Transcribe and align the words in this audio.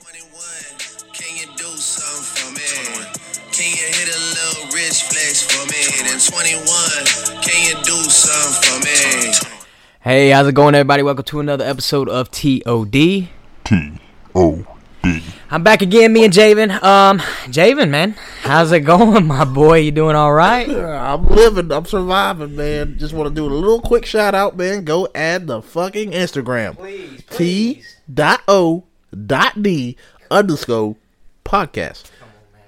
21, 0.00 0.32
can 1.12 1.36
you 1.36 1.46
do 1.58 1.64
something 1.76 2.24
for 2.24 2.50
me? 2.54 3.04
Can 3.52 3.70
you 3.70 3.84
hit 3.84 4.08
a 4.08 4.18
little 4.32 4.72
rich 4.72 5.02
flex 5.02 5.42
for 5.42 5.66
me? 5.66 6.08
Then 6.08 6.18
21, 6.18 7.42
can 7.42 7.68
you 7.68 7.74
do 7.82 8.08
something 8.08 8.80
for 8.80 8.86
me? 8.86 9.58
Hey, 10.00 10.30
how's 10.30 10.48
it 10.48 10.54
going, 10.54 10.74
everybody? 10.74 11.02
Welcome 11.02 11.24
to 11.24 11.40
another 11.40 11.66
episode 11.66 12.08
of 12.08 12.30
TOD. 12.30 12.32
T 12.32 12.62
O 12.66 12.84
D. 12.86 13.28
I'm 15.50 15.62
back 15.62 15.82
again, 15.82 16.14
me 16.14 16.24
and 16.24 16.32
Javin. 16.32 16.82
Um, 16.82 17.18
Javin, 17.50 17.90
man, 17.90 18.12
how's 18.40 18.72
it 18.72 18.80
going, 18.80 19.26
my 19.26 19.44
boy? 19.44 19.80
You 19.80 19.90
doing 19.90 20.16
all 20.16 20.32
right? 20.32 20.66
I'm 20.70 21.26
living, 21.26 21.70
I'm 21.70 21.84
surviving, 21.84 22.56
man. 22.56 22.96
Just 22.96 23.12
want 23.12 23.28
to 23.28 23.34
do 23.34 23.44
a 23.44 23.52
little 23.52 23.82
quick 23.82 24.06
shout 24.06 24.34
out, 24.34 24.56
man. 24.56 24.84
Go 24.84 25.08
add 25.14 25.46
the 25.46 25.60
fucking 25.60 26.12
Instagram. 26.12 26.78
Please, 26.78 27.22
T 27.28 27.82
dot 28.12 28.40
O 28.48 28.84
dot 29.26 29.62
D 29.62 29.96
underscore 30.30 30.96
podcast. 31.44 32.10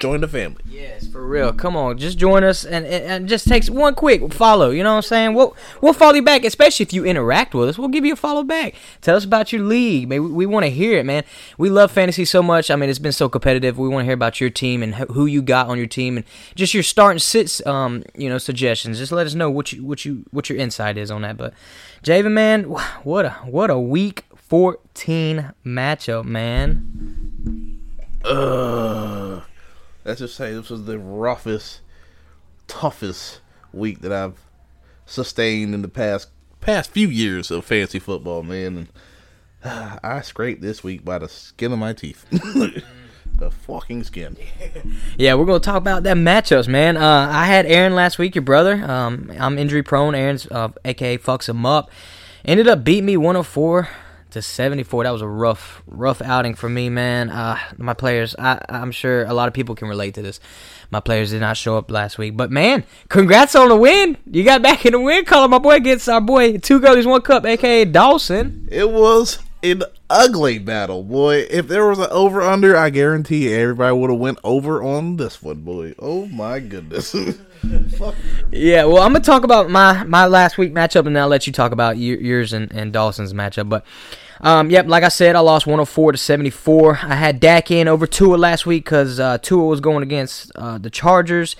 Join 0.02 0.20
the 0.20 0.26
family. 0.26 0.60
Yes, 0.68 1.06
for 1.06 1.24
real. 1.24 1.52
Come 1.52 1.76
on, 1.76 1.96
just 1.96 2.18
join 2.18 2.42
us, 2.42 2.64
and, 2.64 2.84
and, 2.84 3.28
just 3.28 3.46
takes 3.46 3.70
one 3.70 3.94
quick 3.94 4.32
follow. 4.34 4.70
You 4.70 4.82
know 4.82 4.90
what 4.90 4.96
I'm 4.96 5.02
saying? 5.02 5.34
We'll 5.34 5.56
we'll 5.80 5.92
follow 5.92 6.14
you 6.14 6.24
back, 6.24 6.44
especially 6.44 6.82
if 6.82 6.92
you 6.92 7.04
interact 7.04 7.54
with 7.54 7.68
us. 7.68 7.78
We'll 7.78 7.86
give 7.86 8.04
you 8.04 8.14
a 8.14 8.16
follow 8.16 8.42
back. 8.42 8.74
Tell 9.00 9.14
us 9.14 9.24
about 9.24 9.52
your 9.52 9.62
league. 9.62 10.08
Maybe 10.08 10.18
we, 10.18 10.32
we 10.32 10.46
want 10.46 10.64
to 10.64 10.70
hear 10.70 10.98
it, 10.98 11.06
man. 11.06 11.22
We 11.56 11.70
love 11.70 11.92
fantasy 11.92 12.24
so 12.24 12.42
much. 12.42 12.68
I 12.68 12.74
mean, 12.74 12.90
it's 12.90 12.98
been 12.98 13.12
so 13.12 13.28
competitive. 13.28 13.78
We 13.78 13.88
want 13.88 14.00
to 14.00 14.06
hear 14.06 14.14
about 14.14 14.40
your 14.40 14.50
team 14.50 14.82
and 14.82 14.96
who 14.96 15.26
you 15.26 15.40
got 15.40 15.68
on 15.68 15.78
your 15.78 15.86
team, 15.86 16.16
and 16.16 16.26
just 16.56 16.74
your 16.74 16.82
start 16.82 17.12
and 17.12 17.22
sits, 17.22 17.64
um, 17.64 18.02
you 18.16 18.28
know, 18.28 18.38
suggestions. 18.38 18.98
Just 18.98 19.12
let 19.12 19.28
us 19.28 19.34
know 19.34 19.50
what 19.52 19.72
you 19.72 19.84
what 19.84 20.04
you 20.04 20.24
what 20.32 20.48
your 20.48 20.58
insight 20.58 20.98
is 20.98 21.12
on 21.12 21.22
that. 21.22 21.36
But 21.36 21.54
Javin, 22.02 22.32
man, 22.32 22.64
what 23.04 23.24
a 23.24 23.30
what 23.44 23.70
a 23.70 23.78
week 23.78 24.24
14 24.52 25.54
matchup, 25.64 26.26
man. 26.26 27.80
Ugh. 28.22 29.42
Let's 30.04 30.20
just 30.20 30.36
say 30.36 30.52
this 30.52 30.68
was 30.68 30.84
the 30.84 30.98
roughest, 30.98 31.80
toughest 32.66 33.40
week 33.72 34.02
that 34.02 34.12
I've 34.12 34.38
sustained 35.06 35.74
in 35.74 35.80
the 35.80 35.88
past 35.88 36.28
past 36.60 36.90
few 36.90 37.08
years 37.08 37.50
of 37.50 37.64
fantasy 37.64 37.98
football, 37.98 38.42
man. 38.42 38.76
And 38.76 38.88
uh, 39.64 39.98
I 40.04 40.20
scraped 40.20 40.60
this 40.60 40.84
week 40.84 41.02
by 41.02 41.16
the 41.16 41.30
skin 41.30 41.72
of 41.72 41.78
my 41.78 41.94
teeth. 41.94 42.28
the 42.30 43.50
fucking 43.50 44.04
skin. 44.04 44.36
Yeah, 45.16 45.32
we're 45.32 45.46
gonna 45.46 45.60
talk 45.60 45.76
about 45.76 46.02
that 46.02 46.18
matchups, 46.18 46.68
man. 46.68 46.98
Uh, 46.98 47.30
I 47.32 47.46
had 47.46 47.64
Aaron 47.64 47.94
last 47.94 48.18
week, 48.18 48.34
your 48.34 48.42
brother. 48.42 48.74
Um, 48.84 49.32
I'm 49.40 49.56
injury 49.56 49.82
prone. 49.82 50.14
Aaron's 50.14 50.46
uh, 50.50 50.68
AKA 50.84 51.16
fucks 51.16 51.48
him 51.48 51.64
up. 51.64 51.90
Ended 52.44 52.68
up 52.68 52.84
beating 52.84 53.06
me 53.06 53.16
104 53.16 53.88
to 54.32 54.42
74. 54.42 55.04
That 55.04 55.10
was 55.10 55.22
a 55.22 55.28
rough, 55.28 55.82
rough 55.86 56.20
outing 56.20 56.54
for 56.54 56.68
me, 56.68 56.88
man. 56.88 57.30
Uh, 57.30 57.58
my 57.78 57.94
players, 57.94 58.34
I, 58.38 58.60
I'm 58.68 58.92
sure 58.92 59.24
a 59.24 59.34
lot 59.34 59.48
of 59.48 59.54
people 59.54 59.74
can 59.74 59.88
relate 59.88 60.14
to 60.14 60.22
this. 60.22 60.40
My 60.90 61.00
players 61.00 61.30
did 61.30 61.40
not 61.40 61.56
show 61.56 61.78
up 61.78 61.90
last 61.90 62.18
week, 62.18 62.36
but 62.36 62.50
man, 62.50 62.84
congrats 63.08 63.54
on 63.54 63.68
the 63.68 63.76
win. 63.76 64.18
You 64.30 64.44
got 64.44 64.62
back 64.62 64.84
in 64.84 64.92
the 64.92 65.00
win 65.00 65.24
column. 65.24 65.52
My 65.52 65.58
boy 65.58 65.80
gets 65.80 66.08
our 66.08 66.20
boy 66.20 66.58
two 66.58 66.80
goalies, 66.80 67.06
one 67.06 67.22
cup, 67.22 67.46
aka 67.46 67.84
Dawson. 67.84 68.68
It 68.70 68.90
was 68.90 69.38
an 69.62 69.84
ugly 70.10 70.58
battle, 70.58 71.02
boy. 71.02 71.46
If 71.50 71.68
there 71.68 71.86
was 71.86 71.98
an 71.98 72.08
over 72.10 72.42
under, 72.42 72.76
I 72.76 72.90
guarantee 72.90 73.52
everybody 73.54 73.96
would 73.96 74.10
have 74.10 74.18
went 74.18 74.38
over 74.44 74.82
on 74.82 75.16
this 75.16 75.42
one, 75.42 75.62
boy. 75.62 75.94
Oh 75.98 76.26
my 76.26 76.58
goodness. 76.58 77.12
Fuck. 77.96 78.14
Yeah, 78.50 78.84
well, 78.84 79.02
I'm 79.02 79.12
gonna 79.12 79.24
talk 79.24 79.44
about 79.44 79.70
my 79.70 80.02
my 80.04 80.26
last 80.26 80.58
week 80.58 80.74
matchup, 80.74 81.06
and 81.06 81.14
then 81.14 81.22
I'll 81.22 81.28
let 81.28 81.46
you 81.46 81.52
talk 81.52 81.72
about 81.72 81.96
your, 81.96 82.18
yours 82.18 82.52
and, 82.52 82.72
and 82.72 82.92
Dawson's 82.92 83.32
matchup. 83.32 83.68
But, 83.68 83.84
um, 84.42 84.70
yep, 84.70 84.86
like 84.86 85.04
I 85.04 85.08
said, 85.08 85.36
I 85.36 85.40
lost 85.40 85.66
104 85.66 86.12
to 86.12 86.18
74. 86.18 86.98
I 87.02 87.14
had 87.14 87.40
Dak 87.40 87.70
in 87.70 87.88
over 87.88 88.06
Tua 88.06 88.36
last 88.36 88.66
week 88.66 88.84
because 88.84 89.20
uh, 89.20 89.38
Tua 89.38 89.66
was 89.66 89.80
going 89.80 90.02
against 90.02 90.50
uh, 90.56 90.78
the 90.78 90.90
Chargers. 90.90 91.56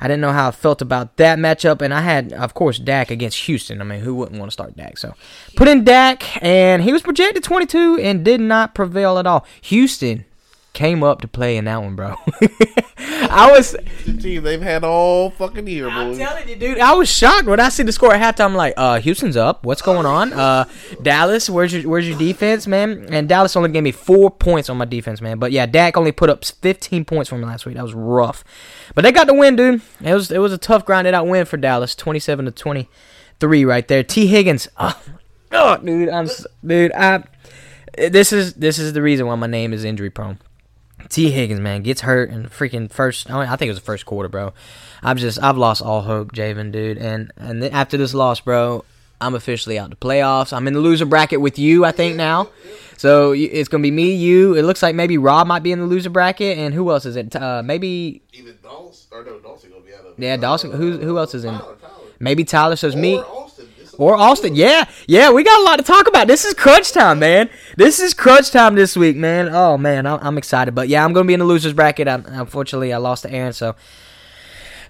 I 0.00 0.08
didn't 0.08 0.20
know 0.20 0.32
how 0.32 0.48
I 0.48 0.50
felt 0.50 0.82
about 0.82 1.16
that 1.16 1.38
matchup, 1.38 1.80
and 1.80 1.94
I 1.94 2.02
had, 2.02 2.32
of 2.34 2.52
course, 2.52 2.78
Dak 2.78 3.10
against 3.10 3.44
Houston. 3.44 3.80
I 3.80 3.84
mean, 3.84 4.00
who 4.00 4.14
wouldn't 4.14 4.38
want 4.38 4.50
to 4.50 4.52
start 4.52 4.76
Dak? 4.76 4.98
So, 4.98 5.14
put 5.56 5.68
in 5.68 5.84
Dak, 5.84 6.42
and 6.42 6.82
he 6.82 6.92
was 6.92 7.00
projected 7.00 7.42
22 7.42 7.98
and 8.02 8.24
did 8.24 8.40
not 8.40 8.74
prevail 8.74 9.18
at 9.18 9.26
all. 9.26 9.46
Houston 9.62 10.26
came 10.76 11.02
up 11.02 11.22
to 11.22 11.26
play 11.26 11.56
in 11.56 11.64
that 11.64 11.82
one, 11.82 11.96
bro. 11.96 12.16
I 12.98 13.50
was. 13.50 13.74
the 14.04 14.12
team 14.12 14.42
they've 14.42 14.60
had 14.60 14.84
all 14.84 15.30
fucking 15.30 15.66
year, 15.66 15.86
boy. 15.86 15.90
I'm 15.90 16.16
telling 16.18 16.48
you, 16.48 16.54
dude. 16.54 16.78
I 16.78 16.92
was 16.92 17.08
shocked 17.08 17.46
when 17.46 17.58
I 17.58 17.70
see 17.70 17.82
the 17.82 17.92
score 17.92 18.12
at 18.12 18.20
halftime. 18.20 18.44
I'm 18.44 18.54
like, 18.54 18.74
uh, 18.76 19.00
Houston's 19.00 19.38
up. 19.38 19.64
What's 19.64 19.80
going 19.80 20.04
on? 20.04 20.34
Uh, 20.34 20.66
Dallas, 21.00 21.48
where's 21.48 21.72
your 21.72 21.88
where's 21.88 22.06
your 22.06 22.18
defense, 22.18 22.66
man? 22.66 23.06
And 23.08 23.26
Dallas 23.26 23.56
only 23.56 23.70
gave 23.70 23.84
me 23.84 23.90
four 23.90 24.30
points 24.30 24.68
on 24.68 24.76
my 24.76 24.84
defense, 24.84 25.22
man. 25.22 25.38
But 25.38 25.50
yeah, 25.50 25.64
Dak 25.64 25.96
only 25.96 26.12
put 26.12 26.28
up 26.28 26.44
15 26.44 27.06
points 27.06 27.30
for 27.30 27.38
me 27.38 27.46
last 27.46 27.64
week. 27.64 27.76
That 27.76 27.82
was 27.82 27.94
rough. 27.94 28.44
But 28.94 29.02
they 29.02 29.12
got 29.12 29.26
the 29.26 29.34
win, 29.34 29.56
dude. 29.56 29.80
It 30.02 30.12
was 30.12 30.30
it 30.30 30.38
was 30.38 30.52
a 30.52 30.58
tough 30.58 30.84
grinded 30.84 31.14
out 31.14 31.26
win 31.26 31.46
for 31.46 31.56
Dallas, 31.56 31.94
27 31.94 32.44
to 32.44 32.50
23 32.50 33.64
right 33.64 33.88
there. 33.88 34.02
Tee 34.02 34.26
Higgins, 34.26 34.68
oh, 34.76 35.02
oh 35.52 35.78
dude, 35.78 36.10
I'm 36.10 36.28
dude. 36.64 36.92
I 36.92 37.24
this 37.96 38.30
is 38.30 38.54
this 38.54 38.78
is 38.78 38.92
the 38.92 39.00
reason 39.00 39.26
why 39.26 39.36
my 39.36 39.46
name 39.46 39.72
is 39.72 39.84
injury 39.84 40.10
prone. 40.10 40.38
Tee 41.08 41.30
Higgins, 41.30 41.60
man, 41.60 41.82
gets 41.82 42.00
hurt 42.00 42.30
in 42.30 42.48
freaking 42.48 42.90
first. 42.90 43.30
I, 43.30 43.56
think 43.56 43.68
it 43.68 43.72
was 43.72 43.78
the 43.78 43.84
first 43.84 44.06
quarter, 44.06 44.28
bro. 44.28 44.52
I've 45.02 45.18
just 45.18 45.42
I've 45.42 45.56
lost 45.56 45.82
all 45.82 46.02
hope, 46.02 46.32
Javin, 46.32 46.72
dude. 46.72 46.98
And 46.98 47.32
and 47.36 47.62
then 47.62 47.72
after 47.72 47.96
this 47.96 48.14
loss, 48.14 48.40
bro, 48.40 48.84
I'm 49.20 49.34
officially 49.34 49.78
out 49.78 49.90
the 49.90 49.96
playoffs. 49.96 50.52
I'm 50.52 50.66
in 50.66 50.74
the 50.74 50.80
loser 50.80 51.06
bracket 51.06 51.40
with 51.40 51.58
you, 51.58 51.84
I 51.84 51.92
think 51.92 52.16
now. 52.16 52.48
So 52.96 53.32
it's 53.32 53.68
gonna 53.68 53.82
be 53.82 53.90
me, 53.90 54.14
you. 54.14 54.54
It 54.54 54.62
looks 54.62 54.82
like 54.82 54.94
maybe 54.94 55.18
Rob 55.18 55.46
might 55.46 55.62
be 55.62 55.70
in 55.72 55.80
the 55.80 55.86
loser 55.86 56.10
bracket, 56.10 56.58
and 56.58 56.74
who 56.74 56.90
else 56.90 57.04
is 57.06 57.16
it? 57.16 57.36
Uh, 57.36 57.62
maybe 57.64 58.22
Either 58.32 58.52
Dawson 58.54 59.08
or 59.12 59.24
no, 59.24 59.38
Dawson 59.38 59.70
gonna 59.70 59.82
be 59.82 59.94
out 59.94 60.00
of 60.00 60.14
yeah, 60.18 60.36
Dawson. 60.36 60.72
Who 60.72 60.98
who 60.98 61.18
else 61.18 61.34
is 61.34 61.44
in? 61.44 61.58
Maybe 62.18 62.44
Tyler. 62.44 62.76
So 62.76 62.88
it's 62.88 62.96
me. 62.96 63.18
Austin. 63.18 63.55
Or 63.98 64.16
Austin, 64.16 64.54
yeah, 64.54 64.88
yeah, 65.06 65.30
we 65.30 65.42
got 65.42 65.60
a 65.60 65.64
lot 65.64 65.76
to 65.76 65.82
talk 65.82 66.06
about. 66.06 66.26
This 66.26 66.44
is 66.44 66.54
crunch 66.54 66.92
time, 66.92 67.18
man. 67.18 67.48
This 67.76 67.98
is 67.98 68.12
crunch 68.12 68.50
time 68.50 68.74
this 68.74 68.96
week, 68.96 69.16
man. 69.16 69.48
Oh 69.50 69.78
man, 69.78 70.06
I'm, 70.06 70.36
excited. 70.36 70.74
But 70.74 70.88
yeah, 70.88 71.04
I'm 71.04 71.12
gonna 71.12 71.26
be 71.26 71.34
in 71.34 71.40
the 71.40 71.46
losers 71.46 71.72
bracket. 71.72 72.06
i 72.08 72.14
unfortunately, 72.26 72.92
I 72.92 72.98
lost 72.98 73.22
to 73.22 73.30
Aaron, 73.30 73.52
so 73.52 73.74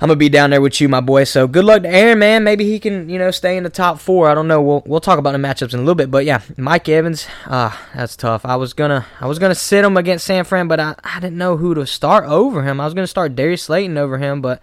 I'm 0.00 0.08
gonna 0.08 0.16
be 0.16 0.28
down 0.28 0.50
there 0.50 0.60
with 0.60 0.80
you, 0.80 0.88
my 0.88 1.00
boy. 1.00 1.24
So 1.24 1.46
good 1.46 1.64
luck 1.64 1.82
to 1.82 1.88
Aaron, 1.88 2.18
man. 2.18 2.44
Maybe 2.44 2.64
he 2.64 2.78
can, 2.78 3.08
you 3.08 3.18
know, 3.18 3.30
stay 3.30 3.56
in 3.56 3.62
the 3.62 3.70
top 3.70 3.98
four. 3.98 4.28
I 4.28 4.34
don't 4.34 4.48
know. 4.48 4.60
We'll 4.60 4.82
we'll 4.86 5.00
talk 5.00 5.18
about 5.18 5.32
the 5.32 5.38
matchups 5.38 5.72
in 5.72 5.78
a 5.80 5.82
little 5.82 5.94
bit. 5.94 6.10
But 6.10 6.24
yeah, 6.24 6.42
Mike 6.56 6.88
Evans, 6.88 7.26
ah, 7.46 7.80
that's 7.94 8.16
tough. 8.16 8.44
I 8.44 8.56
was 8.56 8.72
gonna 8.72 9.06
I 9.20 9.26
was 9.26 9.38
gonna 9.38 9.54
sit 9.54 9.84
him 9.84 9.96
against 9.96 10.26
San 10.26 10.44
Fran, 10.44 10.68
but 10.68 10.80
I, 10.80 10.96
I 11.02 11.20
didn't 11.20 11.38
know 11.38 11.56
who 11.56 11.74
to 11.74 11.86
start 11.86 12.24
over 12.24 12.62
him. 12.62 12.80
I 12.80 12.84
was 12.84 12.94
gonna 12.94 13.06
start 13.06 13.36
Darius 13.36 13.62
Slayton 13.62 13.96
over 13.96 14.18
him, 14.18 14.42
but 14.42 14.62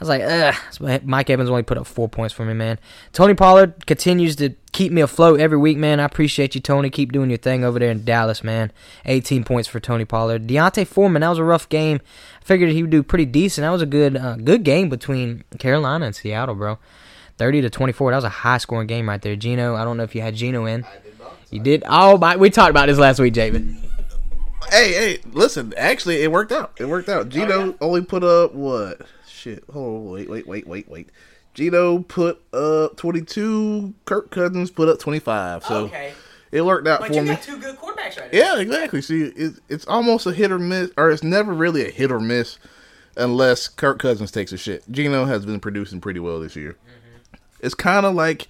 was 0.00 0.08
like, 0.08 0.22
ugh. 0.22 0.54
So 0.70 1.00
Mike 1.04 1.30
Evans 1.30 1.48
only 1.48 1.62
put 1.62 1.78
up 1.78 1.86
four 1.86 2.08
points 2.08 2.34
for 2.34 2.44
me, 2.44 2.54
man. 2.54 2.78
Tony 3.12 3.34
Pollard 3.34 3.86
continues 3.86 4.36
to 4.36 4.50
keep 4.72 4.92
me 4.92 5.00
afloat 5.00 5.40
every 5.40 5.58
week, 5.58 5.76
man. 5.76 6.00
I 6.00 6.04
appreciate 6.04 6.54
you, 6.54 6.60
Tony. 6.60 6.90
Keep 6.90 7.12
doing 7.12 7.30
your 7.30 7.38
thing 7.38 7.64
over 7.64 7.78
there 7.78 7.90
in 7.90 8.04
Dallas, 8.04 8.42
man. 8.42 8.72
18 9.04 9.44
points 9.44 9.68
for 9.68 9.80
Tony 9.80 10.04
Pollard. 10.04 10.46
D'Onta 10.46 10.86
Foreman, 10.86 11.20
that 11.20 11.28
was 11.28 11.38
a 11.38 11.44
rough 11.44 11.68
game. 11.68 12.00
I 12.40 12.44
figured 12.44 12.70
he 12.70 12.82
would 12.82 12.90
do 12.90 13.02
pretty 13.02 13.26
decent. 13.26 13.62
That 13.62 13.70
was 13.70 13.82
a 13.82 13.86
good, 13.86 14.16
uh, 14.16 14.36
good 14.36 14.64
game 14.64 14.88
between 14.88 15.44
Carolina 15.58 16.06
and 16.06 16.14
Seattle, 16.14 16.54
bro. 16.54 16.78
30 17.38 17.62
to 17.62 17.70
24. 17.70 18.10
That 18.10 18.16
was 18.18 18.24
a 18.24 18.28
high 18.28 18.58
scoring 18.58 18.86
game 18.86 19.08
right 19.08 19.20
there. 19.20 19.36
Gino, 19.36 19.74
I 19.74 19.84
don't 19.84 19.96
know 19.96 20.04
if 20.04 20.14
you 20.14 20.20
had 20.20 20.34
Gino 20.34 20.66
in. 20.66 20.84
You 21.50 21.60
did. 21.60 21.84
Oh 21.86 22.18
my! 22.18 22.36
We 22.36 22.50
talked 22.50 22.70
about 22.70 22.86
this 22.86 22.98
last 22.98 23.20
week, 23.20 23.34
Javin. 23.34 23.76
Hey, 24.70 24.92
hey, 24.92 25.18
listen. 25.32 25.72
Actually, 25.76 26.22
it 26.22 26.32
worked 26.32 26.50
out. 26.50 26.72
It 26.78 26.86
worked 26.86 27.08
out. 27.08 27.28
Gino 27.28 27.76
only 27.80 28.02
put 28.02 28.24
up 28.24 28.54
what? 28.54 29.02
Shit. 29.44 29.62
Hold 29.70 30.06
on. 30.06 30.10
Wait, 30.12 30.30
wait, 30.30 30.46
wait, 30.46 30.66
wait, 30.66 30.88
wait. 30.88 31.10
Gino 31.52 31.98
put 31.98 32.42
up 32.54 32.96
22. 32.96 33.92
Kirk 34.06 34.30
Cousins 34.30 34.70
put 34.70 34.88
up 34.88 34.98
25. 34.98 35.64
So 35.64 35.90
it 36.50 36.64
worked 36.64 36.88
out 36.88 37.06
for 37.06 37.22
me. 37.22 37.36
two 37.42 37.58
good 37.58 37.76
quarterbacks 37.76 38.18
right 38.18 38.32
Yeah, 38.32 38.58
exactly. 38.58 39.02
See, 39.02 39.24
it, 39.24 39.56
it's 39.68 39.86
almost 39.86 40.26
a 40.26 40.32
hit 40.32 40.50
or 40.50 40.58
miss, 40.58 40.90
or 40.96 41.10
it's 41.10 41.22
never 41.22 41.52
really 41.52 41.86
a 41.86 41.90
hit 41.90 42.10
or 42.10 42.20
miss 42.20 42.58
unless 43.18 43.68
Kirk 43.68 43.98
Cousins 43.98 44.30
takes 44.30 44.50
a 44.50 44.56
shit. 44.56 44.82
Gino 44.90 45.26
has 45.26 45.44
been 45.44 45.60
producing 45.60 46.00
pretty 46.00 46.20
well 46.20 46.40
this 46.40 46.56
year. 46.56 46.72
Mm-hmm. 46.72 47.36
It's 47.60 47.74
kind 47.74 48.06
of 48.06 48.14
like 48.14 48.48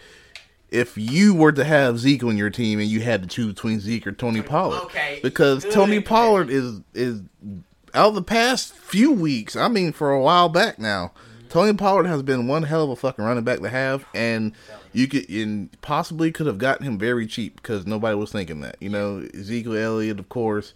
if 0.70 0.96
you 0.96 1.34
were 1.34 1.52
to 1.52 1.64
have 1.64 1.98
Zeke 1.98 2.22
on 2.22 2.36
your 2.36 2.50
team 2.50 2.78
and 2.78 2.88
you 2.88 3.00
had 3.00 3.22
to 3.22 3.28
choose 3.28 3.52
between 3.52 3.80
Zeke 3.80 4.06
or 4.06 4.12
Tony 4.12 4.42
Pollard. 4.42 4.82
Okay, 4.84 5.18
Because 5.24 5.64
good 5.64 5.72
Tony. 5.72 6.00
Pollard 6.00 6.50
is 6.50 6.80
is 6.94 7.20
out 7.94 8.14
the 8.14 8.22
past 8.22 8.74
few 8.74 9.12
weeks. 9.12 9.56
I 9.56 9.68
mean, 9.68 9.92
for 9.92 10.12
a 10.12 10.20
while 10.20 10.48
back 10.48 10.78
now. 10.78 11.12
Tony 11.54 11.72
Pollard 11.72 12.06
has 12.06 12.20
been 12.20 12.48
one 12.48 12.64
hell 12.64 12.82
of 12.82 12.90
a 12.90 12.96
fucking 12.96 13.24
running 13.24 13.44
back 13.44 13.60
to 13.60 13.68
have, 13.68 14.04
and 14.12 14.52
you 14.92 15.06
could 15.06 15.28
and 15.30 15.70
possibly 15.82 16.32
could 16.32 16.48
have 16.48 16.58
gotten 16.58 16.84
him 16.84 16.98
very 16.98 17.28
cheap 17.28 17.54
because 17.62 17.86
nobody 17.86 18.16
was 18.16 18.32
thinking 18.32 18.60
that. 18.62 18.76
You 18.80 18.88
know, 18.88 19.24
Ezekiel 19.32 19.76
Elliott, 19.76 20.18
of 20.18 20.28
course, 20.28 20.74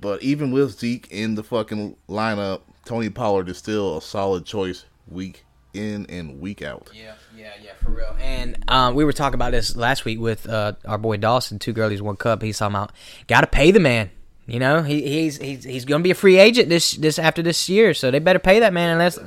but 0.00 0.22
even 0.22 0.50
with 0.50 0.78
Zeke 0.78 1.08
in 1.10 1.34
the 1.34 1.42
fucking 1.42 1.94
lineup, 2.08 2.62
Tony 2.86 3.10
Pollard 3.10 3.50
is 3.50 3.58
still 3.58 3.98
a 3.98 4.00
solid 4.00 4.46
choice 4.46 4.86
week 5.08 5.44
in 5.74 6.06
and 6.06 6.40
week 6.40 6.62
out. 6.62 6.90
Yeah, 6.94 7.12
yeah, 7.36 7.52
yeah, 7.62 7.72
for 7.82 7.90
real. 7.90 8.16
And 8.18 8.64
um, 8.68 8.94
we 8.94 9.04
were 9.04 9.12
talking 9.12 9.34
about 9.34 9.52
this 9.52 9.76
last 9.76 10.06
week 10.06 10.18
with 10.18 10.48
uh, 10.48 10.72
our 10.86 10.96
boy 10.96 11.18
Dawson, 11.18 11.58
two 11.58 11.74
girlies, 11.74 12.00
one 12.00 12.16
cup. 12.16 12.40
He's 12.42 12.58
talking 12.58 12.76
about 12.76 12.92
got 13.26 13.42
to 13.42 13.46
pay 13.46 13.72
the 13.72 13.80
man. 13.80 14.10
You 14.48 14.58
know, 14.58 14.82
he, 14.82 15.02
he's 15.02 15.36
he's 15.36 15.62
he's 15.62 15.84
gonna 15.84 16.02
be 16.02 16.10
a 16.10 16.14
free 16.14 16.38
agent 16.38 16.70
this 16.70 16.92
this 16.92 17.18
after 17.18 17.42
this 17.42 17.68
year, 17.68 17.92
so 17.92 18.10
they 18.10 18.18
better 18.18 18.38
pay 18.38 18.60
that 18.60 18.72
man 18.72 18.90
unless 18.90 19.18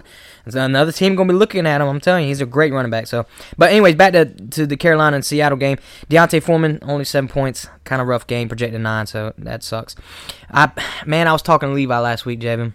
another 0.47 0.91
team 0.91 1.15
gonna 1.15 1.31
be 1.31 1.37
looking 1.37 1.67
at 1.67 1.79
him. 1.79 1.87
I'm 1.87 1.99
telling 1.99 2.23
you, 2.23 2.29
he's 2.29 2.41
a 2.41 2.45
great 2.47 2.73
running 2.73 2.89
back. 2.89 3.05
So, 3.05 3.27
but 3.55 3.69
anyways, 3.69 3.93
back 3.95 4.13
to 4.13 4.25
to 4.25 4.65
the 4.65 4.75
Carolina 4.75 5.15
and 5.17 5.23
Seattle 5.25 5.59
game. 5.59 5.77
D'Onta 6.09 6.41
Foreman 6.41 6.79
only 6.81 7.05
seven 7.05 7.27
points, 7.27 7.67
kind 7.83 8.01
of 8.01 8.07
rough 8.07 8.25
game, 8.25 8.47
projected 8.49 8.81
nine, 8.81 9.05
so 9.05 9.31
that 9.37 9.61
sucks. 9.61 9.95
I 10.49 10.71
man, 11.05 11.27
I 11.27 11.33
was 11.33 11.43
talking 11.43 11.69
to 11.69 11.75
Levi 11.75 11.99
last 11.99 12.25
week, 12.25 12.39
Javin. 12.39 12.73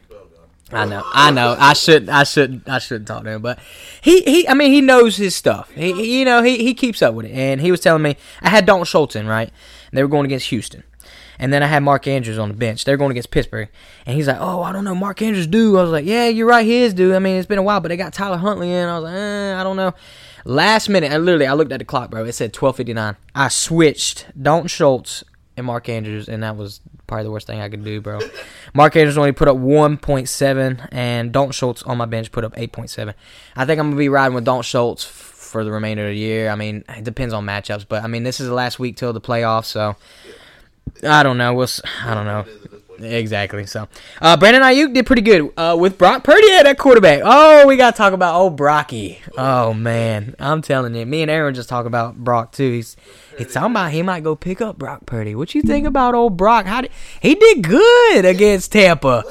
I 0.72 0.84
know, 0.84 1.02
I 1.12 1.30
know. 1.32 1.56
I 1.58 1.72
should, 1.74 2.08
I 2.08 2.22
should, 2.24 2.62
I 2.68 2.78
shouldn't 2.78 3.06
talk 3.06 3.22
to 3.24 3.30
him, 3.30 3.42
but 3.42 3.58
he, 4.02 4.20
he, 4.22 4.48
I 4.48 4.54
mean, 4.54 4.72
he 4.72 4.80
knows 4.80 5.16
his 5.16 5.34
stuff. 5.36 5.70
He, 5.72 5.92
he- 5.92 6.18
you 6.20 6.24
know, 6.24 6.42
he, 6.42 6.58
he 6.64 6.74
keeps 6.74 7.02
up 7.02 7.14
with 7.14 7.26
it, 7.26 7.30
and 7.32 7.60
he 7.60 7.70
was 7.70 7.78
telling 7.80 8.02
me 8.02 8.16
I 8.42 8.50
had 8.50 8.66
Dalton 8.66 8.84
Schultz 8.84 9.14
in 9.14 9.28
right. 9.28 9.50
They 9.92 10.02
were 10.02 10.08
going 10.08 10.24
against 10.26 10.46
Houston, 10.48 10.82
and 11.38 11.52
then 11.52 11.62
I 11.62 11.66
had 11.66 11.82
Mark 11.82 12.06
Andrews 12.06 12.38
on 12.38 12.48
the 12.48 12.54
bench. 12.54 12.84
They're 12.84 12.96
going 12.96 13.10
against 13.10 13.30
Pittsburgh, 13.30 13.68
and 14.04 14.16
he's 14.16 14.28
like, 14.28 14.38
"Oh, 14.40 14.62
I 14.62 14.72
don't 14.72 14.84
know, 14.84 14.94
Mark 14.94 15.22
Andrews 15.22 15.46
do." 15.46 15.78
I 15.78 15.82
was 15.82 15.90
like, 15.90 16.04
"Yeah, 16.06 16.28
you're 16.28 16.46
right, 16.46 16.64
he 16.64 16.82
is 16.82 16.94
due." 16.94 17.14
I 17.14 17.18
mean, 17.18 17.36
it's 17.36 17.46
been 17.46 17.58
a 17.58 17.62
while, 17.62 17.80
but 17.80 17.88
they 17.88 17.96
got 17.96 18.12
Tyler 18.12 18.36
Huntley 18.36 18.72
in. 18.72 18.88
I 18.88 18.98
was 18.98 19.04
like, 19.04 19.14
eh, 19.14 19.60
"I 19.60 19.62
don't 19.62 19.76
know." 19.76 19.94
Last 20.44 20.88
minute, 20.88 21.10
I 21.10 21.16
literally, 21.16 21.46
I 21.46 21.54
looked 21.54 21.72
at 21.72 21.80
the 21.80 21.84
clock, 21.84 22.10
bro. 22.10 22.24
It 22.24 22.32
said 22.32 22.52
12:59. 22.52 23.16
I 23.34 23.48
switched 23.48 24.26
Dalton 24.40 24.68
Schultz 24.68 25.24
and 25.56 25.66
Mark 25.66 25.88
Andrews, 25.88 26.28
and 26.28 26.42
that 26.42 26.56
was 26.56 26.80
probably 27.06 27.24
the 27.24 27.30
worst 27.30 27.46
thing 27.46 27.60
I 27.60 27.68
could 27.68 27.84
do, 27.84 28.00
bro. 28.00 28.20
Mark 28.74 28.94
Andrews 28.94 29.18
only 29.18 29.32
put 29.32 29.48
up 29.48 29.56
1.7, 29.56 30.88
and 30.92 31.32
Dalton 31.32 31.52
Schultz 31.52 31.82
on 31.82 31.96
my 31.96 32.04
bench 32.04 32.30
put 32.30 32.44
up 32.44 32.54
8.7. 32.54 33.14
I 33.56 33.64
think 33.64 33.80
I'm 33.80 33.88
gonna 33.88 33.96
be 33.96 34.08
riding 34.08 34.34
with 34.34 34.44
Dalton 34.44 34.62
Schultz 34.62 35.04
for 35.04 35.64
the 35.64 35.72
remainder 35.72 36.04
of 36.04 36.10
the 36.10 36.16
year. 36.16 36.50
I 36.50 36.56
mean, 36.56 36.84
it 36.88 37.04
depends 37.04 37.32
on 37.32 37.46
matchups, 37.46 37.86
but 37.88 38.04
I 38.04 38.06
mean, 38.06 38.22
this 38.22 38.40
is 38.40 38.48
the 38.48 38.54
last 38.54 38.78
week 38.78 38.96
till 38.96 39.12
the 39.12 39.20
playoffs, 39.20 39.66
so 39.66 39.96
I 41.02 41.22
don't 41.22 41.38
know. 41.38 41.54
We'll, 41.54 41.68
I 42.04 42.14
don't 42.14 42.26
know. 42.26 42.44
Exactly. 42.98 43.66
So, 43.66 43.88
uh, 44.20 44.36
Brandon 44.36 44.62
Aiyuk 44.62 44.94
did 44.94 45.06
pretty 45.06 45.22
good 45.22 45.52
uh, 45.56 45.76
with 45.78 45.98
Brock 45.98 46.24
Purdy 46.24 46.50
at 46.52 46.62
that 46.62 46.78
quarterback. 46.78 47.20
Oh, 47.22 47.66
we 47.66 47.76
got 47.76 47.92
to 47.92 47.96
talk 47.96 48.12
about 48.12 48.34
old 48.34 48.56
Brocky. 48.56 49.20
Oh 49.36 49.74
man, 49.74 50.34
I'm 50.38 50.62
telling 50.62 50.94
you, 50.94 51.04
me 51.04 51.22
and 51.22 51.30
Aaron 51.30 51.54
just 51.54 51.68
talk 51.68 51.86
about 51.86 52.16
Brock 52.16 52.52
too. 52.52 52.72
He's 52.72 52.96
he's 53.36 53.52
talking 53.52 53.72
about 53.72 53.92
he 53.92 54.02
might 54.02 54.24
go 54.24 54.34
pick 54.34 54.60
up 54.60 54.78
Brock 54.78 55.04
Purdy. 55.06 55.34
What 55.34 55.54
you 55.54 55.62
think 55.62 55.86
about 55.86 56.14
old 56.14 56.36
Brock? 56.36 56.66
How 56.66 56.80
did 56.80 56.90
he 57.20 57.34
did 57.34 57.62
good 57.62 58.24
against 58.24 58.72
Tampa? 58.72 59.24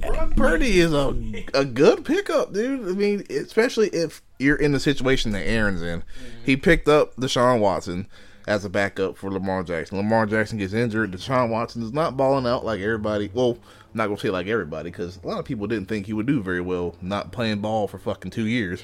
Brock 0.00 0.36
Purdy 0.36 0.80
is 0.80 0.92
a 0.94 1.14
a 1.52 1.64
good 1.64 2.04
pickup, 2.04 2.54
dude. 2.54 2.88
I 2.88 2.92
mean, 2.92 3.24
especially 3.28 3.88
if 3.88 4.22
you're 4.38 4.56
in 4.56 4.72
the 4.72 4.80
situation 4.80 5.32
that 5.32 5.46
Aaron's 5.46 5.82
in. 5.82 6.02
He 6.44 6.56
picked 6.56 6.88
up 6.88 7.16
Deshaun 7.16 7.60
Watson 7.60 8.08
as 8.46 8.64
a 8.64 8.68
backup 8.68 9.16
for 9.16 9.30
Lamar 9.30 9.62
Jackson. 9.62 9.96
Lamar 9.96 10.26
Jackson 10.26 10.58
gets 10.58 10.72
injured. 10.72 11.12
Deshaun 11.12 11.50
Watson 11.50 11.82
is 11.82 11.92
not 11.92 12.16
balling 12.16 12.46
out 12.46 12.64
like 12.64 12.80
everybody. 12.80 13.30
Well, 13.32 13.58
not 13.94 14.06
gonna 14.06 14.18
say 14.18 14.30
like 14.30 14.46
everybody 14.46 14.90
because 14.90 15.18
a 15.22 15.26
lot 15.26 15.38
of 15.38 15.44
people 15.44 15.66
didn't 15.66 15.88
think 15.88 16.06
he 16.06 16.12
would 16.12 16.26
do 16.26 16.42
very 16.42 16.60
well 16.60 16.96
not 17.00 17.32
playing 17.32 17.60
ball 17.60 17.86
for 17.88 17.98
fucking 17.98 18.30
two 18.30 18.46
years. 18.46 18.82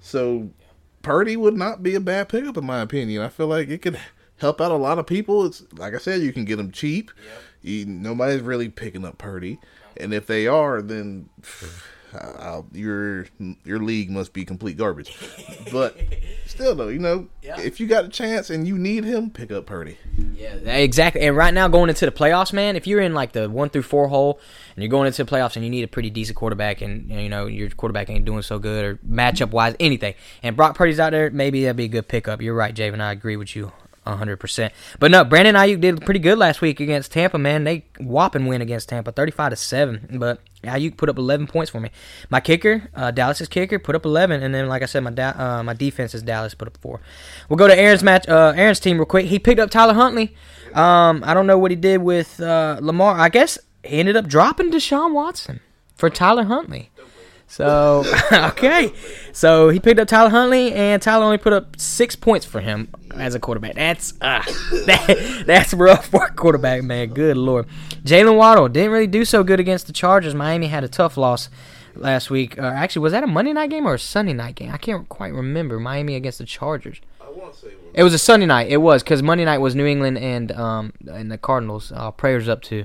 So 0.00 0.50
Purdy 1.02 1.36
would 1.36 1.56
not 1.56 1.82
be 1.82 1.94
a 1.94 2.00
bad 2.00 2.28
pickup 2.28 2.56
in 2.56 2.64
my 2.64 2.80
opinion. 2.80 3.22
I 3.22 3.28
feel 3.28 3.48
like 3.48 3.68
it 3.68 3.82
could 3.82 3.98
help 4.38 4.60
out 4.60 4.70
a 4.70 4.76
lot 4.76 4.98
of 4.98 5.06
people. 5.06 5.44
It's 5.46 5.64
like 5.72 5.94
I 5.94 5.98
said, 5.98 6.22
you 6.22 6.32
can 6.32 6.44
get 6.44 6.58
him 6.58 6.70
cheap. 6.70 7.10
You, 7.62 7.84
nobody's 7.86 8.42
really 8.42 8.68
picking 8.68 9.04
up 9.04 9.18
Purdy, 9.18 9.58
and 9.96 10.12
if 10.12 10.26
they 10.26 10.46
are, 10.46 10.82
then 10.82 11.30
uh, 12.14 12.62
your 12.72 13.26
your 13.64 13.78
league 13.78 14.10
must 14.10 14.32
be 14.32 14.44
complete 14.44 14.76
garbage. 14.76 15.16
But 15.72 15.96
still, 16.46 16.74
though, 16.74 16.88
you 16.88 16.98
know, 16.98 17.28
if 17.42 17.80
you 17.80 17.86
got 17.86 18.04
a 18.04 18.08
chance 18.08 18.50
and 18.50 18.66
you 18.66 18.78
need 18.78 19.04
him, 19.04 19.30
pick 19.30 19.50
up 19.50 19.66
Purdy. 19.66 19.98
Yeah, 20.34 20.54
exactly. 20.54 21.22
And 21.22 21.36
right 21.36 21.52
now, 21.52 21.68
going 21.68 21.88
into 21.88 22.06
the 22.06 22.12
playoffs, 22.12 22.52
man, 22.52 22.76
if 22.76 22.86
you're 22.86 23.00
in 23.00 23.14
like 23.14 23.32
the 23.32 23.48
one 23.50 23.70
through 23.70 23.82
four 23.82 24.08
hole 24.08 24.40
and 24.74 24.82
you're 24.82 24.90
going 24.90 25.06
into 25.06 25.24
the 25.24 25.30
playoffs 25.30 25.56
and 25.56 25.64
you 25.64 25.70
need 25.70 25.84
a 25.84 25.88
pretty 25.88 26.10
decent 26.10 26.36
quarterback, 26.36 26.80
and 26.80 27.10
you 27.10 27.28
know 27.28 27.46
your 27.46 27.70
quarterback 27.70 28.10
ain't 28.10 28.24
doing 28.24 28.42
so 28.42 28.58
good 28.58 28.84
or 28.84 28.96
matchup 28.96 29.50
wise, 29.50 29.74
anything, 29.80 30.14
and 30.42 30.56
Brock 30.56 30.76
Purdy's 30.76 31.00
out 31.00 31.10
there, 31.10 31.30
maybe 31.30 31.62
that'd 31.62 31.76
be 31.76 31.84
a 31.84 31.88
good 31.88 32.08
pickup. 32.08 32.40
You're 32.40 32.54
right, 32.54 32.74
Javin. 32.74 33.00
I 33.00 33.12
agree 33.12 33.36
with 33.36 33.56
you. 33.56 33.72
100%. 34.06 34.70
But 34.98 35.10
no, 35.10 35.24
Brandon 35.24 35.54
Aiyuk 35.54 35.80
did 35.80 36.02
pretty 36.02 36.20
good 36.20 36.38
last 36.38 36.60
week 36.60 36.80
against 36.80 37.12
Tampa, 37.12 37.38
man. 37.38 37.64
They 37.64 37.86
whopping 37.98 38.46
win 38.46 38.60
against 38.60 38.88
Tampa, 38.88 39.12
35 39.12 39.50
to 39.50 39.56
7. 39.56 40.16
But 40.18 40.40
Aiyuk 40.66 40.96
put 40.96 41.08
up 41.08 41.18
11 41.18 41.46
points 41.46 41.70
for 41.70 41.80
me. 41.80 41.90
My 42.30 42.40
kicker, 42.40 42.88
uh, 42.94 43.10
Dallas's 43.10 43.48
kicker, 43.48 43.78
put 43.78 43.94
up 43.94 44.04
11. 44.04 44.42
And 44.42 44.54
then, 44.54 44.68
like 44.68 44.82
I 44.82 44.86
said, 44.86 45.02
my 45.02 45.10
da- 45.10 45.34
uh, 45.36 45.62
my 45.62 45.74
defense 45.74 46.14
is 46.14 46.22
Dallas, 46.22 46.54
put 46.54 46.68
up 46.68 46.76
4. 46.78 47.00
We'll 47.48 47.56
go 47.56 47.66
to 47.68 47.78
Aaron's 47.78 48.02
match, 48.02 48.28
uh, 48.28 48.52
Aaron's 48.56 48.80
team 48.80 48.96
real 48.98 49.06
quick. 49.06 49.26
He 49.26 49.38
picked 49.38 49.60
up 49.60 49.70
Tyler 49.70 49.94
Huntley. 49.94 50.34
Um, 50.74 51.22
I 51.24 51.34
don't 51.34 51.46
know 51.46 51.58
what 51.58 51.70
he 51.70 51.76
did 51.76 52.02
with 52.02 52.40
uh, 52.40 52.78
Lamar. 52.82 53.18
I 53.18 53.28
guess 53.28 53.58
he 53.84 53.98
ended 53.98 54.16
up 54.16 54.26
dropping 54.26 54.70
Deshaun 54.72 55.12
Watson 55.12 55.60
for 55.96 56.10
Tyler 56.10 56.44
Huntley. 56.44 56.90
So 57.54 58.02
okay, 58.32 58.92
so 59.32 59.68
he 59.68 59.78
picked 59.78 60.00
up 60.00 60.08
Tyler 60.08 60.28
Huntley, 60.28 60.72
and 60.72 61.00
Tyler 61.00 61.24
only 61.24 61.38
put 61.38 61.52
up 61.52 61.78
six 61.78 62.16
points 62.16 62.44
for 62.44 62.60
him 62.60 62.88
as 63.14 63.36
a 63.36 63.38
quarterback. 63.38 63.76
That's 63.76 64.12
uh, 64.20 64.42
that, 64.86 65.44
that's 65.46 65.72
rough 65.72 66.08
for 66.08 66.24
a 66.24 66.32
quarterback, 66.32 66.82
man. 66.82 67.10
Good 67.10 67.36
lord. 67.36 67.66
Jaylen 68.02 68.36
Waddle 68.36 68.68
didn't 68.68 68.90
really 68.90 69.06
do 69.06 69.24
so 69.24 69.44
good 69.44 69.60
against 69.60 69.86
the 69.86 69.92
Chargers. 69.92 70.34
Miami 70.34 70.66
had 70.66 70.82
a 70.82 70.88
tough 70.88 71.16
loss 71.16 71.48
last 71.94 72.28
week. 72.28 72.58
Uh, 72.58 72.62
actually, 72.62 73.02
was 73.02 73.12
that 73.12 73.22
a 73.22 73.28
Monday 73.28 73.52
night 73.52 73.70
game 73.70 73.86
or 73.86 73.94
a 73.94 73.98
Sunday 74.00 74.32
night 74.32 74.56
game? 74.56 74.72
I 74.72 74.76
can't 74.76 75.08
quite 75.08 75.32
remember. 75.32 75.78
Miami 75.78 76.16
against 76.16 76.38
the 76.38 76.46
Chargers. 76.46 77.00
It 77.94 78.02
was 78.02 78.14
a 78.14 78.18
Sunday 78.18 78.46
night. 78.46 78.66
It 78.68 78.78
was 78.78 79.04
because 79.04 79.22
Monday 79.22 79.44
night 79.44 79.58
was 79.58 79.76
New 79.76 79.86
England 79.86 80.18
and 80.18 80.50
um 80.50 80.92
and 81.06 81.30
the 81.30 81.38
Cardinals. 81.38 81.92
Uh, 81.94 82.10
prayers 82.10 82.48
up 82.48 82.62
to 82.62 82.84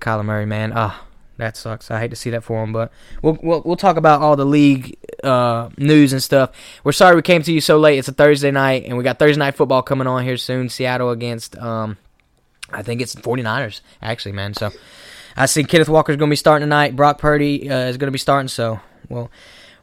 Kyler 0.00 0.24
Murray, 0.24 0.46
man. 0.46 0.72
Ah, 0.74 1.04
that 1.36 1.56
sucks. 1.56 1.90
I 1.90 1.98
hate 2.00 2.10
to 2.10 2.16
see 2.16 2.30
that 2.30 2.44
for 2.44 2.62
him, 2.62 2.72
but 2.72 2.92
we'll 3.22 3.38
we'll, 3.42 3.62
we'll 3.64 3.76
talk 3.76 3.96
about 3.96 4.20
all 4.20 4.36
the 4.36 4.44
league 4.44 4.96
uh, 5.24 5.70
news 5.76 6.12
and 6.12 6.22
stuff. 6.22 6.50
We're 6.84 6.92
sorry 6.92 7.16
we 7.16 7.22
came 7.22 7.42
to 7.42 7.52
you 7.52 7.60
so 7.60 7.78
late. 7.78 7.98
It's 7.98 8.08
a 8.08 8.12
Thursday 8.12 8.50
night, 8.50 8.84
and 8.84 8.96
we 8.96 9.04
got 9.04 9.18
Thursday 9.18 9.38
night 9.38 9.56
football 9.56 9.82
coming 9.82 10.06
on 10.06 10.22
here 10.24 10.36
soon. 10.36 10.68
Seattle 10.68 11.10
against 11.10 11.56
um, 11.56 11.96
I 12.72 12.82
think 12.82 13.00
it's 13.00 13.14
49ers 13.14 13.80
actually, 14.00 14.32
man. 14.32 14.54
So 14.54 14.70
I 15.36 15.46
see 15.46 15.64
Kenneth 15.64 15.88
Walker's 15.88 16.16
going 16.16 16.28
to 16.28 16.32
be 16.32 16.36
starting 16.36 16.64
tonight. 16.64 16.94
Brock 16.94 17.18
Purdy 17.18 17.70
uh, 17.70 17.86
is 17.86 17.96
going 17.96 18.08
to 18.08 18.12
be 18.12 18.18
starting. 18.18 18.48
So 18.48 18.80
well. 19.08 19.30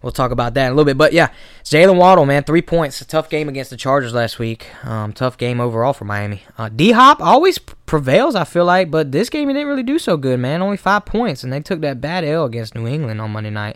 We'll 0.02 0.12
talk 0.12 0.32
about 0.32 0.56
that 0.56 0.66
in 0.66 0.72
a 0.72 0.76
little 0.76 0.86
bit, 0.86 0.98
but 0.98 1.14
yeah, 1.14 1.30
Jaylen 1.64 1.96
Waddle, 1.96 2.26
man, 2.26 2.44
three 2.44 2.64
points. 2.64 3.02
A 3.02 3.06
tough 3.06 3.30
game 3.30 3.48
against 3.48 3.70
the 3.70 3.78
Chargers 3.78 4.16
last 4.16 4.40
week. 4.40 4.68
Um, 4.84 5.14
tough 5.14 5.38
game 5.38 5.62
overall 5.62 5.94
for 5.94 6.06
Miami. 6.06 6.42
Uh, 6.58 6.70
D 6.70 6.92
Hop 6.92 7.22
always 7.22 7.60
prevails, 7.92 8.36
I 8.36 8.46
feel 8.46 8.64
like, 8.64 8.90
but 8.90 9.12
this 9.12 9.30
game 9.30 9.50
he 9.50 9.54
didn't 9.54 9.68
really 9.68 9.84
do 9.84 10.00
so 10.00 10.16
good, 10.16 10.40
man. 10.40 10.62
Only 10.62 10.78
five 10.78 11.04
points, 11.04 11.44
and 11.44 11.52
they 11.52 11.60
took 11.60 11.82
that 11.82 12.00
bad 12.00 12.24
L 12.24 12.46
against 12.46 12.74
New 12.74 12.88
England 12.88 13.20
on 13.20 13.32
Monday 13.32 13.50
night. 13.50 13.76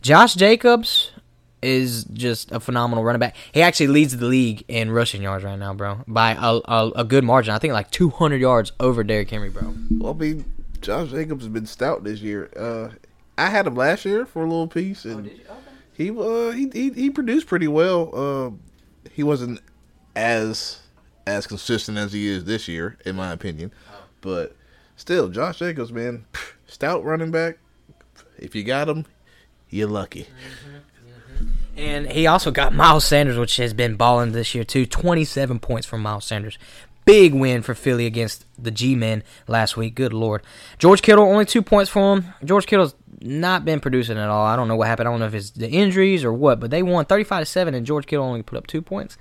Josh 0.00 0.34
Jacobs 0.34 1.10
is 1.62 2.04
just 2.04 2.52
a 2.52 2.60
phenomenal 2.60 3.02
running 3.02 3.18
back. 3.18 3.34
He 3.50 3.62
actually 3.62 3.88
leads 3.88 4.16
the 4.16 4.26
league 4.26 4.64
in 4.68 4.92
rushing 4.92 5.20
yards 5.20 5.42
right 5.42 5.58
now, 5.58 5.74
bro, 5.74 6.04
by 6.06 6.34
a, 6.40 6.60
a, 6.64 6.92
a 6.98 7.04
good 7.04 7.24
margin. 7.24 7.54
I 7.54 7.58
think 7.58 7.72
like 7.72 7.90
200 7.90 8.40
yards 8.40 8.70
over 8.78 9.02
Derrick 9.02 9.30
Henry, 9.30 9.50
bro. 9.50 9.74
Well, 9.98 10.12
I 10.12 10.16
mean, 10.16 10.44
Josh 10.80 11.10
Jacobs 11.10 11.42
has 11.42 11.52
been 11.52 11.66
stout 11.66 12.04
this 12.04 12.20
year. 12.20 12.48
Uh, 12.56 12.90
I 13.36 13.50
had 13.50 13.66
him 13.66 13.74
last 13.74 14.04
year 14.04 14.26
for 14.26 14.44
a 14.44 14.46
little 14.46 14.68
piece, 14.68 15.04
and 15.04 15.28
he 15.92 16.10
uh 16.10 16.52
he, 16.52 16.70
he 16.72 16.90
he 16.90 17.10
produced 17.10 17.48
pretty 17.48 17.66
well. 17.66 18.10
Uh, 18.14 18.50
he 19.10 19.24
wasn't 19.24 19.60
as 20.14 20.78
as 21.26 21.46
consistent 21.46 21.98
as 21.98 22.12
he 22.12 22.28
is 22.28 22.44
this 22.44 22.68
year, 22.68 22.96
in 23.04 23.16
my 23.16 23.32
opinion, 23.32 23.72
oh. 23.90 24.04
but 24.20 24.56
still, 24.96 25.28
Josh 25.28 25.58
Jacobs, 25.58 25.92
man, 25.92 26.24
stout 26.66 27.04
running 27.04 27.30
back. 27.30 27.58
If 28.38 28.54
you 28.54 28.64
got 28.64 28.88
him, 28.88 29.06
you're 29.70 29.88
lucky. 29.88 30.22
Mm-hmm. 30.22 30.76
Mm-hmm. 31.38 31.46
And 31.76 32.10
he 32.10 32.26
also 32.26 32.50
got 32.50 32.74
Miles 32.74 33.04
Sanders, 33.04 33.36
which 33.36 33.56
has 33.56 33.74
been 33.74 33.96
balling 33.96 34.32
this 34.32 34.54
year 34.54 34.64
too. 34.64 34.86
27 34.86 35.58
points 35.58 35.86
from 35.86 36.02
Miles 36.02 36.24
Sanders. 36.24 36.58
Big 37.04 37.34
win 37.34 37.62
for 37.62 37.74
Philly 37.74 38.06
against 38.06 38.44
the 38.60 38.70
G-men 38.70 39.22
last 39.46 39.76
week. 39.76 39.94
Good 39.94 40.12
lord. 40.12 40.42
George 40.78 41.02
Kittle 41.02 41.24
only 41.24 41.44
two 41.44 41.62
points 41.62 41.88
for 41.88 42.16
him. 42.16 42.34
George 42.44 42.66
Kittle's 42.66 42.96
not 43.20 43.64
been 43.64 43.78
producing 43.78 44.18
at 44.18 44.28
all. 44.28 44.44
I 44.44 44.56
don't 44.56 44.66
know 44.66 44.74
what 44.76 44.88
happened. 44.88 45.08
I 45.08 45.12
don't 45.12 45.20
know 45.20 45.26
if 45.26 45.34
it's 45.34 45.50
the 45.50 45.68
injuries 45.68 46.24
or 46.24 46.32
what, 46.32 46.58
but 46.58 46.70
they 46.70 46.82
won 46.82 47.04
35 47.04 47.42
to 47.42 47.46
seven, 47.46 47.74
and 47.74 47.86
George 47.86 48.06
Kittle 48.06 48.24
only 48.24 48.42
put 48.42 48.58
up 48.58 48.66
two 48.66 48.82
points. 48.82 49.16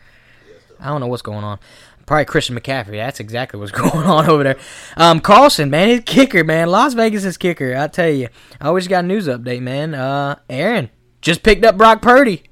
I 0.80 0.88
don't 0.88 1.00
know 1.00 1.08
what's 1.08 1.22
going 1.22 1.44
on. 1.44 1.60
Probably 2.06 2.26
Christian 2.26 2.60
McCaffrey. 2.60 2.98
That's 2.98 3.20
exactly 3.20 3.60
what's 3.60 3.72
going 3.74 4.06
on 4.06 4.30
over 4.30 4.44
there. 4.44 4.58
Um, 4.96 5.20
Carlson, 5.20 5.70
man, 5.70 5.90
his 5.90 6.02
kicker, 6.06 6.44
man. 6.44 6.70
Las 6.70 6.94
Vegas 6.94 7.26
is 7.26 7.38
kicker. 7.38 7.76
I 7.76 7.88
tell 7.88 8.10
you. 8.10 8.30
I 8.62 8.68
always 8.68 8.88
got 8.88 9.04
a 9.04 9.08
news 9.08 9.28
update, 9.28 9.62
man. 9.62 9.96
Uh, 9.96 10.38
Aaron 10.50 10.90
just 11.22 11.44
picked 11.44 11.66
up 11.66 11.78
Brock 11.78 12.02
Purdy. 12.02 12.44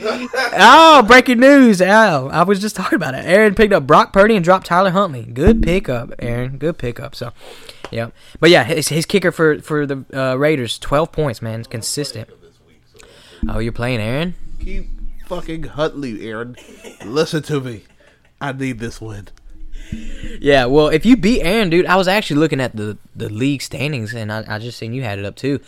oh, 0.02 1.04
breaking 1.06 1.40
news! 1.40 1.82
Oh, 1.82 2.30
I 2.32 2.42
was 2.44 2.58
just 2.58 2.74
talking 2.76 2.96
about 2.96 3.14
it. 3.14 3.26
Aaron 3.26 3.54
picked 3.54 3.72
up 3.74 3.86
Brock 3.86 4.14
Purdy 4.14 4.34
and 4.34 4.44
dropped 4.44 4.66
Tyler 4.66 4.90
Huntley. 4.90 5.24
Good 5.24 5.62
pickup, 5.62 6.14
Aaron. 6.18 6.56
Good 6.56 6.78
pickup. 6.78 7.14
So, 7.14 7.32
yeah. 7.90 8.10
But 8.38 8.48
yeah, 8.48 8.64
his, 8.64 8.88
his 8.88 9.04
kicker 9.04 9.30
for 9.30 9.60
for 9.60 9.84
the 9.84 10.04
uh, 10.14 10.36
Raiders, 10.36 10.78
twelve 10.78 11.12
points, 11.12 11.42
man, 11.42 11.64
consistent. 11.64 12.30
Oh, 13.48 13.58
you're 13.58 13.72
playing 13.72 14.00
Aaron? 14.00 14.34
Keep 14.60 14.86
fucking 15.26 15.64
Huntley, 15.64 16.26
Aaron. 16.26 16.56
Listen 17.04 17.42
to 17.44 17.60
me. 17.60 17.82
I 18.40 18.52
need 18.52 18.78
this 18.78 19.00
win. 19.00 19.28
Yeah, 20.40 20.66
well, 20.66 20.88
if 20.88 21.04
you 21.04 21.16
beat 21.16 21.42
Aaron, 21.42 21.68
dude, 21.70 21.86
I 21.86 21.96
was 21.96 22.08
actually 22.08 22.38
looking 22.40 22.60
at 22.60 22.76
the, 22.76 22.96
the 23.14 23.28
league 23.28 23.62
standings, 23.62 24.14
and 24.14 24.32
I, 24.32 24.44
I 24.46 24.58
just 24.58 24.78
seen 24.78 24.94
you 24.94 25.02
had 25.02 25.18
it 25.18 25.24
up 25.24 25.36
too. 25.36 25.60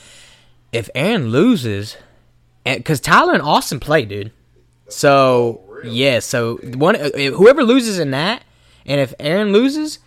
If 0.72 0.88
Aaron 0.94 1.28
loses, 1.28 1.96
because 2.64 3.00
Tyler 3.00 3.34
and 3.34 3.42
Austin 3.42 3.80
play, 3.80 4.04
dude. 4.04 4.32
So 4.88 5.60
yeah, 5.84 6.20
so 6.20 6.56
one 6.56 6.96
uh, 6.96 7.10
whoever 7.10 7.64
loses 7.64 7.98
in 7.98 8.10
that, 8.12 8.42
and 8.86 9.00
if 9.00 9.14
Aaron 9.18 9.52
loses, 9.52 9.98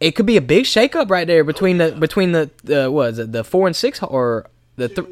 it 0.00 0.12
could 0.12 0.26
be 0.26 0.36
a 0.36 0.42
big 0.42 0.64
shakeup 0.64 1.10
right 1.10 1.26
there 1.26 1.44
between 1.44 1.78
the 1.78 1.92
between 1.92 2.32
the 2.32 2.50
the 2.64 2.90
what 2.90 3.10
is 3.10 3.18
it 3.18 3.32
the 3.32 3.44
four 3.44 3.66
and 3.66 3.76
six 3.76 4.02
or 4.02 4.46
the 4.76 4.88
th- 4.88 5.06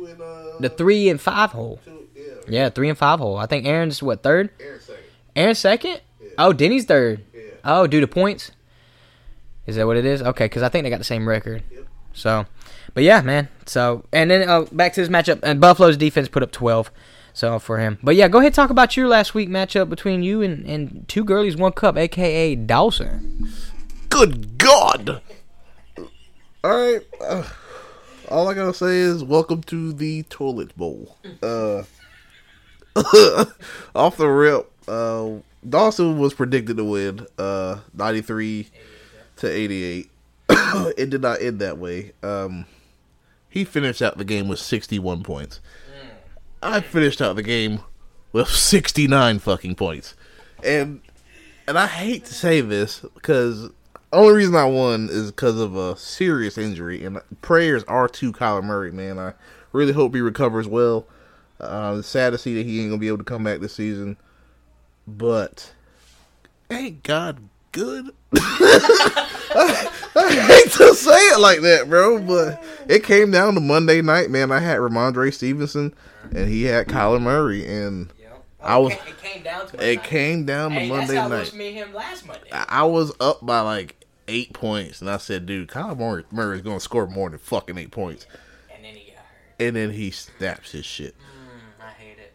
the 0.60 0.68
three 0.68 1.08
and 1.08 1.20
five 1.20 1.52
hole. 1.52 1.80
Yeah, 2.48 2.68
three 2.68 2.88
and 2.88 2.98
five 2.98 3.20
hole. 3.20 3.36
I 3.36 3.46
think 3.46 3.66
Aaron's 3.66 4.02
what 4.02 4.22
third. 4.22 4.50
Aaron 5.36 5.54
second. 5.54 6.00
Oh, 6.38 6.52
Denny's 6.52 6.84
third. 6.84 7.24
Oh, 7.64 7.86
due 7.86 8.00
to 8.00 8.06
points. 8.06 8.50
Is 9.66 9.76
that 9.76 9.86
what 9.86 9.96
it 9.96 10.04
is? 10.04 10.20
Okay, 10.22 10.44
because 10.46 10.62
I 10.62 10.68
think 10.68 10.84
they 10.84 10.90
got 10.90 10.98
the 10.98 11.04
same 11.04 11.28
record. 11.28 11.62
So, 12.12 12.46
but 12.92 13.02
yeah, 13.02 13.22
man. 13.22 13.48
So, 13.66 14.04
and 14.12 14.30
then 14.30 14.48
uh, 14.48 14.62
back 14.72 14.92
to 14.94 15.00
this 15.00 15.08
matchup, 15.08 15.40
and 15.42 15.60
Buffalo's 15.60 15.96
defense 15.96 16.28
put 16.28 16.42
up 16.42 16.52
twelve. 16.52 16.90
So 17.32 17.58
for 17.58 17.78
him, 17.78 17.98
but 18.00 18.14
yeah, 18.14 18.28
go 18.28 18.38
ahead 18.38 18.54
talk 18.54 18.70
about 18.70 18.96
your 18.96 19.08
last 19.08 19.34
week 19.34 19.48
matchup 19.48 19.88
between 19.88 20.22
you 20.22 20.40
and, 20.40 20.64
and 20.66 21.04
two 21.08 21.24
girlies, 21.24 21.56
one 21.56 21.72
cup, 21.72 21.96
aka 21.96 22.54
Dawson. 22.54 23.48
Good 24.08 24.56
God! 24.56 25.20
All 26.62 26.70
right. 26.70 27.00
Uh, 27.20 27.42
all 28.28 28.48
I 28.48 28.54
gotta 28.54 28.72
say 28.72 28.98
is 28.98 29.24
welcome 29.24 29.62
to 29.64 29.92
the 29.92 30.22
toilet 30.24 30.76
bowl. 30.76 31.16
Uh, 31.42 31.82
off 33.96 34.16
the 34.16 34.28
rip, 34.28 34.70
uh, 34.86 35.30
Dawson 35.68 36.18
was 36.18 36.35
predicted 36.35 36.76
to 36.76 36.85
win, 36.85 37.26
uh, 37.38 37.78
ninety 37.94 38.21
three 38.21 38.68
to 39.37 39.50
eighty 39.50 39.85
eight. 39.85 40.11
it 40.97 41.11
did 41.11 41.23
not 41.23 41.40
end 41.40 41.61
that 41.61 41.78
way. 41.78 42.12
Um, 42.23 42.66
he 43.49 43.64
finished 43.64 44.02
out 44.02 44.18
the 44.18 44.25
game 44.25 44.49
with 44.49 44.59
sixty 44.59 44.99
one 44.99 45.23
points. 45.23 45.61
I 46.62 46.80
finished 46.80 47.21
out 47.21 47.37
the 47.37 47.42
game 47.42 47.80
with 48.33 48.49
sixty 48.49 49.06
nine 49.06 49.38
fucking 49.38 49.75
points, 49.75 50.14
and 50.62 51.00
and 51.66 51.78
I 51.78 51.87
hate 51.87 52.25
to 52.26 52.35
say 52.35 52.61
this 52.61 53.00
because 53.14 53.71
only 54.12 54.35
reason 54.35 54.54
I 54.54 54.64
won 54.64 55.09
is 55.11 55.30
because 55.30 55.59
of 55.59 55.76
a 55.76 55.97
serious 55.97 56.56
injury, 56.56 57.04
and 57.04 57.21
prayers 57.42 57.85
are 57.85 58.09
to 58.09 58.33
Kyler 58.33 58.62
Murray, 58.62 58.92
man. 58.92 59.18
I 59.18 59.33
really 59.73 59.92
hope 59.92 60.14
he 60.14 60.21
recovers 60.21 60.68
well. 60.68 61.06
Uh, 61.61 61.97
it's 61.99 62.09
sad 62.09 62.30
to 62.30 62.38
see 62.38 62.54
that 62.54 62.66
he 62.66 62.80
ain't 62.80 62.90
gonna 62.90 63.00
be 63.00 63.09
able 63.09 63.18
to 63.18 63.25
come 63.25 63.44
back 63.44 63.61
this 63.61 63.75
season, 63.75 64.16
but 65.06 65.73
ain't 66.70 67.02
God 67.02 67.40
good? 67.73 68.11
I, 68.37 69.90
I 70.16 70.32
hate 70.34 70.73
to 70.73 70.94
say 70.94 71.12
it 71.12 71.40
like 71.40 71.61
that, 71.62 71.88
bro, 71.88 72.20
but 72.20 72.62
it 72.88 73.04
came 73.04 73.30
down 73.30 73.54
to 73.54 73.61
Monday 73.61 74.02
night, 74.02 74.30
man. 74.30 74.52
I 74.52 74.61
had 74.61 74.78
Rhamondre 74.78 75.32
Stevenson, 75.32 75.94
and 76.34 76.49
he 76.49 76.64
had 76.64 76.87
Kyler 76.88 77.20
Murray, 77.20 77.66
and 77.66 78.12
I 78.61 78.78
was- 78.78 78.92
It 78.92 79.00
came 79.23 79.42
down 79.42 79.66
to 79.68 79.90
it 79.90 80.02
came 80.04 80.44
down 80.46 80.70
to 80.73 80.87
Monday 80.87 81.16
night. 81.28 81.54
me 81.54 81.68
and 81.68 81.76
him 81.88 81.94
last 81.94 82.26
Monday. 82.26 82.49
I 82.52 82.64
I 82.68 82.82
was 82.84 83.12
up 83.20 83.44
by 83.44 83.61
like 83.61 84.04
eight 84.28 84.52
points, 84.54 85.00
and 85.00 85.11
I 85.11 85.18
said, 85.18 85.44
"Dude, 85.46 85.68
Kyler 85.68 86.25
Murray, 86.30 86.56
is 86.56 86.62
gonna 86.62 86.80
score 86.80 87.06
more 87.06 87.28
than 87.28 87.38
fucking 87.38 87.76
eight 87.76 87.90
points." 87.90 88.26
And 88.75 88.84
then 88.84 88.94
he 88.94 89.11
got 89.11 89.16
hurt. 89.18 89.26
And 89.61 89.76
then 89.76 89.90
he 89.90 90.11
snaps 90.11 90.73
his 90.73 90.87
shit. 90.87 91.14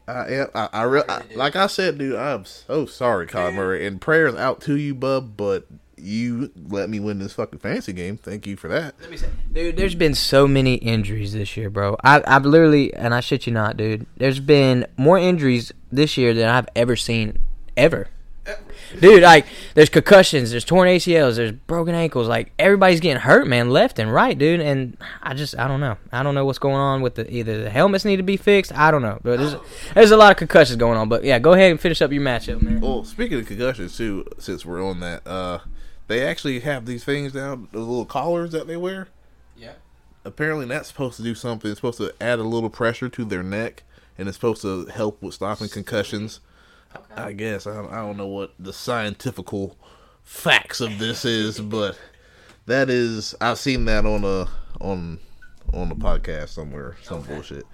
I. 0.09 0.19
I 0.19 0.27
am, 0.31 0.47
I, 0.55 0.69
I, 0.73 0.83
re- 0.83 1.03
I, 1.07 1.21
like 1.35 1.55
I 1.55 1.67
said, 1.67 1.97
dude, 1.97 2.15
I'm 2.15 2.45
so 2.45 2.85
sorry, 2.85 3.27
Kyler 3.27 3.53
Murray, 3.53 3.85
and 3.85 4.01
prayers 4.01 4.35
out 4.35 4.61
to 4.61 4.75
you, 4.75 4.93
bub. 4.95 5.37
But 5.37 5.65
you 5.97 6.51
let 6.69 6.89
me 6.89 6.99
win 6.99 7.19
this 7.19 7.33
fucking 7.33 7.59
fantasy 7.59 7.93
game. 7.93 8.17
Thank 8.17 8.47
you 8.47 8.55
for 8.55 8.67
that. 8.69 8.95
Let 9.01 9.11
me 9.11 9.17
say, 9.17 9.29
dude. 9.51 9.77
There's 9.77 9.95
been 9.95 10.15
so 10.15 10.47
many 10.47 10.75
injuries 10.75 11.33
this 11.33 11.55
year, 11.57 11.69
bro. 11.69 11.97
I, 12.03 12.23
I've 12.25 12.45
literally, 12.45 12.93
and 12.93 13.13
I 13.13 13.19
shit 13.19 13.47
you 13.47 13.53
not, 13.53 13.77
dude. 13.77 14.05
There's 14.17 14.39
been 14.39 14.85
more 14.97 15.17
injuries 15.19 15.71
this 15.91 16.17
year 16.17 16.33
than 16.33 16.49
I've 16.49 16.67
ever 16.75 16.95
seen, 16.95 17.39
ever. 17.77 18.07
Dude, 18.99 19.23
like, 19.23 19.45
there's 19.75 19.89
concussions, 19.89 20.51
there's 20.51 20.65
torn 20.65 20.87
ACLs, 20.87 21.35
there's 21.35 21.51
broken 21.51 21.95
ankles. 21.95 22.27
Like, 22.27 22.51
everybody's 22.57 22.99
getting 22.99 23.21
hurt, 23.21 23.47
man, 23.47 23.69
left 23.69 23.99
and 23.99 24.13
right, 24.13 24.37
dude. 24.37 24.59
And 24.59 24.97
I 25.21 25.33
just, 25.33 25.57
I 25.57 25.67
don't 25.67 25.79
know. 25.79 25.97
I 26.11 26.23
don't 26.23 26.35
know 26.35 26.45
what's 26.45 26.59
going 26.59 26.75
on 26.75 27.01
with 27.01 27.15
the 27.15 27.31
either 27.31 27.63
the 27.63 27.69
helmets 27.69 28.05
need 28.05 28.17
to 28.17 28.23
be 28.23 28.37
fixed. 28.37 28.73
I 28.73 28.91
don't 28.91 29.01
know, 29.01 29.19
but 29.23 29.37
there's 29.37 29.55
there's 29.93 30.11
a 30.11 30.17
lot 30.17 30.31
of 30.31 30.37
concussions 30.37 30.77
going 30.77 30.97
on. 30.97 31.09
But 31.09 31.23
yeah, 31.23 31.39
go 31.39 31.53
ahead 31.53 31.71
and 31.71 31.79
finish 31.79 32.01
up 32.01 32.11
your 32.11 32.23
matchup, 32.23 32.61
man. 32.61 32.81
Well, 32.81 33.03
speaking 33.03 33.39
of 33.39 33.45
concussions 33.45 33.95
too, 33.97 34.25
since 34.37 34.65
we're 34.65 34.83
on 34.85 34.99
that, 35.01 35.25
uh, 35.27 35.59
they 36.07 36.25
actually 36.25 36.59
have 36.61 36.85
these 36.85 37.03
things 37.03 37.33
down, 37.33 37.67
the 37.71 37.79
little 37.79 38.05
collars 38.05 38.51
that 38.53 38.67
they 38.67 38.77
wear. 38.77 39.07
Yeah. 39.55 39.73
apparently 40.25 40.65
that's 40.65 40.87
supposed 40.87 41.17
to 41.17 41.23
do 41.23 41.35
something. 41.35 41.69
It's 41.69 41.79
supposed 41.79 41.97
to 41.99 42.13
add 42.21 42.39
a 42.39 42.43
little 42.43 42.69
pressure 42.69 43.09
to 43.09 43.25
their 43.25 43.43
neck, 43.43 43.83
and 44.17 44.27
it's 44.27 44.37
supposed 44.37 44.61
to 44.63 44.85
help 44.85 45.21
with 45.21 45.33
stopping 45.33 45.69
concussions. 45.69 46.39
I 47.15 47.33
guess 47.33 47.67
I 47.67 47.75
don't, 47.75 47.91
I 47.91 47.97
don't 47.97 48.17
know 48.17 48.27
what 48.27 48.53
the 48.59 48.73
scientifical 48.73 49.77
facts 50.23 50.81
of 50.81 50.99
this 50.99 51.25
is, 51.25 51.59
but 51.59 51.97
that 52.65 52.89
is 52.89 53.35
I've 53.41 53.57
seen 53.59 53.85
that 53.85 54.05
on 54.05 54.23
a 54.23 54.47
on 54.81 55.19
on 55.73 55.91
a 55.91 55.95
podcast 55.95 56.49
somewhere, 56.49 56.97
some 57.03 57.21
bullshit. 57.23 57.65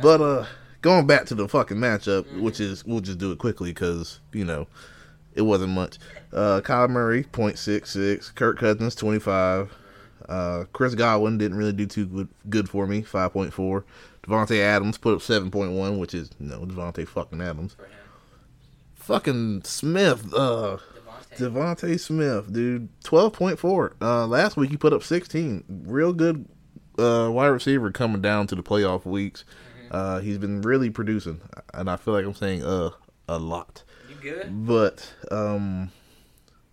But 0.00 0.20
uh, 0.20 0.46
going 0.80 1.06
back 1.06 1.26
to 1.26 1.34
the 1.34 1.48
fucking 1.48 1.76
matchup, 1.76 2.40
which 2.40 2.60
is 2.60 2.84
we'll 2.84 3.00
just 3.00 3.18
do 3.18 3.32
it 3.32 3.38
quickly 3.38 3.70
because 3.70 4.20
you 4.32 4.44
know 4.44 4.66
it 5.34 5.42
wasn't 5.42 5.72
much. 5.72 5.98
Uh, 6.32 6.60
Kyle 6.60 6.88
Murray, 6.88 7.24
0.66. 7.24 8.34
Kirk 8.34 8.58
Cousins, 8.58 8.94
25. 8.94 9.72
Uh, 10.28 10.64
Chris 10.72 10.94
Godwin 10.94 11.38
didn't 11.38 11.56
really 11.56 11.72
do 11.72 11.86
too 11.86 12.06
good, 12.06 12.28
good 12.48 12.68
for 12.68 12.86
me, 12.86 13.02
5.4. 13.02 13.84
Davante 14.22 14.60
Adams 14.60 14.98
put 14.98 15.14
up 15.14 15.20
7.1, 15.20 15.98
which 15.98 16.14
is, 16.14 16.30
you 16.38 16.46
know, 16.48 16.60
Davante 16.60 17.06
fucking 17.06 17.40
Adams. 17.40 17.76
Fucking 19.02 19.64
Smith, 19.64 20.32
uh, 20.34 20.78
DeVonta 21.36 21.98
Smith, 21.98 22.52
dude, 22.52 22.88
12.4. 23.02 23.92
Uh, 24.00 24.26
last 24.26 24.56
week 24.56 24.70
he 24.70 24.76
put 24.76 24.92
up 24.92 25.02
16. 25.02 25.64
Real 25.86 26.12
good 26.12 26.46
uh, 26.98 27.28
wide 27.32 27.48
receiver 27.48 27.90
coming 27.90 28.22
down 28.22 28.46
to 28.48 28.54
the 28.54 28.62
playoff 28.62 29.04
weeks. 29.04 29.44
Uh, 29.90 30.20
he's 30.20 30.38
been 30.38 30.62
really 30.62 30.88
producing, 30.88 31.40
and 31.74 31.90
I 31.90 31.96
feel 31.96 32.14
like 32.14 32.24
I'm 32.24 32.34
saying 32.34 32.64
uh 32.64 32.90
a 33.28 33.38
lot. 33.38 33.82
You 34.08 34.16
good? 34.22 34.66
But 34.66 35.12
um, 35.30 35.90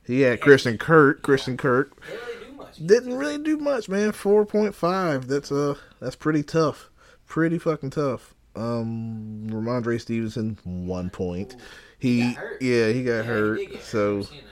he 0.06 0.22
had 0.22 0.40
Christian 0.42 0.78
Kirk. 0.78 1.22
Christian 1.22 1.58
Kirk 1.58 2.02
Didn't 2.08 2.18
really 2.28 2.46
do 2.46 2.54
much. 2.56 2.78
didn't 2.86 3.18
really 3.18 3.38
do 3.40 3.58
much, 3.58 3.90
man. 3.90 4.12
Four 4.14 4.46
point 4.46 4.74
five. 4.76 5.28
That's 5.28 5.52
uh, 5.52 5.76
that's 6.00 6.16
pretty 6.16 6.44
tough. 6.44 6.90
Pretty 7.28 7.58
fucking 7.60 7.90
tough. 7.92 8.34
Um, 8.56 9.48
Rhamondre 9.50 10.00
Stevenson 10.00 10.58
one 10.64 11.10
point. 11.10 11.56
He, 12.00 12.22
got 12.34 12.36
hurt. 12.36 12.62
yeah, 12.62 12.88
he 12.90 13.04
got 13.04 13.26
hurt. 13.26 13.58
did 13.58 13.72
get 13.72 13.84
so, 13.84 14.20
I've 14.20 14.26
seen 14.28 14.38
that. 14.38 14.46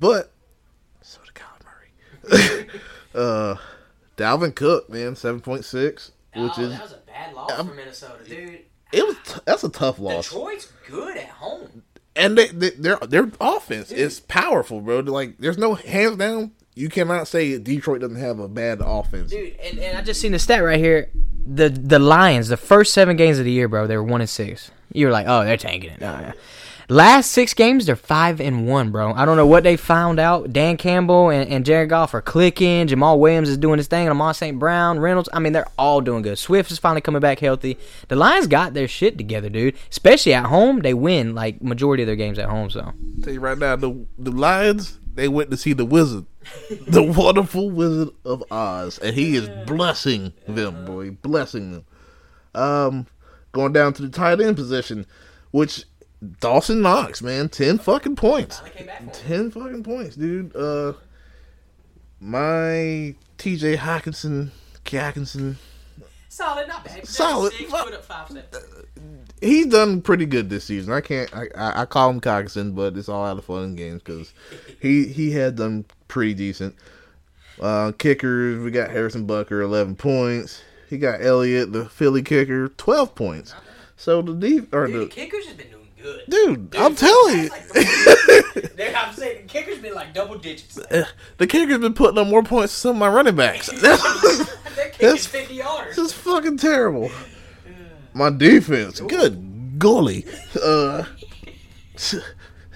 but 0.00 0.32
so 1.02 1.18
did 1.24 1.34
Kyler 1.34 2.62
Murray. 2.64 2.68
uh, 3.14 3.56
Dalvin 4.16 4.54
Cook, 4.54 4.88
man, 4.90 5.16
seven 5.16 5.40
point 5.40 5.64
six, 5.64 6.12
which 6.34 6.52
oh, 6.56 6.62
is 6.62 6.70
that 6.72 6.82
was 6.82 6.92
a 6.92 6.98
bad 7.06 7.34
loss 7.34 7.50
Um, 7.52 7.68
for 7.68 7.74
Minnesota, 7.74 8.24
dude. 8.24 8.60
it 8.92 9.06
was 9.06 9.16
t- 9.24 9.40
that's 9.44 9.64
a 9.64 9.68
tough 9.68 9.98
loss. 9.98 10.28
Detroit's 10.30 10.72
good 10.88 11.16
at 11.16 11.28
home. 11.28 11.82
and 12.16 12.36
they, 12.38 12.48
they 12.48 12.70
their 12.70 12.96
their 12.98 13.30
offense 13.40 13.90
is 13.92 14.20
powerful, 14.20 14.80
bro. 14.80 15.00
Like, 15.00 15.38
there's 15.38 15.58
no 15.58 15.74
hands 15.74 16.16
down. 16.16 16.52
You 16.74 16.88
cannot 16.88 17.26
say 17.26 17.58
Detroit 17.58 18.00
doesn't 18.02 18.20
have 18.20 18.38
a 18.38 18.46
bad 18.46 18.78
offense. 18.84 19.32
Dude, 19.32 19.56
and, 19.56 19.80
and 19.80 19.98
I 19.98 20.02
just 20.02 20.20
seen 20.20 20.30
the 20.30 20.38
stat 20.38 20.62
right 20.62 20.78
here. 20.78 21.10
The 21.44 21.68
the 21.70 21.98
Lions, 21.98 22.48
the 22.48 22.56
first 22.56 22.92
seven 22.92 23.16
games 23.16 23.38
of 23.40 23.44
the 23.44 23.50
year, 23.50 23.66
bro, 23.68 23.86
they 23.88 23.96
were 23.96 24.04
one 24.04 24.20
and 24.20 24.30
six. 24.30 24.70
You 24.92 25.06
were 25.06 25.12
like, 25.12 25.26
oh, 25.28 25.44
they're 25.44 25.56
tanking 25.56 25.90
it. 25.90 26.00
Nah, 26.00 26.20
nah. 26.20 26.32
Last 26.90 27.32
six 27.32 27.52
games, 27.52 27.84
they're 27.84 27.96
five 27.96 28.40
and 28.40 28.66
one, 28.66 28.90
bro. 28.90 29.12
I 29.12 29.26
don't 29.26 29.36
know 29.36 29.46
what 29.46 29.62
they 29.62 29.76
found 29.76 30.18
out. 30.18 30.54
Dan 30.54 30.78
Campbell 30.78 31.28
and, 31.28 31.50
and 31.50 31.66
Jared 31.66 31.90
Goff 31.90 32.14
are 32.14 32.22
clicking. 32.22 32.86
Jamaal 32.86 33.18
Williams 33.18 33.50
is 33.50 33.58
doing 33.58 33.76
his 33.76 33.88
thing. 33.88 34.08
Amon 34.08 34.32
St. 34.32 34.58
Brown, 34.58 34.98
Reynolds. 34.98 35.28
I 35.30 35.38
mean, 35.38 35.52
they're 35.52 35.68
all 35.76 36.00
doing 36.00 36.22
good. 36.22 36.38
Swift 36.38 36.70
is 36.70 36.78
finally 36.78 37.02
coming 37.02 37.20
back 37.20 37.40
healthy. 37.40 37.76
The 38.08 38.16
Lions 38.16 38.46
got 38.46 38.72
their 38.72 38.88
shit 38.88 39.18
together, 39.18 39.50
dude. 39.50 39.76
Especially 39.90 40.32
at 40.32 40.46
home, 40.46 40.80
they 40.80 40.94
win 40.94 41.34
like 41.34 41.60
majority 41.60 42.04
of 42.04 42.06
their 42.06 42.16
games 42.16 42.38
at 42.38 42.48
home. 42.48 42.70
So 42.70 42.94
tell 43.22 43.34
you 43.34 43.40
right 43.40 43.58
now, 43.58 43.76
the 43.76 44.06
the 44.18 44.30
Lions 44.30 44.98
they 45.14 45.28
went 45.28 45.50
to 45.50 45.58
see 45.58 45.74
the 45.74 45.84
Wizard, 45.84 46.24
the 46.86 47.02
wonderful 47.02 47.68
Wizard 47.68 48.10
of 48.24 48.42
Oz, 48.50 48.98
and 48.98 49.14
he 49.14 49.36
is 49.36 49.50
blessing 49.66 50.32
them, 50.46 50.86
boy, 50.86 51.10
blessing 51.10 51.72
them. 51.72 51.84
Um, 52.54 53.06
going 53.52 53.74
down 53.74 53.92
to 53.94 54.02
the 54.02 54.08
tight 54.08 54.40
end 54.40 54.56
position, 54.56 55.04
which 55.50 55.84
Dawson 56.40 56.82
Knox, 56.82 57.22
man, 57.22 57.48
ten 57.48 57.78
fucking 57.78 58.16
points, 58.16 58.60
ten 59.12 59.50
fucking 59.50 59.84
points, 59.84 60.16
dude. 60.16 60.54
Uh, 60.54 60.94
my 62.20 63.14
T.J. 63.36 63.76
Hockenson, 63.76 64.50
Hockenson, 64.84 65.56
solid, 66.28 66.66
not 66.66 66.84
bad. 66.84 67.06
Solid. 67.06 67.52
Six, 67.52 67.70
put 67.70 67.94
up 67.94 68.04
five 68.04 68.28
he's 69.40 69.66
done 69.66 70.02
pretty 70.02 70.26
good 70.26 70.50
this 70.50 70.64
season. 70.64 70.92
I 70.92 71.00
can't. 71.00 71.34
I, 71.34 71.46
I, 71.54 71.82
I 71.82 71.84
call 71.86 72.10
him 72.10 72.20
cognizant, 72.20 72.74
but 72.74 72.96
it's 72.96 73.08
all 73.08 73.24
out 73.24 73.38
of 73.38 73.44
fun 73.44 73.62
and 73.62 73.76
games 73.76 74.02
because 74.02 74.32
he 74.80 75.06
he 75.06 75.30
had 75.32 75.56
done 75.56 75.84
pretty 76.08 76.34
decent. 76.34 76.74
Uh, 77.60 77.92
kickers, 77.98 78.62
we 78.62 78.70
got 78.70 78.90
Harrison 78.90 79.26
Butker, 79.26 79.62
eleven 79.62 79.96
points. 79.96 80.62
He 80.88 80.96
got 80.98 81.22
Elliott, 81.22 81.72
the 81.72 81.84
Philly 81.86 82.22
kicker, 82.22 82.68
twelve 82.68 83.14
points. 83.14 83.54
So 83.96 84.22
the 84.22 84.34
deep 84.34 84.72
or 84.74 84.86
Dude, 84.86 84.94
the 84.94 84.98
the 85.00 85.10
kickers 85.10 85.46
has 85.46 85.56
been 85.56 85.70
doing 85.70 85.77
good. 86.26 86.30
dude, 86.30 86.76
I'm 86.76 86.94
telling 86.94 87.44
you, 87.44 87.50
Dude, 88.76 88.94
I'm 88.94 89.12
saying 89.14 89.42
the 89.42 89.48
kickers 89.48 89.78
been 89.78 89.94
like 89.94 90.14
double 90.14 90.38
digits. 90.38 90.74
the 90.76 91.46
kicker's 91.46 91.78
been 91.78 91.94
putting 91.94 92.18
up 92.18 92.26
more 92.28 92.42
points 92.42 92.72
than 92.74 92.90
some 92.92 92.96
of 92.96 93.00
my 93.00 93.08
running 93.08 93.36
backs. 93.36 93.66
That's, 93.80 94.02
They're 94.76 94.88
That's- 95.00 95.26
50 95.26 95.54
yards. 95.54 95.96
This 95.96 96.06
is 96.06 96.12
fucking 96.12 96.58
terrible. 96.58 97.10
My 98.14 98.30
defense, 98.30 99.00
good 99.00 99.78
golly. 99.78 100.24
Uh, 100.62 101.04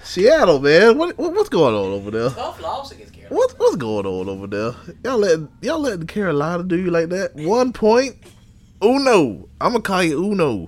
Seattle, 0.03 0.59
man, 0.59 0.97
what, 0.97 1.17
what 1.17 1.33
what's 1.33 1.49
going 1.49 1.73
on 1.73 1.85
over 1.91 2.11
there? 2.11 2.29
Tough 2.29 2.61
loss 2.61 2.91
against 2.91 3.13
Carolina. 3.13 3.35
What 3.35 3.53
what's 3.57 3.75
going 3.77 4.05
on 4.05 4.27
over 4.29 4.47
there? 4.47 4.73
Y'all 5.03 5.17
letting 5.17 5.49
y'all 5.61 5.79
letting 5.79 6.07
Carolina 6.07 6.63
do 6.63 6.77
you 6.77 6.91
like 6.91 7.09
that? 7.09 7.33
One 7.35 7.71
point, 7.73 8.17
Uno. 8.83 9.47
I'm 9.61 9.71
gonna 9.71 9.81
call 9.81 10.03
you 10.03 10.23
Uno. 10.31 10.67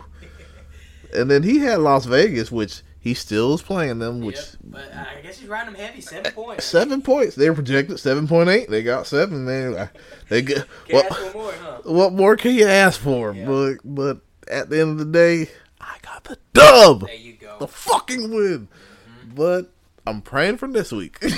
And 1.15 1.29
then 1.31 1.43
he 1.43 1.59
had 1.59 1.79
Las 1.79 2.05
Vegas, 2.05 2.51
which 2.51 2.81
he 2.99 3.13
still 3.13 3.53
is 3.53 3.61
playing 3.61 3.99
them, 3.99 4.21
which 4.21 4.35
Yep, 4.35 4.45
but 4.63 4.93
I 4.95 5.21
guess 5.21 5.37
he's 5.39 5.47
riding 5.49 5.73
them 5.73 5.81
heavy, 5.81 6.01
seven 6.01 6.31
points. 6.35 6.65
seven 6.65 7.01
points. 7.01 7.35
They 7.35 7.49
were 7.49 7.55
projected 7.55 7.99
seven 7.99 8.27
point 8.27 8.49
eight. 8.49 8.69
They 8.69 8.81
got 8.83 9.07
seven, 9.07 9.45
man. 9.45 9.89
They 10.29 10.41
get 10.41 10.65
what? 10.89 11.33
more, 11.33 11.51
huh? 11.53 11.77
What 11.85 12.13
more 12.13 12.35
can 12.35 12.55
you 12.55 12.65
ask 12.67 12.99
for? 12.99 13.33
Yeah. 13.33 13.45
But 13.45 13.75
but 13.85 14.21
at 14.47 14.69
the 14.69 14.79
end 14.81 14.91
of 14.91 14.97
the 14.97 15.05
day, 15.05 15.49
I 15.79 15.97
got 16.01 16.23
the 16.23 16.37
dub, 16.53 17.05
There 17.05 17.15
you 17.15 17.33
go. 17.33 17.57
the 17.59 17.67
fucking 17.67 18.29
win. 18.33 18.67
Mm-hmm. 18.67 19.35
But 19.35 19.71
I'm 20.07 20.21
praying 20.21 20.57
for 20.57 20.67
this 20.67 20.91
week. 20.91 21.19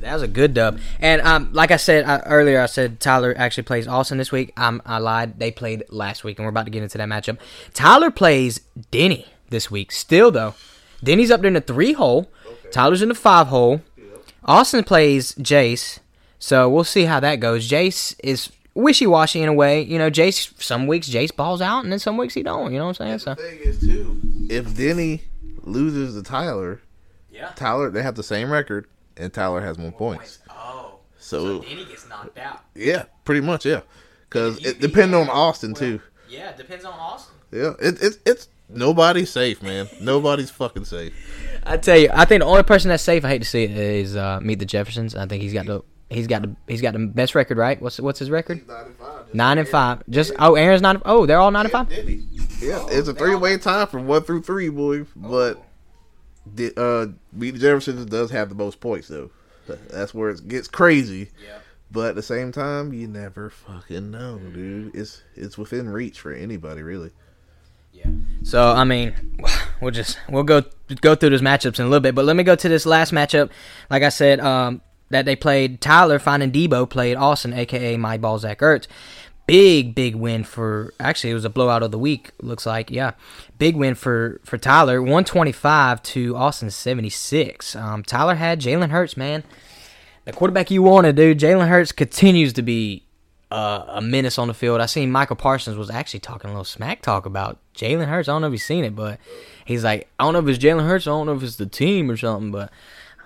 That 0.00 0.14
was 0.14 0.22
a 0.22 0.28
good 0.28 0.54
dub. 0.54 0.80
And 0.98 1.22
um, 1.22 1.52
like 1.52 1.70
I 1.70 1.76
said 1.76 2.04
I, 2.04 2.18
earlier, 2.20 2.60
I 2.60 2.66
said 2.66 2.98
Tyler 2.98 3.32
actually 3.36 3.62
plays 3.62 3.86
Austin 3.86 4.18
this 4.18 4.32
week. 4.32 4.52
Um, 4.56 4.82
I 4.84 4.98
lied. 4.98 5.38
They 5.38 5.52
played 5.52 5.84
last 5.90 6.24
week, 6.24 6.38
and 6.38 6.44
we're 6.44 6.50
about 6.50 6.64
to 6.64 6.72
get 6.72 6.82
into 6.82 6.98
that 6.98 7.08
matchup. 7.08 7.38
Tyler 7.72 8.10
plays 8.10 8.60
Denny 8.90 9.26
this 9.50 9.70
week. 9.70 9.92
Still 9.92 10.32
though, 10.32 10.54
Denny's 11.04 11.30
up 11.30 11.40
there 11.40 11.48
in 11.48 11.54
the 11.54 11.60
three 11.60 11.92
hole. 11.92 12.30
Tyler's 12.72 13.02
in 13.02 13.08
the 13.08 13.14
five 13.14 13.46
hole. 13.46 13.82
Austin 14.44 14.82
plays 14.82 15.34
Jace. 15.36 16.00
So 16.40 16.68
we'll 16.68 16.82
see 16.82 17.04
how 17.04 17.20
that 17.20 17.36
goes. 17.36 17.70
Jace 17.70 18.16
is 18.24 18.50
wishy 18.74 19.06
washy 19.06 19.42
in 19.42 19.48
a 19.48 19.54
way. 19.54 19.82
You 19.82 19.98
know, 19.98 20.10
Jace. 20.10 20.60
Some 20.60 20.88
weeks 20.88 21.08
Jace 21.08 21.34
balls 21.34 21.60
out, 21.60 21.84
and 21.84 21.92
then 21.92 22.00
some 22.00 22.16
weeks 22.16 22.34
he 22.34 22.42
don't. 22.42 22.72
You 22.72 22.78
know 22.78 22.86
what 22.86 23.00
I'm 23.00 23.06
saying? 23.06 23.18
So 23.20 23.34
thing 23.36 23.60
is 23.60 23.78
too, 23.78 24.20
if 24.50 24.76
Denny 24.76 25.22
loses 25.62 26.14
to 26.16 26.28
Tyler, 26.28 26.80
yeah. 27.42 27.52
Tyler 27.54 27.90
they 27.90 28.02
have 28.02 28.14
the 28.14 28.22
same 28.22 28.50
record, 28.50 28.86
and 29.16 29.32
Tyler 29.32 29.60
has 29.60 29.78
more 29.78 29.92
points. 29.92 30.38
Oh, 30.50 30.98
So, 31.18 31.60
Denny 31.60 31.84
gets 31.84 32.08
knocked 32.08 32.38
out. 32.38 32.60
yeah, 32.74 33.04
pretty 33.24 33.40
much, 33.40 33.66
yeah. 33.66 33.82
Because 34.28 34.64
it 34.64 34.80
depends 34.80 35.14
on 35.14 35.28
Austin 35.28 35.72
well, 35.72 35.80
too. 35.80 36.00
Yeah, 36.28 36.50
it 36.50 36.56
depends 36.56 36.84
on 36.84 36.94
Austin. 36.94 37.34
Yeah, 37.52 37.72
it, 37.80 38.02
it 38.02 38.18
it's 38.24 38.48
nobody's 38.70 39.30
safe, 39.30 39.62
man. 39.62 39.88
Nobody's 40.00 40.50
fucking 40.50 40.86
safe. 40.86 41.12
I 41.66 41.76
tell 41.76 41.98
you, 41.98 42.08
I 42.12 42.24
think 42.24 42.40
the 42.40 42.46
only 42.46 42.62
person 42.62 42.88
that's 42.88 43.02
safe. 43.02 43.24
I 43.24 43.28
hate 43.28 43.42
to 43.42 43.48
see 43.48 43.64
it 43.64 43.70
is 43.72 44.16
uh, 44.16 44.40
Meet 44.40 44.58
the 44.60 44.64
Jeffersons. 44.64 45.14
I 45.14 45.26
think 45.26 45.42
he's 45.42 45.52
got 45.52 45.66
the 45.66 45.82
he's 46.08 46.26
got 46.26 46.42
the 46.42 46.56
he's 46.66 46.80
got 46.80 46.94
the 46.94 47.06
best 47.06 47.34
record, 47.34 47.58
right? 47.58 47.80
What's 47.82 48.00
what's 48.00 48.18
his 48.18 48.30
record? 48.30 48.62
Nine 49.34 49.58
and 49.58 49.68
five. 49.68 50.02
Just 50.08 50.32
oh, 50.38 50.54
Aaron's 50.54 50.80
nine. 50.82 51.02
Oh, 51.04 51.26
they're 51.26 51.38
all 51.38 51.50
nine 51.50 51.66
and 51.66 51.72
five. 51.72 51.90
Yeah, 51.92 52.86
it's 52.90 53.08
a 53.08 53.14
three 53.14 53.34
way 53.34 53.58
tie 53.58 53.84
from 53.86 54.06
one 54.06 54.22
through 54.22 54.42
three, 54.42 54.70
boy. 54.70 55.04
But 55.14 55.62
the 56.46 56.72
uh, 56.80 57.06
Beat 57.38 57.52
the 57.52 57.58
Jeffersons 57.58 58.06
does 58.06 58.30
have 58.30 58.48
the 58.48 58.54
most 58.54 58.80
points 58.80 59.08
though. 59.08 59.30
That's 59.66 60.12
where 60.12 60.30
it 60.30 60.48
gets 60.48 60.68
crazy. 60.68 61.30
Yeah. 61.44 61.58
But 61.90 62.10
at 62.10 62.14
the 62.14 62.22
same 62.22 62.52
time, 62.52 62.92
you 62.92 63.06
never 63.06 63.50
fucking 63.50 64.10
know, 64.10 64.38
dude. 64.38 64.94
It's 64.94 65.22
it's 65.34 65.58
within 65.58 65.88
reach 65.88 66.18
for 66.18 66.32
anybody, 66.32 66.82
really. 66.82 67.10
Yeah. 67.92 68.08
So 68.42 68.70
I 68.70 68.84
mean, 68.84 69.36
we'll 69.80 69.90
just 69.90 70.18
we'll 70.28 70.42
go 70.42 70.64
go 71.00 71.14
through 71.14 71.30
those 71.30 71.42
matchups 71.42 71.78
in 71.78 71.86
a 71.86 71.88
little 71.88 72.00
bit. 72.00 72.14
But 72.14 72.24
let 72.24 72.36
me 72.36 72.42
go 72.42 72.56
to 72.56 72.68
this 72.68 72.86
last 72.86 73.12
matchup. 73.12 73.50
Like 73.90 74.02
I 74.02 74.08
said, 74.08 74.40
um, 74.40 74.80
that 75.10 75.26
they 75.26 75.36
played 75.36 75.80
Tyler 75.80 76.18
finding 76.18 76.50
Debo 76.50 76.88
played 76.88 77.16
Austin, 77.16 77.52
aka 77.52 77.96
my 77.96 78.16
ball 78.16 78.38
Zach 78.38 78.60
Ertz. 78.60 78.86
Big 79.52 79.94
big 79.94 80.14
win 80.14 80.44
for 80.44 80.94
actually 80.98 81.30
it 81.30 81.34
was 81.34 81.44
a 81.44 81.50
blowout 81.50 81.82
of 81.82 81.90
the 81.90 81.98
week. 81.98 82.30
Looks 82.40 82.64
like 82.64 82.90
yeah, 82.90 83.12
big 83.58 83.76
win 83.76 83.94
for 83.94 84.40
for 84.44 84.56
Tyler. 84.56 85.02
One 85.02 85.24
twenty 85.24 85.52
five 85.52 86.02
to 86.04 86.34
Austin 86.34 86.70
seventy 86.70 87.10
six. 87.10 87.76
Um, 87.76 88.02
Tyler 88.02 88.36
had 88.36 88.62
Jalen 88.62 88.88
Hurts 88.88 89.14
man. 89.14 89.44
The 90.24 90.32
quarterback 90.32 90.70
you 90.70 90.82
wanted, 90.82 91.16
dude. 91.16 91.38
Jalen 91.38 91.68
Hurts 91.68 91.92
continues 91.92 92.54
to 92.54 92.62
be 92.62 93.04
uh, 93.50 93.84
a 93.88 94.00
menace 94.00 94.38
on 94.38 94.48
the 94.48 94.54
field. 94.54 94.80
I 94.80 94.86
seen 94.86 95.12
Michael 95.12 95.36
Parsons 95.36 95.76
was 95.76 95.90
actually 95.90 96.20
talking 96.20 96.48
a 96.48 96.54
little 96.54 96.64
smack 96.64 97.02
talk 97.02 97.26
about 97.26 97.58
Jalen 97.74 98.06
Hurts. 98.06 98.30
I 98.30 98.32
don't 98.32 98.40
know 98.40 98.46
if 98.46 98.52
you've 98.52 98.62
seen 98.62 98.86
it, 98.86 98.96
but 98.96 99.20
he's 99.66 99.84
like, 99.84 100.08
I 100.18 100.24
don't 100.24 100.32
know 100.32 100.38
if 100.38 100.48
it's 100.48 100.64
Jalen 100.64 100.86
Hurts. 100.86 101.06
I 101.06 101.10
don't 101.10 101.26
know 101.26 101.34
if 101.34 101.42
it's 101.42 101.56
the 101.56 101.66
team 101.66 102.10
or 102.10 102.16
something, 102.16 102.50
but 102.50 102.72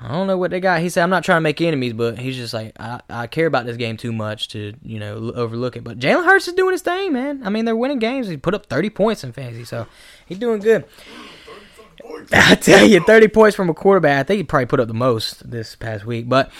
I 0.00 0.08
don't 0.08 0.26
know 0.26 0.36
what 0.36 0.50
they 0.50 0.60
got. 0.60 0.80
He 0.80 0.88
said, 0.90 1.02
I'm 1.02 1.10
not 1.10 1.24
trying 1.24 1.38
to 1.38 1.42
make 1.42 1.60
enemies, 1.60 1.94
but 1.94 2.18
he's 2.18 2.36
just 2.36 2.52
like, 2.52 2.72
I, 2.78 3.00
I 3.08 3.26
care 3.26 3.46
about 3.46 3.64
this 3.64 3.76
game 3.78 3.96
too 3.96 4.12
much 4.12 4.48
to, 4.48 4.74
you 4.82 4.98
know, 4.98 5.16
l- 5.16 5.38
overlook 5.38 5.76
it. 5.76 5.84
But 5.84 5.98
Jalen 5.98 6.24
Hurts 6.26 6.48
is 6.48 6.54
doing 6.54 6.72
his 6.72 6.82
thing, 6.82 7.12
man. 7.12 7.40
I 7.44 7.50
mean, 7.50 7.64
they're 7.64 7.76
winning 7.76 7.98
games. 7.98 8.28
He 8.28 8.36
put 8.36 8.54
up 8.54 8.66
30 8.66 8.90
points 8.90 9.24
in 9.24 9.32
fantasy, 9.32 9.64
so 9.64 9.86
he's 10.26 10.38
doing 10.38 10.60
good. 10.60 10.84
I 12.32 12.54
tell 12.56 12.86
you, 12.86 13.00
30 13.00 13.28
points 13.28 13.56
from 13.56 13.70
a 13.70 13.74
quarterback. 13.74 14.20
I 14.20 14.22
think 14.22 14.38
he 14.38 14.44
probably 14.44 14.66
put 14.66 14.80
up 14.80 14.88
the 14.88 14.94
most 14.94 15.50
this 15.50 15.74
past 15.76 16.04
week. 16.04 16.28
But 16.28 16.50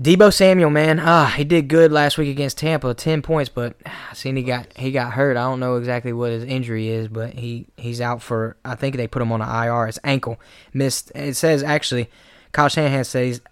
Deebo 0.00 0.32
Samuel, 0.32 0.70
man, 0.70 1.00
ah, 1.00 1.32
he 1.36 1.44
did 1.44 1.68
good 1.68 1.90
last 1.90 2.18
week 2.18 2.28
against 2.28 2.58
Tampa, 2.58 2.94
10 2.94 3.22
points. 3.22 3.48
But 3.48 3.76
I 3.86 4.14
seen 4.14 4.36
he 4.36 4.42
got 4.42 4.76
he 4.76 4.90
got 4.92 5.12
hurt. 5.12 5.36
I 5.36 5.42
don't 5.42 5.60
know 5.60 5.76
exactly 5.76 6.12
what 6.12 6.32
his 6.32 6.44
injury 6.44 6.88
is, 6.88 7.08
but 7.08 7.34
he 7.34 7.66
he's 7.76 8.00
out 8.00 8.22
for. 8.22 8.56
I 8.64 8.74
think 8.74 8.96
they 8.96 9.06
put 9.06 9.22
him 9.22 9.32
on 9.32 9.40
an 9.40 9.48
IR. 9.48 9.86
His 9.86 10.00
ankle 10.04 10.40
missed. 10.72 11.12
It 11.14 11.34
says 11.34 11.62
actually, 11.62 12.10
Kyle 12.54 12.68
Shanahan 12.68 13.04
says 13.04 13.42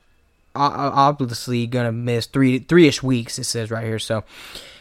obviously 0.54 1.66
gonna 1.66 1.92
miss 1.92 2.26
three 2.26 2.58
three 2.60 2.86
ish 2.88 3.02
weeks. 3.02 3.38
It 3.38 3.44
says 3.44 3.70
right 3.70 3.84
here. 3.84 3.98
So 3.98 4.24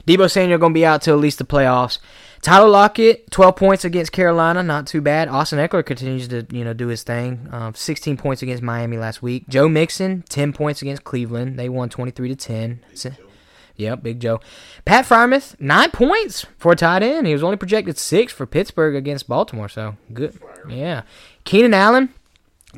Deebo 0.07 0.29
Samuel 0.29 0.60
gonna 0.60 0.73
be 0.73 0.86
out 0.86 1.01
till 1.01 1.15
at 1.15 1.21
least 1.21 1.38
the 1.38 1.45
playoffs. 1.45 1.99
Tyler 2.41 2.67
Lockett, 2.69 3.29
12 3.29 3.55
points 3.55 3.86
against 3.86 4.12
Carolina, 4.12 4.63
not 4.63 4.88
too 4.88 4.99
bad. 4.99 5.27
Austin 5.27 5.60
Ekeler 5.60 5.86
continues 5.86 6.27
to 6.29 6.45
you 6.51 6.63
know 6.63 6.73
do 6.73 6.88
his 6.88 7.03
thing. 7.03 7.47
Um, 7.51 7.75
16 7.75 8.17
points 8.17 8.41
against 8.41 8.63
Miami 8.63 8.97
last 8.97 9.21
week. 9.21 9.47
Joe 9.47 9.69
Mixon, 9.69 10.23
10 10.29 10.51
points 10.53 10.81
against 10.81 11.03
Cleveland. 11.03 11.60
They 11.60 11.69
won 11.69 11.89
23 11.89 12.29
to 12.29 12.36
10. 12.36 12.79
So- 12.93 13.12
Yep, 13.77 14.03
Big 14.03 14.19
Joe. 14.19 14.39
Pat 14.86 15.05
Freiermuth, 15.05 15.60
nine 15.60 15.89
points 15.89 16.45
for 16.60 16.73
a 16.73 16.75
tight 16.75 17.01
end. 17.01 17.25
He 17.25 17.34
was 17.34 17.41
only 17.41 17.57
projected 17.57 17.97
six 17.97 18.31
for 18.31 18.45
Pittsburgh 18.45 18.95
against 18.95 19.27
Baltimore, 19.27 19.69
so 19.69 19.95
good. 20.13 20.38
Yeah. 20.69 21.01
Keenan 21.45 21.73
Allen, 21.73 22.10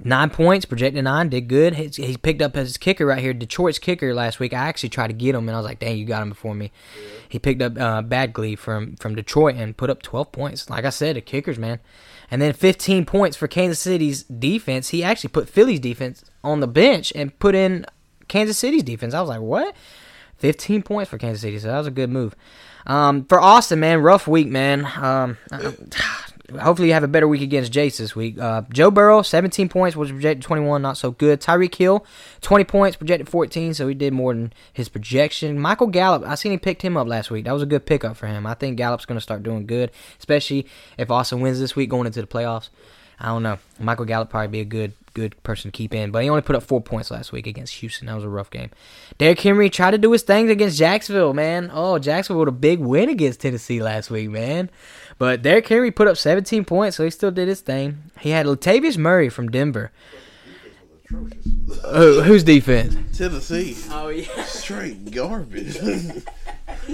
Nine 0.03 0.31
points, 0.31 0.65
projected 0.65 1.03
nine, 1.03 1.29
did 1.29 1.47
good. 1.47 1.75
He, 1.75 1.87
he 1.87 2.17
picked 2.17 2.41
up 2.41 2.55
his 2.55 2.77
kicker 2.77 3.05
right 3.05 3.19
here, 3.19 3.33
Detroit's 3.33 3.77
kicker 3.77 4.13
last 4.15 4.39
week. 4.39 4.51
I 4.51 4.67
actually 4.67 4.89
tried 4.89 5.07
to 5.07 5.13
get 5.13 5.35
him, 5.35 5.47
and 5.47 5.55
I 5.55 5.59
was 5.59 5.65
like, 5.65 5.79
"Dang, 5.79 5.97
you 5.97 6.05
got 6.05 6.23
him 6.23 6.29
before 6.29 6.55
me." 6.55 6.71
He 7.29 7.37
picked 7.37 7.61
up 7.61 7.77
uh, 7.77 8.01
Badgley 8.01 8.57
from 8.57 8.95
from 8.95 9.13
Detroit 9.13 9.55
and 9.55 9.77
put 9.77 9.91
up 9.91 10.01
12 10.01 10.31
points. 10.31 10.69
Like 10.69 10.85
I 10.85 10.89
said, 10.89 11.15
the 11.15 11.21
kickers, 11.21 11.59
man. 11.59 11.79
And 12.31 12.41
then 12.41 12.53
15 12.53 13.05
points 13.05 13.37
for 13.37 13.47
Kansas 13.47 13.79
City's 13.79 14.23
defense. 14.23 14.89
He 14.89 15.03
actually 15.03 15.29
put 15.29 15.47
Philly's 15.47 15.79
defense 15.79 16.25
on 16.43 16.59
the 16.59 16.67
bench 16.67 17.13
and 17.15 17.37
put 17.37 17.53
in 17.53 17.85
Kansas 18.27 18.57
City's 18.57 18.83
defense. 18.83 19.13
I 19.13 19.21
was 19.21 19.29
like, 19.29 19.41
"What?" 19.41 19.75
15 20.37 20.81
points 20.81 21.09
for 21.09 21.17
Kansas 21.17 21.41
City, 21.41 21.59
so 21.59 21.67
that 21.67 21.77
was 21.77 21.87
a 21.87 21.91
good 21.91 22.09
move. 22.09 22.35
Um, 22.85 23.25
for 23.25 23.39
Austin, 23.39 23.79
man, 23.79 24.01
rough 24.01 24.27
week, 24.27 24.47
man. 24.47 24.85
Um, 24.97 25.37
hopefully 26.51 26.89
you 26.89 26.93
have 26.93 27.03
a 27.03 27.07
better 27.07 27.27
week 27.27 27.41
against 27.41 27.71
Jace 27.71 27.97
this 27.97 28.15
week. 28.15 28.37
Uh, 28.37 28.63
Joe 28.71 28.91
Burrow, 28.91 29.21
17 29.21 29.69
points, 29.69 29.95
was 29.95 30.11
projected 30.11 30.43
21, 30.43 30.81
not 30.81 30.97
so 30.97 31.11
good. 31.11 31.41
Tyreek 31.41 31.75
Hill, 31.75 32.05
20 32.41 32.63
points, 32.65 32.97
projected 32.97 33.29
14, 33.29 33.73
so 33.73 33.87
he 33.87 33.93
did 33.93 34.13
more 34.13 34.33
than 34.33 34.53
his 34.71 34.89
projection. 34.89 35.59
Michael 35.59 35.87
Gallup, 35.87 36.23
I 36.23 36.35
seen 36.35 36.51
he 36.51 36.57
picked 36.57 36.81
him 36.81 36.97
up 36.97 37.07
last 37.07 37.31
week. 37.31 37.45
That 37.45 37.53
was 37.53 37.63
a 37.63 37.67
good 37.67 37.85
pickup 37.85 38.17
for 38.17 38.27
him. 38.27 38.45
I 38.45 38.53
think 38.53 38.77
Gallup's 38.77 39.05
going 39.05 39.17
to 39.17 39.21
start 39.21 39.43
doing 39.43 39.65
good, 39.65 39.91
especially 40.19 40.67
if 40.97 41.09
Austin 41.09 41.41
wins 41.41 41.59
this 41.59 41.75
week 41.75 41.89
going 41.89 42.07
into 42.07 42.21
the 42.21 42.27
playoffs. 42.27 42.69
I 43.19 43.27
don't 43.27 43.43
know. 43.43 43.57
Michael 43.79 44.05
Gallup 44.05 44.29
probably 44.29 44.49
be 44.49 44.59
a 44.59 44.65
good 44.65 44.93
good 45.13 45.41
person 45.43 45.71
to 45.71 45.77
keep 45.77 45.93
in, 45.93 46.11
but 46.11 46.23
he 46.23 46.29
only 46.29 46.41
put 46.41 46.55
up 46.55 46.63
four 46.63 46.81
points 46.81 47.11
last 47.11 47.31
week 47.31 47.45
against 47.47 47.75
Houston. 47.75 48.07
That 48.07 48.15
was 48.15 48.23
a 48.23 48.29
rough 48.29 48.49
game. 48.49 48.71
Derrick 49.17 49.39
Henry 49.39 49.69
tried 49.69 49.91
to 49.91 49.97
do 49.97 50.11
his 50.11 50.23
thing 50.23 50.49
against 50.49 50.77
Jacksonville, 50.77 51.33
man. 51.33 51.69
Oh, 51.71 51.99
Jacksonville 51.99 52.41
with 52.41 52.49
a 52.49 52.53
big 52.53 52.79
win 52.79 53.09
against 53.09 53.41
Tennessee 53.41 53.81
last 53.81 54.09
week, 54.09 54.29
man. 54.29 54.69
But 55.17 55.41
Derrick 55.41 55.67
Henry 55.67 55.91
put 55.91 56.07
up 56.07 56.17
17 56.17 56.65
points, 56.65 56.97
so 56.97 57.03
he 57.03 57.09
still 57.09 57.31
did 57.31 57.47
his 57.47 57.61
thing. 57.61 58.03
He 58.19 58.31
had 58.31 58.45
Latavius 58.45 58.97
Murray 58.97 59.29
from 59.29 59.49
Denver. 59.49 59.91
Uh, 61.83 62.21
whose 62.23 62.43
defense? 62.43 62.95
Tennessee, 63.17 63.75
Oh 63.91 64.09
yeah. 64.09 64.43
straight 64.45 65.11
garbage. 65.11 65.77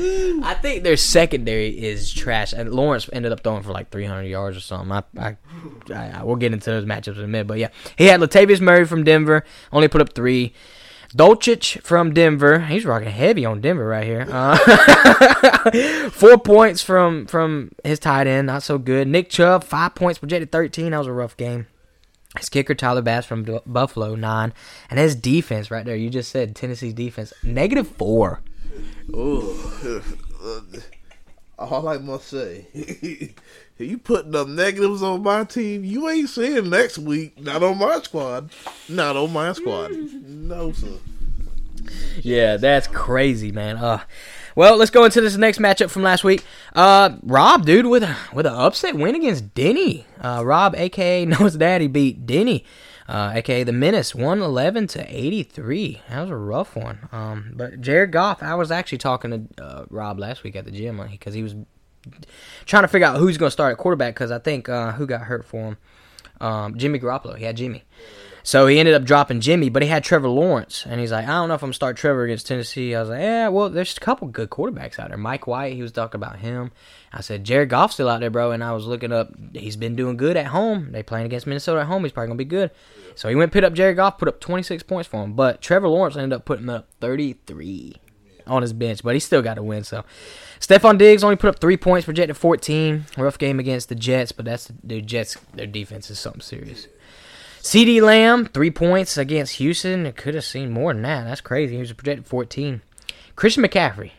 I 0.43 0.53
think 0.61 0.83
their 0.83 0.97
secondary 0.97 1.69
is 1.69 2.11
trash. 2.13 2.51
And 2.53 2.73
Lawrence 2.73 3.09
ended 3.13 3.31
up 3.31 3.41
throwing 3.41 3.63
for 3.63 3.71
like 3.71 3.89
300 3.91 4.23
yards 4.23 4.57
or 4.57 4.59
something. 4.59 4.91
I, 4.91 5.03
I, 5.17 5.37
I, 5.93 6.19
I 6.19 6.23
we'll 6.23 6.35
get 6.35 6.51
into 6.53 6.69
those 6.69 6.85
matchups 6.85 7.17
in 7.17 7.23
a 7.23 7.27
minute, 7.27 7.47
but 7.47 7.57
yeah, 7.59 7.69
he 7.97 8.05
had 8.05 8.19
Latavius 8.19 8.59
Murray 8.61 8.85
from 8.85 9.03
Denver, 9.03 9.45
only 9.71 9.87
put 9.87 10.01
up 10.01 10.13
three. 10.13 10.53
Dulcich 11.15 11.81
from 11.81 12.13
Denver, 12.13 12.59
he's 12.59 12.85
rocking 12.85 13.09
heavy 13.09 13.43
on 13.45 13.61
Denver 13.61 13.85
right 13.85 14.05
here. 14.05 14.27
Uh, 14.29 16.09
four 16.11 16.37
points 16.37 16.81
from 16.81 17.25
from 17.25 17.71
his 17.83 17.97
tight 17.99 18.27
end, 18.27 18.47
not 18.47 18.61
so 18.63 18.77
good. 18.77 19.07
Nick 19.07 19.29
Chubb, 19.29 19.63
five 19.63 19.95
points, 19.95 20.19
projected 20.19 20.51
13. 20.51 20.91
That 20.91 20.99
was 20.99 21.07
a 21.07 21.11
rough 21.13 21.35
game. 21.35 21.67
His 22.37 22.49
kicker 22.49 22.75
Tyler 22.75 23.01
Bass 23.01 23.25
from 23.25 23.43
Du- 23.43 23.61
Buffalo, 23.65 24.13
nine, 24.13 24.53
and 24.89 24.99
his 24.99 25.15
defense 25.15 25.71
right 25.71 25.83
there. 25.83 25.95
You 25.95 26.11
just 26.11 26.29
said 26.29 26.55
Tennessee's 26.55 26.93
defense, 26.93 27.33
negative 27.43 27.87
four. 27.87 28.41
All 31.59 31.89
I 31.89 31.97
must 31.97 32.27
say, 32.29 32.67
you 33.77 33.97
putting 33.97 34.33
up 34.33 34.47
negatives 34.47 35.03
on 35.03 35.23
my 35.23 35.43
team, 35.43 35.83
you 35.83 36.07
ain't 36.07 36.29
seeing 36.29 36.69
next 36.69 36.97
week. 36.97 37.37
Not 37.39 37.61
on 37.63 37.77
my 37.77 37.99
squad. 37.99 38.49
Not 38.87 39.17
on 39.17 39.33
my 39.33 39.53
squad. 39.53 39.91
No, 40.49 40.71
sir. 40.71 40.97
Yeah, 42.21 42.57
that's 42.57 42.87
crazy, 42.87 43.51
man. 43.51 43.77
Uh, 43.77 44.01
well, 44.55 44.77
let's 44.77 44.89
go 44.91 45.05
into 45.05 45.21
this 45.21 45.37
next 45.37 45.59
matchup 45.59 45.89
from 45.89 46.01
last 46.01 46.23
week. 46.23 46.43
Uh, 46.73 47.11
Rob, 47.23 47.65
dude, 47.65 47.85
with 47.85 48.03
a 48.03 48.15
with 48.33 48.45
an 48.45 48.53
upset 48.53 48.95
win 48.95 49.15
against 49.15 49.53
Denny. 49.53 50.05
Uh, 50.19 50.41
Rob, 50.43 50.75
aka 50.75 51.25
Noah's 51.25 51.55
Daddy, 51.55 51.87
beat 51.87 52.25
Denny, 52.25 52.65
uh, 53.09 53.31
aka 53.33 53.63
the 53.63 53.73
Menace, 53.73 54.13
one 54.13 54.41
eleven 54.41 54.85
to 54.87 55.03
eighty 55.07 55.41
three. 55.41 56.01
That 56.09 56.21
was 56.21 56.29
a 56.29 56.35
rough 56.35 56.75
one. 56.75 57.09
Um, 57.11 57.53
but 57.55 57.81
Jared 57.81 58.11
Goff, 58.11 58.43
I 58.43 58.53
was 58.53 58.69
actually 58.69 58.99
talking 58.99 59.31
to 59.57 59.63
uh, 59.63 59.85
Rob 59.89 60.19
last 60.19 60.43
week 60.43 60.55
at 60.55 60.65
the 60.65 60.71
gym 60.71 61.01
because 61.09 61.33
he 61.33 61.41
was 61.41 61.55
trying 62.65 62.83
to 62.83 62.87
figure 62.87 63.07
out 63.07 63.17
who's 63.17 63.37
going 63.37 63.47
to 63.47 63.51
start 63.51 63.71
at 63.71 63.77
quarterback 63.79 64.13
because 64.13 64.31
I 64.31 64.37
think 64.37 64.69
uh, 64.69 64.91
who 64.91 65.07
got 65.07 65.21
hurt 65.21 65.43
for 65.43 65.69
him. 65.69 65.77
Um, 66.39 66.77
Jimmy 66.77 66.99
Garoppolo. 66.99 67.35
He 67.35 67.43
had 67.45 67.57
Jimmy. 67.57 67.83
So 68.49 68.65
he 68.65 68.79
ended 68.79 68.95
up 68.95 69.03
dropping 69.03 69.41
Jimmy, 69.41 69.69
but 69.69 69.83
he 69.83 69.89
had 69.89 70.03
Trevor 70.03 70.27
Lawrence, 70.27 70.83
and 70.83 70.99
he's 70.99 71.11
like, 71.11 71.25
I 71.25 71.33
don't 71.33 71.49
know 71.49 71.53
if 71.53 71.61
I'm 71.61 71.67
gonna 71.67 71.75
start 71.75 71.97
Trevor 71.97 72.23
against 72.23 72.47
Tennessee. 72.47 72.95
I 72.95 73.01
was 73.01 73.09
like, 73.09 73.19
yeah, 73.19 73.47
well, 73.49 73.69
there's 73.69 73.95
a 73.95 73.99
couple 73.99 74.27
good 74.27 74.49
quarterbacks 74.49 74.97
out 74.97 75.09
there. 75.09 75.19
Mike 75.19 75.45
White, 75.45 75.75
he 75.75 75.83
was 75.83 75.91
talking 75.91 76.17
about 76.17 76.39
him. 76.39 76.71
I 77.13 77.21
said 77.21 77.43
Jared 77.43 77.69
Goff's 77.69 77.93
still 77.93 78.09
out 78.09 78.21
there, 78.21 78.31
bro, 78.31 78.49
and 78.49 78.63
I 78.63 78.71
was 78.71 78.87
looking 78.87 79.11
up. 79.11 79.31
He's 79.53 79.75
been 79.75 79.95
doing 79.95 80.17
good 80.17 80.35
at 80.35 80.47
home. 80.47 80.91
They 80.91 81.03
playing 81.03 81.27
against 81.27 81.45
Minnesota 81.45 81.81
at 81.81 81.85
home. 81.85 82.01
He's 82.01 82.11
probably 82.11 82.29
gonna 82.29 82.37
be 82.39 82.45
good. 82.45 82.71
So 83.13 83.29
he 83.29 83.35
went 83.35 83.53
pick 83.53 83.63
up 83.63 83.73
Jared 83.73 83.97
Goff, 83.97 84.17
put 84.17 84.27
up 84.27 84.39
26 84.39 84.81
points 84.81 85.07
for 85.07 85.23
him, 85.23 85.33
but 85.33 85.61
Trevor 85.61 85.87
Lawrence 85.87 86.15
ended 86.15 86.33
up 86.33 86.45
putting 86.45 86.69
up 86.69 86.87
33 87.01 87.97
on 88.47 88.63
his 88.63 88.73
bench, 88.73 89.03
but 89.03 89.13
he 89.13 89.19
still 89.19 89.43
got 89.43 89.53
to 89.55 89.63
win. 89.63 89.83
So 89.83 90.03
Stefon 90.59 90.97
Diggs 90.97 91.23
only 91.23 91.35
put 91.35 91.49
up 91.49 91.59
three 91.59 91.77
points, 91.77 92.05
projected 92.05 92.35
14. 92.35 93.05
Rough 93.15 93.37
game 93.37 93.59
against 93.59 93.89
the 93.89 93.95
Jets, 93.95 94.31
but 94.31 94.45
that's 94.45 94.71
the 94.83 95.01
Jets. 95.01 95.37
Their 95.53 95.67
defense 95.67 96.09
is 96.09 96.17
something 96.17 96.41
serious. 96.41 96.87
CeeDee 97.61 98.01
Lamb, 98.01 98.45
three 98.45 98.71
points 98.71 99.17
against 99.17 99.55
Houston. 99.55 100.05
It 100.05 100.15
could 100.15 100.33
have 100.33 100.45
seen 100.45 100.71
more 100.71 100.93
than 100.93 101.03
that. 101.03 101.25
That's 101.25 101.41
crazy. 101.41 101.75
He 101.75 101.79
was 101.79 101.91
projected 101.93 102.25
14. 102.25 102.81
Christian 103.35 103.63
McCaffrey, 103.63 104.11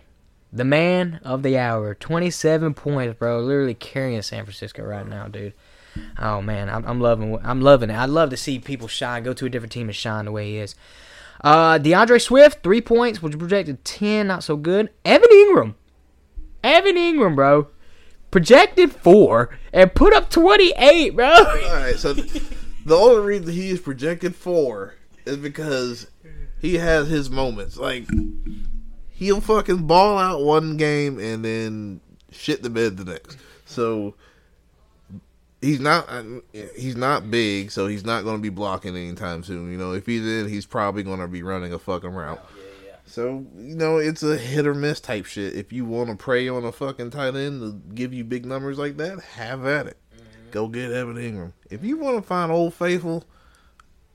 the 0.52 0.64
man 0.64 1.20
of 1.24 1.42
the 1.42 1.56
hour, 1.56 1.94
27 1.94 2.74
points, 2.74 3.18
bro. 3.18 3.40
Literally 3.40 3.74
carrying 3.74 4.20
San 4.22 4.44
Francisco 4.44 4.82
right 4.82 5.06
now, 5.06 5.26
dude. 5.26 5.54
Oh 6.18 6.40
man, 6.40 6.68
I'm, 6.68 6.84
I'm 6.86 7.00
loving. 7.00 7.38
I'm 7.42 7.60
loving 7.60 7.90
it. 7.90 7.96
I'd 7.96 8.10
love 8.10 8.30
to 8.30 8.36
see 8.36 8.58
people 8.58 8.88
shine, 8.88 9.22
go 9.22 9.32
to 9.32 9.46
a 9.46 9.48
different 9.48 9.72
team 9.72 9.88
and 9.88 9.96
shine 9.96 10.26
the 10.26 10.32
way 10.32 10.52
he 10.52 10.58
is. 10.58 10.74
Uh, 11.42 11.78
D'Andre 11.78 12.18
Swift, 12.18 12.62
three 12.62 12.80
points, 12.80 13.22
was 13.22 13.34
projected 13.34 13.84
10, 13.84 14.26
not 14.26 14.44
so 14.44 14.56
good. 14.56 14.90
Evan 15.04 15.28
Engram, 15.30 15.74
Evan 16.62 16.96
Engram, 16.96 17.34
bro, 17.34 17.68
projected 18.30 18.92
four 18.92 19.58
and 19.72 19.94
put 19.94 20.12
up 20.12 20.28
28, 20.28 21.16
bro. 21.16 21.26
All 21.26 21.44
right, 21.44 21.96
so 21.96 22.14
the 22.90 22.96
only 22.96 23.24
reason 23.24 23.54
he 23.54 23.70
is 23.70 23.78
projected 23.78 24.34
for 24.34 24.94
is 25.24 25.36
because 25.36 26.08
he 26.60 26.74
has 26.74 27.08
his 27.08 27.30
moments. 27.30 27.76
Like 27.76 28.04
he'll 29.10 29.40
fucking 29.40 29.86
ball 29.86 30.18
out 30.18 30.42
one 30.42 30.76
game 30.76 31.20
and 31.20 31.44
then 31.44 32.00
shit 32.32 32.64
the 32.64 32.70
bed 32.70 32.96
the 32.96 33.04
next. 33.04 33.38
So 33.64 34.16
he's 35.60 35.78
not 35.78 36.08
he's 36.74 36.96
not 36.96 37.30
big, 37.30 37.70
so 37.70 37.86
he's 37.86 38.04
not 38.04 38.24
going 38.24 38.38
to 38.38 38.42
be 38.42 38.48
blocking 38.48 38.96
anytime 38.96 39.44
soon. 39.44 39.70
You 39.70 39.78
know, 39.78 39.92
if 39.92 40.04
he's 40.04 40.26
in, 40.26 40.48
he's 40.48 40.66
probably 40.66 41.04
going 41.04 41.20
to 41.20 41.28
be 41.28 41.44
running 41.44 41.72
a 41.72 41.78
fucking 41.78 42.10
route. 42.10 42.44
So 43.06 43.46
you 43.56 43.76
know, 43.76 43.98
it's 43.98 44.24
a 44.24 44.36
hit 44.36 44.66
or 44.66 44.74
miss 44.74 44.98
type 44.98 45.26
shit. 45.26 45.54
If 45.54 45.72
you 45.72 45.84
want 45.84 46.10
to 46.10 46.16
prey 46.16 46.48
on 46.48 46.64
a 46.64 46.72
fucking 46.72 47.10
tight 47.10 47.36
end 47.36 47.60
to 47.60 47.94
give 47.94 48.12
you 48.12 48.24
big 48.24 48.44
numbers 48.44 48.78
like 48.78 48.96
that, 48.96 49.20
have 49.20 49.64
at 49.64 49.86
it. 49.86 49.99
Go 50.50 50.68
get 50.68 50.92
Evan 50.92 51.16
Engram. 51.16 51.52
If 51.70 51.84
you 51.84 51.96
want 51.96 52.16
to 52.16 52.22
find 52.22 52.50
Old 52.50 52.74
Faithful, 52.74 53.24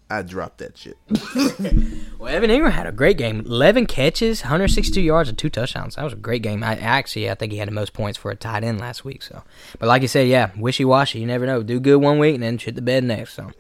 I 0.10 0.22
drop 0.22 0.58
that 0.58 0.78
shit. 0.78 0.98
Well, 2.18 2.34
Evan 2.34 2.50
Engram 2.50 2.72
had 2.72 2.88
a 2.88 2.94
great 2.94 3.18
game. 3.18 3.42
11 3.42 3.88
catches, 3.88 4.42
162 4.42 5.02
yards, 5.02 5.28
and 5.28 5.38
two 5.38 5.50
touchdowns. 5.50 5.96
That 5.96 6.06
was 6.06 6.14
a 6.14 6.16
great 6.16 6.42
game. 6.42 6.64
I 6.64 6.76
actually, 6.78 7.30
I 7.30 7.36
think 7.36 7.52
he 7.52 7.58
had 7.58 7.68
the 7.68 7.74
most 7.74 7.94
points 7.94 8.18
for 8.18 8.32
a 8.32 8.36
tight 8.36 8.64
end 8.64 8.80
last 8.80 9.04
week. 9.04 9.22
So, 9.22 9.44
but 9.80 9.88
like 9.88 10.02
you 10.02 10.08
said, 10.08 10.28
yeah, 10.28 10.52
wishy 10.58 10.86
washy. 10.86 11.20
You 11.20 11.28
never 11.28 11.46
know. 11.46 11.62
Do 11.62 11.80
good 11.80 11.98
one 11.98 12.18
week 12.18 12.36
and 12.36 12.44
then 12.44 12.58
shit 12.58 12.76
the 12.76 12.82
bed 12.82 13.04
next. 13.04 13.34
So, 13.34 13.52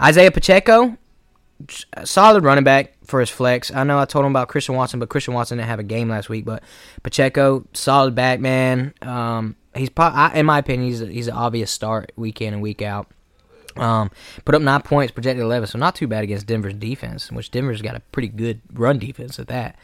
Isaiah 0.00 0.30
Pacheco, 0.30 0.96
solid 2.04 2.44
running 2.44 2.64
back 2.64 2.94
for 3.04 3.20
his 3.20 3.28
flex. 3.28 3.70
I 3.72 3.82
know 3.84 3.98
I 3.98 4.04
told 4.04 4.24
him 4.24 4.32
about 4.32 4.48
Christian 4.48 4.76
Watson, 4.76 5.00
but 5.00 5.08
Christian 5.08 5.34
Watson 5.34 5.58
didn't 5.58 5.68
have 5.68 5.80
a 5.80 5.84
game 5.84 6.08
last 6.08 6.28
week. 6.28 6.44
But 6.44 6.62
Pacheco, 7.02 7.66
solid 7.72 8.14
back 8.14 8.40
man. 8.40 8.94
Um, 9.02 9.56
he's, 9.76 9.90
in 10.34 10.46
my 10.46 10.58
opinion, 10.58 10.88
he's 10.88 11.02
a, 11.02 11.06
he's 11.06 11.28
an 11.28 11.34
obvious 11.34 11.70
start 11.70 12.12
week 12.16 12.40
in 12.40 12.54
and 12.54 12.62
week 12.62 12.82
out. 12.82 13.08
Um, 13.76 14.10
put 14.44 14.54
up 14.54 14.62
nine 14.62 14.82
points, 14.82 15.12
projected 15.12 15.42
eleven, 15.42 15.66
so 15.66 15.78
not 15.78 15.94
too 15.94 16.06
bad 16.06 16.24
against 16.24 16.46
Denver's 16.46 16.74
defense, 16.74 17.30
which 17.30 17.50
Denver's 17.50 17.82
got 17.82 17.94
a 17.94 18.00
pretty 18.00 18.28
good 18.28 18.60
run 18.72 18.98
defense 18.98 19.38
at 19.38 19.48
that. 19.48 19.76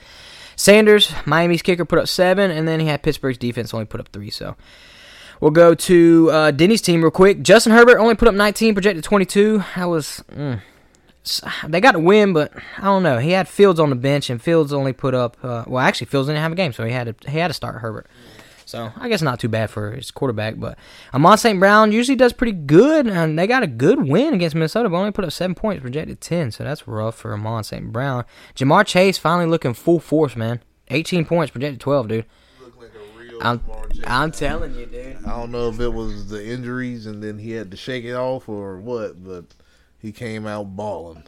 Sanders, 0.57 1.13
Miami's 1.27 1.63
kicker, 1.63 1.85
put 1.85 1.99
up 1.99 2.09
seven, 2.09 2.51
and 2.51 2.67
then 2.67 2.81
he 2.81 2.87
had 2.87 3.03
Pittsburgh's 3.03 3.39
defense 3.39 3.73
only 3.75 3.87
put 3.87 4.01
up 4.01 4.09
three. 4.09 4.31
So 4.31 4.57
we'll 5.41 5.51
go 5.51 5.75
to 5.75 6.31
uh, 6.31 6.51
Denny's 6.53 6.83
team 6.83 7.03
real 7.03 7.11
quick. 7.11 7.43
Justin 7.43 7.73
Herbert 7.73 7.99
only 7.99 8.15
put 8.15 8.29
up 8.29 8.35
19, 8.35 8.75
projected 8.75 9.05
22. 9.05 9.63
That 9.77 9.87
was 9.87 10.25
mm, 10.31 10.61
they 11.67 11.81
got 11.81 11.95
a 11.95 11.99
win, 11.99 12.33
but 12.33 12.53
I 12.79 12.85
don't 12.85 13.03
know. 13.03 13.19
He 13.19 13.31
had 13.31 13.49
Fields 13.49 13.79
on 13.79 13.91
the 13.91 13.97
bench, 13.97 14.29
and 14.31 14.41
Fields 14.43 14.73
only 14.73 14.93
put 14.93 15.15
up. 15.15 15.37
Uh, 15.43 15.65
well, 15.67 15.85
actually, 15.85 16.07
Fields 16.07 16.29
didn't 16.29 16.41
have 16.41 16.53
a 16.53 16.57
game, 16.57 16.73
so 16.73 16.85
he 16.85 16.93
had 16.93 17.19
to 17.19 17.31
he 17.31 17.39
had 17.39 17.49
to 17.49 17.55
start 17.55 17.77
Herbert. 17.77 18.07
So 18.73 18.91
I 18.97 19.11
guess 19.11 19.21
not 19.21 19.39
too 19.39 19.51
bad 19.51 19.69
for 19.69 19.93
his 19.93 20.11
quarterback, 20.11 20.59
but 20.59 20.79
Amon 21.13 21.37
St. 21.37 21.61
Brown 21.61 21.93
usually 21.93 22.17
does 22.17 22.33
pretty 22.33 22.55
good, 22.55 23.07
and 23.07 23.39
they 23.39 23.47
got 23.47 23.63
a 23.63 23.67
good 23.67 24.09
win 24.09 24.33
against 24.33 24.55
Minnesota, 24.55 24.89
but 24.89 24.97
only 24.97 25.11
put 25.11 25.27
up 25.27 25.33
seven 25.33 25.55
points, 25.55 25.83
projected 25.83 26.23
ten, 26.23 26.51
so 26.51 26.65
that's 26.65 26.89
rough 26.89 27.15
for 27.15 27.35
Amon 27.35 27.65
St. 27.65 27.93
Brown. 27.93 28.25
Ja'Marr 28.57 28.87
Chase 28.87 29.19
finally 29.19 29.45
looking 29.45 29.75
full 29.75 30.01
force, 30.01 30.37
man. 30.37 30.63
Eighteen 30.89 31.27
points, 31.27 31.51
projected 31.51 31.81
twelve, 31.81 32.09
dude. 32.09 32.25
I'm, 33.43 33.61
I'm 34.07 34.33
telling 34.33 34.75
you, 34.75 34.87
dude. 34.87 35.19
I 35.27 35.37
don't 35.37 35.53
know 35.53 35.69
if 35.69 35.79
it 35.79 35.93
was 35.93 36.31
the 36.31 36.43
injuries 36.43 37.05
and 37.05 37.23
then 37.23 37.39
he 37.39 37.51
had 37.51 37.71
to 37.73 37.77
shake 37.77 38.05
it 38.07 38.15
off 38.15 38.49
or 38.49 38.79
what, 38.79 39.23
but 39.23 39.45
he 39.99 40.13
came 40.13 40.47
out 40.47 40.77
balling. 40.77 41.25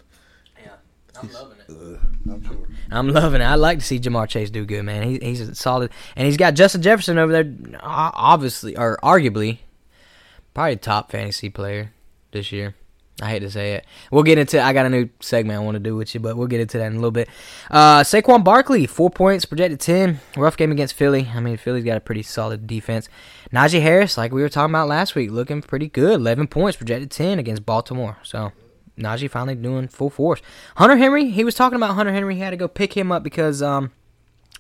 Yeah, 1.15 1.21
I'm 1.23 1.33
loving 1.33 1.59
it. 1.59 1.71
Uh, 1.71 2.33
I'm 2.33 2.45
sure. 2.45 2.69
I'm 2.91 3.09
loving 3.09 3.41
it. 3.41 3.45
I 3.45 3.55
like 3.55 3.79
to 3.79 3.85
see 3.85 4.01
Ja'Marr 4.01 4.29
Chase 4.29 4.51
do 4.51 4.65
good, 4.65 4.83
man. 4.83 5.03
He, 5.03 5.19
he's 5.21 5.41
a 5.41 5.55
solid, 5.55 5.91
and 6.17 6.27
he's 6.27 6.37
got 6.37 6.55
Justin 6.55 6.83
Jefferson 6.83 7.19
over 7.19 7.33
there, 7.33 7.55
obviously 7.81 8.77
or 8.77 8.99
arguably, 9.03 9.59
probably 10.53 10.77
top 10.77 11.11
fantasy 11.11 11.51
player 11.51 11.93
this 12.33 12.53
year. 12.53 12.75
I 13.23 13.31
hate 13.31 13.41
to 13.41 13.51
say 13.51 13.75
it. 13.75 13.87
We'll 14.11 14.25
get 14.25 14.39
into. 14.39 14.61
I 14.61 14.73
got 14.73 14.87
a 14.87 14.91
new 14.91 15.09
segment 15.21 15.57
I 15.57 15.63
want 15.63 15.77
to 15.77 15.81
do 15.81 15.95
with 15.95 16.13
you, 16.15 16.21
but 16.21 16.37
we'll 16.37 16.49
get 16.49 16.61
into 16.61 16.79
that 16.79 16.87
in 16.87 16.95
a 16.95 16.97
little 16.97 17.13
bit. 17.13 17.29
Uh, 17.71 18.01
Saquon 18.01 18.43
Barkley, 18.43 18.87
four 18.87 19.09
points, 19.09 19.45
projected 19.45 19.79
ten. 19.79 20.19
Rough 20.37 20.57
game 20.57 20.73
against 20.73 20.95
Philly. 20.95 21.29
I 21.33 21.39
mean, 21.39 21.57
Philly's 21.57 21.85
got 21.85 21.97
a 21.97 22.01
pretty 22.01 22.25
solid 22.25 22.67
defense. 22.67 23.09
Najee 23.53 23.83
Harris, 23.83 24.19
like 24.19 24.33
we 24.33 24.43
were 24.43 24.49
talking 24.49 24.73
about 24.73 24.89
last 24.89 25.15
week, 25.15 25.31
looking 25.31 25.63
pretty 25.63 25.87
good. 25.87 26.15
Eleven 26.15 26.49
points, 26.49 26.77
projected 26.77 27.13
ten 27.13 27.39
against 27.39 27.65
Baltimore. 27.65 28.19
So 28.25 28.51
Najee 28.99 29.31
finally 29.31 29.55
doing 29.55 29.89
full 29.89 30.11
force. 30.11 30.41
Hunter 30.77 30.97
Henry, 30.97 31.31
he 31.31 31.45
was 31.45 31.55
talking 31.55 31.77
about 31.77 31.95
Hunter 31.95 32.13
Henry. 32.13 32.35
He 32.35 32.41
had 32.41 32.51
to 32.51 32.57
go 32.57 32.69
pick 32.69 32.97
him 32.97 33.11
up 33.11 33.23
because 33.23 33.63
um, 33.63 33.91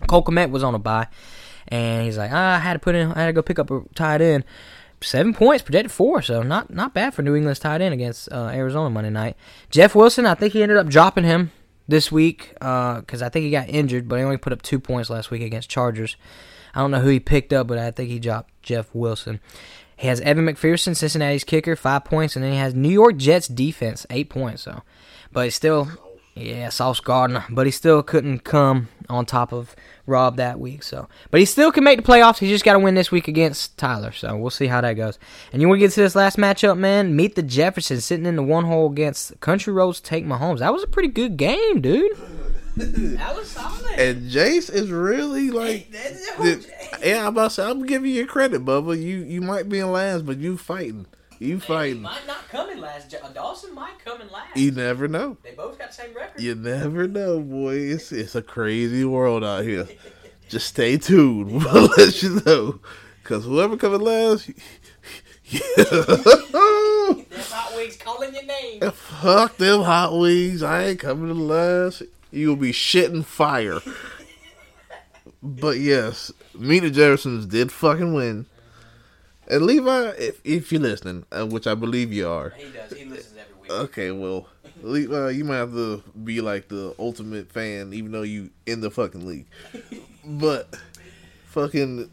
Cole 0.06 0.24
Kmet 0.24 0.50
was 0.50 0.62
on 0.62 0.74
a 0.74 0.78
bye, 0.78 1.08
and 1.68 2.04
he's 2.04 2.18
like, 2.18 2.30
ah, 2.32 2.56
I 2.56 2.58
had 2.58 2.74
to 2.74 2.78
put 2.78 2.94
in, 2.94 3.12
I 3.12 3.20
had 3.20 3.26
to 3.26 3.32
go 3.32 3.42
pick 3.42 3.58
up 3.58 3.70
a 3.70 3.82
tight 3.94 4.20
end. 4.20 4.44
Seven 5.00 5.34
points, 5.34 5.62
projected 5.62 5.92
four, 5.92 6.22
so 6.22 6.42
not 6.42 6.72
not 6.72 6.94
bad 6.94 7.12
for 7.12 7.20
New 7.20 7.34
England's 7.34 7.60
tight 7.60 7.82
end 7.82 7.92
against 7.92 8.32
uh, 8.32 8.46
Arizona 8.46 8.88
Monday 8.88 9.10
night. 9.10 9.36
Jeff 9.70 9.94
Wilson, 9.94 10.24
I 10.24 10.34
think 10.34 10.54
he 10.54 10.62
ended 10.62 10.78
up 10.78 10.88
dropping 10.88 11.24
him 11.24 11.50
this 11.86 12.10
week 12.10 12.54
because 12.54 13.20
I 13.20 13.28
think 13.28 13.44
he 13.44 13.50
got 13.50 13.68
injured, 13.68 14.08
but 14.08 14.16
he 14.16 14.24
only 14.24 14.38
put 14.38 14.54
up 14.54 14.62
two 14.62 14.80
points 14.80 15.10
last 15.10 15.30
week 15.30 15.42
against 15.42 15.68
Chargers. 15.68 16.16
I 16.74 16.80
don't 16.80 16.90
know 16.90 17.00
who 17.00 17.08
he 17.08 17.20
picked 17.20 17.52
up, 17.52 17.66
but 17.66 17.78
I 17.78 17.90
think 17.90 18.08
he 18.08 18.18
dropped 18.18 18.50
Jeff 18.62 18.88
Wilson. 18.94 19.40
He 19.96 20.08
has 20.08 20.20
Evan 20.20 20.46
McPherson, 20.46 20.96
Cincinnati's 20.96 21.44
kicker, 21.44 21.76
five 21.76 22.04
points, 22.04 22.36
and 22.36 22.44
then 22.44 22.52
he 22.52 22.58
has 22.58 22.74
New 22.74 22.90
York 22.90 23.16
Jets 23.16 23.48
defense, 23.48 24.06
eight 24.10 24.28
points. 24.28 24.62
So, 24.62 24.82
but 25.32 25.46
it's 25.46 25.56
still, 25.56 25.88
Yeah, 26.34 26.68
Sauce 26.70 26.98
Gardner, 27.00 27.44
but 27.48 27.66
he 27.66 27.70
still 27.70 28.02
couldn't 28.02 28.40
come 28.40 28.88
on 29.08 29.24
top 29.24 29.52
of 29.52 29.76
Rob 30.06 30.36
that 30.36 30.58
week. 30.58 30.82
So, 30.82 31.08
but 31.30 31.38
he 31.38 31.46
still 31.46 31.70
can 31.70 31.84
make 31.84 31.98
the 31.98 32.12
playoffs. 32.12 32.38
He 32.38 32.48
just 32.48 32.64
got 32.64 32.72
to 32.72 32.78
win 32.80 32.94
this 32.96 33.12
week 33.12 33.28
against 33.28 33.78
Tyler. 33.78 34.10
So 34.10 34.36
we'll 34.36 34.50
see 34.50 34.66
how 34.66 34.80
that 34.80 34.94
goes. 34.94 35.18
And 35.52 35.62
you 35.62 35.68
want 35.68 35.78
to 35.78 35.86
get 35.86 35.92
to 35.92 36.00
this 36.00 36.16
last 36.16 36.36
matchup, 36.36 36.76
man? 36.76 37.14
Meet 37.14 37.36
the 37.36 37.42
Jeffersons 37.42 38.04
sitting 38.04 38.26
in 38.26 38.34
the 38.34 38.42
one 38.42 38.64
hole 38.64 38.90
against 38.90 39.38
Country 39.40 39.72
Roads. 39.72 40.00
Take 40.00 40.26
Mahomes. 40.26 40.58
That 40.58 40.72
was 40.72 40.82
a 40.82 40.88
pretty 40.88 41.08
good 41.08 41.36
game, 41.36 41.80
dude. 41.80 42.10
That 42.76 43.36
was 43.36 43.50
solid. 43.50 43.98
And 43.98 44.30
Jace 44.30 44.72
is 44.72 44.90
really 44.90 45.50
like, 45.50 45.90
the- 45.90 46.66
yeah, 47.02 47.22
I'm 47.22 47.28
about 47.28 47.50
to 47.50 47.54
say, 47.54 47.64
I'm 47.70 47.86
giving 47.86 48.10
you 48.10 48.26
credit, 48.26 48.64
Bubba. 48.64 48.96
You 49.00 49.18
you 49.18 49.40
might 49.40 49.68
be 49.68 49.78
in 49.78 49.92
last, 49.92 50.26
but 50.26 50.38
you 50.38 50.56
fighting. 50.56 51.06
You 51.38 51.60
fighting. 51.60 52.02
might 52.02 52.26
not 52.26 52.48
come 52.48 52.70
in 52.70 52.80
last. 52.80 53.14
Dawson 53.34 53.74
might 53.74 53.98
come 54.04 54.20
in 54.20 54.30
last. 54.30 54.56
You 54.56 54.70
never 54.70 55.08
know. 55.08 55.36
They 55.42 55.50
both 55.52 55.78
got 55.78 55.88
the 55.88 55.94
same 55.94 56.14
record. 56.14 56.40
You 56.40 56.54
never 56.54 57.06
know, 57.08 57.40
boy. 57.40 57.74
It's 57.76 58.12
it's 58.12 58.34
a 58.34 58.42
crazy 58.42 59.04
world 59.04 59.44
out 59.44 59.64
here. 59.64 59.86
Just 60.48 60.68
stay 60.68 60.96
tuned. 60.96 61.52
We'll 61.64 61.88
let 61.96 62.22
you 62.22 62.40
know. 62.46 62.80
Cause 63.24 63.44
whoever 63.44 63.76
coming 63.78 64.00
last, 64.02 64.50
yeah. 65.46 65.60
Them 65.76 67.24
hot 67.50 67.72
wings 67.74 67.96
calling 67.96 68.34
your 68.34 68.44
name. 68.44 68.80
fuck 68.92 69.56
them 69.56 69.82
hot 69.82 70.12
wings. 70.18 70.62
I 70.62 70.84
ain't 70.88 71.00
coming 71.00 71.28
to 71.28 71.34
last. 71.34 72.02
You 72.34 72.48
will 72.48 72.56
be 72.56 72.72
shitting 72.72 73.24
fire. 73.24 73.78
But 75.42 75.78
yes, 75.78 76.32
me 76.58 76.80
the 76.80 76.90
Jeffersons 76.90 77.46
did 77.46 77.70
fucking 77.70 78.12
win. 78.14 78.46
And 79.46 79.66
Levi, 79.66 80.08
if 80.18 80.40
if 80.44 80.72
you're 80.72 80.80
listening, 80.80 81.24
uh, 81.30 81.46
which 81.46 81.66
I 81.66 81.74
believe 81.74 82.12
you 82.12 82.26
are, 82.28 82.50
He 82.56 82.70
does. 82.72 82.92
He 82.92 83.04
listens 83.04 83.38
every 83.38 83.54
week. 83.60 83.70
Okay, 83.70 84.10
well, 84.10 84.48
Le- 84.82 85.26
uh, 85.26 85.28
you 85.28 85.44
might 85.44 85.56
have 85.56 85.72
to 85.72 86.02
be 86.24 86.40
like 86.40 86.68
the 86.68 86.94
ultimate 86.98 87.52
fan, 87.52 87.92
even 87.92 88.10
though 88.10 88.22
you 88.22 88.50
in 88.66 88.80
the 88.80 88.90
fucking 88.90 89.26
league. 89.26 89.46
But 90.24 90.74
fucking, 91.46 92.10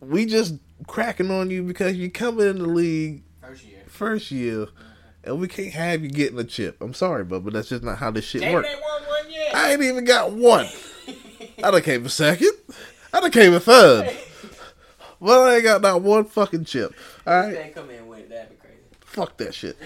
we 0.00 0.26
just 0.26 0.54
cracking 0.86 1.30
on 1.30 1.50
you 1.50 1.62
because 1.62 1.96
you 1.96 2.10
coming 2.10 2.46
in 2.48 2.58
the 2.58 2.66
league 2.68 3.22
First 3.40 3.64
year. 3.64 3.82
first 3.86 4.30
year, 4.30 4.66
and 5.24 5.38
we 5.38 5.48
can't 5.48 5.72
have 5.72 6.02
you 6.02 6.10
getting 6.10 6.38
a 6.38 6.44
chip. 6.44 6.76
I'm 6.80 6.94
sorry, 6.94 7.24
but 7.24 7.40
but 7.40 7.52
that's 7.52 7.68
just 7.68 7.82
not 7.82 7.98
how 7.98 8.10
this 8.10 8.24
shit 8.24 8.52
works. 8.52 8.68
ain't 8.68 8.80
won 8.80 9.02
one 9.02 9.30
yet. 9.30 9.54
I 9.54 9.72
ain't 9.72 9.82
even 9.82 10.04
got 10.04 10.32
one. 10.32 10.66
I 11.62 11.70
done 11.70 11.82
came 11.82 12.04
a 12.06 12.08
second. 12.08 12.52
I 13.12 13.20
done 13.20 13.30
came 13.30 13.54
a 13.54 13.60
third. 13.60 14.16
Well, 15.20 15.44
I 15.44 15.54
ain't 15.54 15.64
got 15.64 15.82
not 15.82 16.02
one 16.02 16.24
fucking 16.24 16.64
chip. 16.64 16.94
All 17.26 17.34
right. 17.40 17.54
They 17.54 17.68
come 17.74 17.88
in 17.90 17.96
and 17.98 18.08
win. 18.08 18.28
That'd 18.28 18.50
be 18.50 18.56
crazy. 18.56 18.78
fuck 19.00 19.36
that 19.36 19.54
shit. 19.54 19.76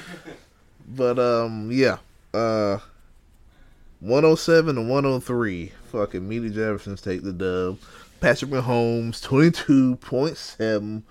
But 0.89 1.19
um, 1.19 1.71
yeah, 1.71 1.99
uh, 2.33 2.79
one 4.01 4.23
hundred 4.23 4.37
seven 4.37 4.79
and 4.79 4.89
one 4.89 5.05
hundred 5.05 5.25
three. 5.25 5.73
Fucking 5.93 6.27
Meaty 6.27 6.51
Jeffersons 6.51 7.03
take 7.03 7.23
the 7.23 7.33
dub. 7.33 7.79
Patrick 8.21 8.51
Mahomes 8.51 9.23
twenty 9.23 9.51
two 9.51 9.97
point 9.97 10.37
seven 10.39 11.05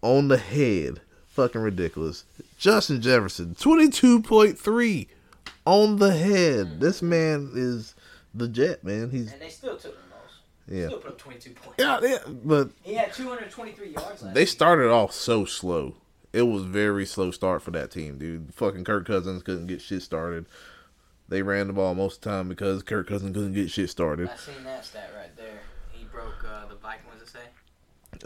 on 0.00 0.28
the 0.28 0.38
head. 0.38 1.00
Fucking 1.38 1.60
ridiculous. 1.60 2.24
Justin 2.58 3.00
Jefferson 3.00 3.54
twenty 3.54 3.88
two 3.90 4.20
point 4.20 4.58
three 4.58 5.06
on 5.64 5.98
the 6.00 6.10
head. 6.12 6.80
This 6.80 7.00
man 7.00 7.52
is 7.54 7.94
the 8.34 8.48
jet 8.48 8.82
man. 8.82 9.10
He's 9.10 9.30
And 9.32 9.40
they 9.40 9.48
still 9.48 9.76
took 9.76 9.94
the 9.94 10.08
most. 10.10 10.34
yeah. 10.66 10.86
Still 10.88 10.98
put 10.98 11.10
up 11.12 11.18
22 11.18 11.50
points. 11.52 11.76
Yeah, 11.78 12.00
yeah, 12.02 12.18
but 12.26 12.70
He 12.82 12.94
had 12.94 13.12
223 13.14 13.90
yards 13.90 14.20
They 14.34 14.40
week. 14.40 14.48
started 14.48 14.90
off 14.90 15.12
so 15.12 15.44
slow. 15.44 15.94
It 16.32 16.42
was 16.42 16.64
very 16.64 17.06
slow 17.06 17.30
start 17.30 17.62
for 17.62 17.70
that 17.70 17.92
team, 17.92 18.18
dude. 18.18 18.52
Fucking 18.54 18.82
Kirk 18.82 19.06
Cousins 19.06 19.44
couldn't 19.44 19.68
get 19.68 19.80
shit 19.80 20.02
started. 20.02 20.44
They 21.28 21.42
ran 21.42 21.68
the 21.68 21.72
ball 21.72 21.94
most 21.94 22.16
of 22.16 22.22
the 22.22 22.30
time 22.30 22.48
because 22.48 22.82
Kirk 22.82 23.06
Cousins 23.06 23.32
couldn't 23.32 23.52
get 23.54 23.70
shit 23.70 23.90
started. 23.90 24.28
I 24.28 24.36
seen 24.36 24.64
that 24.64 24.84
stat 24.84 25.12
right 25.16 25.34
there. 25.36 25.60
He 25.92 26.04
broke 26.06 26.44
uh, 26.44 26.66
the 26.66 26.74
Vikings, 26.74 27.22
it 27.22 27.28
say? 27.28 27.38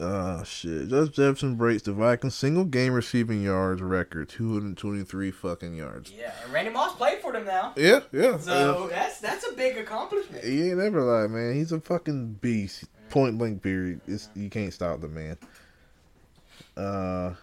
Ah, 0.01 0.43
shit. 0.45 0.89
Justin 0.89 1.13
Jefferson 1.13 1.55
breaks 1.57 1.83
the 1.83 1.93
Vikings 1.93 2.35
single 2.35 2.65
game 2.65 2.93
receiving 2.93 3.43
yards 3.43 3.83
record, 3.83 4.29
223 4.29 5.31
fucking 5.31 5.75
yards. 5.75 6.11
Yeah, 6.11 6.33
and 6.45 6.53
Randy 6.53 6.71
Moss 6.71 6.95
played 6.97 7.21
for 7.21 7.33
them 7.33 7.45
now. 7.45 7.73
Yeah, 7.77 8.01
yeah. 8.13 8.39
So 8.39 8.89
that's 8.89 9.21
that's 9.21 9.47
a 9.49 9.53
big 9.55 9.77
accomplishment. 9.79 10.45
He 10.45 10.69
ain't 10.69 10.79
never 10.79 11.03
lied, 11.03 11.31
man. 11.31 11.55
He's 11.55 11.73
a 11.73 11.81
fucking 11.81 12.35
beast. 12.41 12.85
Point 13.11 13.37
blank, 13.37 13.63
period. 13.63 14.01
It's, 14.07 14.31
you 14.35 14.49
can't 14.49 14.73
stop 14.73 15.01
the 15.03 15.09
man. 15.09 15.37
Uh, 16.77 17.35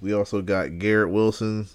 we 0.00 0.12
also 0.12 0.40
got 0.42 0.78
Garrett 0.78 1.10
Wilson 1.10 1.66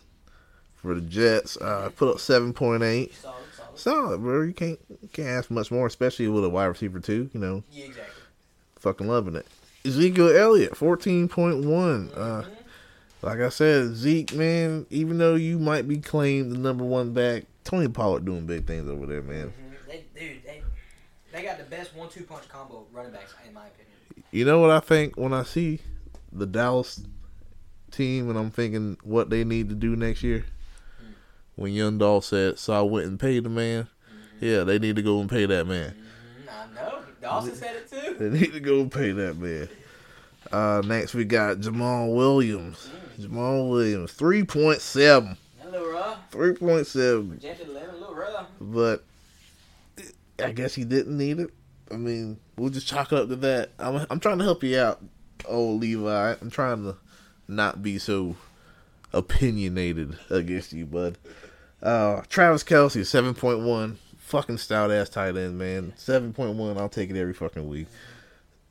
for 0.75 0.95
the 0.95 1.01
Jets. 1.01 1.57
Uh, 1.57 1.89
put 1.95 2.09
up 2.09 2.17
7.8. 2.17 3.13
Solid, 3.13 3.35
solid. 3.55 3.77
Solid, 3.79 4.21
bro. 4.21 4.41
You 4.43 4.53
can't 4.53 4.79
you 5.01 5.09
can't 5.11 5.27
ask 5.27 5.51
much 5.51 5.71
more, 5.71 5.87
especially 5.87 6.27
with 6.27 6.45
a 6.45 6.49
wide 6.49 6.65
receiver 6.65 6.99
too. 6.99 7.29
You 7.33 7.39
know, 7.39 7.63
Yeah, 7.71 7.85
exactly. 7.85 8.13
fucking 8.79 9.07
loving 9.07 9.35
it. 9.35 9.45
Ezekiel 9.85 10.35
Elliott, 10.35 10.75
fourteen 10.77 11.27
point 11.27 11.65
one. 11.65 12.11
Uh, 12.15 12.43
like 13.21 13.39
I 13.39 13.49
said, 13.49 13.95
Zeke, 13.95 14.33
man. 14.33 14.85
Even 14.89 15.17
though 15.17 15.35
you 15.35 15.59
might 15.59 15.87
be 15.87 15.97
claimed 15.97 16.51
the 16.51 16.57
number 16.57 16.83
one 16.83 17.13
back, 17.13 17.43
Tony 17.63 17.87
Pollard 17.87 18.25
doing 18.25 18.45
big 18.45 18.65
things 18.67 18.89
over 18.89 19.05
there, 19.05 19.21
man. 19.21 19.47
Mhm. 19.47 19.87
They, 19.87 20.05
dude, 20.19 20.43
they 20.43 20.61
they 21.31 21.43
got 21.43 21.57
the 21.57 21.63
best 21.65 21.95
one-two 21.95 22.23
punch 22.23 22.47
combo 22.47 22.85
running 22.93 23.11
backs 23.11 23.33
in 23.47 23.53
my 23.53 23.61
opinion. 23.61 24.25
You 24.31 24.45
know 24.45 24.59
what 24.59 24.69
I 24.69 24.79
think 24.79 25.17
when 25.17 25.33
I 25.33 25.43
see 25.43 25.79
the 26.31 26.45
Dallas 26.45 27.01
team, 27.91 28.29
and 28.29 28.37
I'm 28.37 28.51
thinking 28.51 28.97
what 29.03 29.29
they 29.29 29.43
need 29.43 29.69
to 29.69 29.75
do 29.75 29.95
next 29.95 30.23
year. 30.23 30.45
When 31.55 31.73
Young 31.73 31.97
Doll 31.97 32.21
said, 32.21 32.57
"So 32.59 32.73
I 32.73 32.81
went 32.81 33.07
and 33.07 33.19
paid 33.19 33.43
the 33.43 33.49
man," 33.49 33.87
yeah, 34.39 34.63
they 34.63 34.79
need 34.79 34.95
to 34.95 35.01
go 35.01 35.19
and 35.19 35.29
pay 35.29 35.45
that 35.45 35.67
man. 35.67 35.93
Mm, 35.93 36.49
I 36.49 36.75
know. 36.75 37.03
Dawson 37.21 37.55
said 37.55 37.75
it 37.75 37.89
too. 37.89 38.15
They 38.15 38.29
need 38.39 38.53
to 38.53 38.59
go 38.59 38.85
pay 38.85 39.11
that 39.11 39.37
man. 39.37 39.69
Uh, 40.51 40.81
next 40.85 41.13
we 41.13 41.23
got 41.23 41.57
Jamaal 41.57 42.13
Williams. 42.15 42.89
Jamaal 43.19 43.69
Williams, 43.69 44.11
three 44.11 44.43
point 44.43 44.81
seven. 44.81 45.37
A 45.63 45.69
little 45.69 45.91
rough. 45.91 46.17
Three 46.31 46.53
point 46.53 46.87
seven. 46.87 47.29
Projected 47.29 47.69
eleven, 47.69 47.95
a 47.95 47.97
little 47.97 48.15
rough. 48.15 48.47
But 48.59 49.03
I 50.43 50.51
guess 50.51 50.73
he 50.73 50.83
didn't 50.83 51.17
need 51.17 51.39
it. 51.39 51.51
I 51.91 51.95
mean, 51.95 52.39
we'll 52.57 52.69
just 52.69 52.87
chalk 52.87 53.11
it 53.11 53.19
up 53.19 53.29
to 53.29 53.35
that. 53.37 53.71
I'm 53.79 54.05
I'm 54.09 54.19
trying 54.19 54.39
to 54.39 54.43
help 54.43 54.63
you 54.63 54.79
out, 54.79 55.01
old 55.45 55.81
Levi. 55.81 56.35
I'm 56.41 56.49
trying 56.49 56.83
to 56.83 56.97
not 57.47 57.83
be 57.83 57.99
so 57.99 58.35
opinionated 59.13 60.17
against 60.29 60.73
you, 60.73 60.85
bud. 60.85 61.17
Uh, 61.83 62.21
Travis 62.29 62.63
Kelce, 62.63 63.05
seven 63.05 63.33
point 63.33 63.59
one. 63.59 63.97
Fucking 64.31 64.59
stout 64.59 64.91
ass 64.91 65.09
tight 65.09 65.35
end, 65.35 65.57
man. 65.57 65.91
Seven 65.97 66.31
point 66.31 66.55
one. 66.55 66.77
I'll 66.77 66.87
take 66.87 67.09
it 67.09 67.17
every 67.17 67.33
fucking 67.33 67.67
week. 67.67 67.87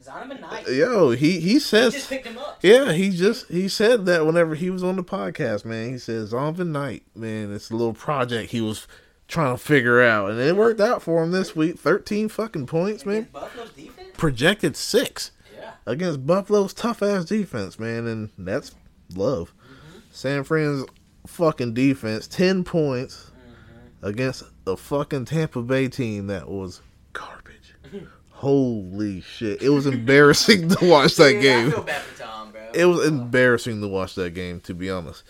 Zonovan 0.03 0.41
Knight. 0.41 0.67
Yo, 0.69 1.11
he 1.11 1.33
he 1.33 1.41
He 1.41 1.59
says 1.59 1.93
just 1.93 2.09
picked 2.09 2.27
him 2.27 2.39
up. 2.39 2.61
Yeah, 2.63 2.93
he 2.93 3.11
just 3.11 3.47
he 3.49 3.69
said 3.69 4.07
that 4.07 4.25
whenever 4.25 4.55
he 4.55 4.71
was 4.71 4.83
on 4.83 4.97
the 4.97 5.05
podcast, 5.05 5.67
man. 5.67 5.91
He 5.91 5.99
says 5.99 6.33
Zonovan 6.33 6.69
Knight, 6.69 7.03
man, 7.15 7.53
it's 7.55 7.69
a 7.71 7.77
little 7.77 7.93
project 7.93 8.53
he 8.53 8.63
was 8.63 8.89
trying 9.29 9.55
to 9.55 9.63
figure 9.63 10.01
out, 10.01 10.31
and 10.31 10.41
it 10.41 10.57
worked 10.57 10.81
out 10.81 11.03
for 11.03 11.23
him 11.23 11.31
this 11.31 11.55
week. 11.55 11.79
Thirteen 11.79 12.31
fucking 12.31 12.67
points, 12.67 13.05
man. 13.05 13.29
Buffalo's 13.31 13.71
defense. 13.73 14.09
Projected 14.17 14.79
six 14.79 15.31
Yeah. 15.55 15.73
against 15.85 16.27
Buffalo's 16.27 16.73
tough 16.73 17.03
ass 17.03 17.27
defense, 17.27 17.79
man, 17.79 18.07
and 18.07 18.31
that's 18.39 18.75
love. 19.15 19.53
Mm-hmm. 19.53 19.99
San 20.11 20.45
Fran's 20.45 20.87
fucking 21.27 21.75
defense, 21.75 22.27
ten 22.27 22.65
points 22.65 23.31
mm-hmm. 23.31 24.07
against 24.07 24.45
a 24.67 24.77
fucking 24.77 25.25
Tampa 25.27 25.63
Bay 25.63 25.89
team 25.89 26.27
that 26.29 26.49
was 26.49 26.81
garbage. 27.13 27.75
Holy 28.31 29.21
shit! 29.21 29.61
It 29.63 29.69
was 29.71 29.87
embarrassing 29.87 30.69
to 30.71 30.85
watch 30.89 31.17
that 31.17 31.33
Dude, 31.33 31.43
game 31.43 31.69
I 31.69 31.71
feel 31.73 31.83
bad 31.83 32.03
for 32.03 32.23
Tom, 32.23 32.51
bro. 32.53 32.71
it 32.73 32.85
was 32.87 33.07
embarrassing 33.07 33.81
to 33.83 33.89
watch 33.89 34.15
that 34.15 34.31
game, 34.35 34.61
to 34.61 34.73
be 34.75 34.89
honest. 34.91 35.23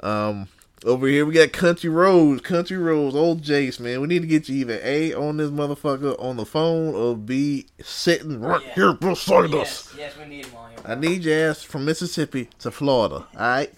Um, 0.00 0.48
over 0.84 1.06
here 1.06 1.24
we 1.24 1.32
got 1.32 1.52
Country 1.52 1.88
Roads, 1.90 2.42
Country 2.42 2.76
Roads, 2.76 3.14
old 3.14 3.42
Jace, 3.42 3.78
man. 3.78 4.00
We 4.00 4.08
need 4.08 4.22
to 4.22 4.26
get 4.28 4.48
you 4.48 4.56
either 4.56 4.80
A 4.82 5.14
on 5.14 5.36
this 5.36 5.50
motherfucker 5.50 6.20
on 6.22 6.36
the 6.36 6.44
phone 6.44 6.94
or 6.94 7.16
B 7.16 7.66
sitting 7.82 8.40
right 8.40 8.60
Yeah. 8.66 8.74
here 8.74 8.92
beside 8.92 9.50
yes, 9.52 9.92
us. 9.92 9.94
yes, 9.96 10.12
we 10.18 10.26
need 10.26 10.46
him 10.46 10.54
on 10.56 10.70
here. 10.70 10.80
I 10.84 10.94
need 10.96 11.24
your 11.24 11.50
ass 11.50 11.62
from 11.62 11.84
Mississippi 11.84 12.48
to 12.58 12.70
Florida, 12.70 13.26
alright? 13.34 13.72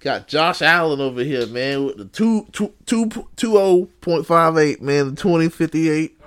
Got 0.00 0.28
Josh 0.28 0.62
Allen 0.62 1.00
over 1.00 1.22
here, 1.22 1.46
man, 1.46 1.84
with 1.84 1.98
the 1.98 2.06
two 2.06 2.46
two 2.52 2.72
two 2.86 3.10
two 3.36 3.58
oh 3.58 3.88
point 4.00 4.26
five 4.26 4.56
eight, 4.56 4.80
man, 4.80 5.14
the 5.14 5.20
twenty 5.20 5.48
fifty 5.48 5.88
eight. 5.90 6.18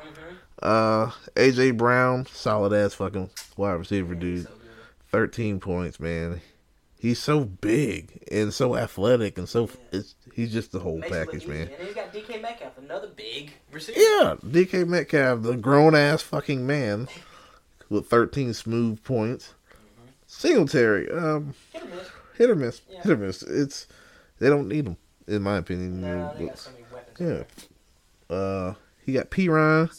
Uh, 0.62 1.12
AJ 1.36 1.78
Brown, 1.78 2.26
solid 2.28 2.72
ass 2.72 2.94
fucking 2.94 3.30
wide 3.58 3.74
receiver, 3.74 4.16
dude. 4.16 4.48
13 5.12 5.60
points, 5.60 6.00
man. 6.00 6.42
He's 6.98 7.20
so 7.20 7.44
big 7.44 8.24
and 8.32 8.54
so 8.54 8.78
athletic 8.78 9.38
and 9.38 9.48
so 9.50 9.70
it's 9.92 10.16
he's 10.34 10.54
just 10.54 10.72
the 10.72 10.80
whole 10.80 11.00
Makes 11.00 11.12
package, 11.12 11.48
man. 11.48 11.68
And 11.68 11.72
then 11.72 11.86
he's 11.86 11.96
got 11.96 12.14
DK 12.14 12.42
Metcalf, 12.42 12.78
another 12.78 13.10
big 13.10 13.52
receiver. 13.72 14.00
Yeah, 14.00 14.36
DK 14.44 14.88
Metcalf, 14.88 15.42
the 15.44 15.58
grown 15.58 15.96
ass 15.96 16.22
fucking 16.22 16.66
man 16.66 17.10
with 17.90 18.08
13 18.08 18.54
smooth 18.54 19.04
points. 19.04 19.54
Singletary, 20.26 21.12
um, 21.12 21.54
Hit 21.74 21.84
or 21.84 21.88
miss. 21.88 22.10
Hit 22.38 22.50
or 22.50 22.56
miss, 22.56 22.82
Yeah. 22.90 23.02
hit 23.04 23.12
or 23.12 23.18
miss. 23.18 23.44
It's 23.44 23.88
they 24.40 24.50
don't 24.50 24.68
need 24.68 24.88
him, 24.88 24.98
in 25.28 25.42
my 25.42 25.58
opinion. 25.58 26.02
No, 26.02 26.34
they 26.38 26.48
got 26.48 26.58
so 26.60 26.72
many 26.72 26.86
weapons. 26.94 27.48
yeah. 28.30 28.36
Uh, 28.36 28.74
he 29.06 29.14
got 29.14 29.30
Perine, 29.30 29.90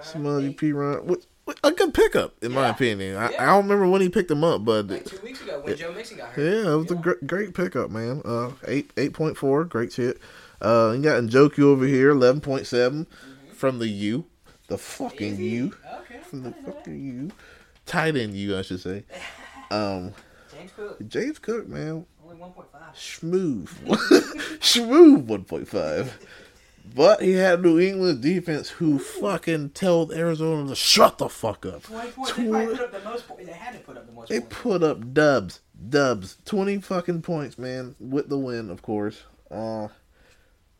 Samaji 0.00 0.56
P 0.56 0.72
Ryan. 0.72 1.16
A 1.62 1.70
good 1.70 1.94
pickup, 1.94 2.34
in 2.42 2.50
my 2.52 2.68
opinion. 2.70 3.16
I, 3.16 3.30
Yeah. 3.30 3.42
I 3.42 3.46
don't 3.46 3.64
remember 3.64 3.86
when 3.88 4.00
he 4.00 4.08
picked 4.08 4.30
him 4.30 4.42
up, 4.42 4.64
but 4.64 4.88
two 5.06 5.18
weeks 5.22 5.40
ago 5.42 5.60
when 5.62 5.76
Joe 5.76 5.92
Mixon 5.92 6.16
got 6.16 6.30
yeah, 6.36 6.72
it 6.72 6.76
was 6.76 6.90
a 6.90 6.94
great, 6.96 7.24
great 7.26 7.54
pickup, 7.54 7.90
man. 7.90 8.20
Uh, 8.24 8.50
eight 8.66 8.90
eight 8.96 9.12
point 9.12 9.36
four, 9.36 9.64
great 9.64 9.92
shit. 9.92 10.18
Uh, 10.60 10.94
you 10.96 11.02
got 11.02 11.22
Njoku 11.22 11.60
over 11.60 11.84
here, 11.86 12.10
eleven 12.10 12.40
point 12.40 12.66
seven 12.66 13.06
from 13.52 13.78
the 13.78 13.86
U, 13.88 14.24
the 14.68 14.78
fucking 14.78 15.38
U, 15.38 15.72
Okay. 16.00 16.18
from 16.22 16.42
the 16.42 16.52
fucking 16.52 17.00
U, 17.04 17.30
tight 17.84 18.16
end 18.16 18.34
U, 18.34 18.56
I 18.58 18.62
should 18.62 18.80
say. 18.80 19.04
Um, 19.68 20.14
James 20.66 20.72
Cook, 20.76 21.08
James 21.08 21.38
Cook, 21.38 21.68
man, 21.68 22.06
only 22.24 22.36
1.5. 22.36 22.96
smooth, 22.96 24.60
smooth 24.62 25.28
one 25.28 25.44
point 25.44 25.68
five. 25.68 26.18
But 26.94 27.20
he 27.20 27.32
had 27.32 27.62
New 27.62 27.80
England 27.80 28.22
defense 28.22 28.68
who 28.70 28.98
fucking 29.00 29.70
told 29.70 30.12
Arizona 30.12 30.68
to 30.68 30.76
shut 30.76 31.18
the 31.18 31.28
fuck 31.28 31.66
up. 31.66 31.82
20 31.82 32.10
points. 32.12 32.32
They 32.36 32.44
put 32.44 32.80
up 32.80 32.92
the 32.92 33.00
most 33.10 33.28
points. 33.28 33.46
They 33.46 33.52
had 33.52 33.72
to 33.72 33.78
put 33.80 33.96
up 33.96 34.06
the 34.06 34.12
most 34.12 34.28
They 34.28 34.40
put 34.40 34.82
up 34.82 35.12
dubs, 35.12 35.60
dubs, 35.88 36.38
twenty 36.44 36.80
fucking 36.80 37.22
points, 37.22 37.58
man, 37.58 37.96
with 37.98 38.28
the 38.28 38.38
win, 38.38 38.70
of 38.70 38.82
course. 38.82 39.24
Uh, 39.50 39.88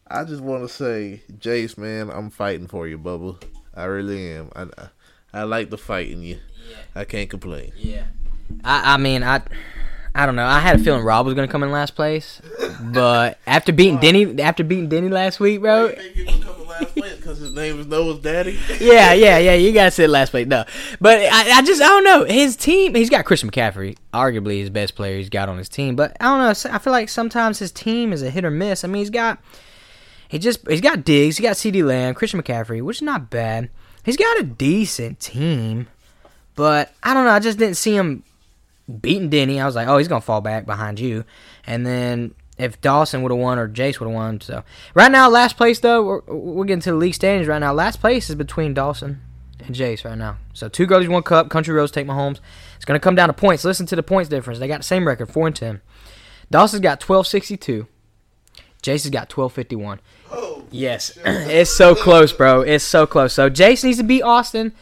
I 0.06 0.24
just 0.24 0.40
want 0.42 0.62
to 0.62 0.68
say, 0.72 1.22
Jace, 1.38 1.76
man, 1.76 2.08
I'm 2.10 2.30
fighting 2.30 2.68
for 2.68 2.86
you, 2.86 2.98
Bubba. 2.98 3.42
I 3.74 3.84
really 3.84 4.32
am. 4.32 4.50
I, 4.54 4.62
I, 4.62 4.88
I 5.34 5.42
like 5.42 5.70
the 5.70 5.78
fight 5.78 6.08
in 6.10 6.22
you. 6.22 6.38
Yeah. 6.70 6.76
I 6.94 7.04
can't 7.04 7.28
complain. 7.28 7.72
Yeah. 7.76 8.04
I, 8.64 8.94
I 8.94 8.96
mean, 8.96 9.22
I 9.22 9.42
I 10.16 10.24
don't 10.24 10.34
know. 10.34 10.46
I 10.46 10.60
had 10.60 10.80
a 10.80 10.82
feeling 10.82 11.04
Rob 11.04 11.26
was 11.26 11.34
going 11.34 11.46
to 11.46 11.52
come 11.52 11.62
in 11.62 11.70
last 11.70 11.94
place. 11.94 12.40
But 12.80 13.38
after 13.46 13.70
beating 13.70 13.98
Denny, 13.98 14.40
after 14.40 14.64
beating 14.64 14.88
Denny 14.88 15.10
last 15.10 15.40
week, 15.40 15.60
bro. 15.60 15.88
think 15.88 16.14
he 16.14 16.24
gonna 16.24 16.42
come 16.42 16.62
in 16.62 16.66
last 16.66 16.94
place 16.94 17.16
because 17.16 17.38
his 17.38 17.52
name 17.52 17.80
is 17.80 17.86
Noah's 17.86 18.20
daddy? 18.20 18.58
Yeah, 18.80 19.12
yeah, 19.12 19.36
yeah. 19.36 19.54
You 19.54 19.72
gotta 19.72 19.90
sit 19.90 20.08
last 20.08 20.30
place. 20.30 20.46
No, 20.46 20.64
but 21.02 21.18
I, 21.20 21.58
I 21.58 21.62
just 21.62 21.82
I 21.82 21.86
don't 21.88 22.04
know. 22.04 22.24
His 22.24 22.56
team. 22.56 22.94
He's 22.94 23.10
got 23.10 23.26
Christian 23.26 23.50
McCaffrey, 23.50 23.98
arguably 24.14 24.60
his 24.60 24.70
best 24.70 24.94
player 24.94 25.18
he's 25.18 25.28
got 25.28 25.50
on 25.50 25.58
his 25.58 25.68
team. 25.68 25.96
But 25.96 26.16
I 26.18 26.24
don't 26.24 26.38
know. 26.38 26.74
I 26.74 26.78
feel 26.78 26.92
like 26.92 27.10
sometimes 27.10 27.58
his 27.58 27.70
team 27.70 28.12
is 28.12 28.22
a 28.22 28.30
hit 28.30 28.44
or 28.44 28.50
miss. 28.50 28.84
I 28.84 28.88
mean, 28.88 29.00
he's 29.00 29.10
got 29.10 29.38
he 30.28 30.38
just 30.38 30.66
he's 30.66 30.80
got 30.80 31.04
Diggs, 31.04 31.36
he 31.36 31.42
got 31.42 31.56
CeeDee 31.56 31.84
Lamb, 31.84 32.14
Christian 32.14 32.42
McCaffrey, 32.42 32.82
which 32.82 32.98
is 32.98 33.02
not 33.02 33.28
bad. 33.28 33.68
He's 34.02 34.16
got 34.16 34.40
a 34.40 34.44
decent 34.44 35.20
team, 35.20 35.88
but 36.54 36.92
I 37.02 37.12
don't 37.12 37.24
know. 37.24 37.32
I 37.32 37.40
just 37.40 37.58
didn't 37.58 37.76
see 37.76 37.94
him 37.96 38.22
beating 39.00 39.30
Denny. 39.30 39.60
I 39.60 39.66
was 39.66 39.74
like, 39.74 39.88
oh, 39.88 39.98
he's 39.98 40.08
gonna 40.08 40.20
fall 40.20 40.40
back 40.40 40.66
behind 40.66 41.00
you, 41.00 41.24
and 41.66 41.86
then. 41.86 42.34
If 42.58 42.80
Dawson 42.80 43.20
would 43.20 43.30
have 43.30 43.38
won 43.38 43.58
or 43.58 43.68
Jace 43.68 44.00
would 44.00 44.06
have 44.06 44.14
won, 44.14 44.40
so 44.40 44.64
right 44.94 45.12
now, 45.12 45.28
last 45.28 45.58
place 45.58 45.78
though, 45.78 46.02
we're, 46.02 46.22
we're 46.22 46.64
getting 46.64 46.80
to 46.80 46.92
the 46.92 46.96
league 46.96 47.12
standings 47.12 47.46
right 47.46 47.58
now. 47.58 47.74
Last 47.74 48.00
place 48.00 48.30
is 48.30 48.34
between 48.34 48.72
Dawson 48.72 49.20
and 49.60 49.74
Jace 49.74 50.06
right 50.06 50.16
now. 50.16 50.38
So 50.54 50.68
two 50.68 50.86
goalies, 50.86 51.08
one 51.08 51.22
cup. 51.22 51.50
Country 51.50 51.74
roads 51.74 51.92
take 51.92 52.06
Mahomes. 52.06 52.40
It's 52.76 52.84
gonna 52.84 52.98
come 52.98 53.14
down 53.14 53.28
to 53.28 53.34
points. 53.34 53.64
Listen 53.64 53.84
to 53.86 53.96
the 53.96 54.02
points 54.02 54.30
difference. 54.30 54.58
They 54.58 54.68
got 54.68 54.78
the 54.78 54.84
same 54.84 55.06
record, 55.06 55.26
four 55.26 55.46
and 55.46 55.54
ten. 55.54 55.82
Dawson's 56.50 56.80
got 56.80 57.00
twelve 57.00 57.26
sixty 57.26 57.56
two. 57.56 57.88
Jace 58.82 59.02
has 59.02 59.10
got 59.10 59.28
twelve 59.28 59.52
fifty 59.52 59.76
one. 59.76 60.00
Yes, 60.70 61.18
it's 61.24 61.70
so 61.70 61.94
close, 61.94 62.32
bro. 62.32 62.60
It's 62.62 62.84
so 62.84 63.06
close. 63.06 63.32
So 63.32 63.50
Jace 63.50 63.84
needs 63.84 63.98
to 63.98 64.04
beat 64.04 64.22
Austin, 64.22 64.72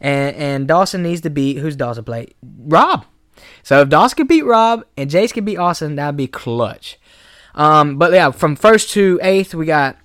and 0.00 0.36
and 0.36 0.68
Dawson 0.68 1.02
needs 1.02 1.20
to 1.22 1.30
beat 1.30 1.58
who's 1.58 1.76
Dawson 1.76 2.04
play? 2.04 2.28
Rob. 2.42 3.04
So 3.68 3.82
if 3.82 3.90
Dawson 3.90 4.16
could 4.16 4.28
beat 4.28 4.46
Rob 4.46 4.86
and 4.96 5.10
Jace 5.10 5.34
could 5.34 5.44
beat 5.44 5.58
Austin, 5.58 5.96
that'd 5.96 6.16
be 6.16 6.26
clutch. 6.26 6.98
Um, 7.54 7.98
but 7.98 8.14
yeah, 8.14 8.30
from 8.30 8.56
first 8.56 8.92
to 8.92 9.20
eighth, 9.22 9.54
we 9.54 9.66
got 9.66 9.98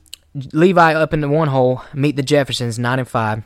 Levi 0.51 0.93
up 0.93 1.13
in 1.13 1.21
the 1.21 1.29
one 1.29 1.47
hole. 1.47 1.81
Meet 1.93 2.17
the 2.17 2.23
Jeffersons, 2.23 2.77
nine 2.77 2.99
and 2.99 3.07
five. 3.07 3.41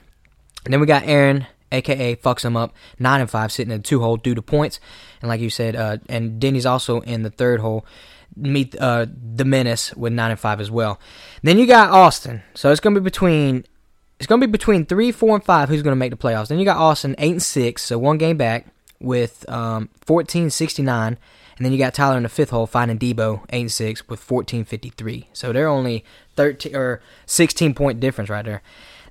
And 0.66 0.74
then 0.74 0.82
we 0.82 0.88
got 0.88 1.04
Aaron, 1.06 1.46
aka 1.72 2.16
fucks 2.16 2.44
him 2.44 2.58
up, 2.58 2.74
nine 2.98 3.22
and 3.22 3.30
five, 3.30 3.52
sitting 3.52 3.72
in 3.72 3.78
the 3.78 3.84
two 3.84 4.00
hole 4.00 4.18
due 4.18 4.34
to 4.34 4.42
points. 4.42 4.80
And 5.22 5.30
like 5.30 5.40
you 5.40 5.52
said, 5.52 5.76
uh, 5.76 5.98
and 6.10 6.40
Denny's 6.40 6.66
also 6.66 7.02
in 7.02 7.22
the 7.22 7.30
third 7.30 7.60
hole. 7.60 7.86
Meet 8.36 8.76
uh, 8.80 9.06
the 9.36 9.46
Menace 9.46 9.94
with 9.94 10.14
nine 10.14 10.32
and 10.32 10.40
five 10.40 10.60
as 10.60 10.72
well. 10.72 11.00
Then 11.44 11.60
you 11.60 11.68
got 11.68 11.92
Austin, 11.92 12.42
so 12.56 12.72
it's 12.72 12.80
gonna 12.80 13.00
be 13.00 13.04
between 13.04 13.66
it's 14.18 14.26
gonna 14.26 14.48
be 14.48 14.52
between 14.52 14.88
three, 14.88 15.12
four, 15.12 15.36
and 15.36 15.44
five. 15.44 15.70
Who's 15.70 15.84
gonna 15.84 15.96
make 15.96 16.10
the 16.10 16.18
playoffs? 16.18 16.48
Then 16.48 16.58
you 16.58 16.66
got 16.66 16.78
Austin 16.78 17.14
eight 17.20 17.34
and 17.34 17.44
six, 17.44 17.84
so 17.84 18.00
one 18.00 18.18
game 18.18 18.38
back 18.38 18.66
with 19.00 19.48
um, 19.50 19.90
fourteen 20.02 20.50
sixty 20.50 20.84
nine. 20.84 21.18
And 21.58 21.66
then 21.66 21.74
you 21.74 21.80
got 21.80 21.96
Tyler 21.96 22.18
in 22.18 22.24
the 22.24 22.30
fifth 22.30 22.52
hole, 22.52 22.68
finding 22.68 23.00
Deebo 23.00 23.44
eight 23.50 23.62
and 23.62 23.72
six 23.72 24.08
with 24.08 24.20
fourteen 24.20 24.64
fifty 24.64 24.90
three. 24.90 25.28
So 25.34 25.52
they're 25.52 25.68
only 25.68 26.06
thirteen 26.36 26.76
or 26.76 27.02
sixteen 27.26 27.74
point 27.74 28.00
difference 28.00 28.30
right 28.30 28.46
there. 28.46 28.62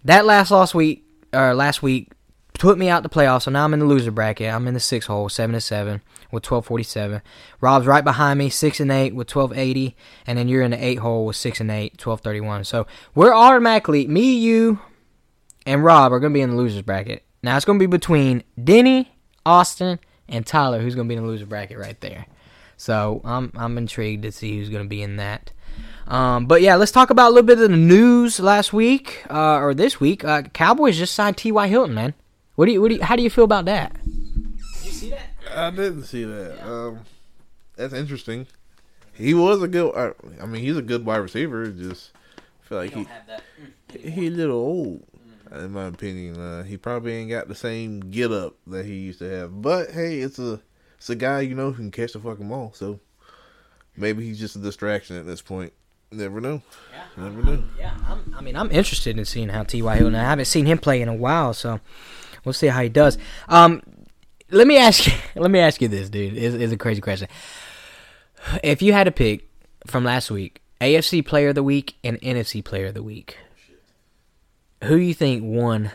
That 0.05 0.25
last 0.25 0.51
last 0.51 0.75
week 0.75 1.05
or 1.33 1.55
last 1.55 1.83
week 1.83 2.13
put 2.55 2.79
me 2.79 2.89
out 2.89 3.03
the 3.03 3.09
playoffs, 3.09 3.43
so 3.43 3.51
now 3.51 3.65
I'm 3.65 3.75
in 3.75 3.81
the 3.81 3.87
loser 3.87 4.11
bracket. 4.11 4.53
I'm 4.53 4.67
in 4.69 4.75
the 4.75 4.81
sixth 4.81 5.09
hole, 5.09 5.29
seven 5.29 5.55
and 5.55 5.63
seven 5.63 6.03
with 6.31 6.45
twelve 6.45 6.67
forty 6.67 6.85
seven. 6.85 7.21
Rob's 7.61 7.87
right 7.87 8.05
behind 8.05 8.39
me, 8.39 8.49
six 8.49 8.79
and 8.79 8.93
eight 8.93 9.15
with 9.15 9.27
twelve 9.27 9.53
eighty, 9.59 9.97
and 10.27 10.39
then 10.39 10.47
you're 10.47 10.63
in 10.63 10.71
the 10.71 10.85
eight 10.85 11.01
hole 11.01 11.27
with 11.27 11.37
six 11.37 11.61
and 11.61 11.71
eight 11.71 11.77
eight, 11.77 11.99
twelve 11.99 12.21
thirty 12.21 12.41
one. 12.41 12.65
So 12.65 12.87
we're 13.15 13.35
automatically 13.35 14.07
me, 14.07 14.39
you, 14.39 14.79
and 15.67 15.85
Rob 15.85 16.13
are 16.13 16.21
gonna 16.21 16.33
be 16.33 16.41
in 16.41 16.51
the 16.51 16.57
losers 16.57 16.83
bracket. 16.83 17.25
Now 17.43 17.57
it's 17.57 17.65
gonna 17.65 17.79
be 17.79 17.87
between 17.87 18.45
Denny, 18.63 19.16
Austin, 19.47 19.99
and 20.29 20.45
Tyler, 20.45 20.81
who's 20.81 20.95
gonna 20.95 21.09
be 21.09 21.15
in 21.15 21.23
the 21.23 21.29
loser 21.29 21.47
bracket 21.47 21.79
right 21.79 21.99
there. 22.01 22.27
So 22.77 23.23
I'm 23.25 23.53
I'm 23.55 23.79
intrigued 23.79 24.25
to 24.25 24.33
see 24.33 24.59
who's 24.59 24.69
gonna 24.69 24.85
be 24.85 25.03
in 25.03 25.17
that. 25.17 25.53
Um, 26.09 26.47
but 26.47 26.63
yeah, 26.63 26.77
let's 26.77 26.93
talk 26.93 27.11
about 27.11 27.29
a 27.29 27.35
little 27.35 27.47
bit 27.47 27.59
of 27.61 27.71
the 27.71 27.77
news 27.77 28.39
last 28.39 28.73
week 28.73 29.25
uh, 29.31 29.57
or 29.57 29.75
this 29.75 29.99
week. 29.99 30.25
Uh, 30.25 30.43
Cowboys 30.43 30.97
just 30.97 31.15
signed 31.15 31.37
T.Y. 31.37 31.67
Hilton, 31.69 31.95
man. 31.95 32.15
What 32.55 32.67
do 32.67 32.73
you 32.73 32.81
what 32.81 32.89
do 32.89 32.97
you, 32.97 33.03
how 33.03 33.17
do 33.17 33.23
you 33.23 33.31
feel 33.31 33.45
about 33.45 33.65
that? 33.67 33.97
Did 34.05 34.85
you 34.85 34.91
see 34.91 35.11
that? 35.11 35.31
I 35.55 35.71
didn't 35.71 36.05
see 36.05 36.25
that. 36.25 36.67
Um, 36.67 37.01
that's 37.77 37.93
interesting. 37.93 38.47
He 39.13 39.35
was 39.35 39.63
a 39.63 39.69
good. 39.69 39.95
I, 39.95 40.43
I 40.43 40.47
mean, 40.47 40.63
he's 40.63 40.77
a 40.77 40.83
good 40.83 41.05
wide 41.05 41.17
receiver. 41.17 41.71
Just 41.71 42.13
feel 42.63 42.79
like 42.79 42.93
he 42.93 43.05
have 43.05 43.43
he 43.89 44.27
a 44.27 44.31
little 44.31 44.57
old, 44.57 45.05
in 45.53 45.73
my 45.73 45.87
opinion. 45.87 46.41
Uh, 46.41 46.63
he 46.63 46.77
probably 46.77 47.15
ain't 47.15 47.31
got 47.31 47.49
the 47.49 47.55
same 47.55 48.01
get 48.01 48.33
up 48.33 48.57
that 48.67 48.85
he 48.85 48.95
used 48.95 49.19
to 49.21 49.31
have. 49.31 49.63
But 49.63 49.91
hey, 49.91 50.21
it's 50.21 50.39
a 50.39 50.61
it's 50.97 51.11
a 51.11 51.17
guy 51.17 51.41
you 51.41 51.55
know 51.55 51.71
who 51.71 51.77
can 51.77 51.91
catch 51.91 52.13
the 52.13 52.21
fucking 52.21 52.49
ball. 52.49 52.73
So 52.75 53.01
maybe 53.97 54.25
he's 54.25 54.39
just 54.39 54.57
a 54.57 54.61
distraction 54.61 55.17
at 55.17 55.27
this 55.27 55.43
point. 55.43 55.73
Never 56.13 56.41
know. 56.41 56.63
Yeah. 56.93 57.25
Never 57.25 57.43
know. 57.43 57.65
Yeah, 57.79 57.95
I'm, 58.07 58.35
I 58.39 58.41
mean, 58.41 58.57
I'm 58.57 58.71
interested 58.71 59.19
in 59.19 59.25
seeing 59.25 59.49
how 59.49 59.65
T.Y. 59.65 59.97
Hilton. 59.97 60.15
I 60.15 60.23
haven't 60.23 60.45
seen 60.45 60.65
him 60.65 60.79
play 60.79 61.03
in 61.03 61.09
a 61.09 61.15
while, 61.15 61.53
so 61.53 61.81
we'll 62.45 62.53
see 62.53 62.69
how 62.69 62.81
he 62.83 62.89
does. 62.89 63.19
Um, 63.49 63.83
let 64.51 64.67
me 64.67 64.77
ask 64.77 65.07
you. 65.07 65.13
Let 65.41 65.51
me 65.51 65.59
ask 65.59 65.83
you 65.83 65.89
this, 65.89 66.09
dude. 66.09 66.37
It's, 66.37 66.55
it's 66.55 66.73
a 66.73 66.77
crazy 66.77 67.01
question. 67.01 67.29
If 68.63 68.81
you 68.81 68.93
had 68.93 69.05
to 69.05 69.11
pick 69.11 69.49
from 69.87 70.05
last 70.05 70.31
week, 70.31 70.63
AFC 70.81 71.27
Player 71.27 71.49
of 71.49 71.57
the 71.57 71.63
Week 71.63 71.97
and 72.05 72.21
NFC 72.21 72.65
Player 72.65 72.87
of 72.87 72.95
the 72.95 73.03
Week, 73.03 73.37
who 74.87 74.97
you 74.97 75.15
think 75.15 75.43
won 75.45 75.91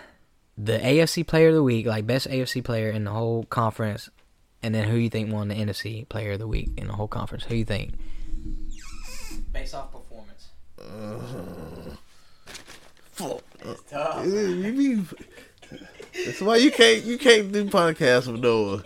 the 0.57 0.77
AFC 0.77 1.25
Player 1.25 1.49
of 1.49 1.55
the 1.55 1.63
Week, 1.63 1.85
like 1.85 2.05
best 2.05 2.27
AFC 2.27 2.63
player 2.63 2.89
in 2.89 3.03
the 3.05 3.11
whole 3.11 3.43
conference, 3.45 4.09
and 4.61 4.75
then 4.75 4.87
who 4.87 4.97
you 4.97 5.09
think 5.09 5.31
won 5.31 5.47
the 5.47 5.55
NFC 5.55 6.07
Player 6.07 6.33
of 6.33 6.39
the 6.39 6.47
Week 6.47 6.69
in 6.77 6.87
the 6.87 6.93
whole 6.93 7.07
conference? 7.07 7.43
Who 7.45 7.55
you 7.55 7.65
think? 7.65 7.93
Based 9.51 9.73
off 9.73 9.91
performance. 9.91 10.49
Fuck. 13.11 13.41
It's 13.63 13.83
tough. 13.89 14.25
You 14.25 14.73
be, 14.73 15.03
that's 16.25 16.41
why 16.41 16.57
you 16.57 16.71
can't 16.71 17.03
you 17.03 17.17
can't 17.17 17.51
do 17.51 17.65
podcasts 17.65 18.31
with 18.31 18.41
Noah. 18.41 18.83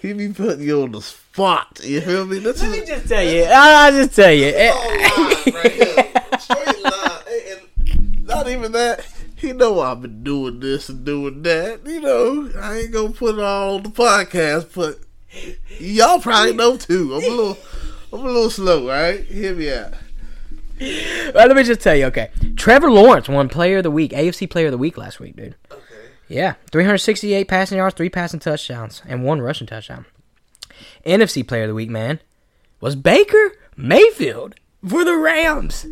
He 0.00 0.12
be 0.12 0.28
putting 0.32 0.66
you 0.66 0.82
on 0.82 0.92
the 0.92 1.02
spot. 1.02 1.80
You 1.82 2.00
feel 2.00 2.24
me? 2.24 2.38
This 2.38 2.62
Let 2.62 2.70
me 2.70 2.78
is 2.78 2.88
just 2.88 3.08
tell 3.08 3.22
you. 3.22 3.42
I'll 3.48 3.92
just 3.92 4.14
tell 4.14 4.32
you. 4.32 4.52
Live. 4.52 5.38
Straight 6.40 6.82
live. 6.84 7.24
And 7.90 8.26
not 8.26 8.48
even 8.48 8.72
that. 8.72 9.04
He 9.38 9.52
know 9.52 9.80
I've 9.80 10.02
been 10.02 10.24
doing 10.24 10.58
this 10.58 10.88
and 10.88 11.04
doing 11.04 11.42
that. 11.42 11.86
You 11.86 12.00
know, 12.00 12.50
I 12.60 12.78
ain't 12.78 12.92
gonna 12.92 13.10
put 13.10 13.36
it 13.36 13.40
all 13.40 13.76
on 13.76 13.84
the 13.84 13.90
podcast, 13.90 14.74
but 14.74 14.98
y'all 15.78 16.20
probably 16.20 16.54
know 16.54 16.76
too. 16.76 17.14
I'm 17.14 17.22
a 17.22 17.28
little, 17.28 17.58
I'm 18.12 18.20
a 18.20 18.24
little 18.24 18.50
slow. 18.50 18.88
Right? 18.88 19.24
Hear 19.24 19.54
me 19.54 19.72
out. 19.72 19.94
Well, 20.80 21.46
let 21.46 21.56
me 21.56 21.62
just 21.62 21.80
tell 21.80 21.94
you, 21.94 22.06
okay. 22.06 22.30
Trevor 22.56 22.90
Lawrence 22.90 23.28
won 23.28 23.48
Player 23.48 23.78
of 23.78 23.84
the 23.84 23.90
Week, 23.90 24.12
AFC 24.12 24.50
Player 24.50 24.66
of 24.66 24.72
the 24.72 24.78
Week 24.78 24.96
last 24.96 25.20
week, 25.20 25.36
dude. 25.36 25.54
Okay. 25.70 25.82
Yeah, 26.28 26.54
368 26.70 27.46
passing 27.46 27.78
yards, 27.78 27.94
three 27.94 28.10
passing 28.10 28.40
touchdowns, 28.40 29.02
and 29.06 29.24
one 29.24 29.40
rushing 29.40 29.66
touchdown. 29.66 30.04
NFC 31.06 31.46
Player 31.46 31.62
of 31.64 31.68
the 31.68 31.74
Week, 31.74 31.90
man, 31.90 32.20
was 32.80 32.96
Baker 32.96 33.52
Mayfield 33.76 34.56
for 34.86 35.04
the 35.04 35.16
Rams. 35.16 35.86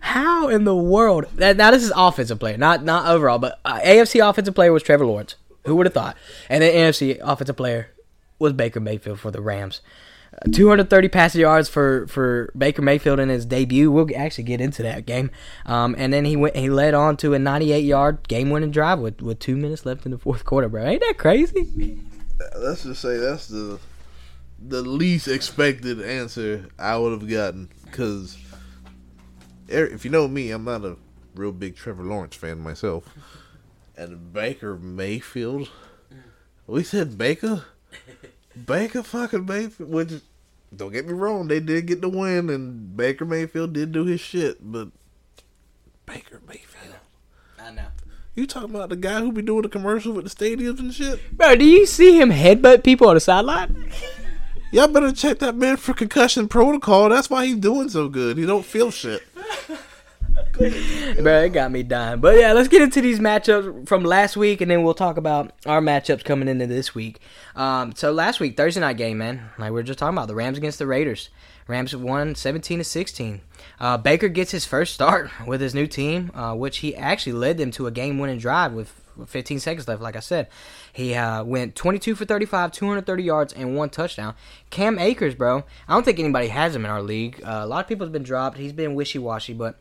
How 0.00 0.48
in 0.48 0.64
the 0.64 0.74
world? 0.74 1.26
That, 1.36 1.56
now 1.56 1.70
this 1.70 1.82
is 1.82 1.92
offensive 1.94 2.38
player, 2.38 2.56
not 2.56 2.84
not 2.84 3.06
overall, 3.06 3.38
but 3.38 3.60
uh, 3.64 3.80
AFC 3.80 4.26
offensive 4.26 4.54
player 4.54 4.72
was 4.72 4.82
Trevor 4.82 5.06
Lawrence. 5.06 5.36
Who 5.66 5.76
would 5.76 5.86
have 5.86 5.94
thought? 5.94 6.16
And 6.48 6.62
then 6.62 6.72
NFC 6.72 7.18
offensive 7.20 7.56
player 7.56 7.90
was 8.38 8.54
Baker 8.54 8.80
Mayfield 8.80 9.20
for 9.20 9.30
the 9.30 9.40
Rams. 9.40 9.80
230 10.52 11.08
passing 11.08 11.40
yards 11.40 11.68
for, 11.68 12.06
for 12.06 12.52
Baker 12.56 12.82
Mayfield 12.82 13.18
in 13.18 13.28
his 13.28 13.44
debut. 13.44 13.90
We'll 13.90 14.08
actually 14.16 14.44
get 14.44 14.60
into 14.60 14.82
that 14.82 15.04
game. 15.04 15.30
Um, 15.66 15.94
and 15.98 16.12
then 16.12 16.24
he 16.24 16.36
went 16.36 16.56
he 16.56 16.70
led 16.70 16.94
on 16.94 17.16
to 17.18 17.34
a 17.34 17.38
98 17.38 17.80
yard 17.80 18.26
game 18.28 18.50
winning 18.50 18.70
drive 18.70 19.00
with, 19.00 19.20
with 19.20 19.38
two 19.38 19.56
minutes 19.56 19.84
left 19.84 20.06
in 20.06 20.12
the 20.12 20.18
fourth 20.18 20.44
quarter, 20.44 20.68
bro. 20.68 20.86
Ain't 20.86 21.00
that 21.00 21.18
crazy? 21.18 22.00
Let's 22.56 22.84
just 22.84 23.02
say 23.02 23.16
that's 23.18 23.48
the 23.48 23.78
the 24.62 24.82
least 24.82 25.26
expected 25.26 26.00
answer 26.00 26.66
I 26.78 26.96
would 26.96 27.12
have 27.12 27.28
gotten 27.28 27.68
because 27.84 28.38
if 29.70 30.04
you 30.04 30.10
know 30.10 30.28
me, 30.28 30.50
I'm 30.50 30.64
not 30.64 30.84
a 30.84 30.96
real 31.34 31.52
big 31.52 31.76
Trevor 31.76 32.02
Lawrence 32.02 32.36
fan 32.36 32.60
myself. 32.60 33.04
And 33.96 34.32
Baker 34.32 34.76
Mayfield, 34.76 35.68
mm. 36.12 36.18
we 36.66 36.82
said 36.82 37.18
Baker, 37.18 37.64
Baker 38.66 39.02
fucking 39.02 39.46
Mayfield. 39.46 39.90
Which 39.90 40.22
don't 40.74 40.92
get 40.92 41.06
me 41.06 41.12
wrong, 41.12 41.48
they 41.48 41.60
did 41.60 41.86
get 41.86 42.00
the 42.00 42.08
win, 42.08 42.48
and 42.50 42.96
Baker 42.96 43.24
Mayfield 43.24 43.72
did 43.72 43.92
do 43.92 44.04
his 44.04 44.20
shit, 44.20 44.58
but 44.60 44.88
Baker 46.06 46.40
Mayfield. 46.46 46.96
I 47.58 47.72
know. 47.72 47.86
You 48.34 48.46
talking 48.46 48.74
about 48.74 48.88
the 48.88 48.96
guy 48.96 49.20
who 49.20 49.32
be 49.32 49.42
doing 49.42 49.62
the 49.62 49.68
commercial 49.68 50.12
with 50.12 50.28
the 50.28 50.34
stadiums 50.34 50.78
and 50.78 50.94
shit? 50.94 51.36
Bro, 51.36 51.56
do 51.56 51.64
you 51.64 51.84
see 51.84 52.18
him 52.18 52.30
headbutt 52.30 52.84
people 52.84 53.08
on 53.08 53.14
the 53.14 53.20
sideline? 53.20 53.92
Y'all 54.72 54.86
better 54.86 55.10
check 55.10 55.40
that 55.40 55.56
man 55.56 55.76
for 55.76 55.92
concussion 55.92 56.46
protocol. 56.46 57.08
That's 57.08 57.28
why 57.28 57.46
he's 57.46 57.56
doing 57.56 57.88
so 57.88 58.08
good. 58.08 58.38
He 58.38 58.46
don't 58.46 58.64
feel 58.64 58.92
shit. 58.92 59.22
Bro, 61.20 61.42
it 61.42 61.52
got 61.52 61.70
me 61.70 61.82
dying. 61.82 62.20
But 62.20 62.38
yeah, 62.38 62.52
let's 62.52 62.68
get 62.68 62.82
into 62.82 63.00
these 63.00 63.18
matchups 63.18 63.88
from 63.88 64.04
last 64.04 64.36
week, 64.36 64.60
and 64.60 64.70
then 64.70 64.82
we'll 64.82 64.94
talk 64.94 65.16
about 65.16 65.52
our 65.66 65.80
matchups 65.80 66.24
coming 66.24 66.48
into 66.48 66.66
this 66.66 66.94
week. 66.94 67.20
Um, 67.56 67.94
so 67.94 68.12
last 68.12 68.40
week, 68.40 68.56
Thursday 68.56 68.80
night 68.80 68.96
game, 68.96 69.18
man, 69.18 69.50
like 69.58 69.70
we 69.70 69.74
were 69.74 69.82
just 69.82 69.98
talking 69.98 70.16
about, 70.16 70.28
the 70.28 70.34
Rams 70.34 70.58
against 70.58 70.78
the 70.78 70.86
Raiders. 70.86 71.30
Rams 71.66 71.94
won 71.94 72.34
17 72.34 72.78
to 72.78 72.84
16. 72.84 73.40
Uh, 73.78 73.96
Baker 73.96 74.28
gets 74.28 74.50
his 74.50 74.66
first 74.66 74.92
start 74.92 75.30
with 75.46 75.60
his 75.60 75.74
new 75.74 75.86
team, 75.86 76.30
uh, 76.34 76.54
which 76.54 76.78
he 76.78 76.94
actually 76.96 77.32
led 77.32 77.58
them 77.58 77.70
to 77.72 77.86
a 77.86 77.90
game-winning 77.90 78.38
drive 78.38 78.72
with 78.72 78.92
15 79.26 79.60
seconds 79.60 79.88
left. 79.88 80.02
Like 80.02 80.16
I 80.16 80.20
said, 80.20 80.48
he 80.92 81.14
uh, 81.14 81.44
went 81.44 81.76
22 81.76 82.14
for 82.14 82.24
35, 82.24 82.72
230 82.72 83.22
yards, 83.22 83.52
and 83.52 83.76
one 83.76 83.90
touchdown. 83.90 84.34
Cam 84.70 84.98
Akers, 84.98 85.34
bro, 85.34 85.64
I 85.88 85.94
don't 85.94 86.04
think 86.04 86.18
anybody 86.18 86.48
has 86.48 86.74
him 86.74 86.84
in 86.84 86.90
our 86.90 87.02
league. 87.02 87.40
Uh, 87.44 87.60
a 87.62 87.66
lot 87.66 87.84
of 87.84 87.88
people 87.88 88.06
have 88.06 88.12
been 88.12 88.22
dropped. 88.22 88.58
He's 88.58 88.72
been 88.72 88.94
wishy-washy, 88.94 89.54
but 89.54 89.78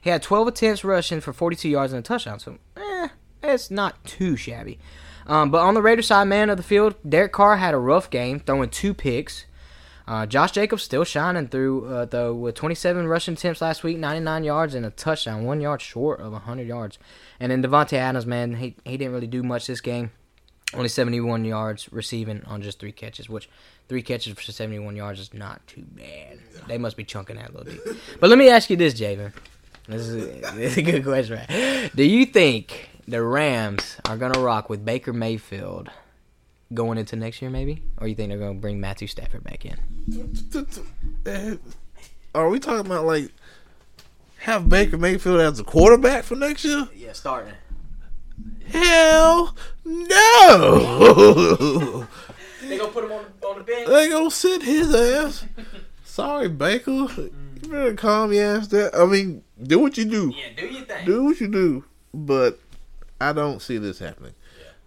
he 0.00 0.10
had 0.10 0.22
12 0.22 0.48
attempts 0.48 0.84
rushing 0.84 1.20
for 1.20 1.32
42 1.32 1.68
yards 1.68 1.92
and 1.92 2.00
a 2.00 2.02
touchdown. 2.02 2.38
So, 2.38 2.58
eh, 2.76 3.08
it's 3.42 3.70
not 3.70 4.04
too 4.04 4.36
shabby. 4.36 4.78
Um, 5.26 5.50
but 5.50 5.62
on 5.62 5.74
the 5.74 5.82
Raiders 5.82 6.08
side, 6.08 6.24
man 6.24 6.50
of 6.50 6.56
the 6.56 6.62
field, 6.62 6.96
Derek 7.08 7.32
Carr 7.32 7.56
had 7.56 7.74
a 7.74 7.78
rough 7.78 8.10
game, 8.10 8.40
throwing 8.40 8.70
two 8.70 8.94
picks. 8.94 9.46
Uh, 10.06 10.26
Josh 10.26 10.50
Jacobs 10.50 10.82
still 10.82 11.04
shining 11.04 11.46
through, 11.46 11.86
uh, 11.86 12.04
though, 12.06 12.34
with 12.34 12.56
27 12.56 13.06
rushing 13.06 13.34
attempts 13.34 13.60
last 13.60 13.84
week, 13.84 13.98
99 13.98 14.42
yards, 14.42 14.74
and 14.74 14.84
a 14.84 14.90
touchdown, 14.90 15.44
one 15.44 15.60
yard 15.60 15.80
short 15.80 16.20
of 16.20 16.32
100 16.32 16.66
yards. 16.66 16.98
And 17.38 17.52
then 17.52 17.62
Davante 17.62 17.94
Adams, 17.94 18.26
man, 18.26 18.56
he, 18.56 18.74
he 18.84 18.96
didn't 18.96 19.12
really 19.12 19.28
do 19.28 19.42
much 19.42 19.68
this 19.68 19.80
game. 19.80 20.10
Only 20.74 20.88
71 20.88 21.44
yards 21.44 21.92
receiving 21.92 22.42
on 22.46 22.62
just 22.62 22.78
three 22.78 22.92
catches, 22.92 23.28
which 23.28 23.48
three 23.88 24.02
catches 24.02 24.32
for 24.32 24.40
71 24.40 24.96
yards 24.96 25.20
is 25.20 25.34
not 25.34 25.66
too 25.66 25.82
bad. 25.82 26.38
They 26.66 26.78
must 26.78 26.96
be 26.96 27.04
chunking 27.04 27.36
that 27.36 27.50
a 27.50 27.58
little 27.58 27.72
bit. 27.72 27.96
But 28.20 28.30
let 28.30 28.38
me 28.38 28.48
ask 28.48 28.70
you 28.70 28.76
this, 28.76 28.94
Javin. 28.94 29.32
This 29.86 30.08
is, 30.08 30.24
a, 30.24 30.40
this 30.54 30.72
is 30.72 30.78
a 30.78 30.82
good 30.82 31.04
question, 31.04 31.38
right? 31.38 31.90
Do 31.94 32.04
you 32.04 32.24
think 32.24 32.88
the 33.06 33.22
Rams 33.22 33.98
are 34.08 34.16
going 34.16 34.32
to 34.32 34.40
rock 34.40 34.70
with 34.70 34.84
Baker 34.84 35.12
Mayfield 35.12 35.90
going 36.72 36.96
into 36.98 37.16
next 37.16 37.42
year, 37.42 37.50
maybe? 37.50 37.82
Or 37.98 38.06
you 38.06 38.14
think 38.14 38.30
they're 38.30 38.38
going 38.38 38.54
to 38.54 38.60
bring 38.60 38.80
Matthew 38.80 39.08
Stafford 39.08 39.44
back 39.44 39.66
in? 39.66 39.76
Are 42.34 42.48
we 42.48 42.58
talking 42.58 42.86
about, 42.86 43.04
like, 43.04 43.30
have 44.38 44.68
Baker 44.68 44.96
Mayfield 44.96 45.40
as 45.40 45.60
a 45.60 45.64
quarterback 45.64 46.24
for 46.24 46.34
next 46.34 46.64
year? 46.64 46.88
Yeah, 46.94 47.12
starting. 47.12 47.52
Hell 48.66 49.56
no! 49.84 51.28
They 52.62 52.78
gonna 52.78 52.92
put 52.92 53.04
him 53.04 53.12
on, 53.12 53.24
on 53.44 53.58
the 53.58 53.64
bench? 53.64 53.88
They 53.88 54.08
gonna 54.08 54.30
sit 54.30 54.62
his 54.62 54.94
ass. 54.94 55.44
Sorry, 56.04 56.48
Baker. 56.48 56.90
You 56.90 57.32
better 57.68 57.94
calm 57.94 58.32
your 58.32 58.56
ass 58.56 58.68
down. 58.68 58.90
I 58.94 59.04
mean, 59.04 59.42
do 59.62 59.78
what 59.78 59.98
you 59.98 60.04
do. 60.04 60.32
Yeah, 60.34 60.54
do 60.56 60.66
your 60.66 60.84
thing. 60.84 61.04
Do 61.04 61.24
what 61.24 61.40
you 61.40 61.48
do. 61.48 61.84
But 62.14 62.58
I 63.20 63.32
don't 63.32 63.60
see 63.60 63.78
this 63.78 63.98
happening. 63.98 64.32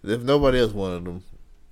If 0.02 0.22
nobody 0.22 0.58
else 0.58 0.72
wanted 0.72 1.04
them, 1.04 1.22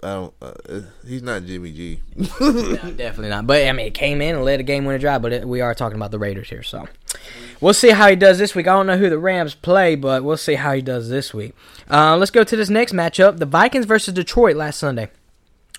I 0.02 0.06
don't. 0.12 0.34
Uh, 0.40 0.80
he's 1.06 1.22
not 1.22 1.44
Jimmy 1.46 1.72
G. 1.72 2.00
No, 2.40 2.92
definitely 2.92 3.30
not. 3.30 3.46
But 3.46 3.66
I 3.66 3.72
mean, 3.72 3.86
it 3.86 3.94
came 3.94 4.20
in 4.20 4.36
and 4.36 4.44
led 4.44 4.60
a 4.60 4.62
game 4.62 4.84
winning 4.84 5.00
drive. 5.00 5.22
But 5.22 5.32
it, 5.32 5.48
we 5.48 5.62
are 5.62 5.74
talking 5.74 5.96
about 5.96 6.10
the 6.10 6.18
Raiders 6.18 6.48
here, 6.48 6.62
so 6.62 6.86
we'll 7.64 7.72
see 7.72 7.90
how 7.90 8.10
he 8.10 8.14
does 8.14 8.38
this 8.38 8.54
week. 8.54 8.68
I 8.68 8.74
don't 8.74 8.86
know 8.86 8.98
who 8.98 9.08
the 9.08 9.18
Rams 9.18 9.54
play, 9.54 9.94
but 9.94 10.22
we'll 10.22 10.36
see 10.36 10.54
how 10.54 10.74
he 10.74 10.82
does 10.82 11.08
this 11.08 11.32
week. 11.32 11.54
Uh, 11.90 12.14
let's 12.16 12.30
go 12.30 12.44
to 12.44 12.56
this 12.56 12.68
next 12.68 12.92
matchup: 12.92 13.38
the 13.38 13.46
Vikings 13.46 13.86
versus 13.86 14.12
Detroit 14.12 14.54
last 14.54 14.78
Sunday. 14.78 15.08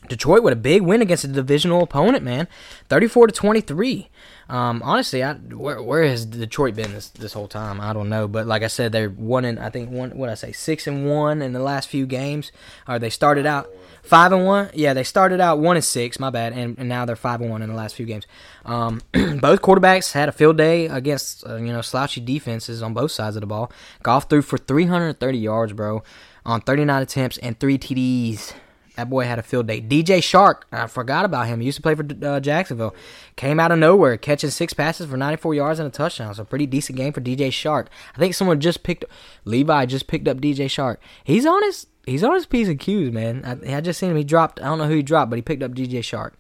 Detroit 0.10 0.44
with 0.44 0.54
a 0.54 0.58
big 0.58 0.82
win 0.82 1.02
against 1.02 1.24
a 1.24 1.28
divisional 1.28 1.84
opponent, 1.84 2.24
man, 2.24 2.48
thirty-four 2.90 3.28
to 3.28 3.34
twenty-three. 3.34 4.10
Um, 4.48 4.84
honestly, 4.84 5.24
I, 5.24 5.34
where 5.34 5.82
where 5.82 6.04
has 6.04 6.26
Detroit 6.26 6.76
been 6.76 6.94
this 6.94 7.10
this 7.10 7.34
whole 7.34 7.48
time? 7.48 7.82
I 7.82 7.94
don't 7.94 8.10
know, 8.10 8.28
but 8.28 8.46
like 8.46 8.62
I 8.62 8.68
said, 8.68 8.92
they're 8.92 9.10
one 9.10 9.44
in 9.44 9.58
I 9.58 9.70
think 9.70 9.90
one 9.90 10.18
what 10.18 10.30
I 10.30 10.36
say 10.36 10.52
six 10.52 10.86
and 10.86 11.08
one 11.10 11.42
in 11.42 11.54
the 11.54 11.60
last 11.60 11.90
few 11.90 12.06
games. 12.06 12.52
Or 12.88 13.00
they 13.00 13.10
started 13.10 13.48
out 13.48 13.70
five 14.04 14.32
and 14.32 14.46
one. 14.46 14.70
Yeah, 14.74 14.94
they 14.94 15.04
started 15.04 15.42
out 15.42 15.58
one 15.58 15.78
and 15.78 15.86
six. 15.86 16.20
My 16.20 16.30
bad, 16.30 16.54
and, 16.54 16.78
and 16.78 16.88
now 16.88 17.06
they're 17.06 17.16
five 17.16 17.42
and 17.42 17.50
one 17.50 17.64
in 17.64 17.70
the 17.70 17.76
last 17.76 17.96
few 17.96 18.06
games. 18.06 18.28
Um, 18.66 19.02
both 19.14 19.62
quarterbacks 19.62 20.12
had 20.12 20.30
a 20.30 20.32
field 20.32 20.58
day 20.58 20.86
against 20.86 21.46
uh, 21.48 21.56
you 21.56 21.74
know 21.74 21.82
slouchy 21.82 22.22
defenses 22.22 22.84
on 22.84 22.94
both 22.94 23.12
sides 23.12 23.36
of 23.36 23.42
the 23.42 23.48
ball. 23.48 23.72
Goff 24.04 24.30
threw 24.30 24.44
for 24.44 24.60
three 24.60 24.86
hundred 24.86 25.20
thirty 25.20 25.40
yards, 25.40 25.74
bro, 25.74 26.04
on 26.46 26.62
thirty 26.62 26.86
nine 26.86 27.02
attempts 27.02 27.40
and 27.40 27.60
three 27.60 27.80
TDs. 27.80 28.54
That 28.96 29.10
boy 29.10 29.26
had 29.26 29.40
a 29.40 29.44
field 29.44 29.68
day. 29.68 29.82
DJ 29.82 30.20
Chark, 30.20 30.62
I 30.72 30.88
forgot 30.88 31.26
about 31.26 31.48
him. 31.48 31.60
He 31.60 31.66
used 31.66 31.78
to 31.78 31.82
play 31.82 31.96
for 31.96 32.06
uh, 32.24 32.40
Jacksonville. 32.40 32.96
Came 33.36 33.60
out 33.60 33.72
of 33.72 33.80
nowhere, 33.80 34.18
catching 34.18 34.50
six 34.50 34.74
passes 34.74 35.10
for 35.10 35.18
94 35.18 35.54
yards 35.54 35.80
and 35.80 35.88
a 35.88 35.92
touchdown. 35.92 36.34
So 36.34 36.46
pretty 36.46 36.66
decent 36.66 36.98
game 36.98 37.14
for 37.14 37.22
DJ 37.22 37.50
Chark. 37.50 37.88
I 38.16 38.20
think 38.20 38.34
someone 38.34 38.60
just 38.60 38.84
picked 38.84 39.06
Levi 39.44 39.86
just 39.86 40.08
picked 40.08 40.28
up 40.28 40.38
DJ 40.38 40.66
Chark. 40.66 40.98
He's 41.24 41.46
on 41.46 41.62
his 41.64 41.88
he's 42.06 42.24
on 42.24 42.36
his 42.36 42.46
piece 42.46 42.68
of 42.68 42.80
cues, 42.80 43.12
man. 43.12 43.44
I, 43.44 43.78
I 43.78 43.82
just 43.82 44.00
seen 44.00 44.12
him. 44.12 44.18
He 44.18 44.24
dropped. 44.24 44.62
I 44.62 44.66
don't 44.66 44.78
know 44.78 44.88
who 44.88 44.96
he 44.96 45.04
dropped, 45.04 45.30
but 45.30 45.38
he 45.38 45.42
picked 45.42 45.64
up 45.64 45.72
DJ 45.72 46.00
Chark. 46.00 46.32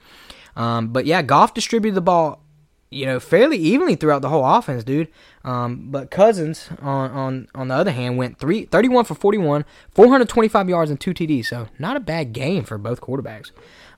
Um, 0.56 0.88
but 0.89 1.06
yeah, 1.06 1.22
Goff 1.22 1.53
distributed 1.53 1.95
the 1.95 2.01
ball 2.01 2.45
you 2.90 3.06
know, 3.06 3.20
fairly 3.20 3.58
evenly 3.58 3.96
throughout 3.96 4.22
the 4.22 4.30
whole 4.30 4.46
offense, 4.46 4.84
dude. 4.84 5.10
Um, 5.44 5.92
but 5.92 6.12
Cousins, 6.12 6.70
on, 6.82 7.12
on 7.12 7.48
on 7.54 7.68
the 7.68 7.76
other 7.76 7.92
hand, 7.92 8.18
went 8.18 8.38
three, 8.38 8.66
31 8.66 9.06
for 9.06 9.16
41, 9.16 9.66
425 9.92 10.70
yards 10.70 10.92
and 10.92 11.00
two 11.00 11.14
TDs. 11.14 11.48
So 11.48 11.68
not 11.80 11.98
a 11.98 12.00
bad 12.00 12.34
game 12.34 12.64
for 12.64 12.78
both 12.78 13.02
quarterbacks. 13.02 13.52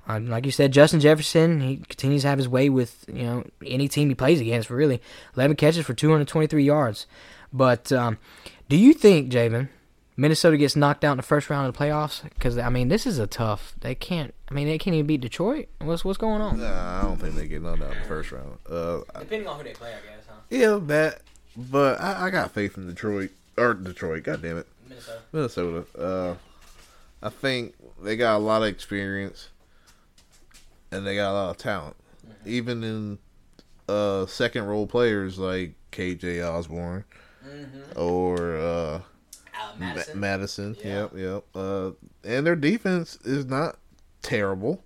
Uh, 0.10 0.22
like 0.22 0.46
you 0.46 0.52
said, 0.52 0.72
Justin 0.72 1.02
Jefferson, 1.02 1.60
he 1.60 1.78
continues 1.78 2.22
to 2.22 2.30
have 2.30 2.38
his 2.38 2.48
way 2.48 2.70
with 2.70 3.06
you 3.08 3.24
know 3.24 3.44
any 3.66 3.88
team 3.88 4.10
he 4.10 4.16
plays 4.16 4.40
against. 4.40 4.70
Really, 4.70 5.02
11 5.36 5.58
catches 5.58 5.86
for 5.86 5.94
223 5.94 6.64
yards. 6.64 7.08
But 7.52 7.92
um, 7.92 8.18
do 8.70 8.78
you 8.78 8.94
think, 8.94 9.32
Javin, 9.32 9.70
Minnesota 10.20 10.58
gets 10.58 10.76
knocked 10.76 11.06
out 11.06 11.12
in 11.12 11.18
the 11.18 11.24
first 11.24 11.50
round 11.50 11.68
of 11.68 11.74
the 11.74 11.80
playoffs? 11.80 12.24
Because 12.24 12.58
I 12.58 12.70
mean, 12.70 12.88
this 12.90 13.06
is 13.06 13.20
a 13.20 13.28
tough. 13.28 13.76
They 13.80 13.94
can't. 13.96 14.34
I 14.50 14.54
mean, 14.56 14.68
they 14.68 14.78
can't 14.80 14.96
even 14.96 15.06
beat 15.06 15.22
Detroit. 15.22 15.68
What's 15.80 16.04
what's 16.04 16.18
going 16.18 16.42
on? 16.42 16.60
Nah, 16.60 17.00
I 17.00 17.02
don't 17.04 17.18
think 17.18 17.36
they 17.36 17.48
get 17.48 17.62
knocked 17.62 17.82
out 17.84 17.94
in 17.94 18.00
the 18.00 18.08
first 18.08 18.32
round. 18.32 18.58
Uh, 18.70 19.02
Depending 19.20 19.48
on 19.48 19.58
who 19.58 19.64
they 19.64 19.74
play, 19.74 19.90
I 19.90 19.92
guess, 19.94 20.26
huh? 20.28 20.36
yeah, 20.50 20.80
that. 20.88 21.22
But 21.56 22.02
I, 22.02 22.26
I 22.26 22.30
got 22.32 22.52
faith 22.52 22.78
in 22.78 22.88
Detroit 22.88 23.30
or 23.58 23.74
Detroit. 23.76 24.24
God 24.24 24.42
damn 24.42 24.58
it, 24.58 24.68
Minnesota. 24.90 25.22
Minnesota. 25.32 25.86
Uh, 25.98 26.36
I 27.22 27.30
think 27.30 27.76
they 28.02 28.16
got 28.16 28.38
a 28.38 28.40
lot 28.40 28.62
of 28.64 28.68
experience, 28.70 29.50
and 30.92 31.06
they 31.06 31.16
got 31.16 31.32
a 31.32 31.34
lot 31.34 31.50
of 31.52 31.58
talent. 31.58 31.96
Even 32.46 32.84
in 32.84 33.18
uh, 33.90 34.26
second 34.26 34.66
role 34.66 34.88
players 34.88 35.38
like 35.38 35.74
KJ 35.92 36.48
Osborn 36.48 37.04
or 37.96 38.58
uh, 38.58 39.02
Ma- 39.80 40.04
Madison. 40.16 40.76
Yeah. 40.84 41.02
Yep, 41.02 41.12
yep. 41.16 41.44
Uh, 41.56 41.92
and 42.24 42.46
their 42.46 42.56
defense 42.56 43.18
is 43.24 43.46
not 43.46 43.78
terrible. 44.22 44.84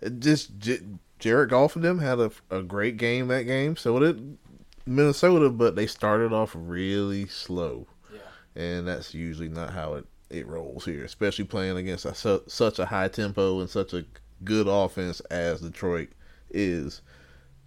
It 0.00 0.20
just 0.20 0.58
J- 0.58 0.80
Jared 1.18 1.50
Goff 1.50 1.76
and 1.76 1.84
them 1.84 1.98
had 1.98 2.18
a, 2.20 2.30
a 2.50 2.62
great 2.62 2.96
game 2.96 3.28
that 3.28 3.44
game. 3.44 3.76
So 3.76 3.98
did 3.98 4.36
Minnesota, 4.86 5.50
but 5.50 5.74
they 5.76 5.86
started 5.86 6.32
off 6.32 6.52
really 6.54 7.26
slow, 7.26 7.86
Yeah. 8.12 8.20
and 8.62 8.86
that's 8.86 9.14
usually 9.14 9.48
not 9.48 9.72
how 9.72 9.94
it 9.94 10.06
it 10.28 10.46
rolls 10.46 10.84
here. 10.84 11.04
Especially 11.04 11.44
playing 11.44 11.76
against 11.76 12.04
a, 12.04 12.14
su- 12.14 12.42
such 12.46 12.78
a 12.78 12.86
high 12.86 13.08
tempo 13.08 13.60
and 13.60 13.70
such 13.70 13.94
a 13.94 14.04
good 14.44 14.66
offense 14.68 15.20
as 15.30 15.60
Detroit 15.60 16.08
is. 16.50 17.00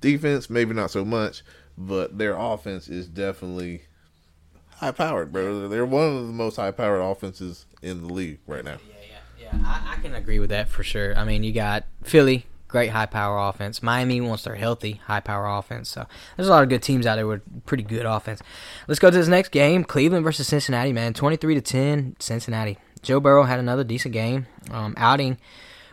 Defense, 0.02 0.50
maybe 0.50 0.74
not 0.74 0.92
so 0.92 1.04
much, 1.04 1.42
but 1.78 2.18
their 2.18 2.36
offense 2.38 2.88
is 2.88 3.08
definitely 3.08 3.82
high 4.80 4.92
powered, 4.92 5.32
bro. 5.32 5.68
They're 5.68 5.86
one 5.86 6.08
of 6.08 6.28
the 6.28 6.34
most 6.34 6.56
high 6.56 6.72
powered 6.72 7.02
offenses 7.02 7.66
in 7.82 8.06
the 8.06 8.14
league 8.14 8.40
right 8.48 8.64
now. 8.64 8.78
Yeah, 8.90 9.16
yeah, 9.40 9.48
yeah. 9.54 9.66
I, 9.66 9.94
I 9.94 10.02
can 10.02 10.16
agree 10.16 10.40
with 10.40 10.50
that 10.50 10.70
for 10.70 10.84
sure. 10.84 11.18
I 11.18 11.24
mean, 11.24 11.44
you 11.44 11.52
got 11.52 11.86
Philly 12.04 12.46
great 12.70 12.92
high 12.92 13.08
power 13.08 13.38
offense. 13.50 13.84
Miami 13.84 14.22
wants 14.22 14.44
their 14.44 14.56
healthy 14.56 15.02
high 15.06 15.20
power 15.20 15.48
offense. 15.48 15.90
So 15.90 16.06
there's 16.38 16.48
a 16.48 16.52
lot 16.52 16.64
of 16.64 16.70
good 16.70 16.82
teams 16.82 17.06
out 17.06 17.16
there 17.16 17.28
with 17.28 17.42
pretty 17.66 17.84
good 17.84 18.06
offense. 18.06 18.42
Let's 18.88 19.00
go 19.00 19.12
to 19.12 19.18
this 19.18 19.28
next 19.28 19.50
game: 19.50 19.84
Cleveland 19.84 20.24
versus 20.24 20.48
Cincinnati. 20.48 20.94
Man, 20.94 21.14
23 21.14 21.56
to 21.56 21.62
10, 21.62 22.16
Cincinnati. 22.20 22.78
Joe 23.02 23.20
Burrow 23.20 23.44
had 23.44 23.60
another 23.60 23.84
decent 23.84 24.14
game, 24.14 24.48
um, 24.72 24.94
outing 24.96 25.38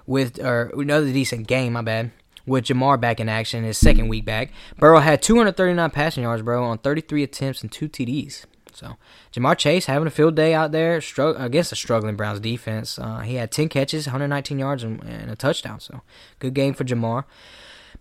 with 0.06 0.38
or 0.38 0.70
another 0.74 1.10
decent 1.12 1.48
game. 1.48 1.72
My 1.72 1.82
bad. 1.82 2.12
With 2.46 2.66
Ja'Marr 2.66 3.00
back 3.00 3.18
in 3.18 3.28
action, 3.28 3.64
his 3.64 3.76
second 3.76 4.06
week 4.06 4.24
back, 4.24 4.52
Burrow 4.78 5.00
had 5.00 5.20
239 5.20 5.90
passing 5.90 6.22
yards, 6.22 6.42
bro, 6.42 6.62
on 6.62 6.78
33 6.78 7.24
attempts 7.24 7.62
and 7.62 7.72
two 7.72 7.88
TDs. 7.88 8.44
So 8.76 8.96
Ja'Marr 9.32 9.56
Chase 9.56 9.86
having 9.86 10.06
a 10.06 10.10
field 10.10 10.36
day 10.36 10.54
out 10.54 10.72
there 10.72 10.98
strugg- 11.00 11.40
against 11.40 11.72
a 11.72 11.76
struggling 11.76 12.16
Browns 12.16 12.40
defense. 12.40 12.98
Uh, 12.98 13.20
he 13.20 13.36
had 13.36 13.50
10 13.50 13.68
catches, 13.68 14.06
119 14.06 14.58
yards, 14.58 14.82
and, 14.82 15.02
and, 15.02 15.30
a 15.30 15.36
touchdown. 15.36 15.80
So 15.80 16.02
good 16.38 16.54
game 16.54 16.74
for 16.74 16.84
Ja'Marr. 16.84 17.24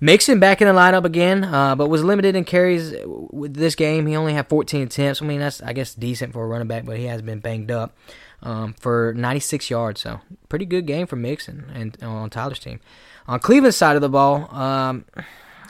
Mixon 0.02 0.40
back 0.40 0.62
in 0.62 0.68
the 0.68 0.74
lineup 0.74 1.06
again, 1.06 1.46
uh, 1.46 1.76
but 1.76 1.88
was 1.88 2.04
limited 2.04 2.36
in 2.36 2.44
carries 2.44 2.94
with 3.06 3.54
this 3.54 3.76
game. 3.76 4.06
He 4.08 4.16
only 4.16 4.34
had 4.34 4.50
14 4.50 4.84
attempts. 4.84 5.22
I 5.22 5.26
mean, 5.26 5.40
that's 5.40 5.62
I 5.64 5.72
guess 5.72 5.94
decent 5.94 6.34
for 6.34 6.44
a 6.44 6.48
running 6.48 6.68
back, 6.68 6.86
but 6.86 6.98
he 6.98 7.06
has 7.06 7.22
been 7.22 7.40
banged 7.40 7.72
up 7.72 7.96
um, 8.44 8.74
for 8.74 9.14
96 9.16 9.70
yards. 9.70 10.02
So 10.02 10.20
pretty 10.50 10.66
good 10.66 10.86
game 10.86 11.08
for 11.08 11.16
Mixon 11.16 11.72
and 11.74 11.98
uh, 12.04 12.10
on 12.10 12.30
Tyler's 12.30 12.60
team. 12.60 12.82
On 13.28 13.40
Cleveland's 13.40 13.78
side 13.78 13.96
of 13.96 14.02
the 14.02 14.10
ball, 14.10 14.54
um, 14.54 15.06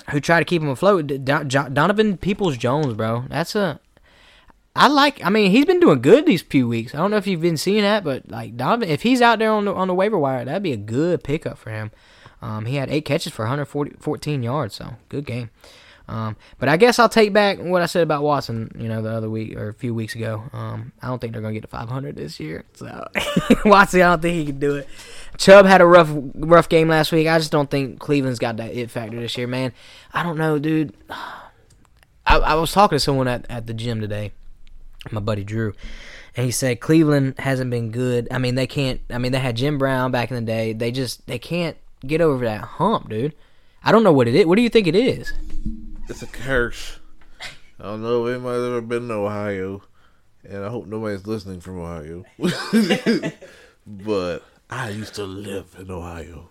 who 0.09 0.19
tried 0.19 0.39
to 0.39 0.45
keep 0.45 0.61
him 0.61 0.69
afloat, 0.69 1.07
Donovan 1.23 2.17
Peoples 2.17 2.57
Jones, 2.57 2.93
bro. 2.93 3.25
That's 3.29 3.55
a 3.55 3.79
I 4.75 4.87
like. 4.87 5.23
I 5.23 5.29
mean, 5.29 5.51
he's 5.51 5.65
been 5.65 5.79
doing 5.79 6.01
good 6.01 6.25
these 6.25 6.41
few 6.41 6.67
weeks. 6.67 6.93
I 6.93 6.97
don't 6.97 7.11
know 7.11 7.17
if 7.17 7.27
you've 7.27 7.41
been 7.41 7.57
seeing 7.57 7.83
that, 7.83 8.03
but 8.03 8.29
like 8.29 8.57
Donovan, 8.57 8.89
if 8.89 9.03
he's 9.03 9.21
out 9.21 9.39
there 9.39 9.51
on 9.51 9.65
the 9.65 9.73
on 9.73 9.87
the 9.87 9.93
waiver 9.93 10.19
wire, 10.19 10.43
that'd 10.43 10.63
be 10.63 10.73
a 10.73 10.77
good 10.77 11.23
pickup 11.23 11.57
for 11.57 11.69
him. 11.69 11.91
Um, 12.41 12.65
he 12.65 12.75
had 12.75 12.89
eight 12.89 13.05
catches 13.05 13.33
for 13.33 13.43
114 13.43 14.43
yards, 14.43 14.75
so 14.75 14.95
good 15.09 15.25
game. 15.25 15.49
Um, 16.07 16.35
but 16.59 16.69
I 16.69 16.77
guess 16.77 16.99
I'll 16.99 17.09
take 17.09 17.33
back 17.33 17.57
what 17.57 17.81
I 17.81 17.87
said 17.87 18.03
about 18.03 18.21
Watson, 18.21 18.71
you 18.77 18.87
know, 18.87 19.01
the 19.01 19.09
other 19.09 19.29
week 19.29 19.55
or 19.55 19.69
a 19.69 19.73
few 19.73 19.95
weeks 19.95 20.13
ago. 20.13 20.43
Um, 20.53 20.91
I 21.01 21.07
don't 21.07 21.19
think 21.19 21.33
they're 21.33 21.41
gonna 21.41 21.53
get 21.53 21.61
to 21.61 21.67
500 21.67 22.15
this 22.15 22.39
year. 22.39 22.65
So 22.73 23.07
Watson, 23.65 24.01
I 24.01 24.09
don't 24.09 24.21
think 24.21 24.35
he 24.35 24.45
can 24.45 24.59
do 24.59 24.75
it. 24.75 24.87
Chubb 25.37 25.65
had 25.65 25.81
a 25.81 25.85
rough, 25.85 26.09
rough 26.35 26.69
game 26.69 26.87
last 26.87 27.11
week. 27.11 27.27
I 27.27 27.39
just 27.39 27.51
don't 27.51 27.69
think 27.69 27.99
Cleveland's 27.99 28.39
got 28.39 28.57
that 28.57 28.73
it 28.73 28.91
factor 28.91 29.19
this 29.19 29.37
year, 29.37 29.47
man. 29.47 29.73
I 30.13 30.23
don't 30.23 30.37
know, 30.37 30.59
dude. 30.59 30.93
I, 32.27 32.37
I 32.37 32.53
was 32.55 32.71
talking 32.71 32.95
to 32.95 32.99
someone 32.99 33.27
at, 33.27 33.45
at 33.49 33.67
the 33.67 33.73
gym 33.73 34.01
today, 34.01 34.31
my 35.11 35.21
buddy 35.21 35.43
Drew, 35.43 35.73
and 36.35 36.45
he 36.45 36.51
said 36.51 36.79
Cleveland 36.79 37.35
hasn't 37.39 37.71
been 37.71 37.91
good. 37.91 38.27
I 38.31 38.37
mean, 38.37 38.55
they 38.55 38.67
can't. 38.67 39.01
I 39.09 39.17
mean, 39.17 39.31
they 39.31 39.39
had 39.39 39.55
Jim 39.55 39.77
Brown 39.77 40.11
back 40.11 40.31
in 40.31 40.35
the 40.35 40.41
day. 40.41 40.73
They 40.73 40.91
just 40.91 41.25
they 41.27 41.39
can't 41.39 41.77
get 42.05 42.21
over 42.21 42.45
that 42.45 42.61
hump, 42.61 43.09
dude. 43.09 43.35
I 43.83 43.91
don't 43.91 44.03
know 44.03 44.13
what 44.13 44.27
it 44.27 44.35
is. 44.35 44.45
What 44.45 44.55
do 44.55 44.61
you 44.61 44.69
think 44.69 44.87
it 44.87 44.95
is? 44.95 45.33
It's 46.09 46.21
a 46.21 46.27
curse. 46.27 46.99
I 47.79 47.83
don't 47.83 48.01
know 48.01 48.25
if 48.25 48.35
anybody's 48.35 48.63
ever 48.63 48.81
been 48.81 49.07
to 49.09 49.13
Ohio, 49.15 49.83
and 50.43 50.63
I 50.63 50.69
hope 50.69 50.87
nobody's 50.87 51.27
listening 51.27 51.61
from 51.61 51.79
Ohio. 51.79 52.23
but 53.87 54.43
I 54.69 54.89
used 54.89 55.15
to 55.15 55.23
live 55.23 55.75
in 55.79 55.91
Ohio. 55.91 56.49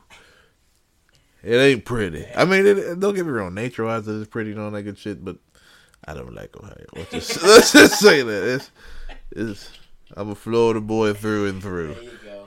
It 1.42 1.56
ain't 1.56 1.84
pretty. 1.84 2.26
I 2.34 2.44
mean, 2.44 2.66
it, 2.66 3.00
don't 3.00 3.14
get 3.14 3.26
me 3.26 3.32
wrong. 3.32 3.54
Nature 3.54 3.84
wise, 3.84 4.08
it's 4.08 4.28
pretty 4.28 4.52
and 4.52 4.60
all 4.60 4.70
that 4.70 4.82
good 4.82 4.98
shit, 4.98 5.24
but 5.24 5.36
I 6.06 6.14
don't 6.14 6.34
like 6.34 6.56
Ohio. 6.56 6.86
Let's 6.94 7.10
just, 7.10 7.42
let's 7.42 7.72
just 7.72 8.00
say 8.00 8.22
that. 8.22 8.54
It's, 8.54 8.70
it's, 9.30 9.70
I'm 10.16 10.30
a 10.30 10.34
Florida 10.34 10.80
boy 10.80 11.14
through 11.14 11.48
and 11.48 11.62
through. 11.62 11.96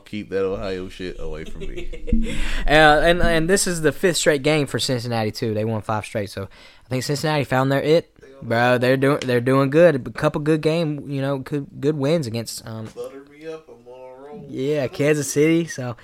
Keep 0.06 0.30
that 0.30 0.46
Ohio 0.46 0.88
shit 0.88 1.20
away 1.20 1.44
from 1.44 1.62
me. 1.62 2.38
uh, 2.68 2.70
and 2.70 3.22
and 3.22 3.50
this 3.50 3.68
is 3.68 3.82
the 3.82 3.92
fifth 3.92 4.16
straight 4.16 4.42
game 4.42 4.66
for 4.66 4.80
Cincinnati 4.80 5.32
too. 5.32 5.54
They 5.54 5.66
won 5.66 5.82
five 5.82 6.06
straight, 6.06 6.30
so 6.30 6.44
I 6.44 6.90
think 6.90 7.04
Cincinnati 7.04 7.44
found 7.44 7.70
their 7.74 7.82
it, 7.82 8.16
bro. 8.42 8.78
They're 8.78 8.96
doing 8.96 9.20
they're 9.20 9.42
doing 9.42 9.70
good. 9.70 10.08
A 10.08 10.12
couple 10.12 10.40
good 10.40 10.62
game, 10.62 11.10
you 11.10 11.22
know, 11.22 11.40
good 11.40 11.68
good 11.82 11.98
wins 11.98 12.26
against 12.26 12.66
um, 12.66 12.86
Butter 12.96 13.26
me 13.30 13.48
up, 13.48 13.68
I'm 13.68 13.86
on 13.86 14.00
a 14.00 14.28
roll. 14.28 14.46
yeah, 14.48 14.88
Kansas 14.88 15.30
City. 15.30 15.68
So, 15.68 15.98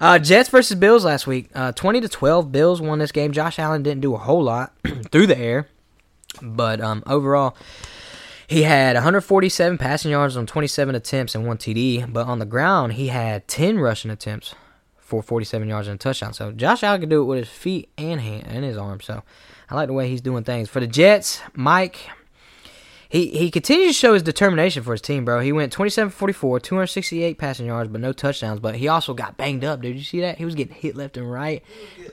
uh, 0.00 0.18
Jets 0.18 0.48
versus 0.48 0.78
Bills 0.78 1.04
last 1.04 1.26
week, 1.26 1.50
uh, 1.54 1.72
twenty 1.72 2.00
to 2.00 2.08
twelve. 2.08 2.52
Bills 2.52 2.80
won 2.80 3.00
this 3.00 3.12
game. 3.12 3.32
Josh 3.32 3.58
Allen 3.58 3.82
didn't 3.82 4.00
do 4.00 4.14
a 4.14 4.18
whole 4.18 4.42
lot 4.42 4.72
through 5.10 5.26
the 5.26 5.38
air, 5.38 5.68
but 6.42 6.80
um, 6.80 7.02
overall, 7.06 7.56
he 8.46 8.64
had 8.64 8.94
147 8.96 9.78
passing 9.78 10.10
yards 10.10 10.36
on 10.36 10.46
27 10.46 10.94
attempts 10.94 11.34
and 11.34 11.46
one 11.46 11.56
TD. 11.56 12.12
But 12.12 12.26
on 12.26 12.38
the 12.38 12.44
ground, 12.44 12.94
he 12.94 13.08
had 13.08 13.48
10 13.48 13.78
rushing 13.78 14.10
attempts 14.10 14.54
for 14.98 15.22
47 15.22 15.68
yards 15.68 15.88
and 15.88 15.94
a 15.94 15.98
touchdown. 15.98 16.32
So 16.32 16.52
Josh 16.52 16.82
Allen 16.82 17.00
can 17.00 17.08
do 17.08 17.22
it 17.22 17.24
with 17.24 17.38
his 17.38 17.48
feet 17.48 17.90
and 17.96 18.20
hand 18.20 18.46
and 18.46 18.64
his 18.64 18.76
arm. 18.76 19.00
So 19.00 19.22
I 19.70 19.74
like 19.74 19.86
the 19.86 19.94
way 19.94 20.08
he's 20.08 20.20
doing 20.20 20.44
things 20.44 20.68
for 20.68 20.80
the 20.80 20.86
Jets. 20.86 21.40
Mike. 21.54 22.10
He, 23.08 23.28
he 23.28 23.50
continues 23.50 23.88
to 23.88 23.92
show 23.92 24.14
his 24.14 24.22
determination 24.22 24.82
for 24.82 24.92
his 24.92 25.02
team, 25.02 25.26
bro. 25.26 25.40
He 25.40 25.52
went 25.52 25.70
27 25.70 26.10
44, 26.10 26.60
268 26.60 27.36
passing 27.36 27.66
yards, 27.66 27.90
but 27.90 28.00
no 28.00 28.14
touchdowns. 28.14 28.60
But 28.60 28.74
he 28.76 28.88
also 28.88 29.12
got 29.12 29.36
banged 29.36 29.64
up, 29.64 29.82
dude. 29.82 29.96
You 29.96 30.02
see 30.02 30.20
that? 30.20 30.38
He 30.38 30.46
was 30.46 30.54
getting 30.54 30.74
hit 30.74 30.96
left 30.96 31.18
and 31.18 31.30
right. 31.30 31.62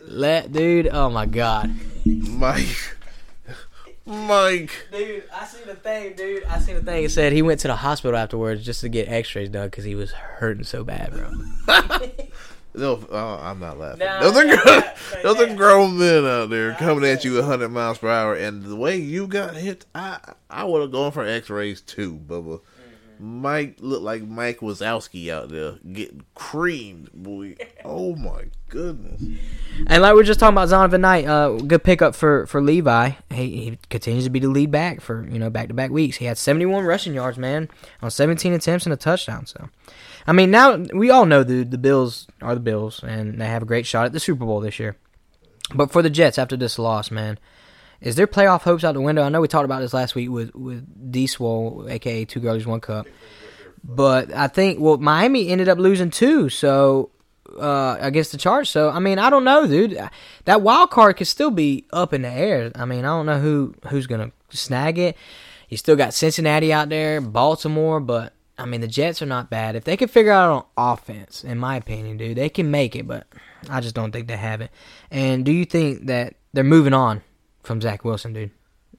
Let, 0.05 0.51
dude, 0.51 0.89
oh 0.89 1.09
my 1.09 1.25
God. 1.25 1.73
Mike. 2.05 2.97
Mike. 4.09 4.87
Dude, 4.91 5.23
I 5.33 5.45
seen 5.45 5.67
the 5.67 5.75
thing, 5.75 6.13
dude. 6.15 6.43
I 6.45 6.59
seen 6.59 6.75
the 6.75 6.81
thing. 6.81 7.03
It 7.03 7.11
said 7.11 7.31
he 7.31 7.41
went 7.41 7.59
to 7.61 7.67
the 7.67 7.75
hospital 7.75 8.17
afterwards 8.17 8.65
just 8.65 8.81
to 8.81 8.89
get 8.89 9.07
X-rays 9.07 9.49
done 9.49 9.67
because 9.67 9.83
he 9.83 9.95
was 9.95 10.11
hurting 10.11 10.63
so 10.63 10.83
bad, 10.83 11.13
bro. 11.13 11.31
No, 12.73 13.03
oh, 13.09 13.39
I'm 13.41 13.59
not 13.59 13.79
laughing. 13.79 13.99
Nah, 13.99 14.21
those 14.21 14.37
are 14.37 14.45
grown, 14.45 14.59
yeah, 14.65 14.95
those 15.23 15.41
are 15.41 15.55
grown 15.55 15.97
men 15.97 16.23
out 16.23 16.51
there 16.51 16.75
coming 16.75 17.03
at 17.03 17.25
you 17.25 17.33
100 17.35 17.67
miles 17.69 17.97
per 17.97 18.09
hour, 18.09 18.35
and 18.35 18.63
the 18.63 18.75
way 18.75 18.95
you 18.95 19.27
got 19.27 19.55
hit, 19.55 19.85
I 19.95 20.19
I 20.49 20.65
would 20.65 20.81
have 20.81 20.91
gone 20.91 21.11
for 21.11 21.25
X-rays 21.25 21.81
too, 21.81 22.13
Bubba. 22.15 22.61
Mike 23.19 23.75
looked 23.79 24.03
like 24.03 24.23
Mike 24.23 24.59
Wazowski 24.59 25.29
out 25.29 25.49
there 25.49 25.73
getting 25.91 26.23
creamed, 26.35 27.11
boy. 27.13 27.57
Oh 27.83 28.15
my 28.15 28.45
goodness. 28.69 29.21
And 29.87 30.01
like 30.01 30.13
we 30.13 30.17
were 30.17 30.23
just 30.23 30.39
talking 30.39 30.53
about 30.53 30.69
Zonovan 30.69 31.01
Knight, 31.01 31.27
uh, 31.27 31.57
good 31.57 31.83
pickup 31.83 32.15
for 32.15 32.45
for 32.47 32.61
Levi. 32.61 33.11
He, 33.29 33.63
he 33.63 33.79
continues 33.89 34.23
to 34.23 34.29
be 34.29 34.39
the 34.39 34.47
lead 34.47 34.71
back 34.71 35.01
for 35.01 35.27
you 35.29 35.37
know 35.37 35.49
back 35.49 35.67
to 35.67 35.73
back 35.73 35.91
weeks. 35.91 36.17
He 36.17 36.25
had 36.25 36.37
71 36.37 36.85
rushing 36.85 37.13
yards, 37.13 37.37
man, 37.37 37.69
on 38.01 38.09
17 38.09 38.53
attempts 38.53 38.85
and 38.85 38.93
a 38.93 38.97
touchdown. 38.97 39.45
So, 39.45 39.69
I 40.25 40.31
mean, 40.31 40.49
now 40.49 40.77
we 40.93 41.09
all 41.09 41.25
know 41.25 41.43
the 41.43 41.63
the 41.63 41.77
Bills 41.77 42.27
are 42.41 42.53
the 42.53 42.61
Bills, 42.61 43.03
and 43.03 43.41
they 43.41 43.47
have 43.47 43.63
a 43.63 43.65
great 43.65 43.85
shot 43.85 44.05
at 44.05 44.13
the 44.13 44.19
Super 44.21 44.45
Bowl 44.45 44.61
this 44.61 44.79
year. 44.79 44.95
But 45.75 45.91
for 45.91 46.01
the 46.01 46.09
Jets, 46.09 46.37
after 46.37 46.55
this 46.55 46.79
loss, 46.79 47.11
man, 47.11 47.37
is 48.01 48.15
their 48.15 48.27
playoff 48.27 48.61
hopes 48.61 48.83
out 48.83 48.93
the 48.93 49.01
window? 49.01 49.23
I 49.23 49.29
know 49.29 49.41
we 49.41 49.47
talked 49.47 49.65
about 49.65 49.81
this 49.81 49.93
last 49.93 50.15
week 50.15 50.29
with 50.29 50.53
with 50.55 51.11
D 51.11 51.27
Swole, 51.27 51.87
aka 51.89 52.25
Two 52.25 52.39
Girls 52.39 52.65
One 52.65 52.79
Cup. 52.79 53.07
But 53.83 54.33
I 54.33 54.47
think 54.47 54.79
well, 54.79 54.97
Miami 54.97 55.49
ended 55.49 55.69
up 55.69 55.77
losing 55.77 56.09
two, 56.09 56.49
so 56.49 57.11
uh, 57.57 57.97
against 57.99 58.31
the 58.31 58.37
Chargers. 58.37 58.69
So 58.69 58.89
I 58.89 58.99
mean, 58.99 59.19
I 59.19 59.29
don't 59.29 59.43
know, 59.43 59.67
dude. 59.67 59.99
That 60.45 60.61
wild 60.61 60.91
card 60.91 61.17
could 61.17 61.27
still 61.27 61.51
be 61.51 61.85
up 61.91 62.13
in 62.13 62.21
the 62.21 62.29
air. 62.29 62.71
I 62.75 62.85
mean, 62.85 63.05
I 63.05 63.09
don't 63.09 63.25
know 63.25 63.39
who 63.39 63.75
who's 63.87 64.07
gonna 64.07 64.31
snag 64.49 64.97
it. 64.97 65.17
You 65.67 65.77
still 65.77 65.95
got 65.95 66.13
Cincinnati 66.13 66.73
out 66.73 66.89
there, 66.89 67.21
Baltimore, 67.21 67.99
but 67.99 68.33
I 68.57 68.65
mean, 68.65 68.81
the 68.81 68.87
Jets 68.87 69.21
are 69.21 69.27
not 69.27 69.49
bad. 69.49 69.75
If 69.75 69.83
they 69.83 69.97
can 69.97 70.07
figure 70.07 70.31
out 70.31 70.51
on 70.77 70.93
offense, 70.93 71.43
in 71.43 71.57
my 71.57 71.75
opinion, 71.75 72.17
dude, 72.17 72.37
they 72.37 72.49
can 72.49 72.71
make 72.71 72.95
it. 72.95 73.07
But 73.07 73.27
I 73.69 73.81
just 73.81 73.95
don't 73.95 74.11
think 74.11 74.27
they 74.27 74.37
have 74.37 74.61
it. 74.61 74.71
And 75.11 75.45
do 75.45 75.51
you 75.51 75.65
think 75.65 76.07
that 76.07 76.35
they're 76.53 76.63
moving 76.63 76.93
on 76.93 77.21
from 77.69 77.81
Zach 77.81 78.03
Wilson, 78.03 78.33
dude? 78.33 78.49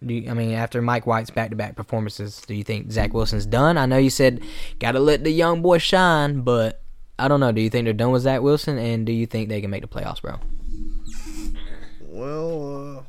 Do 0.07 0.15
you, 0.15 0.31
I 0.31 0.35
mean, 0.35 0.53
after 0.53 0.81
Mike 0.81 1.05
White's 1.05 1.31
back-to-back 1.31 1.75
performances, 1.75 2.41
do 2.47 2.55
you 2.55 2.63
think 2.63 2.93
Zach 2.93 3.13
Wilson's 3.13 3.45
done? 3.45 3.77
I 3.77 3.85
know 3.85 3.99
you 3.99 4.11
said 4.11 4.45
got 4.79 4.93
to 4.93 5.01
let 5.01 5.25
the 5.25 5.31
young 5.33 5.61
boy 5.61 5.79
shine, 5.79 6.43
but 6.43 6.81
I 7.19 7.27
don't 7.27 7.41
know. 7.41 7.51
Do 7.51 7.61
you 7.61 7.69
think 7.69 7.87
they're 7.87 7.95
done 7.95 8.13
with 8.13 8.23
Zach 8.23 8.43
Wilson, 8.43 8.79
and 8.79 9.05
do 9.05 9.13
you 9.13 9.27
think 9.27 9.49
they 9.49 9.61
can 9.61 9.73
make 9.73 9.83
the 9.83 9.89
playoffs, 9.89 10.23
bro? 10.23 10.39
Well, 12.01 12.99
uh, 12.99 13.03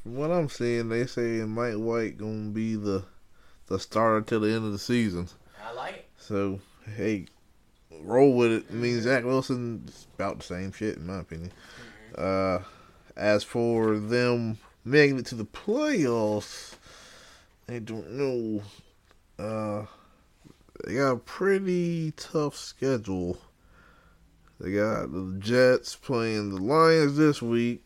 from 0.00 0.14
what 0.14 0.30
I'm 0.30 0.48
seeing, 0.48 0.88
they 0.88 1.06
say 1.06 1.42
Mike 1.44 1.74
White 1.74 2.16
gonna 2.16 2.50
be 2.50 2.76
the 2.76 3.02
the 3.66 3.80
starter 3.80 4.20
till 4.20 4.40
the 4.40 4.54
end 4.54 4.64
of 4.64 4.70
the 4.70 4.78
season. 4.78 5.26
I 5.60 5.72
like 5.72 5.94
it. 5.94 6.08
So 6.18 6.60
hey, 6.94 7.26
roll 8.00 8.32
with 8.36 8.52
it. 8.52 8.66
I 8.70 8.74
mean, 8.74 9.02
Zach 9.02 9.24
Wilson 9.24 9.86
is 9.88 10.06
about 10.14 10.38
the 10.38 10.44
same 10.44 10.70
shit 10.70 10.98
in 10.98 11.06
my 11.08 11.18
opinion. 11.18 11.50
Uh, 12.16 12.60
as 13.16 13.42
for 13.42 13.98
them 13.98 14.56
making 14.84 15.18
it 15.18 15.26
to 15.26 15.34
the 15.34 15.44
playoffs, 15.44 16.74
I 17.68 17.78
don't 17.78 18.10
know. 18.12 18.62
Uh, 19.38 19.86
they 20.84 20.94
got 20.94 21.12
a 21.12 21.16
pretty 21.16 22.12
tough 22.12 22.56
schedule. 22.56 23.38
They 24.60 24.72
got 24.72 25.12
the 25.12 25.36
Jets 25.38 25.96
playing 25.96 26.50
the 26.54 26.60
Lions 26.60 27.16
this 27.16 27.40
week. 27.40 27.82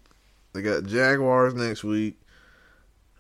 They 0.53 0.63
got 0.63 0.85
Jaguars 0.85 1.55
next 1.55 1.85
week. 1.85 2.17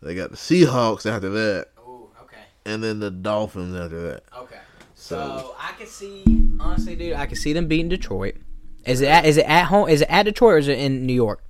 They 0.03 0.15
got 0.15 0.31
the 0.31 0.37
Seahawks 0.37 1.07
after 1.07 1.31
that, 1.31 1.69
Oh, 1.79 2.11
okay, 2.23 2.43
and 2.67 2.83
then 2.83 3.01
the 3.01 3.11
Dolphins 3.11 3.75
after 3.75 4.01
that. 4.11 4.23
okay. 4.37 4.59
So- 4.95 5.17
So 5.17 5.55
I 5.59 5.73
can 5.79 5.87
see, 5.87 6.23
honestly, 6.61 6.95
dude, 6.97 7.15
I 7.15 7.27
can 7.27 7.37
see 7.37 7.53
them 7.53 7.69
beating 7.69 7.89
Detroit. 7.89 8.37
Is 8.85 9.01
it 9.01 9.07
at, 9.09 9.25
is 9.25 9.37
it 9.39 9.47
at 9.47 9.65
home? 9.67 9.89
Is 9.89 10.03
it 10.03 10.09
at 10.11 10.25
Detroit 10.25 10.55
or 10.55 10.59
is 10.59 10.69
it 10.69 10.79
in 10.79 11.07
New 11.07 11.15
York? 11.15 11.43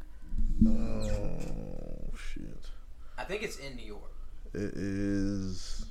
Think 3.35 3.45
it's 3.45 3.59
in 3.59 3.77
New 3.77 3.87
York. 3.87 4.13
It 4.55 4.73
is. 4.77 5.85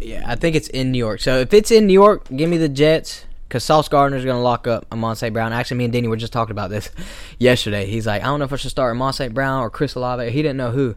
Yeah, 0.00 0.24
I 0.26 0.34
think 0.34 0.56
it's 0.56 0.68
in 0.68 0.90
New 0.90 0.98
York. 0.98 1.20
So 1.20 1.38
if 1.38 1.54
it's 1.54 1.70
in 1.70 1.86
New 1.86 1.92
York, 1.92 2.28
give 2.34 2.50
me 2.50 2.56
the 2.56 2.68
Jets. 2.68 3.24
Because 3.46 3.64
Sauce 3.64 3.88
Gardner's 3.88 4.26
going 4.26 4.36
to 4.36 4.42
lock 4.42 4.66
up 4.66 4.84
Amon 4.92 5.16
St. 5.16 5.32
Brown. 5.32 5.54
Actually, 5.54 5.78
me 5.78 5.84
and 5.84 5.92
Denny 5.92 6.06
were 6.06 6.18
just 6.18 6.34
talking 6.34 6.50
about 6.50 6.68
this 6.68 6.90
yesterday. 7.38 7.86
He's 7.86 8.06
like, 8.06 8.20
I 8.20 8.26
don't 8.26 8.40
know 8.40 8.44
if 8.44 8.52
I 8.52 8.56
should 8.56 8.70
start 8.70 8.94
Amon 8.94 9.14
St. 9.14 9.32
Brown 9.32 9.62
or 9.62 9.70
Chris 9.70 9.94
Olave. 9.94 10.30
He 10.30 10.42
didn't 10.42 10.58
know 10.58 10.70
who. 10.70 10.94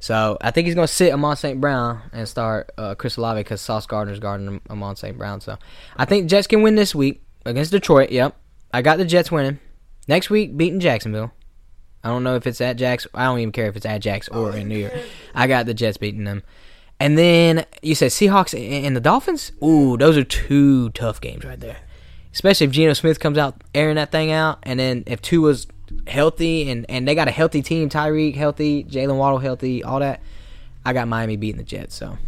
So 0.00 0.36
I 0.42 0.50
think 0.50 0.66
he's 0.66 0.74
going 0.74 0.86
to 0.86 0.92
sit 0.92 1.14
Amon 1.14 1.34
St. 1.36 1.58
Brown 1.62 2.02
and 2.12 2.28
start 2.28 2.70
uh, 2.76 2.94
Chris 2.94 3.16
Olave 3.16 3.40
because 3.40 3.62
Sauce 3.62 3.86
Gardner's 3.86 4.18
guarding 4.18 4.60
Amon 4.68 4.96
St. 4.96 5.16
Brown. 5.16 5.40
So 5.40 5.56
I 5.96 6.04
think 6.04 6.28
Jets 6.28 6.46
can 6.46 6.60
win 6.60 6.74
this 6.74 6.94
week 6.94 7.22
against 7.46 7.70
Detroit. 7.70 8.10
Yep. 8.10 8.36
I 8.74 8.82
got 8.82 8.98
the 8.98 9.06
Jets 9.06 9.32
winning. 9.32 9.58
Next 10.06 10.28
week, 10.28 10.58
beating 10.58 10.80
Jacksonville. 10.80 11.32
I 12.04 12.08
don't 12.08 12.22
know 12.22 12.36
if 12.36 12.46
it's 12.46 12.60
at 12.60 12.76
Jax. 12.76 13.06
I 13.14 13.24
don't 13.24 13.38
even 13.38 13.52
care 13.52 13.66
if 13.66 13.76
it's 13.76 13.86
at 13.86 13.98
Jax 13.98 14.28
or 14.28 14.54
in 14.54 14.68
New 14.68 14.76
York. 14.78 14.92
I 15.34 15.46
got 15.46 15.64
the 15.64 15.72
Jets 15.72 15.96
beating 15.96 16.24
them. 16.24 16.42
And 17.00 17.16
then 17.18 17.64
you 17.82 17.94
said 17.94 18.10
Seahawks 18.10 18.54
and 18.54 18.94
the 18.94 19.00
Dolphins. 19.00 19.52
Ooh, 19.62 19.96
those 19.96 20.16
are 20.18 20.22
two 20.22 20.90
tough 20.90 21.20
games 21.20 21.44
right 21.44 21.58
there. 21.58 21.78
Especially 22.32 22.66
if 22.66 22.72
Geno 22.72 22.92
Smith 22.92 23.18
comes 23.20 23.38
out 23.38 23.64
airing 23.74 23.96
that 23.96 24.12
thing 24.12 24.30
out, 24.30 24.58
and 24.64 24.78
then 24.78 25.04
if 25.06 25.22
Tua's 25.22 25.66
healthy 26.06 26.70
and 26.70 26.84
and 26.88 27.06
they 27.06 27.14
got 27.14 27.28
a 27.28 27.30
healthy 27.30 27.62
team, 27.62 27.88
Tyreek 27.88 28.34
healthy, 28.34 28.84
Jaylen 28.84 29.16
Waddle 29.16 29.38
healthy, 29.38 29.82
all 29.82 30.00
that. 30.00 30.20
I 30.84 30.92
got 30.92 31.08
Miami 31.08 31.36
beating 31.36 31.58
the 31.58 31.64
Jets. 31.64 31.94
So 31.94 32.18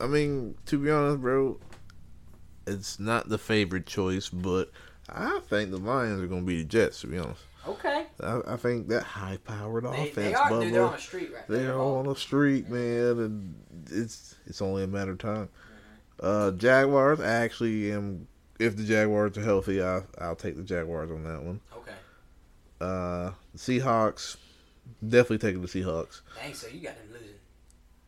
I 0.00 0.06
mean, 0.06 0.54
to 0.66 0.78
be 0.78 0.90
honest, 0.90 1.20
bro, 1.20 1.58
it's 2.66 2.98
not 2.98 3.28
the 3.28 3.38
favorite 3.38 3.86
choice, 3.86 4.28
but 4.28 4.70
I 5.08 5.40
think 5.48 5.70
the 5.70 5.78
Lions 5.78 6.22
are 6.22 6.26
going 6.26 6.42
to 6.42 6.46
be 6.46 6.62
the 6.62 6.68
Jets. 6.68 7.00
To 7.00 7.08
be 7.08 7.18
honest, 7.18 7.42
okay, 7.68 8.06
I, 8.22 8.40
I 8.46 8.56
think 8.56 8.88
that 8.88 9.02
high-powered 9.02 9.84
they, 9.84 9.88
offense, 9.88 10.14
they 10.14 10.34
are. 10.34 10.50
Bubba, 10.50 10.62
Dude, 10.62 10.74
they're 10.74 10.84
on 10.84 10.94
a 10.94 10.98
street 10.98 11.30
right 11.34 11.48
They 11.48 11.58
there. 11.62 11.74
are 11.74 11.98
on 11.98 12.06
the 12.06 12.14
street, 12.16 12.68
man, 12.68 13.18
and 13.18 13.54
it's 13.90 14.34
it's 14.46 14.62
only 14.62 14.84
a 14.84 14.86
matter 14.86 15.12
of 15.12 15.18
time. 15.18 15.48
Uh, 16.20 16.50
Jaguars, 16.52 17.20
I 17.20 17.26
actually 17.26 17.92
am. 17.92 18.26
If 18.58 18.76
the 18.76 18.84
Jaguars 18.84 19.36
are 19.36 19.42
healthy, 19.42 19.82
I 19.82 20.00
I'll 20.18 20.36
take 20.36 20.56
the 20.56 20.62
Jaguars 20.62 21.10
on 21.10 21.24
that 21.24 21.42
one. 21.42 21.60
Okay. 21.76 21.92
Uh, 22.80 23.32
Seahawks, 23.56 24.36
definitely 25.06 25.38
taking 25.38 25.60
the 25.62 25.68
Seahawks. 25.68 26.22
Dang, 26.40 26.54
so 26.54 26.68
you 26.68 26.80
got 26.80 26.96
them 26.96 27.08
losing 27.12 27.34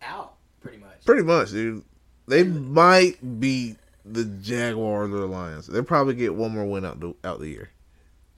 out 0.03 0.35
pretty 0.61 0.79
much. 0.79 1.05
Pretty 1.05 1.23
much, 1.23 1.51
dude. 1.51 1.85
They 2.27 2.45
might 2.45 3.41
beat 3.41 3.77
the 4.05 4.25
Jaguars 4.25 5.11
or 5.11 5.19
the 5.19 5.27
Lions. 5.27 5.67
They'll 5.67 5.83
probably 5.83 6.15
get 6.15 6.35
one 6.35 6.53
more 6.53 6.65
win 6.67 6.85
out 6.85 7.01
the 7.01 7.15
out 7.25 7.41
the 7.41 7.49
year, 7.49 7.71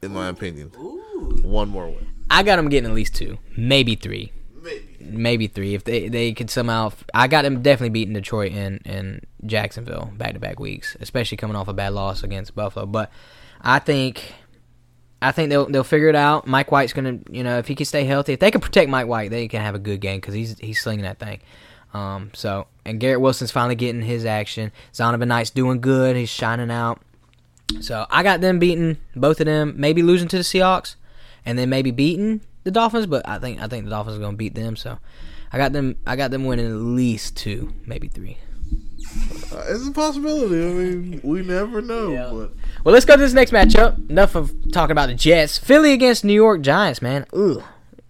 in 0.02 0.12
my 0.12 0.28
opinion. 0.28 0.72
Ooh. 0.78 1.40
One 1.42 1.68
more 1.68 1.88
win. 1.88 2.06
I 2.30 2.42
got 2.42 2.56
them 2.56 2.68
getting 2.68 2.88
at 2.88 2.94
least 2.94 3.14
two, 3.14 3.38
maybe 3.56 3.94
three. 3.94 4.32
Maybe. 4.62 4.96
maybe 5.00 5.46
three 5.46 5.74
if 5.74 5.84
they 5.84 6.08
they 6.08 6.32
could 6.32 6.50
somehow. 6.50 6.92
I 7.14 7.28
got 7.28 7.42
them 7.42 7.62
definitely 7.62 7.90
beating 7.90 8.14
Detroit 8.14 8.52
and 8.52 8.80
and 8.84 9.26
Jacksonville 9.46 10.12
back 10.16 10.34
to 10.34 10.38
back 10.38 10.60
weeks, 10.60 10.96
especially 11.00 11.38
coming 11.38 11.56
off 11.56 11.68
a 11.68 11.72
bad 11.72 11.94
loss 11.94 12.22
against 12.22 12.54
Buffalo. 12.54 12.86
But 12.86 13.10
I 13.60 13.78
think. 13.78 14.34
I 15.22 15.32
think 15.32 15.50
they'll 15.50 15.66
they'll 15.66 15.84
figure 15.84 16.08
it 16.08 16.14
out. 16.14 16.46
Mike 16.46 16.72
White's 16.72 16.94
gonna, 16.94 17.18
you 17.30 17.42
know, 17.42 17.58
if 17.58 17.68
he 17.68 17.74
can 17.74 17.84
stay 17.84 18.04
healthy, 18.04 18.32
if 18.32 18.40
they 18.40 18.50
can 18.50 18.62
protect 18.62 18.88
Mike 18.88 19.06
White, 19.06 19.30
they 19.30 19.48
can 19.48 19.60
have 19.60 19.74
a 19.74 19.78
good 19.78 20.00
game 20.00 20.18
because 20.18 20.32
he's 20.32 20.58
he's 20.58 20.80
slinging 20.80 21.04
that 21.04 21.18
thing. 21.18 21.40
Um, 21.92 22.30
so 22.32 22.68
and 22.86 22.98
Garrett 22.98 23.20
Wilson's 23.20 23.50
finally 23.50 23.74
getting 23.74 24.00
his 24.00 24.24
action. 24.24 24.72
Zonovan 24.94 25.28
Knight's 25.28 25.50
doing 25.50 25.82
good. 25.82 26.16
He's 26.16 26.30
shining 26.30 26.70
out. 26.70 27.02
So 27.80 28.06
I 28.10 28.22
got 28.22 28.40
them 28.40 28.58
beating 28.58 28.98
both 29.16 29.40
of 29.40 29.46
them. 29.46 29.74
Maybe 29.76 30.02
losing 30.02 30.28
to 30.28 30.36
the 30.36 30.42
Seahawks, 30.42 30.96
and 31.44 31.58
then 31.58 31.68
maybe 31.70 31.90
beating 31.90 32.40
the 32.64 32.70
Dolphins. 32.70 33.06
But 33.06 33.28
I 33.28 33.38
think 33.38 33.60
I 33.60 33.66
think 33.68 33.84
the 33.84 33.90
Dolphins 33.90 34.16
are 34.16 34.20
going 34.20 34.32
to 34.32 34.36
beat 34.36 34.54
them. 34.54 34.76
So 34.76 34.98
I 35.52 35.58
got 35.58 35.72
them. 35.72 35.96
I 36.06 36.16
got 36.16 36.30
them 36.30 36.44
winning 36.44 36.66
at 36.66 36.72
least 36.72 37.36
two, 37.36 37.72
maybe 37.86 38.08
three. 38.08 38.38
Uh, 39.52 39.64
it's 39.68 39.88
a 39.88 39.92
possibility. 39.92 40.62
I 40.62 40.72
mean, 40.72 41.20
we 41.24 41.42
never 41.42 41.80
know. 41.80 42.12
Yeah. 42.12 42.30
But 42.32 42.52
Well, 42.84 42.92
let's 42.92 43.04
go 43.04 43.16
to 43.16 43.22
this 43.22 43.32
next 43.32 43.50
matchup. 43.50 44.10
Enough 44.10 44.36
of 44.36 44.52
talking 44.72 44.92
about 44.92 45.08
the 45.08 45.14
Jets. 45.14 45.58
Philly 45.58 45.92
against 45.92 46.24
New 46.24 46.34
York 46.34 46.60
Giants, 46.60 47.02
man. 47.02 47.26
Ooh, 47.34 47.64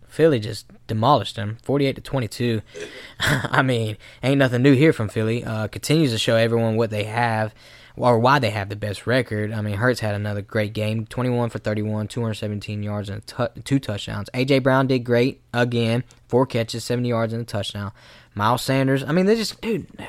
Philly 0.09 0.39
just 0.41 0.67
demolished 0.87 1.37
them, 1.37 1.57
forty-eight 1.63 1.95
to 1.97 2.03
twenty-two. 2.03 2.61
I 3.21 3.63
mean, 3.63 3.97
ain't 4.23 4.39
nothing 4.39 4.63
new 4.63 4.75
here 4.75 4.93
from 4.93 5.09
Philly. 5.09 5.45
Uh, 5.45 5.69
continues 5.69 6.11
to 6.13 6.19
show 6.19 6.37
everyone 6.37 6.77
what 6.77 6.91
they 6.91 7.05
have 7.05 7.55
or 8.01 8.19
why 8.19 8.39
they 8.39 8.51
have 8.51 8.69
the 8.69 8.77
best 8.77 9.07
record. 9.07 9.53
I 9.53 9.61
mean, 9.61 9.77
Hurts 9.77 10.01
had 10.01 10.15
another 10.15 10.43
great 10.43 10.73
game, 10.73 11.07
twenty-one 11.07 11.51
for 11.51 11.59
thirty-one, 11.59 12.09
two 12.09 12.21
hundred 12.23 12.35
seventeen 12.35 12.83
yards 12.83 13.09
and 13.09 13.27
tu- 13.27 13.49
two 13.65 13.79
touchdowns. 13.79 14.29
AJ 14.35 14.63
Brown 14.63 14.87
did 14.87 15.01
great 15.01 15.41
again, 15.53 16.05
four 16.29 16.47
catches, 16.47 16.85
seventy 16.85 17.11
yards 17.11 17.33
and 17.33 17.43
a 17.43 17.45
touchdown. 17.45 17.93
Miles 18.35 18.63
Sanders, 18.63 19.03
I 19.05 19.13
mean, 19.13 19.27
they 19.27 19.37
just 19.37 19.61
dude. 19.61 19.87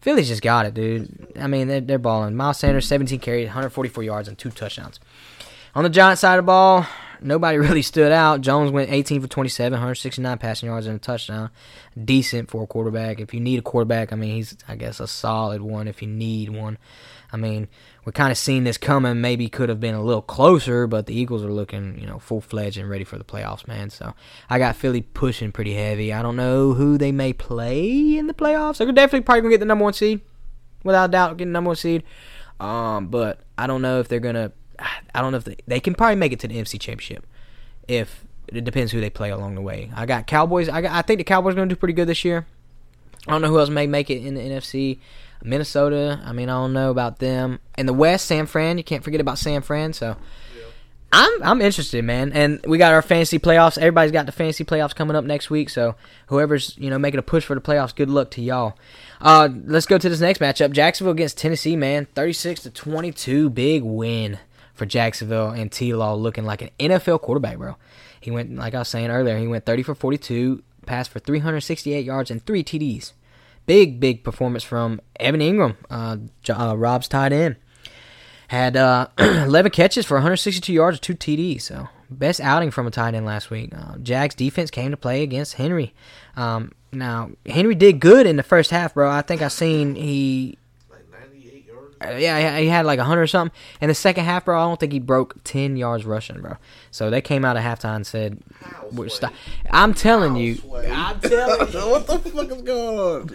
Philly's 0.00 0.28
just 0.28 0.42
got 0.42 0.66
it, 0.66 0.74
dude. 0.74 1.32
I 1.36 1.48
mean, 1.48 1.66
they're, 1.66 1.80
they're 1.80 1.98
balling. 1.98 2.36
Miles 2.36 2.58
Sanders, 2.58 2.86
17 2.86 3.18
carries, 3.18 3.46
144 3.46 4.04
yards, 4.04 4.28
and 4.28 4.38
two 4.38 4.50
touchdowns. 4.50 5.00
On 5.74 5.82
the 5.82 5.90
Giants 5.90 6.20
side 6.20 6.38
of 6.38 6.44
the 6.44 6.46
ball, 6.46 6.86
nobody 7.20 7.58
really 7.58 7.82
stood 7.82 8.12
out. 8.12 8.40
Jones 8.40 8.70
went 8.70 8.92
18 8.92 9.20
for 9.20 9.26
27, 9.26 9.72
169 9.72 10.38
passing 10.38 10.68
yards, 10.68 10.86
and 10.86 10.96
a 10.96 10.98
touchdown. 11.00 11.50
Decent 12.02 12.50
for 12.50 12.62
a 12.62 12.66
quarterback. 12.68 13.20
If 13.20 13.34
you 13.34 13.40
need 13.40 13.58
a 13.58 13.62
quarterback, 13.62 14.12
I 14.12 14.16
mean, 14.16 14.36
he's, 14.36 14.56
I 14.68 14.76
guess, 14.76 15.00
a 15.00 15.08
solid 15.08 15.60
one 15.60 15.88
if 15.88 16.00
you 16.02 16.08
need 16.08 16.50
one. 16.50 16.78
I 17.32 17.36
mean, 17.36 17.68
we 18.04 18.12
kind 18.12 18.30
of 18.30 18.38
seen 18.38 18.64
this 18.64 18.78
coming. 18.78 19.20
Maybe 19.20 19.48
could 19.48 19.68
have 19.68 19.80
been 19.80 19.94
a 19.94 20.02
little 20.02 20.22
closer, 20.22 20.86
but 20.86 21.06
the 21.06 21.14
Eagles 21.14 21.42
are 21.44 21.50
looking, 21.50 21.98
you 21.98 22.06
know, 22.06 22.18
full 22.18 22.40
fledged 22.40 22.78
and 22.78 22.88
ready 22.88 23.04
for 23.04 23.18
the 23.18 23.24
playoffs, 23.24 23.66
man. 23.66 23.90
So 23.90 24.14
I 24.48 24.58
got 24.58 24.76
Philly 24.76 25.02
pushing 25.02 25.52
pretty 25.52 25.74
heavy. 25.74 26.12
I 26.12 26.22
don't 26.22 26.36
know 26.36 26.72
who 26.72 26.98
they 26.98 27.12
may 27.12 27.32
play 27.32 28.16
in 28.16 28.26
the 28.26 28.34
playoffs. 28.34 28.78
They're 28.78 28.90
definitely 28.92 29.24
probably 29.24 29.42
gonna 29.42 29.54
get 29.54 29.60
the 29.60 29.66
number 29.66 29.84
one 29.84 29.92
seed, 29.92 30.20
without 30.84 31.10
doubt, 31.10 31.36
getting 31.36 31.52
number 31.52 31.68
one 31.68 31.76
seed. 31.76 32.04
Um, 32.60 33.08
but 33.08 33.40
I 33.58 33.66
don't 33.66 33.82
know 33.82 34.00
if 34.00 34.08
they're 34.08 34.20
gonna. 34.20 34.52
I 35.14 35.22
don't 35.22 35.32
know 35.32 35.38
if 35.38 35.44
they 35.44 35.56
they 35.66 35.80
can 35.80 35.94
probably 35.94 36.16
make 36.16 36.32
it 36.32 36.40
to 36.40 36.48
the 36.48 36.54
NFC 36.54 36.80
Championship. 36.80 37.26
If 37.88 38.24
it 38.48 38.64
depends 38.64 38.92
who 38.92 39.00
they 39.00 39.10
play 39.10 39.30
along 39.30 39.54
the 39.54 39.60
way. 39.60 39.90
I 39.94 40.06
got 40.06 40.26
Cowboys. 40.26 40.68
I 40.68 40.80
got. 40.80 40.92
I 40.92 41.02
think 41.02 41.18
the 41.18 41.24
Cowboys 41.24 41.52
are 41.52 41.56
gonna 41.56 41.68
do 41.68 41.76
pretty 41.76 41.94
good 41.94 42.08
this 42.08 42.24
year. 42.24 42.46
I 43.26 43.32
don't 43.32 43.42
know 43.42 43.48
who 43.48 43.58
else 43.58 43.70
may 43.70 43.86
make 43.86 44.08
it 44.10 44.24
in 44.24 44.34
the 44.34 44.40
NFC. 44.40 44.98
Minnesota. 45.42 46.20
I 46.24 46.32
mean, 46.32 46.48
I 46.48 46.54
don't 46.54 46.72
know 46.72 46.90
about 46.90 47.18
them. 47.18 47.60
In 47.78 47.86
the 47.86 47.92
West, 47.92 48.26
San 48.26 48.46
Fran. 48.46 48.78
You 48.78 48.84
can't 48.84 49.04
forget 49.04 49.20
about 49.20 49.38
San 49.38 49.62
Fran. 49.62 49.92
So, 49.92 50.16
I'm 51.12 51.42
I'm 51.42 51.62
interested, 51.62 52.04
man. 52.04 52.32
And 52.32 52.60
we 52.66 52.78
got 52.78 52.92
our 52.92 53.02
fantasy 53.02 53.38
playoffs. 53.38 53.78
Everybody's 53.78 54.12
got 54.12 54.26
the 54.26 54.32
fantasy 54.32 54.64
playoffs 54.64 54.94
coming 54.94 55.16
up 55.16 55.24
next 55.24 55.50
week. 55.50 55.70
So, 55.70 55.94
whoever's 56.26 56.76
you 56.76 56.90
know 56.90 56.98
making 56.98 57.18
a 57.18 57.22
push 57.22 57.44
for 57.44 57.54
the 57.54 57.60
playoffs, 57.60 57.94
good 57.94 58.10
luck 58.10 58.30
to 58.32 58.42
y'all. 58.42 58.74
Uh, 59.20 59.48
let's 59.64 59.86
go 59.86 59.98
to 59.98 60.08
this 60.08 60.20
next 60.20 60.40
matchup. 60.40 60.72
Jacksonville 60.72 61.12
against 61.12 61.38
Tennessee, 61.38 61.76
man. 61.76 62.06
36 62.14 62.64
to 62.64 62.70
22, 62.70 63.50
big 63.50 63.82
win 63.82 64.38
for 64.74 64.84
Jacksonville 64.84 65.48
and 65.48 65.72
T. 65.72 65.94
Law 65.94 66.14
looking 66.14 66.44
like 66.44 66.60
an 66.60 66.70
NFL 66.78 67.22
quarterback, 67.22 67.56
bro. 67.56 67.76
He 68.20 68.30
went 68.30 68.54
like 68.56 68.74
I 68.74 68.80
was 68.80 68.88
saying 68.88 69.10
earlier. 69.10 69.38
He 69.38 69.46
went 69.46 69.64
30 69.64 69.84
for 69.84 69.94
42, 69.94 70.62
passed 70.84 71.10
for 71.10 71.18
368 71.18 72.04
yards 72.04 72.30
and 72.30 72.44
three 72.44 72.64
TDs 72.64 73.12
big, 73.66 74.00
big 74.00 74.24
performance 74.24 74.62
from 74.64 75.00
Evan 75.20 75.40
Engram, 75.40 75.76
uh, 75.90 76.16
uh, 76.52 76.76
Rob's 76.76 77.08
tight 77.08 77.32
end. 77.32 77.56
Had 78.48 78.76
uh, 78.76 79.08
11 79.18 79.72
catches 79.72 80.06
for 80.06 80.14
162 80.14 80.72
yards, 80.72 81.00
two 81.00 81.14
TDs. 81.14 81.62
So 81.62 81.88
best 82.08 82.40
outing 82.40 82.70
from 82.70 82.86
a 82.86 82.90
tight 82.90 83.14
end 83.14 83.26
last 83.26 83.50
week. 83.50 83.72
Uh, 83.76 83.98
Jags 83.98 84.34
defense 84.34 84.70
came 84.70 84.90
to 84.92 84.96
play 84.96 85.22
against 85.22 85.54
Henry. 85.54 85.94
Um, 86.36 86.72
now 86.92 87.30
Henry 87.44 87.74
did 87.74 88.00
good 88.00 88.26
in 88.26 88.36
the 88.36 88.42
first 88.42 88.70
half, 88.70 88.94
bro. 88.94 89.10
I 89.10 89.22
think 89.22 89.42
I 89.42 89.48
seen 89.48 89.96
he. 89.96 90.58
like 90.90 91.10
98 91.10 91.66
yards. 91.66 91.82
uh, 91.84 91.85
Uh, 92.04 92.10
yeah, 92.10 92.58
he 92.58 92.66
had 92.68 92.84
like 92.84 92.98
100 92.98 93.20
or 93.22 93.26
something. 93.26 93.56
In 93.80 93.88
the 93.88 93.94
second 93.94 94.24
half, 94.24 94.44
bro, 94.44 94.60
I 94.60 94.64
don't 94.64 94.78
think 94.78 94.92
he 94.92 94.98
broke 95.00 95.42
10 95.44 95.76
yards 95.76 96.04
rushing, 96.04 96.40
bro. 96.40 96.56
So 96.90 97.08
they 97.10 97.20
came 97.20 97.44
out 97.44 97.56
at 97.56 97.64
halftime 97.64 97.96
and 97.96 98.06
said, 98.06 98.38
We're 98.92 99.08
stop. 99.08 99.32
I'm 99.70 99.94
telling 99.94 100.36
you. 100.36 100.60
I'm 100.90 101.20
telling 101.20 101.72
you. 101.72 101.80
what 101.90 102.06
the 102.06 102.18
fuck 102.18 102.50
is 102.50 102.62
going 102.62 102.98
on? 102.98 103.30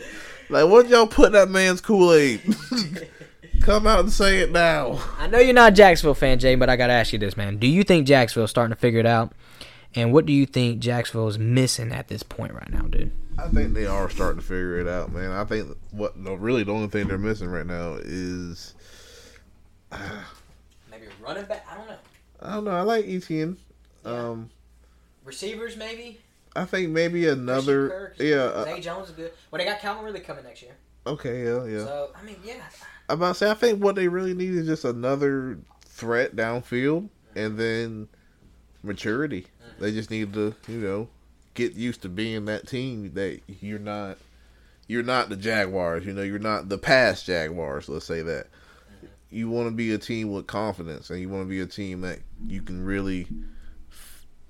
Like, 0.49 0.69
what 0.69 0.89
y'all 0.89 1.07
put 1.07 1.31
that 1.31 1.49
man's 1.49 1.81
Kool 1.81 2.13
Aid? 2.13 2.41
Come 3.61 3.85
out 3.85 3.99
and 4.01 4.11
say 4.11 4.39
it 4.39 4.51
now. 4.51 4.99
I 5.19 5.27
know 5.27 5.39
you're 5.39 5.53
not 5.53 5.73
a 5.73 5.75
Jacksonville 5.75 6.15
fan, 6.15 6.39
Jay, 6.39 6.55
but 6.55 6.69
I 6.69 6.75
gotta 6.75 6.93
ask 6.93 7.13
you 7.13 7.19
this, 7.19 7.37
man. 7.37 7.57
Do 7.57 7.67
you 7.67 7.83
think 7.83 8.07
Jacksonville's 8.07 8.49
starting 8.49 8.73
to 8.73 8.79
figure 8.79 8.99
it 8.99 9.05
out? 9.05 9.33
And 9.93 10.11
what 10.11 10.25
do 10.25 10.33
you 10.33 10.45
think 10.45 10.79
Jacksonville 10.79 11.27
is 11.27 11.37
missing 11.37 11.91
at 11.91 12.07
this 12.07 12.23
point 12.23 12.53
right 12.53 12.71
now, 12.71 12.81
dude? 12.83 13.11
I 13.41 13.47
think 13.49 13.73
they 13.73 13.85
are 13.85 14.09
starting 14.09 14.39
to 14.39 14.45
figure 14.45 14.79
it 14.79 14.87
out, 14.87 15.11
man. 15.11 15.31
I 15.31 15.43
think 15.45 15.75
what 15.91 16.13
really 16.17 16.63
the 16.63 16.71
only 16.71 16.87
thing 16.89 17.07
they're 17.07 17.17
missing 17.17 17.49
right 17.49 17.65
now 17.65 17.95
is 18.01 18.75
Maybe 20.89 21.07
running 21.21 21.45
back. 21.45 21.65
I 21.69 21.77
don't 21.77 21.87
know. 21.87 21.97
I 22.41 22.53
don't 22.53 22.63
know. 22.65 22.71
I 22.71 22.81
like 22.81 23.05
Etienne. 23.07 23.57
Um, 24.05 24.49
Receivers, 25.23 25.77
maybe. 25.77 26.19
I 26.55 26.65
think 26.65 26.89
maybe 26.89 27.27
another. 27.27 28.13
Yeah. 28.19 28.37
Uh, 28.37 28.63
Zay 28.65 28.81
Jones 28.81 29.09
is 29.09 29.15
good. 29.15 29.31
Well, 29.49 29.59
they 29.59 29.65
got 29.65 29.79
Calvin 29.79 30.03
Ridley 30.03 30.21
coming 30.21 30.43
next 30.43 30.61
year. 30.61 30.75
okay. 31.07 31.43
Yeah. 31.43 31.65
Yeah. 31.65 31.85
So 31.85 32.11
I 32.15 32.23
mean, 32.23 32.37
yeah. 32.43 32.61
I'm 33.09 33.17
about 33.17 33.33
to 33.33 33.35
say. 33.35 33.51
I 33.51 33.53
think 33.53 33.83
what 33.83 33.95
they 33.95 34.07
really 34.07 34.33
need 34.33 34.53
is 34.53 34.67
just 34.67 34.85
another 34.85 35.59
threat 35.85 36.35
downfield, 36.35 37.09
and 37.35 37.57
then 37.57 38.07
maturity. 38.83 39.47
They 39.79 39.91
just 39.91 40.11
need 40.11 40.33
to, 40.33 40.53
you 40.67 40.77
know, 40.77 41.09
get 41.53 41.73
used 41.73 42.01
to 42.03 42.09
being 42.09 42.45
that 42.45 42.67
team 42.67 43.13
that 43.13 43.41
you're 43.47 43.79
not 43.79 44.17
you're 44.87 45.03
not 45.03 45.29
the 45.29 45.37
Jaguars, 45.37 46.05
you 46.05 46.13
know, 46.13 46.21
you're 46.21 46.39
not 46.39 46.69
the 46.69 46.77
past 46.77 47.25
Jaguars, 47.25 47.87
let's 47.87 48.05
say 48.05 48.21
that. 48.21 48.47
You 49.29 49.49
want 49.49 49.67
to 49.67 49.71
be 49.71 49.93
a 49.93 49.97
team 49.97 50.31
with 50.31 50.47
confidence 50.47 51.09
and 51.09 51.21
you 51.21 51.29
want 51.29 51.43
to 51.43 51.49
be 51.49 51.61
a 51.61 51.65
team 51.65 52.01
that 52.01 52.19
you 52.47 52.61
can 52.61 52.83
really 52.83 53.27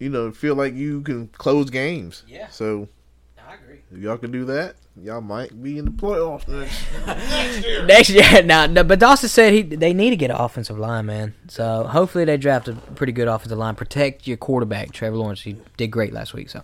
you 0.02 0.10
know, 0.10 0.32
feel 0.32 0.56
like 0.56 0.74
you 0.74 1.02
can 1.02 1.28
close 1.28 1.70
games. 1.70 2.24
Yeah. 2.28 2.48
So 2.48 2.90
I 3.38 3.54
agree. 3.54 3.82
if 3.92 4.00
y'all 4.00 4.18
can 4.18 4.32
do 4.32 4.46
that, 4.46 4.76
y'all 5.00 5.22
might 5.22 5.62
be 5.62 5.78
in 5.78 5.86
the 5.86 5.92
playoffs 5.92 6.48
next. 6.48 6.86
Next 7.88 8.10
year, 8.10 8.44
now, 8.44 8.66
no, 8.66 8.84
but 8.86 9.00
Dawson 9.00 9.30
said 9.30 9.54
he 9.54 9.62
they 9.62 9.94
need 9.94 10.10
to 10.12 10.16
get 10.16 10.32
an 10.32 10.38
offensive 10.38 10.78
line, 10.78 11.06
man. 11.06 11.34
So 11.48 11.84
hopefully 11.84 12.26
they 12.26 12.38
draft 12.38 12.68
a 12.68 12.74
pretty 12.74 13.14
good 13.14 13.28
offensive 13.28 13.58
line. 13.58 13.76
Protect 13.76 14.28
your 14.28 14.38
quarterback, 14.38 14.92
Trevor 14.92 15.18
Lawrence. 15.18 15.42
He 15.42 15.58
did 15.78 15.88
great 15.88 16.14
last 16.14 16.34
week. 16.34 16.50
So 16.50 16.62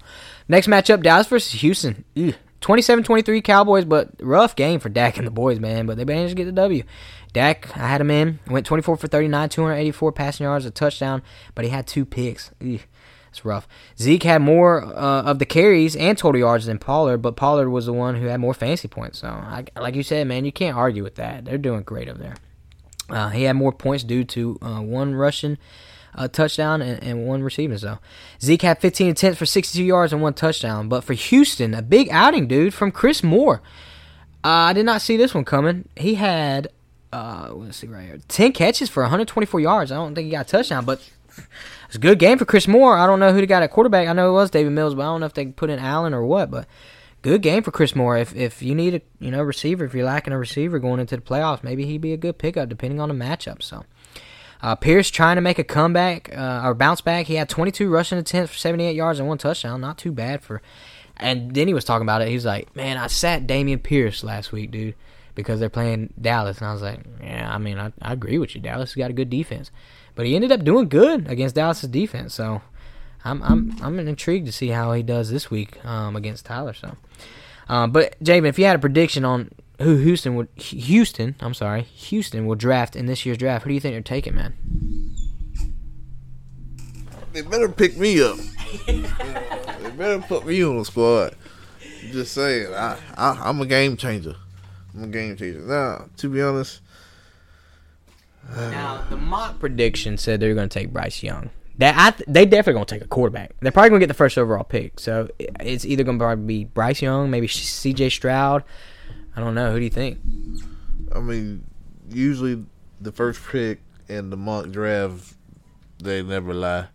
next 0.47 0.67
matchup, 0.67 1.03
Dallas 1.03 1.27
versus 1.27 1.61
Houston. 1.61 2.03
Ugh. 2.17 2.35
27-23 2.61 3.43
Cowboys, 3.43 3.85
but 3.85 4.09
rough 4.19 4.55
game 4.55 4.79
for 4.79 4.89
Dak 4.89 5.17
and 5.17 5.27
the 5.27 5.31
boys, 5.31 5.59
man. 5.59 5.85
But 5.85 5.97
they 5.97 6.05
managed 6.05 6.31
to 6.31 6.35
get 6.35 6.45
the 6.45 6.51
W. 6.53 6.83
Dak, 7.31 7.77
I 7.77 7.87
had 7.87 8.01
him 8.01 8.09
in. 8.09 8.39
Went 8.47 8.65
24 8.65 8.97
for 8.97 9.07
39, 9.07 9.49
284 9.49 10.11
passing 10.11 10.43
yards, 10.45 10.65
a 10.65 10.71
touchdown, 10.71 11.21
but 11.53 11.65
he 11.65 11.69
had 11.69 11.85
two 11.85 12.03
picks. 12.03 12.49
Ugh. 12.61 12.79
It's 13.37 13.45
rough. 13.45 13.67
Zeke 13.99 14.23
had 14.23 14.41
more 14.41 14.83
uh, 14.83 15.21
of 15.23 15.37
the 15.37 15.45
carries 15.45 15.95
and 15.95 16.17
total 16.17 16.39
yards 16.39 16.65
than 16.65 16.79
Pollard, 16.79 17.17
but 17.17 17.35
Pollard 17.35 17.69
was 17.69 17.85
the 17.85 17.93
one 17.93 18.15
who 18.15 18.25
had 18.25 18.39
more 18.39 18.55
fantasy 18.55 18.87
points. 18.87 19.19
So, 19.19 19.27
I, 19.27 19.65
like 19.79 19.93
you 19.93 20.01
said, 20.01 20.27
man, 20.27 20.43
you 20.43 20.51
can't 20.51 20.75
argue 20.75 21.03
with 21.03 21.15
that. 21.15 21.45
They're 21.45 21.59
doing 21.59 21.83
great 21.83 22.09
over 22.09 22.17
there. 22.17 22.35
Uh, 23.09 23.29
he 23.29 23.43
had 23.43 23.55
more 23.55 23.71
points 23.71 24.03
due 24.03 24.23
to 24.23 24.57
uh, 24.61 24.81
one 24.81 25.13
rushing 25.13 25.59
uh, 26.15 26.27
touchdown 26.27 26.81
and, 26.81 27.01
and 27.03 27.27
one 27.27 27.43
receiving. 27.43 27.77
So 27.77 27.99
Zeke 28.41 28.63
had 28.63 28.81
15 28.81 29.09
attempts 29.09 29.37
for 29.37 29.45
62 29.45 29.83
yards 29.83 30.11
and 30.11 30.21
one 30.21 30.33
touchdown. 30.33 30.89
But 30.89 31.03
for 31.03 31.13
Houston, 31.13 31.75
a 31.75 31.83
big 31.83 32.09
outing, 32.09 32.47
dude, 32.47 32.73
from 32.73 32.91
Chris 32.91 33.23
Moore. 33.23 33.61
Uh, 34.43 34.69
I 34.69 34.73
did 34.73 34.85
not 34.85 35.01
see 35.01 35.15
this 35.15 35.35
one 35.35 35.45
coming. 35.45 35.87
He 35.95 36.15
had, 36.15 36.69
uh, 37.13 37.51
let's 37.51 37.77
see 37.77 37.87
right 37.87 38.05
here, 38.05 38.19
10 38.27 38.53
catches 38.53 38.89
for 38.89 39.03
124 39.03 39.59
yards. 39.59 39.91
I 39.91 39.95
don't 39.95 40.15
think 40.15 40.25
he 40.25 40.31
got 40.31 40.47
a 40.47 40.49
touchdown, 40.49 40.85
but 40.85 41.07
it's 41.87 41.95
a 41.95 41.99
good 41.99 42.19
game 42.19 42.37
for 42.37 42.45
Chris 42.45 42.67
Moore. 42.67 42.97
I 42.97 43.05
don't 43.05 43.19
know 43.19 43.33
who 43.33 43.45
got 43.45 43.63
at 43.63 43.71
quarterback. 43.71 44.07
I 44.07 44.13
know 44.13 44.29
it 44.29 44.33
was 44.33 44.51
Davis 44.51 44.71
Mills, 44.71 44.93
but 44.93 45.01
I 45.01 45.05
don't 45.05 45.21
know 45.21 45.25
if 45.25 45.33
they 45.33 45.45
put 45.47 45.69
in 45.69 45.79
Allen 45.79 46.13
or 46.13 46.25
what. 46.25 46.51
But 46.51 46.67
good 47.21 47.41
game 47.41 47.63
for 47.63 47.71
Chris 47.71 47.95
Moore. 47.95 48.17
If 48.17 48.35
if 48.35 48.61
you 48.61 48.75
need 48.75 48.95
a 48.95 49.01
you 49.19 49.31
know 49.31 49.41
receiver, 49.41 49.85
if 49.85 49.93
you're 49.93 50.05
lacking 50.05 50.33
a 50.33 50.37
receiver 50.37 50.79
going 50.79 50.99
into 50.99 51.15
the 51.15 51.21
playoffs, 51.21 51.63
maybe 51.63 51.85
he'd 51.85 52.01
be 52.01 52.13
a 52.13 52.17
good 52.17 52.37
pickup 52.37 52.69
depending 52.69 52.99
on 52.99 53.09
the 53.09 53.15
matchup. 53.15 53.61
So. 53.61 53.85
Uh, 54.59 54.73
Pierce 54.73 55.11
trying 55.11 55.35
to 55.35 55.41
make 55.41 55.59
a 55.59 55.63
comeback 55.63 56.35
uh, 56.35 56.61
or 56.63 56.73
bounce 56.73 56.99
back. 56.99 57.27
He 57.27 57.35
had 57.35 57.47
22 57.47 57.91
rushing 57.91 58.17
attempts 58.17 58.53
for 58.53 58.57
78 58.57 58.95
yards 58.95 59.19
and 59.19 59.27
one 59.27 59.37
touchdown. 59.37 59.81
Not 59.81 59.99
too 59.99 60.11
bad 60.11 60.41
for. 60.41 60.63
And 61.15 61.53
then 61.53 61.67
he 61.67 61.75
was 61.75 61.85
talking 61.85 62.01
about 62.01 62.23
it. 62.23 62.29
He 62.29 62.33
was 62.33 62.45
like, 62.45 62.75
"Man, 62.75 62.97
I 62.97 63.05
sat 63.05 63.45
Dameon 63.45 63.83
Pierce 63.83 64.23
last 64.23 64.51
week, 64.51 64.71
dude, 64.71 64.95
because 65.35 65.59
they're 65.59 65.69
playing 65.69 66.11
Dallas." 66.19 66.57
And 66.57 66.67
I 66.67 66.73
was 66.73 66.81
like, 66.81 67.01
"Yeah, 67.21 67.53
I 67.53 67.59
mean, 67.59 67.77
I, 67.77 67.93
I 68.01 68.13
agree 68.13 68.39
with 68.39 68.55
you. 68.55 68.61
Dallas 68.61 68.91
has 68.91 68.95
got 68.95 69.11
a 69.11 69.13
good 69.13 69.29
defense." 69.29 69.69
But 70.17 70.25
he 70.25 70.35
ended 70.35 70.51
up 70.51 70.65
doing 70.65 70.89
good 70.89 71.29
against 71.29 71.55
Dallas's 71.55 71.89
defense. 71.89 72.33
So 72.33 72.61
I'm 73.23 73.41
I'm 73.43 73.77
I'm 73.81 73.99
intrigued 73.99 74.47
to 74.47 74.51
see 74.51 74.69
how 74.69 74.91
he 74.91 75.03
does 75.03 75.29
this 75.29 75.49
week 75.49 75.83
um, 75.85 76.15
against 76.15 76.45
Tyler. 76.45 76.73
So, 76.73 76.97
um, 77.69 77.91
but 77.91 78.21
Javin, 78.21 78.49
if 78.49 78.57
you 78.57 78.65
had 78.65 78.75
a 78.75 78.79
prediction 78.79 79.23
on 79.23 79.51
who 79.79 79.97
Houston 79.97 80.35
would 80.35 80.49
Houston, 80.55 81.35
I'm 81.39 81.53
sorry, 81.53 81.83
Houston 81.83 82.47
will 82.47 82.55
draft 82.55 82.95
in 82.95 83.05
this 83.05 83.25
year's 83.25 83.37
draft, 83.37 83.63
who 83.63 83.69
do 83.69 83.73
you 83.75 83.79
think 83.79 83.93
they're 83.93 84.01
taking, 84.01 84.35
man? 84.35 84.55
they 87.37 87.43
better 87.43 87.69
pick 87.69 87.95
me 87.97 88.19
up. 88.19 88.37
they 88.87 89.91
better 89.95 90.19
put 90.19 90.47
me 90.47 90.63
on 90.63 90.79
the 90.79 90.85
squad. 90.85 91.35
Just 92.11 92.33
saying, 92.33 92.73
I, 92.73 92.97
I 93.15 93.39
I'm 93.43 93.61
a 93.61 93.67
game 93.67 93.95
changer. 93.97 94.35
I'm 94.95 95.03
a 95.03 95.07
game 95.07 95.37
changer. 95.37 95.59
Now, 95.59 96.09
to 96.17 96.29
be 96.29 96.41
honest, 96.41 96.81
Now 98.55 99.03
the 99.09 99.17
mock 99.17 99.59
prediction 99.59 100.17
said 100.17 100.39
they 100.39 100.47
were 100.47 100.55
going 100.55 100.69
to 100.69 100.79
take 100.79 100.91
Bryce 100.91 101.23
Young. 101.23 101.49
That 101.77 101.95
I 101.97 102.11
th- 102.11 102.27
they 102.27 102.45
definitely 102.45 102.73
going 102.73 102.85
to 102.85 102.95
take 102.95 103.03
a 103.03 103.07
quarterback. 103.07 103.51
They're 103.59 103.71
probably 103.71 103.89
going 103.89 103.99
to 103.99 104.03
get 104.05 104.07
the 104.07 104.17
first 104.17 104.37
overall 104.37 104.63
pick. 104.63 104.99
So 104.99 105.29
it's 105.37 105.85
either 105.85 106.03
going 106.03 106.17
to 106.17 106.23
probably 106.23 106.45
be 106.45 106.63
Bryce 106.65 107.01
Young, 107.01 107.29
maybe 107.29 107.47
C.J. 107.47 108.09
Stroud. 108.09 108.63
I 109.35 109.39
don't 109.39 109.53
know. 109.53 109.71
Who 109.71 109.77
do 109.77 109.83
you 109.83 109.91
think? 109.91 110.19
I 111.13 111.19
mean, 111.19 111.63
usually 112.09 112.65
the 112.99 113.11
first 113.11 113.45
pick 113.47 113.79
in 114.07 114.31
the 114.31 114.37
mock 114.37 114.71
draft, 114.71 115.35
they 115.99 116.23
never 116.23 116.53
lie. 116.53 116.87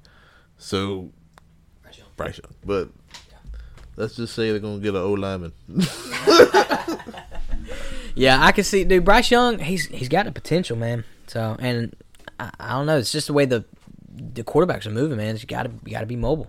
So, 0.59 1.11
Bryce 2.16 2.40
Young. 2.42 2.55
But 2.64 2.88
let's 3.94 4.16
just 4.16 4.34
say 4.34 4.50
they're 4.50 4.59
gonna 4.59 4.80
get 4.80 4.96
an 4.96 5.03
O 5.03 5.12
lineman. 5.12 5.53
Yeah, 8.14 8.44
I 8.44 8.53
can 8.53 8.64
see, 8.64 8.84
dude. 8.84 9.05
Bryce 9.05 9.30
Young, 9.30 9.59
he's 9.59 9.86
he's 9.86 10.09
got 10.09 10.26
the 10.26 10.32
potential, 10.32 10.76
man. 10.76 11.05
So, 11.26 11.56
and 11.58 11.94
I, 12.38 12.50
I 12.58 12.72
don't 12.72 12.86
know. 12.86 12.98
It's 12.98 13.12
just 13.12 13.26
the 13.26 13.32
way 13.32 13.44
the 13.44 13.64
the 14.14 14.44
quarterbacks 14.44 14.86
are 14.86 14.90
moving, 14.90 15.16
man. 15.16 15.36
You 15.36 15.46
got 15.46 15.64
to 15.64 15.70
you 15.84 15.92
got 15.92 16.00
to 16.00 16.06
be 16.06 16.16
mobile. 16.16 16.48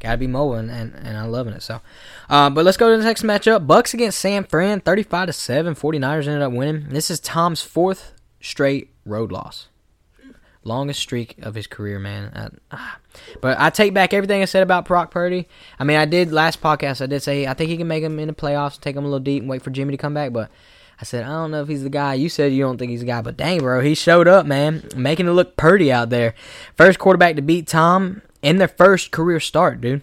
Got 0.00 0.12
to 0.12 0.16
be 0.16 0.26
mobile, 0.26 0.54
and, 0.54 0.70
and, 0.70 0.94
and 0.94 1.18
I'm 1.18 1.30
loving 1.30 1.52
it. 1.52 1.62
So, 1.62 1.82
uh, 2.30 2.48
but 2.48 2.64
let's 2.64 2.78
go 2.78 2.90
to 2.90 2.96
the 2.96 3.04
next 3.04 3.22
matchup. 3.22 3.66
Bucks 3.66 3.92
against 3.92 4.18
San 4.18 4.44
Fran, 4.44 4.80
35 4.80 5.26
to 5.26 5.32
seven. 5.34 5.74
49ers 5.74 6.26
ended 6.26 6.40
up 6.40 6.52
winning. 6.52 6.88
This 6.88 7.10
is 7.10 7.20
Tom's 7.20 7.60
fourth 7.60 8.14
straight 8.40 8.88
road 9.04 9.30
loss. 9.30 9.68
Longest 10.64 11.00
streak 11.00 11.36
of 11.42 11.54
his 11.54 11.66
career, 11.66 11.98
man. 11.98 12.32
Uh, 12.34 12.48
ah. 12.70 12.98
But 13.42 13.60
I 13.60 13.68
take 13.68 13.92
back 13.92 14.14
everything 14.14 14.40
I 14.40 14.46
said 14.46 14.62
about 14.62 14.86
Brock 14.86 15.10
Purdy. 15.10 15.48
I 15.78 15.84
mean, 15.84 15.98
I 15.98 16.06
did 16.06 16.32
last 16.32 16.62
podcast. 16.62 17.02
I 17.02 17.06
did 17.06 17.22
say 17.22 17.46
I 17.46 17.52
think 17.52 17.68
he 17.68 17.76
can 17.76 17.88
make 17.88 18.02
him 18.02 18.18
in 18.18 18.28
the 18.28 18.34
playoffs, 18.34 18.80
take 18.80 18.96
him 18.96 19.04
a 19.04 19.06
little 19.06 19.20
deep, 19.20 19.42
and 19.42 19.50
wait 19.50 19.60
for 19.60 19.70
Jimmy 19.70 19.92
to 19.92 19.98
come 19.98 20.14
back. 20.14 20.32
But 20.32 20.50
I 21.00 21.04
said 21.04 21.24
I 21.24 21.28
don't 21.28 21.50
know 21.50 21.62
if 21.62 21.68
he's 21.68 21.82
the 21.82 21.88
guy. 21.88 22.14
You 22.14 22.28
said 22.28 22.52
you 22.52 22.62
don't 22.62 22.76
think 22.76 22.90
he's 22.90 23.00
the 23.00 23.06
guy, 23.06 23.22
but 23.22 23.36
dang, 23.36 23.60
bro, 23.60 23.80
he 23.80 23.94
showed 23.94 24.28
up, 24.28 24.44
man, 24.44 24.86
making 24.94 25.26
it 25.26 25.32
look 25.32 25.56
Purdy 25.56 25.90
out 25.90 26.10
there. 26.10 26.34
First 26.76 26.98
quarterback 26.98 27.36
to 27.36 27.42
beat 27.42 27.66
Tom 27.66 28.22
in 28.42 28.56
their 28.58 28.68
first 28.68 29.10
career 29.10 29.40
start, 29.40 29.80
dude. 29.80 30.02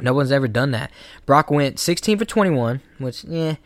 No 0.00 0.12
one's 0.12 0.32
ever 0.32 0.48
done 0.48 0.70
that. 0.72 0.90
Brock 1.26 1.50
went 1.50 1.78
16 1.78 2.18
for 2.18 2.24
21, 2.24 2.80
which, 2.98 3.24
yeah, 3.24 3.56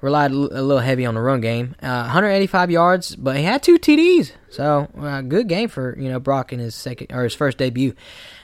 relied 0.00 0.30
a 0.30 0.34
little 0.34 0.78
heavy 0.78 1.06
on 1.06 1.14
the 1.14 1.20
run 1.20 1.40
game. 1.40 1.74
Uh, 1.82 2.02
185 2.02 2.70
yards, 2.70 3.16
but 3.16 3.36
he 3.36 3.44
had 3.44 3.62
two 3.62 3.78
TDs. 3.78 4.32
So, 4.50 4.88
uh, 4.98 5.22
good 5.22 5.48
game 5.48 5.68
for, 5.68 5.98
you 5.98 6.10
know, 6.10 6.20
Brock 6.20 6.52
in 6.52 6.58
his 6.58 6.74
second 6.74 7.12
or 7.12 7.24
his 7.24 7.34
first 7.34 7.58
debut. 7.58 7.94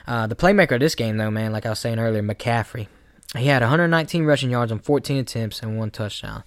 Uh, 0.07 0.27
the 0.27 0.35
playmaker 0.35 0.73
of 0.73 0.79
this 0.79 0.95
game, 0.95 1.17
though, 1.17 1.31
man, 1.31 1.51
like 1.51 1.65
I 1.65 1.69
was 1.69 1.79
saying 1.79 1.99
earlier, 1.99 2.23
McCaffrey. 2.23 2.87
He 3.35 3.47
had 3.47 3.61
119 3.61 4.23
rushing 4.23 4.49
yards 4.49 4.71
on 4.71 4.79
14 4.79 5.17
attempts 5.17 5.61
and 5.61 5.77
one 5.77 5.91
touchdown. 5.91 6.43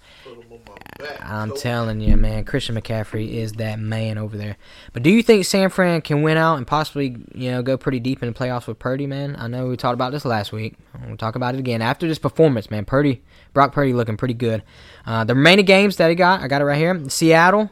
I'm 1.21 1.55
telling 1.55 2.01
you, 2.01 2.17
man, 2.17 2.43
Christian 2.43 2.75
McCaffrey 2.75 3.31
is 3.31 3.53
that 3.53 3.79
man 3.79 4.17
over 4.17 4.37
there. 4.37 4.57
But 4.93 5.03
do 5.03 5.09
you 5.09 5.23
think 5.23 5.45
San 5.45 5.69
Fran 5.69 6.01
can 6.01 6.21
win 6.21 6.37
out 6.37 6.57
and 6.57 6.67
possibly, 6.67 7.15
you 7.33 7.49
know, 7.51 7.63
go 7.63 7.77
pretty 7.77 7.99
deep 7.99 8.21
in 8.21 8.31
the 8.31 8.37
playoffs 8.37 8.67
with 8.67 8.77
Purdy, 8.77 9.07
man? 9.07 9.35
I 9.39 9.47
know 9.47 9.67
we 9.67 9.77
talked 9.77 9.93
about 9.93 10.11
this 10.11 10.25
last 10.25 10.51
week. 10.51 10.75
We'll 11.07 11.17
talk 11.17 11.35
about 11.35 11.55
it 11.55 11.59
again 11.59 11.81
after 11.81 12.07
this 12.07 12.19
performance, 12.19 12.69
man. 12.69 12.85
Purdy, 12.85 13.23
Brock 13.53 13.71
Purdy, 13.71 13.93
looking 13.93 14.17
pretty 14.17 14.33
good. 14.33 14.63
Uh, 15.05 15.23
the 15.23 15.33
remaining 15.33 15.65
games 15.65 15.95
that 15.95 16.09
he 16.09 16.15
got, 16.15 16.41
I 16.41 16.47
got 16.47 16.61
it 16.61 16.65
right 16.65 16.77
here. 16.77 17.09
Seattle. 17.09 17.71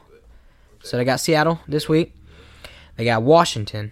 So 0.81 0.97
they 0.97 1.03
got 1.03 1.19
Seattle 1.19 1.59
this 1.67 1.89
week. 1.89 2.15
They 2.95 3.05
got 3.05 3.21
Washington, 3.21 3.91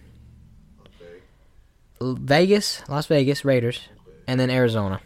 Vegas, 2.01 2.81
Las 2.87 3.07
Vegas 3.07 3.45
Raiders, 3.45 3.81
and 4.25 4.39
then 4.39 4.49
Arizona. 4.49 5.01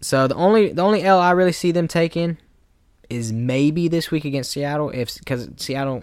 So 0.00 0.26
the 0.28 0.34
only 0.34 0.72
the 0.72 0.82
only 0.82 1.02
L 1.02 1.18
I 1.18 1.30
really 1.30 1.52
see 1.52 1.70
them 1.72 1.88
taking 1.88 2.38
is 3.14 3.32
maybe 3.32 3.88
this 3.88 4.10
week 4.10 4.24
against 4.24 4.50
Seattle, 4.50 4.90
if 4.90 5.16
because 5.16 5.48
Seattle 5.56 6.02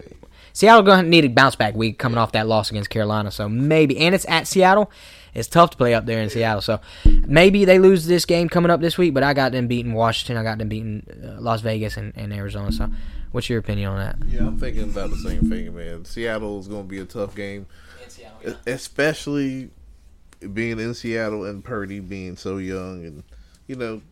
Seattle 0.52 0.82
gonna 0.82 1.02
need 1.02 1.24
a 1.24 1.28
bounce 1.28 1.56
back 1.56 1.74
week 1.74 1.98
coming 1.98 2.18
off 2.18 2.32
that 2.32 2.46
loss 2.46 2.70
against 2.70 2.90
Carolina. 2.90 3.30
So 3.30 3.48
maybe, 3.48 3.98
and 3.98 4.14
it's 4.14 4.26
at 4.28 4.46
Seattle. 4.46 4.90
It's 5.34 5.48
tough 5.48 5.70
to 5.70 5.76
play 5.78 5.94
up 5.94 6.04
there 6.04 6.20
in 6.20 6.28
Seattle. 6.28 6.60
So 6.60 6.80
maybe 7.26 7.64
they 7.64 7.78
lose 7.78 8.04
this 8.04 8.26
game 8.26 8.50
coming 8.50 8.70
up 8.70 8.80
this 8.80 8.98
week. 8.98 9.14
But 9.14 9.22
I 9.22 9.32
got 9.32 9.52
them 9.52 9.66
beating 9.66 9.94
Washington. 9.94 10.36
I 10.36 10.42
got 10.42 10.58
them 10.58 10.68
beating 10.68 11.06
uh, 11.24 11.40
Las 11.40 11.62
Vegas 11.62 11.96
and, 11.96 12.12
and 12.16 12.34
Arizona. 12.34 12.70
So 12.70 12.90
what's 13.30 13.48
your 13.48 13.58
opinion 13.58 13.88
on 13.92 13.98
that? 13.98 14.28
Yeah, 14.28 14.46
I'm 14.46 14.58
thinking 14.58 14.84
about 14.84 15.08
the 15.10 15.16
same 15.16 15.48
thing, 15.48 15.74
man. 15.74 16.04
Seattle 16.04 16.60
is 16.60 16.68
going 16.68 16.82
to 16.82 16.88
be 16.88 16.98
a 16.98 17.06
tough 17.06 17.34
game, 17.34 17.66
e- 18.46 18.52
especially 18.66 19.70
being 20.52 20.78
in 20.78 20.92
Seattle 20.92 21.46
and 21.46 21.64
Purdy 21.64 22.00
being 22.00 22.36
so 22.36 22.58
young, 22.58 23.06
and 23.06 23.22
you 23.66 23.76
know 23.76 24.02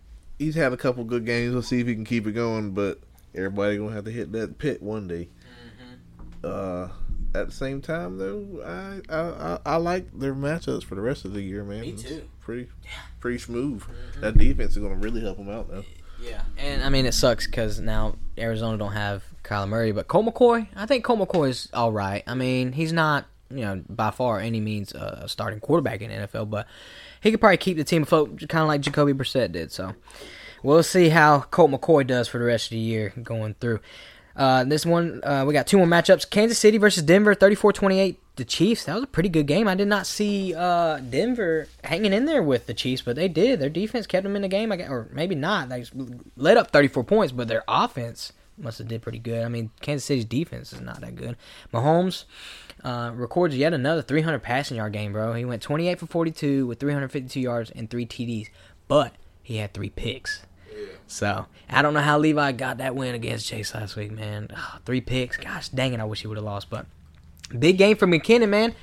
he's 0.40 0.56
had 0.56 0.72
a 0.72 0.76
couple 0.76 1.04
good 1.04 1.24
games. 1.24 1.52
We'll 1.52 1.62
see 1.62 1.80
if 1.80 1.86
he 1.86 1.94
can 1.94 2.04
keep 2.04 2.26
it 2.26 2.32
going, 2.32 2.72
but 2.72 2.98
everybody 3.34 3.76
gonna 3.76 3.94
have 3.94 4.06
to 4.06 4.10
hit 4.10 4.32
that 4.32 4.58
pit 4.58 4.82
one 4.82 5.06
day. 5.06 5.28
Uh, 6.42 6.88
at 7.34 7.46
the 7.46 7.52
same 7.52 7.80
time, 7.80 8.18
though, 8.18 8.62
I, 8.64 9.14
I 9.14 9.20
I 9.20 9.58
I 9.74 9.76
like 9.76 10.18
their 10.18 10.34
matchups 10.34 10.82
for 10.82 10.94
the 10.96 11.02
rest 11.02 11.24
of 11.24 11.34
the 11.34 11.42
year, 11.42 11.62
man. 11.62 11.82
Me 11.82 11.90
It's 11.90 12.02
too. 12.02 12.28
Pretty 12.40 12.68
pretty 13.20 13.38
smooth. 13.38 13.84
That 14.20 14.36
defense 14.36 14.72
is 14.72 14.82
gonna 14.82 14.96
really 14.96 15.20
help 15.20 15.36
them 15.36 15.50
out, 15.50 15.68
though. 15.68 15.84
Yeah, 16.20 16.42
and 16.58 16.82
I 16.82 16.88
mean 16.88 17.06
it 17.06 17.12
sucks 17.12 17.46
because 17.46 17.78
now 17.80 18.16
Arizona 18.36 18.76
don't 18.76 18.92
have 18.92 19.22
Kyler 19.44 19.68
Murray, 19.68 19.92
but 19.92 20.08
Colt 20.08 20.26
McCoy, 20.26 20.66
I 20.74 20.86
think 20.86 21.04
Colt 21.04 21.20
McCoy 21.20 21.50
is 21.50 21.68
all 21.72 21.92
right. 21.92 22.22
I 22.26 22.34
mean 22.34 22.72
he's 22.72 22.92
not 22.92 23.26
you 23.50 23.62
know, 23.62 23.82
by 23.88 24.10
far 24.10 24.40
any 24.40 24.60
means 24.60 24.94
uh, 24.94 25.20
a 25.22 25.28
starting 25.28 25.60
quarterback 25.60 26.00
in 26.00 26.10
the 26.10 26.26
NFL, 26.26 26.50
but 26.50 26.66
he 27.20 27.30
could 27.30 27.40
probably 27.40 27.56
keep 27.56 27.76
the 27.76 27.84
team 27.84 28.02
afloat, 28.02 28.38
kind 28.48 28.62
of 28.62 28.68
like 28.68 28.80
Jacoby 28.80 29.12
Brissett 29.12 29.52
did. 29.52 29.72
So 29.72 29.94
we'll 30.62 30.82
see 30.82 31.08
how 31.08 31.40
Colt 31.40 31.70
McCoy 31.70 32.06
does 32.06 32.28
for 32.28 32.38
the 32.38 32.44
rest 32.44 32.66
of 32.66 32.70
the 32.70 32.78
year 32.78 33.12
going 33.22 33.54
through. 33.60 33.80
Uh, 34.36 34.64
this 34.64 34.86
one, 34.86 35.20
uh, 35.24 35.44
we 35.46 35.52
got 35.52 35.66
two 35.66 35.76
more 35.76 35.86
matchups. 35.86 36.28
Kansas 36.28 36.58
City 36.58 36.78
versus 36.78 37.02
Denver, 37.02 37.34
34-28. 37.34 38.16
The 38.36 38.44
Chiefs, 38.44 38.84
that 38.84 38.94
was 38.94 39.04
a 39.04 39.08
pretty 39.08 39.28
good 39.28 39.46
game. 39.46 39.68
I 39.68 39.74
did 39.74 39.88
not 39.88 40.06
see 40.06 40.54
uh, 40.54 40.98
Denver 40.98 41.68
hanging 41.84 42.14
in 42.14 42.24
there 42.24 42.42
with 42.42 42.66
the 42.66 42.72
Chiefs, 42.72 43.02
but 43.02 43.16
they 43.16 43.28
did. 43.28 43.60
Their 43.60 43.68
defense 43.68 44.06
kept 44.06 44.22
them 44.22 44.36
in 44.36 44.40
the 44.40 44.48
game, 44.48 44.70
guess, 44.70 44.88
or 44.88 45.08
maybe 45.12 45.34
not. 45.34 45.68
They 45.68 45.84
led 46.36 46.56
up 46.56 46.70
34 46.70 47.04
points, 47.04 47.32
but 47.32 47.48
their 47.48 47.64
offense 47.68 48.32
must 48.56 48.78
have 48.78 48.88
did 48.88 49.02
pretty 49.02 49.18
good. 49.18 49.44
I 49.44 49.48
mean, 49.48 49.70
Kansas 49.80 50.06
City's 50.06 50.24
defense 50.24 50.72
is 50.72 50.80
not 50.80 51.00
that 51.00 51.16
good. 51.16 51.36
Mahomes 51.72 52.24
uh, 52.84 53.12
records 53.14 53.56
yet 53.56 53.72
another 53.72 54.02
300 54.02 54.40
passing 54.40 54.76
yard 54.76 54.92
game, 54.92 55.12
bro. 55.12 55.34
He 55.34 55.44
went 55.44 55.62
28 55.62 55.98
for 55.98 56.06
42 56.06 56.66
with 56.66 56.80
352 56.80 57.40
yards 57.40 57.70
and 57.70 57.90
three 57.90 58.06
TDs, 58.06 58.48
but 58.88 59.14
he 59.42 59.56
had 59.56 59.72
three 59.74 59.90
picks. 59.90 60.42
So 61.06 61.46
I 61.68 61.82
don't 61.82 61.94
know 61.94 62.00
how 62.00 62.18
Levi 62.18 62.52
got 62.52 62.78
that 62.78 62.94
win 62.94 63.14
against 63.14 63.46
Chase 63.46 63.74
last 63.74 63.96
week, 63.96 64.12
man. 64.12 64.48
Three 64.86 65.00
picks. 65.00 65.36
Gosh 65.36 65.68
dang 65.68 65.92
it, 65.92 66.00
I 66.00 66.04
wish 66.04 66.20
he 66.20 66.28
would 66.28 66.36
have 66.36 66.44
lost. 66.44 66.70
But 66.70 66.86
big 67.58 67.78
game 67.78 67.96
for 67.96 68.06
McKinnon, 68.06 68.48
man. 68.48 68.74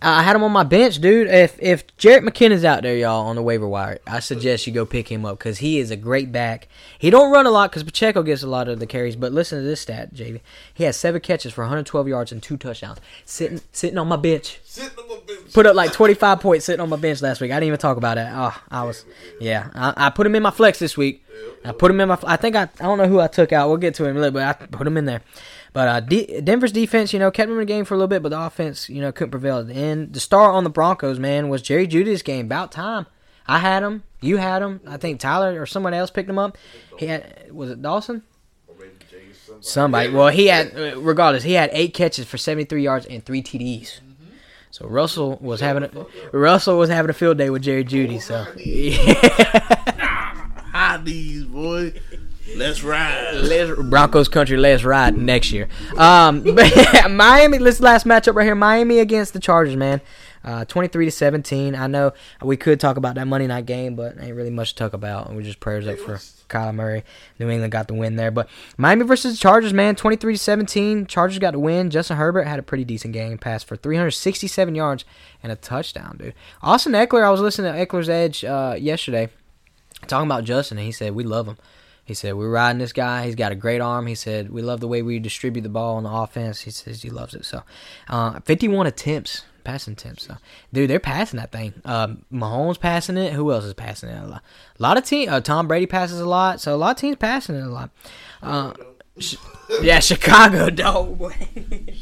I 0.00 0.22
had 0.22 0.36
him 0.36 0.44
on 0.44 0.52
my 0.52 0.62
bench, 0.62 1.00
dude. 1.00 1.28
If 1.28 1.58
if 1.60 1.86
Jerick 1.96 2.22
McKinnon's 2.22 2.64
out 2.64 2.82
there, 2.82 2.96
y'all, 2.96 3.26
on 3.26 3.36
the 3.36 3.42
waiver 3.42 3.66
wire, 3.66 3.98
I 4.06 4.20
suggest 4.20 4.66
you 4.66 4.72
go 4.72 4.86
pick 4.86 5.10
him 5.10 5.24
up 5.24 5.38
because 5.38 5.58
he 5.58 5.78
is 5.78 5.90
a 5.90 5.96
great 5.96 6.30
back. 6.30 6.68
He 6.98 7.10
don't 7.10 7.32
run 7.32 7.46
a 7.46 7.50
lot 7.50 7.70
because 7.70 7.82
Pacheco 7.82 8.22
gets 8.22 8.42
a 8.42 8.46
lot 8.46 8.68
of 8.68 8.78
the 8.78 8.86
carries. 8.86 9.16
But 9.16 9.32
listen 9.32 9.58
to 9.58 9.64
this 9.64 9.80
stat, 9.80 10.14
JV. 10.14 10.40
He 10.72 10.84
has 10.84 10.96
seven 10.96 11.20
catches 11.20 11.52
for 11.52 11.62
112 11.62 12.06
yards 12.06 12.30
and 12.30 12.42
two 12.42 12.56
touchdowns. 12.56 12.98
Sitting 13.24 13.60
sitting 13.72 13.98
on 13.98 14.06
my 14.06 14.16
bench. 14.16 14.60
Sitting 14.64 14.96
on 14.98 15.08
my 15.08 15.18
bench. 15.26 15.52
Put 15.52 15.66
up 15.66 15.74
like 15.74 15.92
25 15.92 16.40
points 16.40 16.66
sitting 16.66 16.80
on 16.80 16.88
my 16.88 16.96
bench 16.96 17.20
last 17.20 17.40
week. 17.40 17.50
I 17.50 17.54
didn't 17.54 17.68
even 17.68 17.78
talk 17.78 17.96
about 17.96 18.18
it. 18.18 18.28
Oh, 18.30 18.54
ah, 18.54 18.62
I 18.70 18.84
was, 18.84 19.04
yeah. 19.40 19.70
I, 19.74 20.06
I 20.06 20.10
put 20.10 20.26
him 20.26 20.34
in 20.36 20.42
my 20.42 20.52
flex 20.52 20.78
this 20.78 20.96
week. 20.96 21.24
I 21.64 21.72
put 21.72 21.90
him 21.90 22.00
in 22.00 22.08
my. 22.08 22.18
I 22.24 22.36
think 22.36 22.56
I. 22.56 22.62
I 22.62 22.84
don't 22.84 22.98
know 22.98 23.08
who 23.08 23.20
I 23.20 23.26
took 23.26 23.52
out. 23.52 23.68
We'll 23.68 23.78
get 23.78 23.94
to 23.96 24.04
him 24.04 24.16
little, 24.16 24.30
but 24.30 24.42
I 24.42 24.52
put 24.52 24.86
him 24.86 24.96
in 24.96 25.06
there. 25.06 25.22
But 25.78 25.86
uh, 25.86 26.00
D- 26.00 26.40
Denver's 26.40 26.72
defense, 26.72 27.12
you 27.12 27.20
know, 27.20 27.30
kept 27.30 27.46
them 27.48 27.52
in 27.56 27.60
the 27.60 27.64
game 27.72 27.84
for 27.84 27.94
a 27.94 27.96
little 27.96 28.08
bit, 28.08 28.20
but 28.20 28.30
the 28.30 28.40
offense, 28.40 28.88
you 28.88 29.00
know, 29.00 29.12
couldn't 29.12 29.30
prevail 29.30 29.58
at 29.58 29.68
the 29.68 29.74
end. 29.74 30.12
The 30.12 30.18
star 30.18 30.50
on 30.50 30.64
the 30.64 30.70
Broncos, 30.70 31.20
man, 31.20 31.48
was 31.48 31.62
Jerry 31.62 31.86
Jeudy's 31.86 32.22
game. 32.22 32.46
About 32.46 32.72
time. 32.72 33.06
I 33.46 33.60
had 33.60 33.84
him. 33.84 34.02
You 34.20 34.38
had 34.38 34.60
him. 34.60 34.80
I 34.88 34.96
think 34.96 35.20
Tyler 35.20 35.62
or 35.62 35.66
someone 35.66 35.94
else 35.94 36.10
picked 36.10 36.28
him 36.28 36.36
up. 36.36 36.58
He 36.98 37.06
had. 37.06 37.52
Was 37.52 37.70
it 37.70 37.80
Dawson? 37.80 38.24
Somebody. 39.60 40.10
Well, 40.10 40.26
he 40.30 40.48
had. 40.48 40.76
uh, 40.76 41.00
Regardless, 41.00 41.44
he 41.44 41.52
had 41.52 41.70
eight 41.72 41.94
catches 41.94 42.26
for 42.26 42.38
73 42.38 42.82
yards 42.82 43.06
and 43.06 43.24
three 43.24 43.40
TDs. 43.40 44.00
So 44.72 44.84
Russell 44.88 45.38
was 45.40 45.60
having 45.60 45.84
a 45.84 45.90
Russell 46.36 46.76
was 46.76 46.90
having 46.90 47.08
a 47.10 47.14
field 47.14 47.38
day 47.38 47.50
with 47.50 47.62
Jerry 47.62 47.84
Judy. 47.84 48.18
So 48.18 48.44
High 50.72 51.00
D's, 51.04 51.44
boy. 51.44 51.92
Let's 52.56 52.82
ride. 52.82 53.34
Let's, 53.34 53.80
Broncos 53.82 54.28
country, 54.28 54.56
let's 54.56 54.84
ride 54.84 55.16
next 55.16 55.52
year. 55.52 55.68
Um, 55.96 56.42
but 56.54 57.10
Miami. 57.10 57.58
This 57.58 57.80
last 57.80 58.06
matchup 58.06 58.34
right 58.34 58.44
here, 58.44 58.54
Miami 58.54 58.98
against 59.00 59.32
the 59.32 59.40
Chargers, 59.40 59.76
man. 59.76 60.00
Uh, 60.44 60.64
23 60.64 61.06
to 61.06 61.10
17. 61.10 61.74
I 61.74 61.86
know 61.88 62.12
we 62.42 62.56
could 62.56 62.80
talk 62.80 62.96
about 62.96 63.16
that 63.16 63.26
Monday 63.26 63.46
night 63.46 63.66
game, 63.66 63.96
but 63.96 64.16
ain't 64.18 64.34
really 64.34 64.50
much 64.50 64.70
to 64.70 64.76
talk 64.76 64.92
about. 64.92 65.34
We 65.34 65.42
just 65.42 65.60
prayers 65.60 65.86
up 65.86 65.98
for 65.98 66.14
Kyler 66.48 66.74
Murray. 66.74 67.04
New 67.38 67.50
England 67.50 67.72
got 67.72 67.88
the 67.88 67.94
win 67.94 68.16
there, 68.16 68.30
but 68.30 68.48
Miami 68.76 69.04
versus 69.04 69.34
the 69.34 69.38
Chargers, 69.38 69.74
man, 69.74 69.96
23 69.96 70.34
to 70.34 70.38
17. 70.38 71.06
Chargers 71.06 71.38
got 71.38 71.52
the 71.52 71.58
win. 71.58 71.90
Justin 71.90 72.16
Herbert 72.16 72.44
had 72.44 72.58
a 72.58 72.62
pretty 72.62 72.84
decent 72.84 73.12
game, 73.12 73.36
passed 73.36 73.66
for 73.66 73.76
367 73.76 74.74
yards 74.74 75.04
and 75.42 75.52
a 75.52 75.56
touchdown, 75.56 76.16
dude. 76.18 76.34
Austin 76.62 76.92
Ekeler, 76.92 77.24
I 77.24 77.30
was 77.30 77.40
listening 77.40 77.72
to 77.72 77.86
Ekeler's 77.86 78.08
Edge 78.08 78.44
uh, 78.44 78.76
yesterday, 78.78 79.28
talking 80.06 80.28
about 80.28 80.44
Justin, 80.44 80.78
and 80.78 80.86
he 80.86 80.92
said 80.92 81.14
we 81.14 81.24
love 81.24 81.46
him. 81.46 81.58
He 82.08 82.14
said, 82.14 82.34
We're 82.34 82.50
riding 82.50 82.78
this 82.78 82.94
guy. 82.94 83.26
He's 83.26 83.34
got 83.34 83.52
a 83.52 83.54
great 83.54 83.82
arm. 83.82 84.06
He 84.06 84.14
said, 84.14 84.50
We 84.50 84.62
love 84.62 84.80
the 84.80 84.88
way 84.88 85.02
we 85.02 85.18
distribute 85.18 85.60
the 85.62 85.68
ball 85.68 85.96
on 85.96 86.04
the 86.04 86.10
offense. 86.10 86.62
He 86.62 86.70
says 86.70 87.02
he 87.02 87.10
loves 87.10 87.34
it. 87.34 87.44
So, 87.44 87.62
uh, 88.08 88.40
51 88.40 88.86
attempts, 88.86 89.44
passing 89.62 89.92
attempts. 89.92 90.26
So, 90.26 90.36
dude, 90.72 90.88
they're 90.88 90.98
passing 90.98 91.38
that 91.38 91.52
thing. 91.52 91.74
Um, 91.84 92.24
Mahomes 92.32 92.80
passing 92.80 93.18
it. 93.18 93.34
Who 93.34 93.52
else 93.52 93.64
is 93.64 93.74
passing 93.74 94.08
it 94.08 94.22
a 94.22 94.26
lot? 94.26 94.42
A 94.78 94.82
lot 94.82 94.96
of 94.96 95.04
teams. 95.04 95.30
Uh, 95.30 95.40
Tom 95.42 95.68
Brady 95.68 95.84
passes 95.86 96.18
a 96.18 96.26
lot. 96.26 96.62
So, 96.62 96.74
a 96.74 96.78
lot 96.78 96.96
of 96.96 97.00
teams 97.00 97.16
passing 97.16 97.56
it 97.56 97.62
a 97.64 97.68
lot. 97.68 97.90
Uh, 98.42 98.72
sh- 99.18 99.36
yeah, 99.82 100.00
Chicago, 100.10 100.70
dog. 100.70 101.18
boy. 101.18 101.34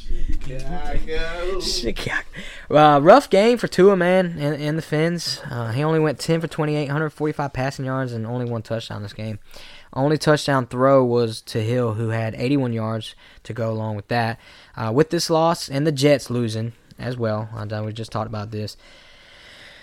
Chicago. 1.60 2.22
Uh, 2.70 3.00
rough 3.02 3.28
game 3.30 3.58
for 3.58 3.66
Tua, 3.68 3.96
man, 3.96 4.36
and, 4.38 4.60
and 4.60 4.78
the 4.78 4.82
Fins. 4.82 5.40
Uh, 5.50 5.72
he 5.72 5.82
only 5.82 5.98
went 5.98 6.18
10 6.20 6.40
for 6.40 6.46
28, 6.46 6.86
145 6.86 7.52
passing 7.52 7.84
yards, 7.84 8.12
and 8.12 8.26
only 8.26 8.46
one 8.46 8.62
touchdown 8.62 9.02
this 9.02 9.12
game. 9.12 9.38
Only 9.96 10.18
touchdown 10.18 10.66
throw 10.66 11.02
was 11.02 11.40
to 11.42 11.62
Hill, 11.62 11.94
who 11.94 12.10
had 12.10 12.34
81 12.34 12.74
yards 12.74 13.14
to 13.44 13.54
go 13.54 13.70
along 13.70 13.96
with 13.96 14.08
that. 14.08 14.38
Uh, 14.76 14.92
with 14.94 15.08
this 15.08 15.30
loss 15.30 15.70
and 15.70 15.86
the 15.86 15.92
Jets 15.92 16.28
losing 16.28 16.74
as 16.98 17.16
well, 17.16 17.48
know 17.66 17.82
we 17.82 17.94
just 17.94 18.12
talked 18.12 18.28
about 18.28 18.50
this. 18.50 18.76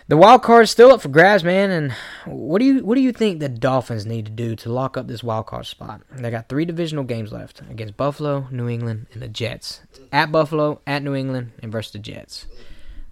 The 0.08 0.18
wild 0.18 0.44
card 0.44 0.66
is 0.66 0.72
still 0.72 0.92
up 0.92 1.02
for 1.02 1.10
grabs, 1.10 1.44
man. 1.44 1.72
And 1.72 1.94
what 2.26 2.60
do 2.60 2.66
you 2.66 2.86
what 2.86 2.94
do 2.94 3.02
you 3.02 3.12
think 3.12 3.40
the 3.40 3.50
Dolphins 3.50 4.06
need 4.06 4.26
to 4.26 4.32
do 4.32 4.56
to 4.58 4.72
lock 4.72 4.98
up 4.98 5.08
this 5.08 5.24
wild 5.24 5.48
card 5.48 5.66
spot? 5.66 6.02
They 6.12 6.30
got 6.30 6.48
three 6.48 6.66
divisional 6.66 7.06
games 7.06 7.32
left 7.32 7.62
against 7.70 7.98
Buffalo, 7.98 8.48
New 8.52 8.70
England, 8.70 9.08
and 9.14 9.22
the 9.22 9.28
Jets. 9.28 9.82
At 10.12 10.32
Buffalo, 10.32 10.80
at 10.86 11.02
New 11.02 11.16
England, 11.16 11.54
and 11.64 11.72
versus 11.72 11.94
the 11.94 12.00
Jets. 12.00 12.46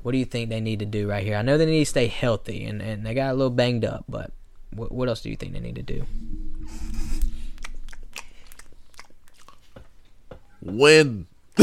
What 0.04 0.12
do 0.12 0.20
you 0.20 0.26
think 0.26 0.50
they 0.50 0.62
need 0.62 0.80
to 0.80 0.86
do 0.86 1.10
right 1.10 1.24
here? 1.24 1.38
I 1.38 1.42
know 1.42 1.58
they 1.58 1.66
need 1.66 1.80
to 1.80 1.86
stay 1.86 2.08
healthy, 2.08 2.66
and, 2.66 2.80
and 2.82 3.06
they 3.06 3.16
got 3.16 3.32
a 3.32 3.34
little 3.34 3.52
banged 3.52 3.86
up, 3.86 4.06
but 4.10 4.32
what, 4.72 4.92
what 4.92 5.10
else 5.10 5.22
do 5.22 5.30
you 5.30 5.36
think 5.36 5.54
they 5.54 5.60
need 5.60 5.76
to 5.76 5.84
do? 5.84 6.06
Win. 10.62 11.28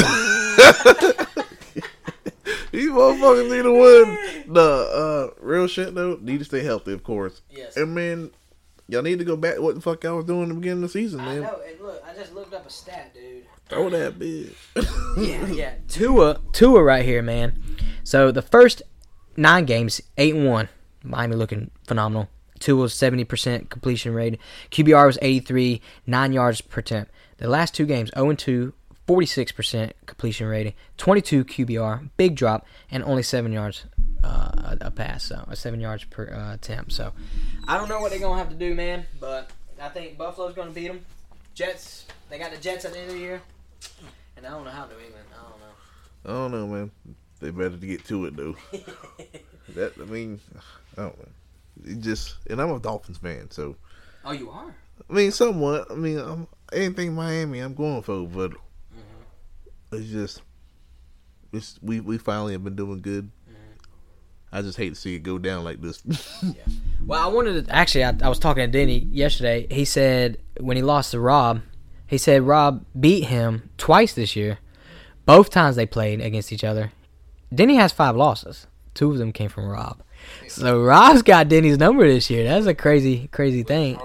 These 2.71 2.91
motherfuckers 2.91 3.51
need 3.51 3.63
to 3.63 3.73
win. 3.73 4.53
The 4.53 4.61
uh, 4.61 5.31
real 5.41 5.67
shit 5.67 5.95
though, 5.95 6.19
need 6.21 6.39
to 6.39 6.45
stay 6.45 6.63
healthy, 6.63 6.93
of 6.93 7.03
course. 7.03 7.43
Yes. 7.51 7.77
And 7.77 7.95
man, 7.95 8.31
y'all 8.89 9.03
need 9.03 9.19
to 9.19 9.25
go 9.25 9.37
back. 9.37 9.57
to 9.57 9.63
What 9.63 9.75
the 9.75 9.81
fuck 9.81 10.05
y'all 10.05 10.17
was 10.17 10.27
doing 10.27 10.45
in 10.45 10.49
the 10.51 10.55
beginning 10.55 10.85
of 10.85 10.93
the 10.93 10.99
season, 10.99 11.25
man? 11.25 11.45
and 11.45 11.81
look, 11.81 12.03
I 12.07 12.15
just 12.15 12.35
looked 12.35 12.55
up 12.55 12.67
a 12.67 12.71
stat, 12.71 13.15
dude. 13.15 13.45
Throw 13.69 13.91
that 13.91 14.19
bitch. 14.19 14.55
yeah, 15.19 15.47
yeah. 15.47 15.73
Tua, 15.89 16.41
Tua 16.53 16.83
right 16.83 17.05
here, 17.05 17.23
man. 17.23 17.63
So 18.05 18.31
the 18.31 18.43
first 18.43 18.83
nine 19.37 19.65
games, 19.67 20.01
eight 20.17 20.35
and 20.35 20.47
one. 20.47 20.69
Miami 21.03 21.37
looking 21.37 21.71
phenomenal. 21.87 22.29
Tua 22.59 22.83
was 22.83 22.95
seventy 22.95 23.25
percent 23.25 23.71
completion 23.71 24.15
rate. 24.15 24.39
QBR 24.71 25.07
was 25.07 25.19
eighty 25.23 25.41
three, 25.41 25.81
nine 26.07 26.33
yards 26.33 26.61
per 26.61 26.81
attempt. 26.81 27.13
The 27.39 27.49
last 27.49 27.75
two 27.75 27.87
games, 27.87 28.11
zero 28.15 28.31
and 28.31 28.39
two. 28.39 28.73
46% 29.09 29.93
completion 30.05 30.47
rating, 30.47 30.75
22 30.99 31.45
QBR, 31.47 32.11
big 32.19 32.37
drop, 32.37 32.67
and 32.91 33.03
only 33.03 33.23
seven 33.23 33.53
yards 33.53 33.87
uh, 34.23 34.51
a, 34.59 34.79
a 34.83 34.91
pass, 34.91 35.25
so 35.25 35.47
uh, 35.49 35.55
seven 35.55 35.81
yards 35.81 36.05
per 36.05 36.29
uh, 36.29 36.55
attempt. 36.55 36.93
So 36.93 37.13
I 37.67 37.79
don't 37.79 37.89
know 37.89 38.01
what 38.01 38.11
they're 38.11 38.21
gonna 38.21 38.39
have 38.39 38.51
to 38.51 38.55
do, 38.55 38.75
man, 38.75 39.07
but 39.19 39.51
I 39.81 39.89
think 39.89 40.19
Buffalo's 40.19 40.55
gonna 40.55 40.73
beat 40.73 40.89
them. 40.89 41.07
Jets, 41.55 42.07
they 42.29 42.39
got 42.39 42.53
the 42.53 42.59
Jets 42.59 42.85
at 42.85 42.93
the 42.93 42.99
end 42.99 43.09
of 43.09 43.15
the 43.15 43.21
year, 43.21 43.43
and 44.37 44.47
I 44.47 44.51
don't 44.51 44.65
know 44.65 44.71
how 44.71 44.85
New 44.85 44.93
England. 44.93 45.25
I 45.33 45.43
don't 45.49 45.61
know. 45.61 45.71
I 46.27 46.29
don't 46.29 46.51
know, 46.53 46.67
man. 46.67 46.91
They 47.41 47.51
better 47.51 47.77
get 47.77 48.05
to 48.07 48.27
it 48.27 48.37
though. 48.37 48.57
that 49.75 49.93
I 49.99 50.05
mean, 50.05 50.39
I 50.99 51.03
don't 51.03 51.19
know. 51.19 51.29
It 51.87 52.01
just 52.01 52.37
and 52.51 52.61
I'm 52.61 52.73
a 52.73 52.79
Dolphins 52.79 53.19
fan, 53.19 53.51
so 53.51 53.75
Oh, 54.25 54.33
you 54.33 54.51
are. 54.51 54.75
I 55.09 55.13
mean, 55.13 55.31
somewhat. 55.31 55.91
I 55.91 55.95
mean, 55.95 56.19
I'm, 56.19 56.47
anything 56.73 57.15
Miami, 57.15 57.61
I'm 57.61 57.75
going 57.75 58.03
for, 58.03 58.27
but 58.27 58.53
it's 59.93 60.09
just 60.09 60.43
it's 61.53 61.79
we 61.83 62.01
we 62.01 62.19
finally 62.19 62.53
have 62.53 62.65
been 62.65 62.77
doing 62.77 63.01
good. 63.01 63.31
Mm-hmm. 63.49 64.53
I 64.53 64.63
just 64.63 64.79
hate 64.79 64.91
to 64.91 64.95
see 64.95 65.15
it 65.15 65.21
go 65.21 65.39
down 65.39 65.65
like 65.65 65.81
this. 65.81 66.03
Well, 67.07 67.25
I 67.25 67.33
wanted 67.33 67.65
to 67.65 67.75
actually. 67.75 68.05
I, 68.05 68.13
I 68.23 68.29
was 68.29 68.39
talking 68.39 68.65
to 68.65 68.71
Denny 68.71 69.07
yesterday. 69.11 69.67
He 69.71 69.87
said 69.87 70.37
when 70.61 70.77
he 70.77 70.83
lost 70.83 71.13
to 71.13 71.21
Rob, 71.21 71.63
he 72.07 72.19
said 72.19 72.43
Rob 72.43 72.85
beat 72.99 73.25
him 73.25 73.71
twice 73.79 74.13
this 74.13 74.37
year. 74.37 74.59
Both 75.25 75.49
times 75.49 75.77
they 75.77 75.87
played 75.87 76.21
against 76.21 76.53
each 76.53 76.65
other. 76.65 76.93
Denny 77.55 77.77
has 77.77 77.93
five 77.93 78.15
losses. 78.15 78.67
Two 78.93 79.11
of 79.11 79.17
them 79.17 79.33
came 79.33 79.49
from 79.49 79.69
Rob. 79.69 80.03
So 80.49 80.83
Rob's 80.83 81.23
got 81.23 81.49
Denny's 81.49 81.79
number 81.79 82.07
this 82.07 82.29
year. 82.29 82.45
That's 82.45 82.67
a 82.67 82.75
crazy, 82.75 83.29
crazy 83.29 83.63
thing. 83.63 83.97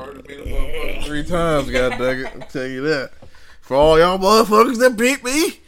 Three 1.04 1.26
times, 1.26 1.70
god 1.70 1.98
dang 1.98 2.20
it! 2.20 2.32
I'll 2.34 2.48
tell 2.48 2.68
you 2.68 2.82
that. 2.84 3.12
For 3.60 3.76
all 3.76 4.00
y'all 4.00 4.18
motherfuckers 4.18 4.80
that 4.80 4.96
beat 4.96 5.24
me, 5.24 5.60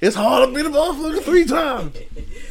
it's 0.00 0.16
hard 0.16 0.48
to 0.48 0.54
beat 0.54 0.66
a 0.66 0.70
motherfucker 0.70 1.22
three 1.22 1.44
times. 1.44 1.96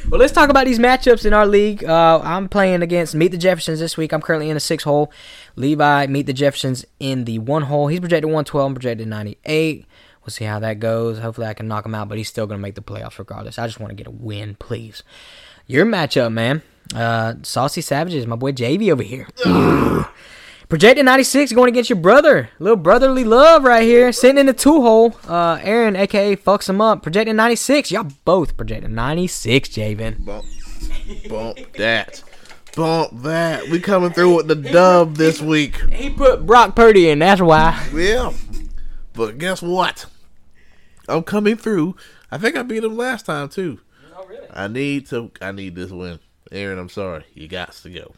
Well, 0.10 0.22
let's 0.22 0.32
talk 0.32 0.50
about 0.50 0.66
these 0.66 0.80
matchups 0.80 1.26
in 1.26 1.34
our 1.34 1.46
league. 1.46 1.84
Uh, 1.84 2.22
I'm 2.24 2.48
playing 2.48 2.82
against 2.82 3.14
Meet 3.14 3.34
the 3.34 3.38
Jeffersons 3.38 3.82
this 3.82 3.98
week. 3.98 4.14
I'm 4.14 4.22
currently 4.22 4.50
in 4.50 4.56
a 4.56 4.60
six 4.62 4.86
hole. 4.86 5.12
Levi 5.58 6.08
Meet 6.08 6.28
the 6.28 6.32
Jeffersons 6.34 6.86
in 6.98 7.26
the 7.26 7.40
one 7.40 7.64
hole. 7.64 7.88
He's 7.88 8.00
projected 8.00 8.28
112. 8.28 8.66
I'm 8.66 8.74
projected 8.74 9.06
98. 9.10 9.86
We'll 10.22 10.30
see 10.32 10.46
how 10.46 10.60
that 10.60 10.80
goes. 10.80 11.20
Hopefully, 11.20 11.48
I 11.48 11.54
can 11.54 11.68
knock 11.68 11.86
him 11.86 11.94
out, 11.94 12.08
but 12.08 12.18
he's 12.18 12.30
still 12.30 12.48
going 12.48 12.58
to 12.58 12.62
make 12.62 12.76
the 12.76 12.82
playoffs 12.82 13.20
regardless. 13.20 13.60
I 13.60 13.68
just 13.68 13.82
want 13.82 13.92
to 13.92 13.96
get 13.96 14.08
a 14.08 14.12
win, 14.12 14.56
please. 14.56 15.04
Your 15.66 15.86
matchup, 15.86 16.32
man. 16.32 16.62
Uh, 16.96 17.34
Saucy 17.44 17.82
Savages, 17.82 18.26
my 18.26 18.38
boy 18.38 18.54
JV 18.54 18.90
over 18.94 19.04
here. 19.04 19.28
Projected 20.70 21.06
96 21.06 21.54
going 21.54 21.70
against 21.70 21.90
your 21.90 21.98
brother. 21.98 22.50
Little 22.60 22.76
brotherly 22.76 23.24
love 23.24 23.64
right 23.64 23.84
here. 23.84 24.12
Sitting 24.12 24.38
in 24.38 24.48
the 24.48 24.54
two 24.54 24.82
hole. 24.82 25.16
Uh, 25.26 25.58
Aaron, 25.62 25.96
aka 25.96 26.36
fucks 26.36 26.68
him 26.68 26.82
up. 26.82 27.02
Projected 27.02 27.38
96. 27.38 27.90
Y'all 27.90 28.12
both 28.26 28.58
projected 28.58 28.92
96, 28.92 29.70
Javin. 29.70 30.26
Bump, 30.26 30.46
bump 31.30 31.74
that. 31.78 32.22
Bump 32.76 33.12
that. 33.24 33.70
We 33.70 33.80
coming 33.80 34.12
through 34.12 34.36
with 34.36 34.48
the 34.50 34.56
dub 34.56 35.16
this 35.16 35.42
week. 35.42 35.90
He 35.90 36.10
put 36.10 36.46
Brock 36.46 36.76
Purdy 36.76 37.10
in, 37.10 37.20
that's 37.20 37.40
why. 37.40 37.88
Yeah. 37.94 38.34
But 39.14 39.38
guess 39.38 39.62
what? 39.62 40.06
I'm 41.08 41.24
coming 41.24 41.56
through. 41.56 41.96
I 42.30 42.38
think 42.38 42.58
I 42.58 42.64
beat 42.64 42.84
him 42.84 42.98
last 42.98 43.26
time 43.26 43.48
too. 43.48 43.80
Oh 44.14 44.26
really? 44.26 44.48
I 44.54 44.68
need 44.68 45.08
to 45.08 45.32
I 45.42 45.54
need 45.54 45.76
this 45.76 45.92
win. 45.92 46.20
Aaron, 46.52 46.78
I'm 46.78 46.90
sorry. 46.90 47.24
You 47.34 47.48
got 47.48 47.72
to 47.72 47.90
go. 47.90 48.14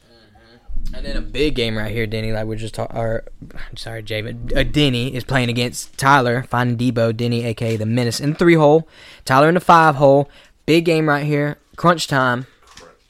And 0.94 1.06
then 1.06 1.18
a 1.18 1.22
big 1.22 1.56
game 1.56 1.78
right 1.78 1.92
here, 1.92 2.08
Denny. 2.08 2.32
Like 2.32 2.46
we're 2.46 2.56
just 2.56 2.74
talking. 2.74 2.98
Or 2.98 3.24
I'm 3.54 3.78
sorry, 3.78 4.02
Javin. 4.04 4.56
Uh, 4.56 4.64
Denny 4.64 5.14
is 5.14 5.24
playing 5.24 5.50
against 5.50 5.98
Tyler, 5.98 6.44
finding 6.44 6.78
Deebo. 6.78 7.16
Denny, 7.16 7.46
aka 7.46 7.78
the 7.78 7.86
Menace, 7.86 8.20
in 8.20 8.32
the 8.32 8.36
three 8.36 8.56
hole. 8.56 8.88
Tyler 9.26 9.48
in 9.48 9.54
the 9.54 9.62
five 9.62 9.96
hole. 9.96 10.30
Big 10.66 10.86
game 10.86 11.08
right 11.08 11.26
here. 11.26 11.58
Crunch 11.76 12.08
time. 12.08 12.48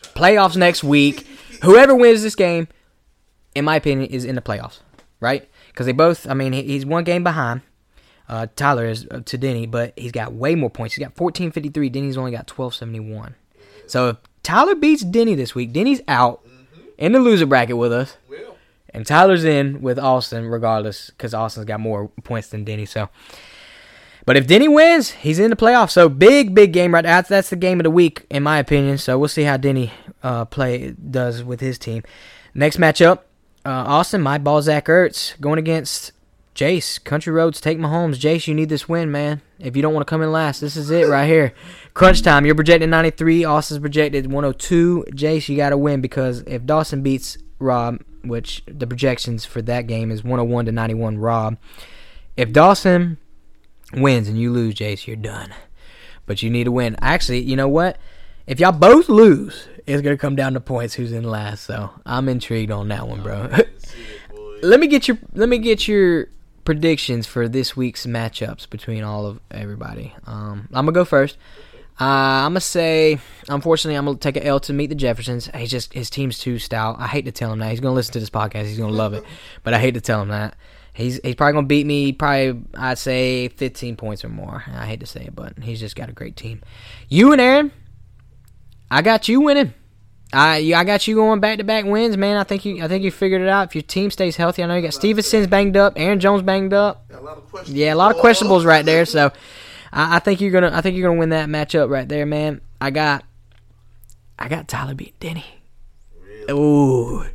Playoffs 0.02 0.58
next 0.58 0.84
week. 0.84 1.26
Whoever 1.64 1.96
wins 1.96 2.24
this 2.24 2.36
game, 2.36 2.68
in 3.56 3.66
my 3.66 3.78
opinion, 3.78 4.10
is 4.10 4.26
in 4.26 4.36
the 4.36 4.42
playoffs. 4.42 4.80
Right? 5.20 5.50
Because 5.68 5.86
they 5.86 5.92
both. 5.94 6.28
I 6.28 6.34
mean, 6.34 6.54
he's 6.54 6.86
one 6.86 7.06
game 7.06 7.24
behind. 7.24 7.62
Uh, 8.28 8.46
Tyler 8.56 8.86
is 8.86 9.08
uh, 9.10 9.22
to 9.26 9.38
Denny, 9.38 9.66
but 9.66 9.94
he's 9.98 10.12
got 10.12 10.34
way 10.34 10.54
more 10.54 10.70
points. 10.70 10.96
He's 10.96 11.04
got 11.04 11.20
1453. 11.20 11.90
Denny's 11.90 12.18
only 12.18 12.32
got 12.32 12.50
1271. 12.50 13.36
So 13.88 14.10
if 14.10 14.18
Tyler 14.44 14.76
beats 14.76 15.04
Denny 15.04 15.34
this 15.34 15.56
week, 15.56 15.74
Denny's 15.74 16.02
out 16.08 16.46
in 17.00 17.14
the 17.14 17.20
loser 17.20 17.48
bracket 17.48 17.78
with 17.78 17.92
us. 17.92 18.18
And 18.92 19.06
Tyler's 19.06 19.44
in 19.44 19.82
with 19.82 19.98
Austin, 19.98 20.46
regardless, 20.48 21.10
because 21.12 21.34
Austin's 21.34 21.66
got 21.66 21.80
more 21.80 22.10
points 22.24 22.50
than 22.50 22.64
Denny. 22.64 22.86
So, 22.86 23.10
but 24.26 24.36
if 24.36 24.48
Denny 24.48 24.68
wins, 24.68 25.12
he's 25.12 25.40
in 25.40 25.50
the 25.50 25.56
playoffs. 25.56 25.92
So 25.92 26.10
big, 26.10 26.54
big 26.54 26.74
game 26.74 26.94
right. 26.94 27.04
That's 27.04 27.30
that's 27.30 27.50
the 27.50 27.56
game 27.56 27.80
of 27.80 27.84
the 27.84 27.92
week, 27.92 28.26
in 28.30 28.44
my 28.44 28.58
opinion. 28.58 28.98
So 28.98 29.18
we'll 29.18 29.30
see 29.30 29.44
how 29.44 29.58
Denny 29.58 29.92
uh, 30.24 30.46
play 30.46 30.92
does 30.92 31.44
with 31.44 31.60
his 31.60 31.78
team. 31.78 32.04
Next 32.54 32.78
matchup, 32.78 33.20
uh, 33.64 33.70
Austin, 33.70 34.22
my 34.22 34.38
ball, 34.38 34.62
Zach 34.62 34.88
Ertz 34.88 35.40
going 35.40 35.60
against 35.60 36.12
Jace. 36.60 37.02
Country 37.02 37.32
Roads, 37.32 37.62
take 37.62 37.78
Mahomes. 37.78 38.20
Jace, 38.20 38.46
you 38.46 38.54
need 38.54 38.68
this 38.68 38.90
win, 38.90 39.10
man. 39.10 39.42
If 39.60 39.78
you 39.78 39.82
don't 39.82 39.94
want 39.94 40.06
to 40.06 40.10
come 40.10 40.22
in 40.22 40.30
last, 40.30 40.60
this 40.60 40.76
is 40.76 40.92
it 40.92 41.08
right 41.08 41.26
here. 41.26 41.54
Crunch 41.94 42.22
time. 42.22 42.46
You're 42.46 42.54
projected 42.54 42.90
93. 42.90 43.46
Austin's 43.46 43.80
projected 43.80 44.26
102. 44.26 45.06
Jace, 45.12 45.48
you 45.48 45.56
got 45.56 45.70
to 45.70 45.78
win 45.78 46.02
because 46.02 46.42
if 46.42 46.66
Dawson 46.66 47.02
beats 47.02 47.38
Rob, 47.60 48.04
which 48.26 48.62
the 48.68 48.86
projections 48.86 49.46
for 49.46 49.62
that 49.62 49.88
game 49.88 50.12
is 50.12 50.22
101 50.22 50.66
to 50.66 50.74
91 50.74 51.18
Rob, 51.18 51.56
if 52.36 52.52
Dawson 52.52 53.18
wins 53.94 54.28
and 54.28 54.38
you 54.38 54.52
lose, 54.52 54.76
Jace, 54.76 55.08
you're 55.08 55.16
done. 55.16 55.54
But 56.26 56.44
you 56.44 56.50
need 56.50 56.66
to 56.66 56.74
win. 56.74 56.98
Actually, 57.02 57.40
you 57.40 57.56
know 57.56 57.70
what? 57.70 57.98
If 58.48 58.60
y'all 58.60 58.74
both 58.74 59.08
lose, 59.08 59.70
it's 59.88 60.02
gonna 60.02 60.18
come 60.18 60.36
down 60.36 60.56
to 60.56 60.60
points 60.60 60.94
who's 60.96 61.14
in 61.14 61.24
last. 61.24 61.64
So 61.64 61.90
I'm 62.06 62.28
intrigued 62.28 62.70
on 62.70 62.90
that 62.90 63.08
one, 63.08 63.24
bro. 63.24 63.50
let 64.62 64.82
me 64.82 64.88
get 64.88 65.08
your 65.08 65.18
let 65.34 65.48
me 65.48 65.58
get 65.58 65.88
your 65.88 66.28
predictions 66.70 67.26
for 67.26 67.48
this 67.48 67.76
week's 67.76 68.06
matchups 68.06 68.70
between 68.70 69.04
all 69.04 69.26
of 69.26 69.40
everybody. 69.50 70.14
Um, 70.28 70.68
I'm 70.72 70.86
gonna 70.86 70.92
go 70.92 71.04
first. 71.04 71.36
Uh, 72.00 72.04
I'm 72.46 72.52
gonna 72.52 72.62
say, 72.62 73.18
unfortunately, 73.48 73.96
I'm 73.96 74.06
gonna 74.06 74.20
take 74.20 74.38
an 74.38 74.44
L 74.44 74.60
to 74.60 74.74
meet 74.74 74.86
the 74.86 74.96
Jeffersons. 74.96 75.50
He's 75.56 75.72
just 75.72 75.94
his 75.94 76.12
team's 76.12 76.38
too 76.38 76.60
stout. 76.60 76.98
I 77.00 77.08
hate 77.08 77.26
to 77.26 77.32
tell 77.32 77.52
him 77.52 77.58
that. 77.58 77.72
He's 77.72 77.80
gonna 77.80 77.96
listen 77.96 78.14
to 78.14 78.20
this 78.20 78.30
podcast. 78.30 78.66
He's 78.66 78.78
gonna 78.78 78.94
love 78.94 79.16
it, 79.16 79.24
but 79.64 79.74
I 79.74 79.80
hate 79.80 79.96
to 79.96 80.02
tell 80.02 80.22
him 80.22 80.28
that. 80.28 80.56
He's 80.94 81.20
he's 81.24 81.34
probably 81.34 81.54
gonna 81.54 81.66
beat 81.66 81.88
me. 81.88 82.12
Probably 82.12 82.62
I'd 82.76 83.00
say 83.00 83.48
15 83.48 83.96
points 83.96 84.24
or 84.24 84.30
more. 84.30 84.64
I 84.72 84.86
hate 84.86 85.00
to 85.00 85.08
say 85.08 85.22
it, 85.22 85.36
but 85.36 85.58
he's 85.64 85.80
just 85.80 85.96
got 85.96 86.10
a 86.10 86.14
great 86.14 86.36
team. 86.36 86.62
You 87.08 87.32
and 87.32 87.42
Aaron, 87.42 87.72
I 88.92 89.02
got 89.02 89.28
you 89.28 89.42
winning. 89.42 89.74
I 90.32 90.74
I 90.76 90.84
got 90.84 91.08
you 91.08 91.16
going 91.16 91.40
back 91.40 91.58
to 91.58 91.64
back 91.64 91.86
wins, 91.86 92.16
man. 92.16 92.38
I 92.38 92.44
think 92.44 92.66
you 92.66 92.84
I 92.84 92.88
think 92.88 93.04
you 93.04 93.12
figured 93.12 93.42
it 93.42 93.48
out. 93.48 93.68
If 93.68 93.76
your 93.76 93.82
team 93.82 94.12
stays 94.12 94.36
healthy, 94.36 94.64
I 94.64 94.68
know 94.68 94.76
you 94.76 94.82
got 94.82 94.94
Stevenson's 94.94 95.48
banged 95.48 95.76
up, 95.76 95.94
Aaron 95.96 96.20
Jones 96.20 96.44
banged 96.44 96.74
up. 96.74 97.06
Yeah, 97.66 97.94
a 97.94 97.96
lot 97.96 98.16
of 98.16 98.22
questionables 98.22 98.66
right 98.66 98.86
there. 98.86 99.06
So 99.06 99.32
I, 99.92 100.18
I 100.18 100.20
think 100.20 100.40
you're 100.40 100.52
gonna 100.52 100.72
I 100.74 100.82
think 100.82 100.96
you're 100.98 101.10
gonna 101.10 101.20
win 101.20 101.30
that 101.30 101.50
matchup 101.50 101.90
right 101.90 102.08
there, 102.08 102.26
man. 102.26 102.62
I 102.80 102.92
got 102.92 103.24
I 104.38 104.48
got 104.48 104.68
Tyler 104.68 104.94
beat 104.94 105.20
Denny. 105.20 105.46
Ooh. 106.52 107.26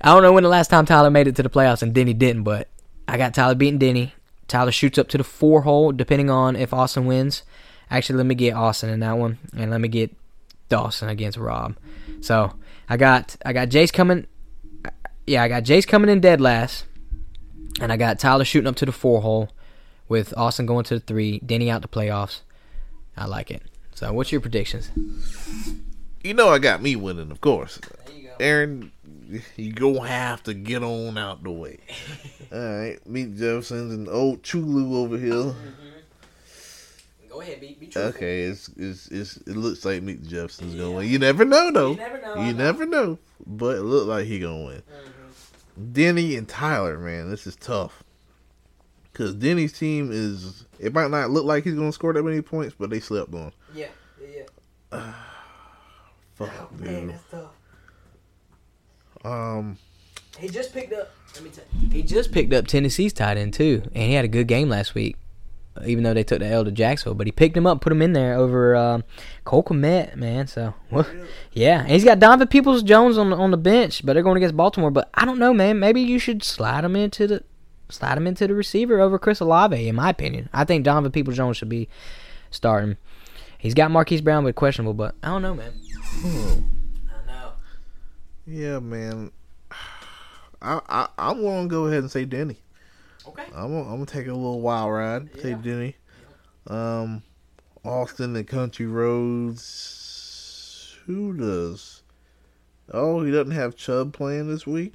I 0.00 0.12
don't 0.12 0.22
know 0.22 0.32
when 0.32 0.42
the 0.42 0.48
last 0.48 0.68
time 0.68 0.86
Tyler 0.86 1.10
made 1.10 1.26
it 1.26 1.36
to 1.36 1.42
the 1.42 1.50
playoffs 1.50 1.82
and 1.82 1.94
Denny 1.94 2.14
didn't, 2.14 2.44
but 2.44 2.68
I 3.08 3.16
got 3.18 3.34
Tyler 3.34 3.54
beating 3.54 3.78
Denny. 3.78 4.14
Tyler 4.48 4.72
shoots 4.72 4.98
up 4.98 5.08
to 5.08 5.18
the 5.18 5.24
four 5.24 5.62
hole, 5.62 5.92
depending 5.92 6.30
on 6.30 6.54
if 6.56 6.72
Austin 6.72 7.06
wins. 7.06 7.42
Actually, 7.90 8.16
let 8.18 8.26
me 8.26 8.34
get 8.34 8.54
Austin 8.54 8.90
in 8.90 9.00
that 9.00 9.18
one, 9.18 9.38
and 9.56 9.70
let 9.70 9.80
me 9.80 9.88
get 9.88 10.14
Dawson 10.68 11.08
against 11.08 11.38
Rob. 11.38 11.76
So 12.20 12.52
I 12.88 12.96
got 12.96 13.36
I 13.44 13.52
got 13.52 13.68
Jace 13.68 13.92
coming. 13.92 14.26
Yeah, 15.26 15.42
I 15.42 15.48
got 15.48 15.64
Jace 15.64 15.86
coming 15.86 16.08
in 16.10 16.20
dead 16.20 16.40
last, 16.40 16.86
and 17.80 17.92
I 17.92 17.96
got 17.96 18.18
Tyler 18.18 18.44
shooting 18.44 18.68
up 18.68 18.76
to 18.76 18.86
the 18.86 18.92
four 18.92 19.22
hole, 19.22 19.50
with 20.08 20.36
Austin 20.36 20.66
going 20.66 20.84
to 20.84 20.94
the 20.94 21.00
three, 21.00 21.40
Denny 21.40 21.70
out 21.70 21.82
the 21.82 21.88
playoffs. 21.88 22.40
I 23.16 23.26
like 23.26 23.50
it. 23.50 23.62
So, 23.94 24.12
what's 24.12 24.30
your 24.30 24.40
predictions? 24.40 24.90
You 26.22 26.34
know 26.34 26.48
I 26.48 26.58
got 26.58 26.82
me 26.82 26.96
winning, 26.96 27.30
of 27.30 27.40
course. 27.40 27.80
Aaron, 28.38 28.92
you 29.56 29.72
gonna 29.72 30.06
have 30.06 30.42
to 30.44 30.54
get 30.54 30.82
on 30.82 31.16
out 31.16 31.42
the 31.42 31.50
way. 31.50 31.78
All 32.52 32.58
right, 32.58 33.06
meet 33.06 33.36
Jeffersons 33.36 33.94
and 33.94 34.08
old 34.08 34.42
Chulu 34.42 34.94
over 34.94 35.16
here. 35.16 35.32
Mm-hmm. 35.32 35.95
Go 37.36 37.42
ahead, 37.42 37.60
be, 37.60 37.76
be 37.78 37.90
Okay, 37.94 38.44
it's, 38.44 38.70
it's 38.78 39.08
it's 39.08 39.36
it 39.36 39.56
looks 39.56 39.84
like 39.84 40.02
meet 40.02 40.22
the 40.22 40.26
Jeffersons 40.30 40.74
gonna 40.74 40.92
win. 40.92 41.06
You 41.06 41.18
never 41.18 41.44
know 41.44 41.70
though. 41.70 41.90
You 41.90 41.96
never 41.98 42.18
know, 42.18 42.34
You 42.36 42.52
know. 42.54 42.64
never 42.64 42.86
know. 42.86 43.18
But 43.46 43.76
it 43.76 43.82
looked 43.82 44.08
like 44.08 44.24
he 44.24 44.38
gonna 44.38 44.64
win. 44.64 44.82
Denny 45.92 46.34
and 46.36 46.48
Tyler, 46.48 46.96
man, 46.98 47.28
this 47.28 47.46
is 47.46 47.54
tough. 47.54 48.02
Cause 49.12 49.34
Denny's 49.34 49.74
team 49.78 50.10
is 50.10 50.64
it 50.78 50.94
might 50.94 51.10
not 51.10 51.30
look 51.30 51.44
like 51.44 51.64
he's 51.64 51.74
gonna 51.74 51.92
score 51.92 52.14
that 52.14 52.22
many 52.22 52.40
points, 52.40 52.74
but 52.78 52.88
they 52.88 53.00
slept 53.00 53.34
on. 53.34 53.52
Yeah, 53.74 53.88
yeah. 54.90 55.12
Fuck, 56.36 56.74
dude. 56.82 57.14
tough. 57.30 57.50
Um, 59.26 59.76
He 60.38 60.48
just 60.48 60.72
picked 60.72 60.94
up. 60.94 61.10
Let 61.34 61.44
me 61.44 61.50
tell 61.50 61.64
you. 61.82 61.90
He 61.90 62.02
just 62.02 62.32
picked 62.32 62.54
up 62.54 62.66
Tennessee's 62.66 63.12
tight 63.12 63.36
end 63.36 63.52
too, 63.52 63.82
and 63.94 64.04
he 64.04 64.14
had 64.14 64.24
a 64.24 64.28
good 64.28 64.48
game 64.48 64.70
last 64.70 64.94
week. 64.94 65.16
Even 65.84 66.04
though 66.04 66.14
they 66.14 66.24
took 66.24 66.38
the 66.38 66.46
L 66.46 66.64
to 66.64 66.70
Jacksonville, 66.70 67.14
but 67.14 67.26
he 67.26 67.32
picked 67.32 67.56
him 67.56 67.66
up, 67.66 67.80
put 67.80 67.92
him 67.92 68.02
in 68.02 68.12
there 68.12 68.34
over 68.34 68.74
um, 68.76 69.04
Cole 69.44 69.62
Kmet, 69.62 70.16
man. 70.16 70.46
So, 70.46 70.74
well, 70.90 71.06
yeah, 71.52 71.80
and 71.80 71.90
he's 71.90 72.04
got 72.04 72.18
Donovan 72.18 72.48
Peoples 72.48 72.82
Jones 72.82 73.18
on 73.18 73.30
the, 73.30 73.36
on 73.36 73.50
the 73.50 73.56
bench, 73.56 74.04
but 74.04 74.14
they're 74.14 74.22
going 74.22 74.36
against 74.36 74.56
Baltimore. 74.56 74.90
But 74.90 75.10
I 75.14 75.24
don't 75.24 75.38
know, 75.38 75.52
man. 75.52 75.78
Maybe 75.78 76.00
you 76.00 76.18
should 76.18 76.42
slide 76.42 76.84
him 76.84 76.96
into 76.96 77.26
the 77.26 77.44
slide 77.88 78.18
him 78.18 78.26
into 78.26 78.46
the 78.46 78.54
receiver 78.54 79.00
over 79.00 79.18
Chris 79.18 79.40
Olave. 79.40 79.88
In 79.88 79.94
my 79.94 80.10
opinion, 80.10 80.48
I 80.52 80.64
think 80.64 80.84
Donovan 80.84 81.12
Peoples 81.12 81.36
Jones 81.36 81.56
should 81.56 81.68
be 81.68 81.88
starting. 82.50 82.96
He's 83.58 83.74
got 83.74 83.90
Marquise 83.90 84.20
Brown, 84.20 84.44
but 84.44 84.54
questionable. 84.54 84.94
But 84.94 85.14
I 85.22 85.28
don't 85.28 85.42
know, 85.42 85.54
man. 85.54 85.72
I 86.24 87.26
know. 87.26 87.52
yeah, 88.46 88.78
man. 88.78 89.32
I 90.62 90.80
I 90.88 91.08
I'm 91.18 91.42
gonna 91.42 91.68
go 91.68 91.86
ahead 91.86 92.00
and 92.00 92.10
say 92.10 92.24
Denny. 92.24 92.58
Okay. 93.28 93.44
I'm 93.54 93.72
gonna, 93.72 93.82
I'm 93.82 93.94
gonna 93.96 94.06
take 94.06 94.26
a 94.26 94.32
little 94.32 94.60
wild 94.60 94.92
ride. 94.92 95.28
Yeah. 95.42 95.54
Denny. 95.54 95.96
Um, 96.66 97.22
Austin 97.84 98.34
and 98.36 98.46
Country 98.46 98.86
Roads. 98.86 99.96
Who 101.06 101.36
does? 101.36 102.02
Oh, 102.92 103.22
he 103.22 103.30
doesn't 103.32 103.52
have 103.52 103.76
Chubb 103.76 104.12
playing 104.12 104.48
this 104.48 104.66
week. 104.66 104.94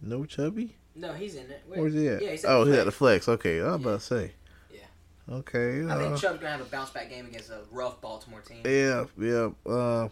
No 0.00 0.24
Chubby. 0.26 0.76
No, 0.94 1.12
he's 1.12 1.34
in 1.34 1.50
it. 1.50 1.62
Where's 1.66 1.94
he 1.94 2.08
at? 2.08 2.22
Yeah, 2.22 2.30
he's 2.32 2.44
oh, 2.44 2.64
he's 2.64 2.76
at 2.76 2.84
the 2.84 2.92
flex. 2.92 3.28
Okay, 3.28 3.60
I 3.60 3.64
was 3.64 3.74
about 3.76 4.00
to 4.00 4.06
say. 4.06 4.32
Yeah. 4.70 4.80
Okay. 5.30 5.84
I 5.86 5.96
think 5.96 6.12
uh, 6.12 6.16
Chubb's 6.16 6.38
gonna 6.38 6.50
have 6.50 6.60
a 6.60 6.64
bounce 6.64 6.90
back 6.90 7.08
game 7.08 7.26
against 7.26 7.50
a 7.50 7.60
rough 7.70 8.00
Baltimore 8.00 8.40
team. 8.40 8.60
yeah, 8.64 9.04
yeah. 9.18 9.48
Uh, 9.66 10.08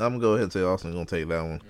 I'm 0.00 0.12
gonna 0.12 0.18
go 0.18 0.32
ahead 0.32 0.44
and 0.44 0.52
say 0.52 0.62
Austin 0.62 0.92
gonna 0.92 1.04
take 1.04 1.28
that 1.28 1.42
one. 1.42 1.58
Mm-hmm. 1.58 1.68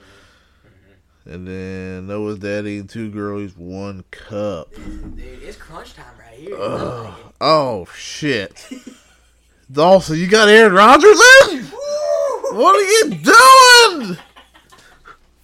And 1.25 1.47
then 1.47 2.09
Noah's 2.09 2.39
daddy 2.41 2.79
and 2.79 2.91
two 2.91 3.11
girlies, 3.11 3.57
one 3.57 4.05
cup. 4.11 4.75
Dude, 4.75 5.19
it's 5.19 5.57
crunch 5.57 5.95
time 5.95 6.07
right 6.19 6.37
here. 6.37 6.57
Ugh. 6.59 7.15
Oh 7.41 7.87
shit. 7.97 8.69
Dawson, 9.71 10.19
you 10.19 10.27
got 10.27 10.49
Aaron 10.49 10.73
Rodgers 10.73 11.21
in? 11.51 11.65
What 12.53 12.75
are 12.75 12.83
you 12.83 13.11
doing? 13.11 14.19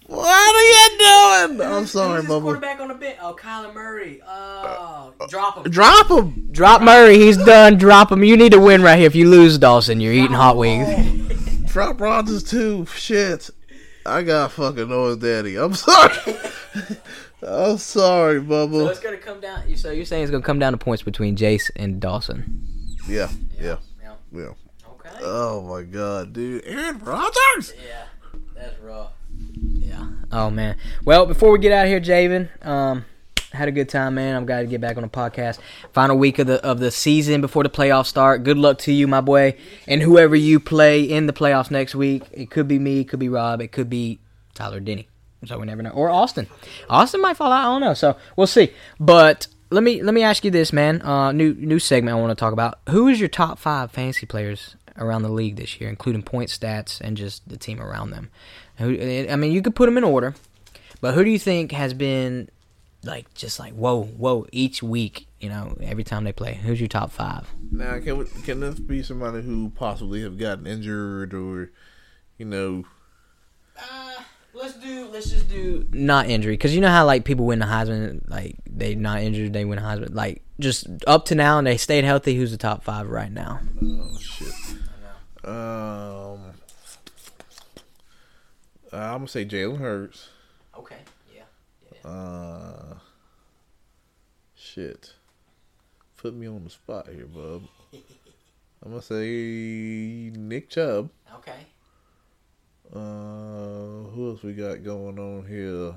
What 0.05 0.55
are 0.55 0.67
you 0.67 0.89
doing? 0.97 1.61
I'm 1.61 1.85
sorry, 1.85 2.23
Bubba. 2.23 2.41
Quarterback 2.41 2.79
on 2.79 2.89
the 2.89 2.95
bench. 2.95 3.17
Oh, 3.21 3.35
Kyler 3.39 3.73
Murray. 3.73 4.21
Oh, 4.27 5.13
drop 5.29 5.57
him. 5.57 5.71
Drop 5.71 6.09
him. 6.09 6.49
Drop 6.51 6.81
Murray. 6.81 7.17
He's 7.19 7.37
done. 7.37 7.77
Drop 7.77 8.11
him. 8.11 8.23
You 8.23 8.35
need 8.35 8.51
to 8.51 8.59
win 8.59 8.81
right 8.81 8.97
here. 8.97 9.07
If 9.07 9.15
you 9.15 9.29
lose, 9.29 9.57
Dawson, 9.57 10.01
you're 10.01 10.13
eating 10.13 10.35
hot 10.35 10.57
wings. 10.57 10.87
Oh. 10.89 11.67
Drop 11.67 12.01
Rodgers 12.01 12.43
too. 12.43 12.85
Shit. 12.87 13.49
I 14.09 14.23
got 14.23 14.51
fucking 14.51 14.89
Noah's 14.89 15.17
daddy. 15.17 15.55
I'm 15.57 15.73
sorry. 15.75 16.15
I'm 17.41 17.77
sorry, 17.77 18.45
So 18.45 18.87
it's 18.89 18.99
gonna 18.99 19.17
come 19.17 19.39
down. 19.39 19.75
So 19.75 19.91
you're 19.91 20.05
saying 20.05 20.23
it's 20.23 20.31
gonna 20.31 20.43
come 20.43 20.59
down 20.59 20.73
to 20.73 20.77
points 20.77 21.03
between 21.03 21.35
Jace 21.35 21.69
and 21.75 21.99
Dawson? 22.01 22.61
Yeah, 23.07 23.29
yeah, 23.59 23.77
Yeah. 24.03 24.15
yeah. 24.33 24.49
Okay. 24.87 25.09
Oh 25.21 25.61
my 25.61 25.83
god, 25.83 26.33
dude. 26.33 26.63
Aaron 26.65 26.99
Rodgers. 26.99 27.73
Yeah, 27.87 28.05
that's 28.55 28.77
rough. 28.79 29.11
Yeah. 29.61 30.05
Oh 30.31 30.49
man. 30.49 30.75
Well, 31.05 31.25
before 31.25 31.51
we 31.51 31.59
get 31.59 31.71
out 31.71 31.85
of 31.85 31.89
here, 31.89 32.01
Javin, 32.01 32.49
um, 32.65 33.05
had 33.51 33.67
a 33.67 33.71
good 33.71 33.89
time, 33.89 34.15
man. 34.15 34.35
I'm 34.35 34.45
glad 34.45 34.61
to 34.61 34.67
get 34.67 34.81
back 34.81 34.97
on 34.97 35.03
the 35.03 35.09
podcast. 35.09 35.59
Final 35.93 36.17
week 36.17 36.39
of 36.39 36.47
the 36.47 36.63
of 36.63 36.79
the 36.79 36.91
season 36.91 37.41
before 37.41 37.63
the 37.63 37.69
playoffs 37.69 38.07
start. 38.07 38.43
Good 38.43 38.57
luck 38.57 38.77
to 38.79 38.91
you, 38.91 39.07
my 39.07 39.21
boy, 39.21 39.55
and 39.87 40.01
whoever 40.01 40.35
you 40.35 40.59
play 40.59 41.03
in 41.03 41.25
the 41.25 41.33
playoffs 41.33 41.71
next 41.71 41.95
week. 41.95 42.23
It 42.31 42.51
could 42.51 42.67
be 42.67 42.79
me, 42.79 43.01
it 43.01 43.09
could 43.09 43.19
be 43.19 43.29
Rob, 43.29 43.61
it 43.61 43.71
could 43.71 43.89
be 43.89 44.19
Tyler 44.53 44.79
Denny. 44.79 45.07
So 45.45 45.57
we 45.57 45.65
never 45.65 45.81
know, 45.81 45.91
or 45.91 46.09
Austin. 46.09 46.47
Austin 46.89 47.21
might 47.21 47.37
fall 47.37 47.51
out. 47.51 47.61
I 47.61 47.71
don't 47.71 47.81
know. 47.81 47.93
So 47.93 48.17
we'll 48.35 48.47
see. 48.47 48.73
But 48.99 49.47
let 49.71 49.83
me 49.83 50.03
let 50.03 50.13
me 50.13 50.21
ask 50.21 50.43
you 50.43 50.51
this, 50.51 50.73
man. 50.73 51.01
Uh, 51.01 51.31
new 51.31 51.53
new 51.53 51.79
segment 51.79 52.17
I 52.17 52.19
want 52.19 52.31
to 52.31 52.39
talk 52.39 52.53
about. 52.53 52.79
Who 52.89 53.07
is 53.07 53.19
your 53.19 53.29
top 53.29 53.57
five 53.57 53.91
fantasy 53.91 54.25
players 54.25 54.75
around 54.97 55.21
the 55.23 55.29
league 55.29 55.55
this 55.55 55.79
year, 55.79 55.89
including 55.89 56.23
point 56.23 56.49
stats 56.49 56.99
and 57.01 57.15
just 57.15 57.47
the 57.47 57.57
team 57.57 57.81
around 57.81 58.11
them? 58.11 58.29
Who, 58.77 59.27
I 59.29 59.35
mean, 59.35 59.51
you 59.51 59.61
could 59.61 59.75
put 59.75 59.85
them 59.87 59.97
in 59.97 60.03
order, 60.03 60.35
but 61.01 61.13
who 61.13 61.23
do 61.23 61.29
you 61.29 61.39
think 61.39 61.71
has 61.71 61.93
been 61.93 62.49
like 63.03 63.33
just 63.33 63.59
like 63.59 63.73
whoa, 63.73 64.03
whoa 64.03 64.45
each 64.51 64.83
week? 64.83 65.27
You 65.39 65.49
know, 65.49 65.77
every 65.81 66.03
time 66.03 66.23
they 66.25 66.33
play, 66.33 66.55
who's 66.55 66.79
your 66.81 66.89
top 66.89 67.11
five? 67.11 67.47
Now, 67.71 67.99
can 67.99 68.17
we, 68.17 68.25
can 68.43 68.59
this 68.59 68.79
be 68.79 69.01
somebody 69.03 69.41
who 69.41 69.69
possibly 69.69 70.21
have 70.23 70.37
gotten 70.37 70.67
injured 70.67 71.33
or, 71.33 71.71
you 72.37 72.45
know, 72.45 72.83
Uh, 73.77 74.21
let's 74.53 74.73
do. 74.73 75.07
Let's 75.07 75.29
just 75.29 75.47
do 75.49 75.87
not 75.93 76.27
injury 76.27 76.53
because 76.53 76.75
you 76.75 76.81
know 76.81 76.89
how 76.89 77.05
like 77.05 77.23
people 77.23 77.45
win 77.45 77.59
the 77.59 77.65
Heisman, 77.65 78.29
like 78.29 78.57
they 78.69 78.95
not 78.95 79.21
injured, 79.21 79.53
they 79.53 79.63
win 79.63 79.77
the 79.77 79.85
Heisman. 79.85 80.13
Like 80.13 80.41
just 80.59 80.87
up 81.07 81.23
to 81.25 81.35
now 81.35 81.57
and 81.57 81.65
they 81.65 81.77
stayed 81.77 82.03
healthy. 82.03 82.35
Who's 82.35 82.51
the 82.51 82.57
top 82.57 82.83
five 82.83 83.07
right 83.07 83.31
now? 83.31 83.61
oh 83.81 84.17
shit. 84.19 84.53
Um, 85.45 86.51
I'm 88.91 89.19
gonna 89.19 89.27
say 89.29 89.45
Jalen 89.45 89.77
Hurts. 89.79 90.27
Uh, 92.05 92.95
shit. 94.55 95.13
Put 96.17 96.33
me 96.33 96.47
on 96.47 96.63
the 96.63 96.69
spot 96.69 97.07
here, 97.07 97.25
bub. 97.25 97.63
I'm 98.83 98.91
gonna 98.91 99.01
say 99.01 100.31
Nick 100.35 100.69
Chubb. 100.69 101.09
Okay. 101.35 101.65
Uh, 102.93 104.09
who 104.13 104.29
else 104.29 104.41
we 104.41 104.53
got 104.53 104.83
going 104.83 105.19
on 105.19 105.45
here? 105.45 105.93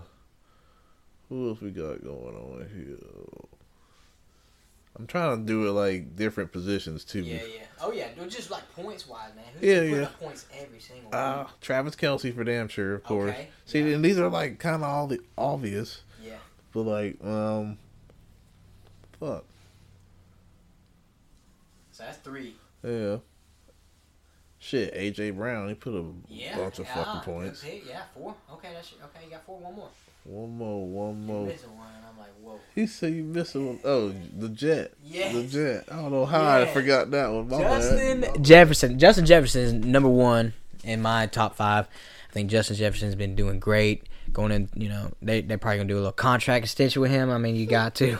Who 1.28 1.48
else 1.48 1.60
we 1.60 1.70
got 1.70 2.02
going 2.02 2.36
on 2.36 2.68
here? 2.74 2.98
I'm 4.96 5.06
trying 5.06 5.38
to 5.38 5.44
do 5.46 5.66
it 5.66 5.72
like 5.72 6.16
different 6.16 6.52
positions 6.52 7.04
too. 7.04 7.22
Yeah, 7.22 7.36
yeah. 7.42 7.62
Oh 7.80 7.92
yeah, 7.92 8.08
just 8.28 8.50
like 8.50 8.62
points 8.76 9.08
wise, 9.08 9.30
man. 9.34 9.44
Who's 9.54 9.62
Yeah, 9.62 9.78
putting 9.80 9.94
yeah. 9.96 10.02
up 10.02 10.20
points 10.20 10.46
every 10.56 10.78
single 10.78 11.14
Uh, 11.14 11.46
Travis 11.60 11.96
Kelce 11.96 12.34
for 12.34 12.44
damn 12.44 12.68
sure, 12.68 12.94
of 12.94 13.02
course. 13.04 13.30
Okay, 13.32 13.48
See, 13.64 13.80
yeah. 13.80 13.94
and 13.96 14.04
these 14.04 14.18
are 14.18 14.28
like 14.28 14.58
kind 14.58 14.76
of 14.76 14.82
all 14.82 15.06
the 15.06 15.20
obvious. 15.36 16.02
Yeah. 16.22 16.36
but 16.72 16.82
like, 16.82 17.24
um, 17.24 17.78
fuck, 19.18 19.44
So 21.90 22.04
that's 22.04 22.18
three. 22.18 22.54
yeah. 22.82 23.16
Shit, 24.58 24.94
AJ 24.94 25.36
Brown, 25.36 25.68
he 25.68 25.74
put 25.74 25.92
a 25.92 26.04
Yeah. 26.28 26.56
bunch 26.56 26.78
of 26.78 26.86
yeah, 26.86 26.94
fucking 26.94 27.20
points. 27.22 27.64
Yeah, 27.64 28.02
four. 28.14 28.34
Okay, 28.52 28.68
that's 28.72 28.92
okay. 28.92 29.24
You 29.24 29.30
got 29.32 29.44
four. 29.44 29.58
One 29.58 29.74
more. 29.74 29.88
One 30.24 30.56
more, 30.56 30.86
one 30.86 31.26
more. 31.26 31.46
missing 31.46 31.76
one, 31.76 31.88
like. 32.18 32.60
He 32.74 32.86
said 32.86 33.12
you 33.12 33.24
missed 33.24 33.54
one. 33.54 33.80
Oh, 33.84 34.14
the 34.38 34.48
Jet. 34.48 34.92
Yes. 35.04 35.34
The 35.34 35.42
Jet. 35.44 35.84
I 35.90 35.96
don't 35.96 36.12
know 36.12 36.24
how 36.24 36.60
I 36.60 36.66
forgot 36.66 37.10
that 37.10 37.30
one. 37.30 37.48
My 37.48 37.58
bad. 37.58 37.80
Justin 37.82 38.42
Jefferson. 38.42 38.98
Justin 38.98 39.26
Jefferson 39.26 39.62
is 39.62 39.72
number 39.72 40.08
one 40.08 40.52
in 40.84 41.02
my 41.02 41.26
top 41.26 41.56
five. 41.56 41.86
I 42.30 42.32
think 42.32 42.50
Justin 42.50 42.76
Jefferson's 42.76 43.14
been 43.14 43.34
doing 43.34 43.58
great. 43.58 44.04
Going 44.32 44.52
in, 44.52 44.68
you 44.74 44.88
know, 44.88 45.12
they 45.20 45.42
they're 45.42 45.58
probably 45.58 45.78
gonna 45.78 45.88
do 45.88 45.96
a 45.96 45.96
little 45.96 46.12
contract 46.12 46.64
extension 46.64 47.02
with 47.02 47.10
him. 47.10 47.30
I 47.30 47.38
mean, 47.38 47.54
you 47.54 47.66
got 47.66 47.94
to. 47.96 48.18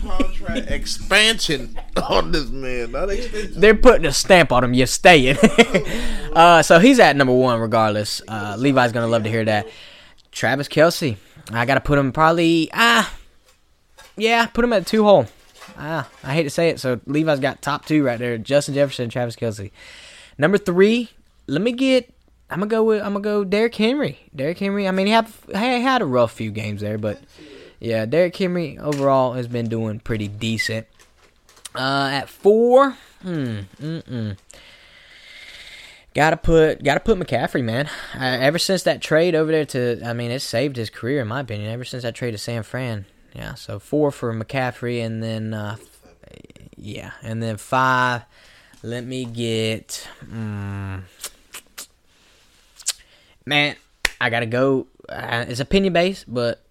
contract 0.00 0.70
expansion 0.70 1.78
on 2.08 2.30
this 2.32 2.48
man, 2.50 2.92
not 2.92 3.10
extension. 3.10 3.60
they're 3.60 3.74
putting 3.74 4.06
a 4.06 4.12
stamp 4.12 4.52
on 4.52 4.64
him. 4.64 4.74
You're 4.74 4.86
staying. 4.86 5.36
uh, 6.32 6.62
so 6.62 6.78
he's 6.78 7.00
at 7.00 7.16
number 7.16 7.34
one, 7.34 7.58
regardless. 7.60 8.22
Uh, 8.28 8.56
Levi's 8.58 8.92
gonna 8.92 9.08
love 9.08 9.24
to 9.24 9.30
hear 9.30 9.44
that. 9.44 9.66
Travis 10.30 10.68
Kelce, 10.68 11.16
I 11.50 11.66
gotta 11.66 11.80
put 11.80 11.98
him 11.98 12.12
probably 12.12 12.70
ah, 12.72 13.12
yeah, 14.16 14.46
put 14.46 14.64
him 14.64 14.72
at 14.72 14.86
two 14.86 15.04
hole. 15.04 15.26
Ah, 15.76 16.08
I 16.22 16.34
hate 16.34 16.44
to 16.44 16.50
say 16.50 16.68
it. 16.68 16.78
So 16.80 17.00
Levi's 17.06 17.40
got 17.40 17.62
top 17.62 17.84
two 17.84 18.04
right 18.04 18.18
there: 18.18 18.38
Justin 18.38 18.74
Jefferson, 18.74 19.08
Travis 19.10 19.36
Kelce. 19.36 19.70
Number 20.38 20.58
three, 20.58 21.10
let 21.46 21.62
me 21.62 21.72
get. 21.72 22.13
I'm 22.54 22.60
gonna 22.60 22.70
go 22.70 22.84
with. 22.84 23.02
I'm 23.02 23.14
gonna 23.14 23.20
go 23.20 23.42
Derrick 23.42 23.74
Henry. 23.74 24.20
Derrick 24.34 24.60
Henry. 24.60 24.86
I 24.86 24.92
mean, 24.92 25.06
he 25.06 25.12
had 25.12 25.26
he 25.48 25.82
had 25.82 26.02
a 26.02 26.06
rough 26.06 26.30
few 26.30 26.52
games 26.52 26.82
there, 26.82 26.98
but 26.98 27.20
yeah, 27.80 28.06
Derrick 28.06 28.36
Henry 28.36 28.78
overall 28.78 29.32
has 29.32 29.48
been 29.48 29.68
doing 29.68 29.98
pretty 29.98 30.28
decent. 30.28 30.86
Uh, 31.74 32.10
at 32.12 32.28
four, 32.28 32.96
hmm, 33.22 33.62
mm-mm. 33.82 34.36
Gotta 36.14 36.36
put, 36.36 36.84
gotta 36.84 37.00
put 37.00 37.18
McCaffrey, 37.18 37.64
man. 37.64 37.90
Ever 38.16 38.60
since 38.60 38.84
that 38.84 39.02
trade 39.02 39.34
over 39.34 39.50
there 39.50 39.64
to, 39.64 40.00
I 40.04 40.12
mean, 40.12 40.30
it 40.30 40.38
saved 40.38 40.76
his 40.76 40.90
career 40.90 41.22
in 41.22 41.26
my 41.26 41.40
opinion. 41.40 41.72
Ever 41.72 41.84
since 41.84 42.04
that 42.04 42.14
trade 42.14 42.30
to 42.30 42.38
San 42.38 42.62
Fran, 42.62 43.04
yeah. 43.34 43.54
So 43.54 43.80
four 43.80 44.12
for 44.12 44.32
McCaffrey, 44.32 45.04
and 45.04 45.20
then, 45.20 45.52
uh, 45.52 45.74
yeah, 46.76 47.10
and 47.20 47.42
then 47.42 47.56
five. 47.56 48.22
Let 48.84 49.04
me 49.04 49.24
get, 49.24 50.08
mm, 50.24 51.02
man. 53.46 53.76
I 54.20 54.30
gotta 54.30 54.46
go. 54.46 54.86
Uh, 55.08 55.44
it's 55.48 55.60
opinion 55.60 55.92
based, 55.92 56.24
but 56.32 56.64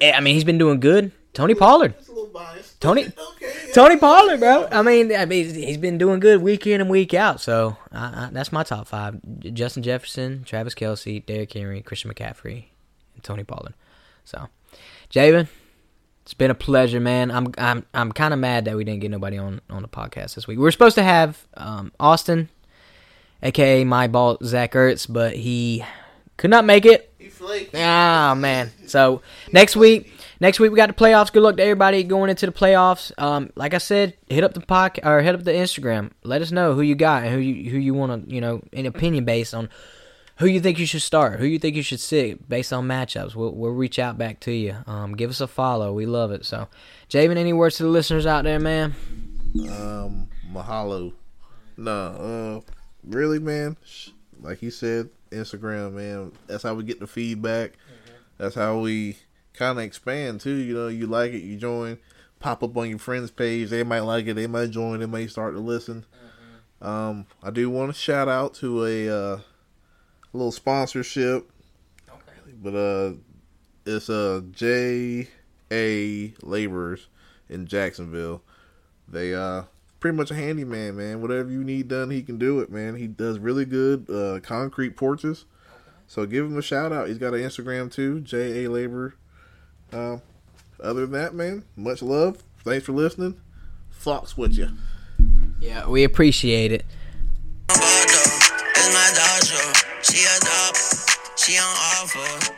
eh, 0.00 0.12
I 0.12 0.20
mean, 0.20 0.34
he's 0.34 0.44
been 0.44 0.58
doing 0.58 0.80
good. 0.80 1.12
Tony 1.32 1.54
Pollard. 1.54 1.94
It's 1.98 2.08
a 2.08 2.12
little 2.12 2.26
biased. 2.30 2.80
Tony- 2.80 3.04
Okay. 3.34 3.52
yeah. 3.66 3.72
Tony 3.72 3.96
Pollard, 3.96 4.40
bro. 4.40 4.66
I 4.72 4.82
mean, 4.82 5.14
I 5.14 5.24
mean, 5.26 5.54
he's 5.54 5.76
been 5.76 5.96
doing 5.98 6.18
good 6.18 6.42
week 6.42 6.66
in 6.66 6.80
and 6.80 6.90
week 6.90 7.14
out. 7.14 7.40
So 7.40 7.76
I, 7.92 8.26
I, 8.26 8.28
that's 8.32 8.50
my 8.50 8.64
top 8.64 8.88
five: 8.88 9.20
Justin 9.40 9.82
Jefferson, 9.84 10.42
Travis 10.44 10.74
Kelce, 10.74 11.24
Derrick 11.24 11.52
Henry, 11.52 11.80
Christian 11.82 12.12
McCaffrey, 12.12 12.64
and 13.14 13.22
Tony 13.22 13.44
Pollard. 13.44 13.74
So, 14.24 14.48
Javin, 15.10 15.46
it's 16.22 16.34
been 16.34 16.50
a 16.50 16.54
pleasure, 16.56 16.98
man. 17.00 17.30
I'm 17.30 17.52
I'm 17.58 17.86
I'm 17.94 18.10
kind 18.10 18.34
of 18.34 18.40
mad 18.40 18.64
that 18.64 18.76
we 18.76 18.82
didn't 18.82 19.00
get 19.00 19.10
nobody 19.12 19.38
on 19.38 19.60
on 19.70 19.82
the 19.82 19.88
podcast 19.88 20.34
this 20.34 20.48
week. 20.48 20.58
We 20.58 20.64
were 20.64 20.72
supposed 20.72 20.96
to 20.96 21.04
have 21.04 21.46
um, 21.54 21.92
Austin, 22.00 22.48
aka 23.42 23.84
my 23.84 24.08
ball 24.08 24.38
Zach 24.42 24.72
Ertz, 24.72 25.06
but 25.08 25.36
he 25.36 25.84
could 26.40 26.48
not 26.48 26.64
make 26.64 26.86
it. 26.86 27.12
He 27.18 27.28
flaked. 27.28 27.74
Ah 27.74 28.34
man. 28.34 28.70
So 28.86 29.20
next 29.52 29.76
week, 29.76 30.10
next 30.40 30.58
week 30.58 30.70
we 30.70 30.76
got 30.76 30.88
the 30.88 30.94
playoffs. 30.94 31.30
Good 31.30 31.42
luck 31.42 31.58
to 31.58 31.62
everybody 31.62 32.02
going 32.02 32.30
into 32.30 32.46
the 32.46 32.52
playoffs. 32.52 33.12
Um, 33.18 33.50
like 33.56 33.74
I 33.74 33.78
said, 33.78 34.16
hit 34.26 34.42
up 34.42 34.54
the 34.54 34.60
podcast 34.60 35.04
or 35.04 35.20
hit 35.20 35.34
up 35.34 35.44
the 35.44 35.52
Instagram. 35.52 36.12
Let 36.24 36.40
us 36.40 36.50
know 36.50 36.72
who 36.72 36.80
you 36.80 36.94
got 36.94 37.24
and 37.24 37.34
who 37.34 37.40
you 37.40 37.70
who 37.70 37.76
you 37.76 37.92
want 37.92 38.26
to 38.26 38.34
you 38.34 38.40
know 38.40 38.62
an 38.72 38.86
opinion 38.86 39.26
based 39.26 39.52
on 39.52 39.68
who 40.38 40.46
you 40.46 40.60
think 40.62 40.78
you 40.78 40.86
should 40.86 41.02
start, 41.02 41.38
who 41.38 41.44
you 41.44 41.58
think 41.58 41.76
you 41.76 41.82
should 41.82 42.00
sit 42.00 42.48
based 42.48 42.72
on 42.72 42.88
matchups. 42.88 43.34
We'll 43.34 43.54
we'll 43.54 43.72
reach 43.72 43.98
out 43.98 44.16
back 44.16 44.40
to 44.40 44.50
you. 44.50 44.76
Um, 44.86 45.14
give 45.14 45.28
us 45.28 45.42
a 45.42 45.46
follow. 45.46 45.92
We 45.92 46.06
love 46.06 46.32
it. 46.32 46.46
So, 46.46 46.68
Javin, 47.10 47.36
any 47.36 47.52
words 47.52 47.76
to 47.76 47.82
the 47.82 47.90
listeners 47.90 48.24
out 48.24 48.44
there, 48.44 48.58
man? 48.58 48.94
Um, 49.68 50.30
mahalo. 50.50 51.12
No, 51.76 52.62
uh, 52.64 52.72
really, 53.04 53.38
man. 53.38 53.76
Like 54.40 54.56
he 54.56 54.70
said, 54.70 55.10
Instagram, 55.30 55.94
man. 55.94 56.32
That's 56.46 56.62
how 56.62 56.74
we 56.74 56.84
get 56.84 57.00
the 57.00 57.06
feedback. 57.06 57.72
That's 58.38 58.54
how 58.54 58.78
we 58.78 59.18
kind 59.54 59.78
of 59.78 59.84
expand 59.84 60.40
too. 60.40 60.54
You 60.54 60.74
know, 60.74 60.88
you 60.88 61.06
like 61.06 61.32
it, 61.32 61.42
you 61.42 61.56
join, 61.56 61.98
pop 62.38 62.62
up 62.62 62.76
on 62.76 62.88
your 62.90 62.98
friends' 62.98 63.30
page. 63.30 63.70
They 63.70 63.82
might 63.84 64.00
like 64.00 64.26
it, 64.26 64.34
they 64.34 64.46
might 64.46 64.70
join, 64.70 65.00
they 65.00 65.06
may 65.06 65.26
start 65.26 65.54
to 65.54 65.60
listen. 65.60 66.04
Um, 66.80 67.26
I 67.42 67.50
do 67.50 67.68
want 67.68 67.92
to 67.92 67.98
shout 68.00 68.28
out 68.28 68.54
to 68.54 68.84
a 68.86 69.08
uh, 69.08 69.38
little 70.32 70.52
sponsorship, 70.52 71.50
Okay. 72.08 72.52
but 72.62 72.74
uh, 72.74 73.12
it's 73.84 74.08
uh 74.08 74.40
J 74.50 75.28
A 75.70 76.34
Laborers 76.42 77.08
in 77.50 77.66
Jacksonville. 77.66 78.42
They 79.08 79.34
uh 79.34 79.64
pretty 80.00 80.16
much 80.16 80.30
a 80.30 80.34
handyman, 80.34 80.96
man. 80.96 81.22
Whatever 81.22 81.50
you 81.50 81.62
need 81.62 81.86
done, 81.88 82.10
he 82.10 82.22
can 82.22 82.38
do 82.38 82.60
it, 82.60 82.70
man. 82.70 82.96
He 82.96 83.06
does 83.06 83.38
really 83.38 83.64
good 83.64 84.10
uh 84.10 84.40
concrete 84.40 84.96
porches. 84.96 85.44
So 86.06 86.26
give 86.26 86.46
him 86.46 86.58
a 86.58 86.62
shout 86.62 86.92
out. 86.92 87.06
He's 87.08 87.18
got 87.18 87.34
an 87.34 87.40
Instagram 87.40 87.92
too, 87.92 88.20
J 88.20 88.64
A 88.64 88.70
Labor. 88.70 89.14
Um, 89.92 90.22
other 90.82 91.02
than 91.02 91.12
that, 91.12 91.34
man, 91.34 91.64
much 91.76 92.02
love. 92.02 92.42
Thanks 92.64 92.86
for 92.86 92.92
listening. 92.92 93.40
Fox 93.90 94.36
with 94.36 94.56
you. 94.56 94.70
Yeah, 95.60 95.88
we 95.88 96.04
appreciate 96.04 96.72
it. 96.72 96.84
It's 97.68 98.94
my 98.94 99.12
dog 99.14 99.44
show. 99.44 99.72
She 100.02 100.24
dog. 100.40 100.76
She 101.36 101.58
on 101.58 101.64
offer. 101.64 102.56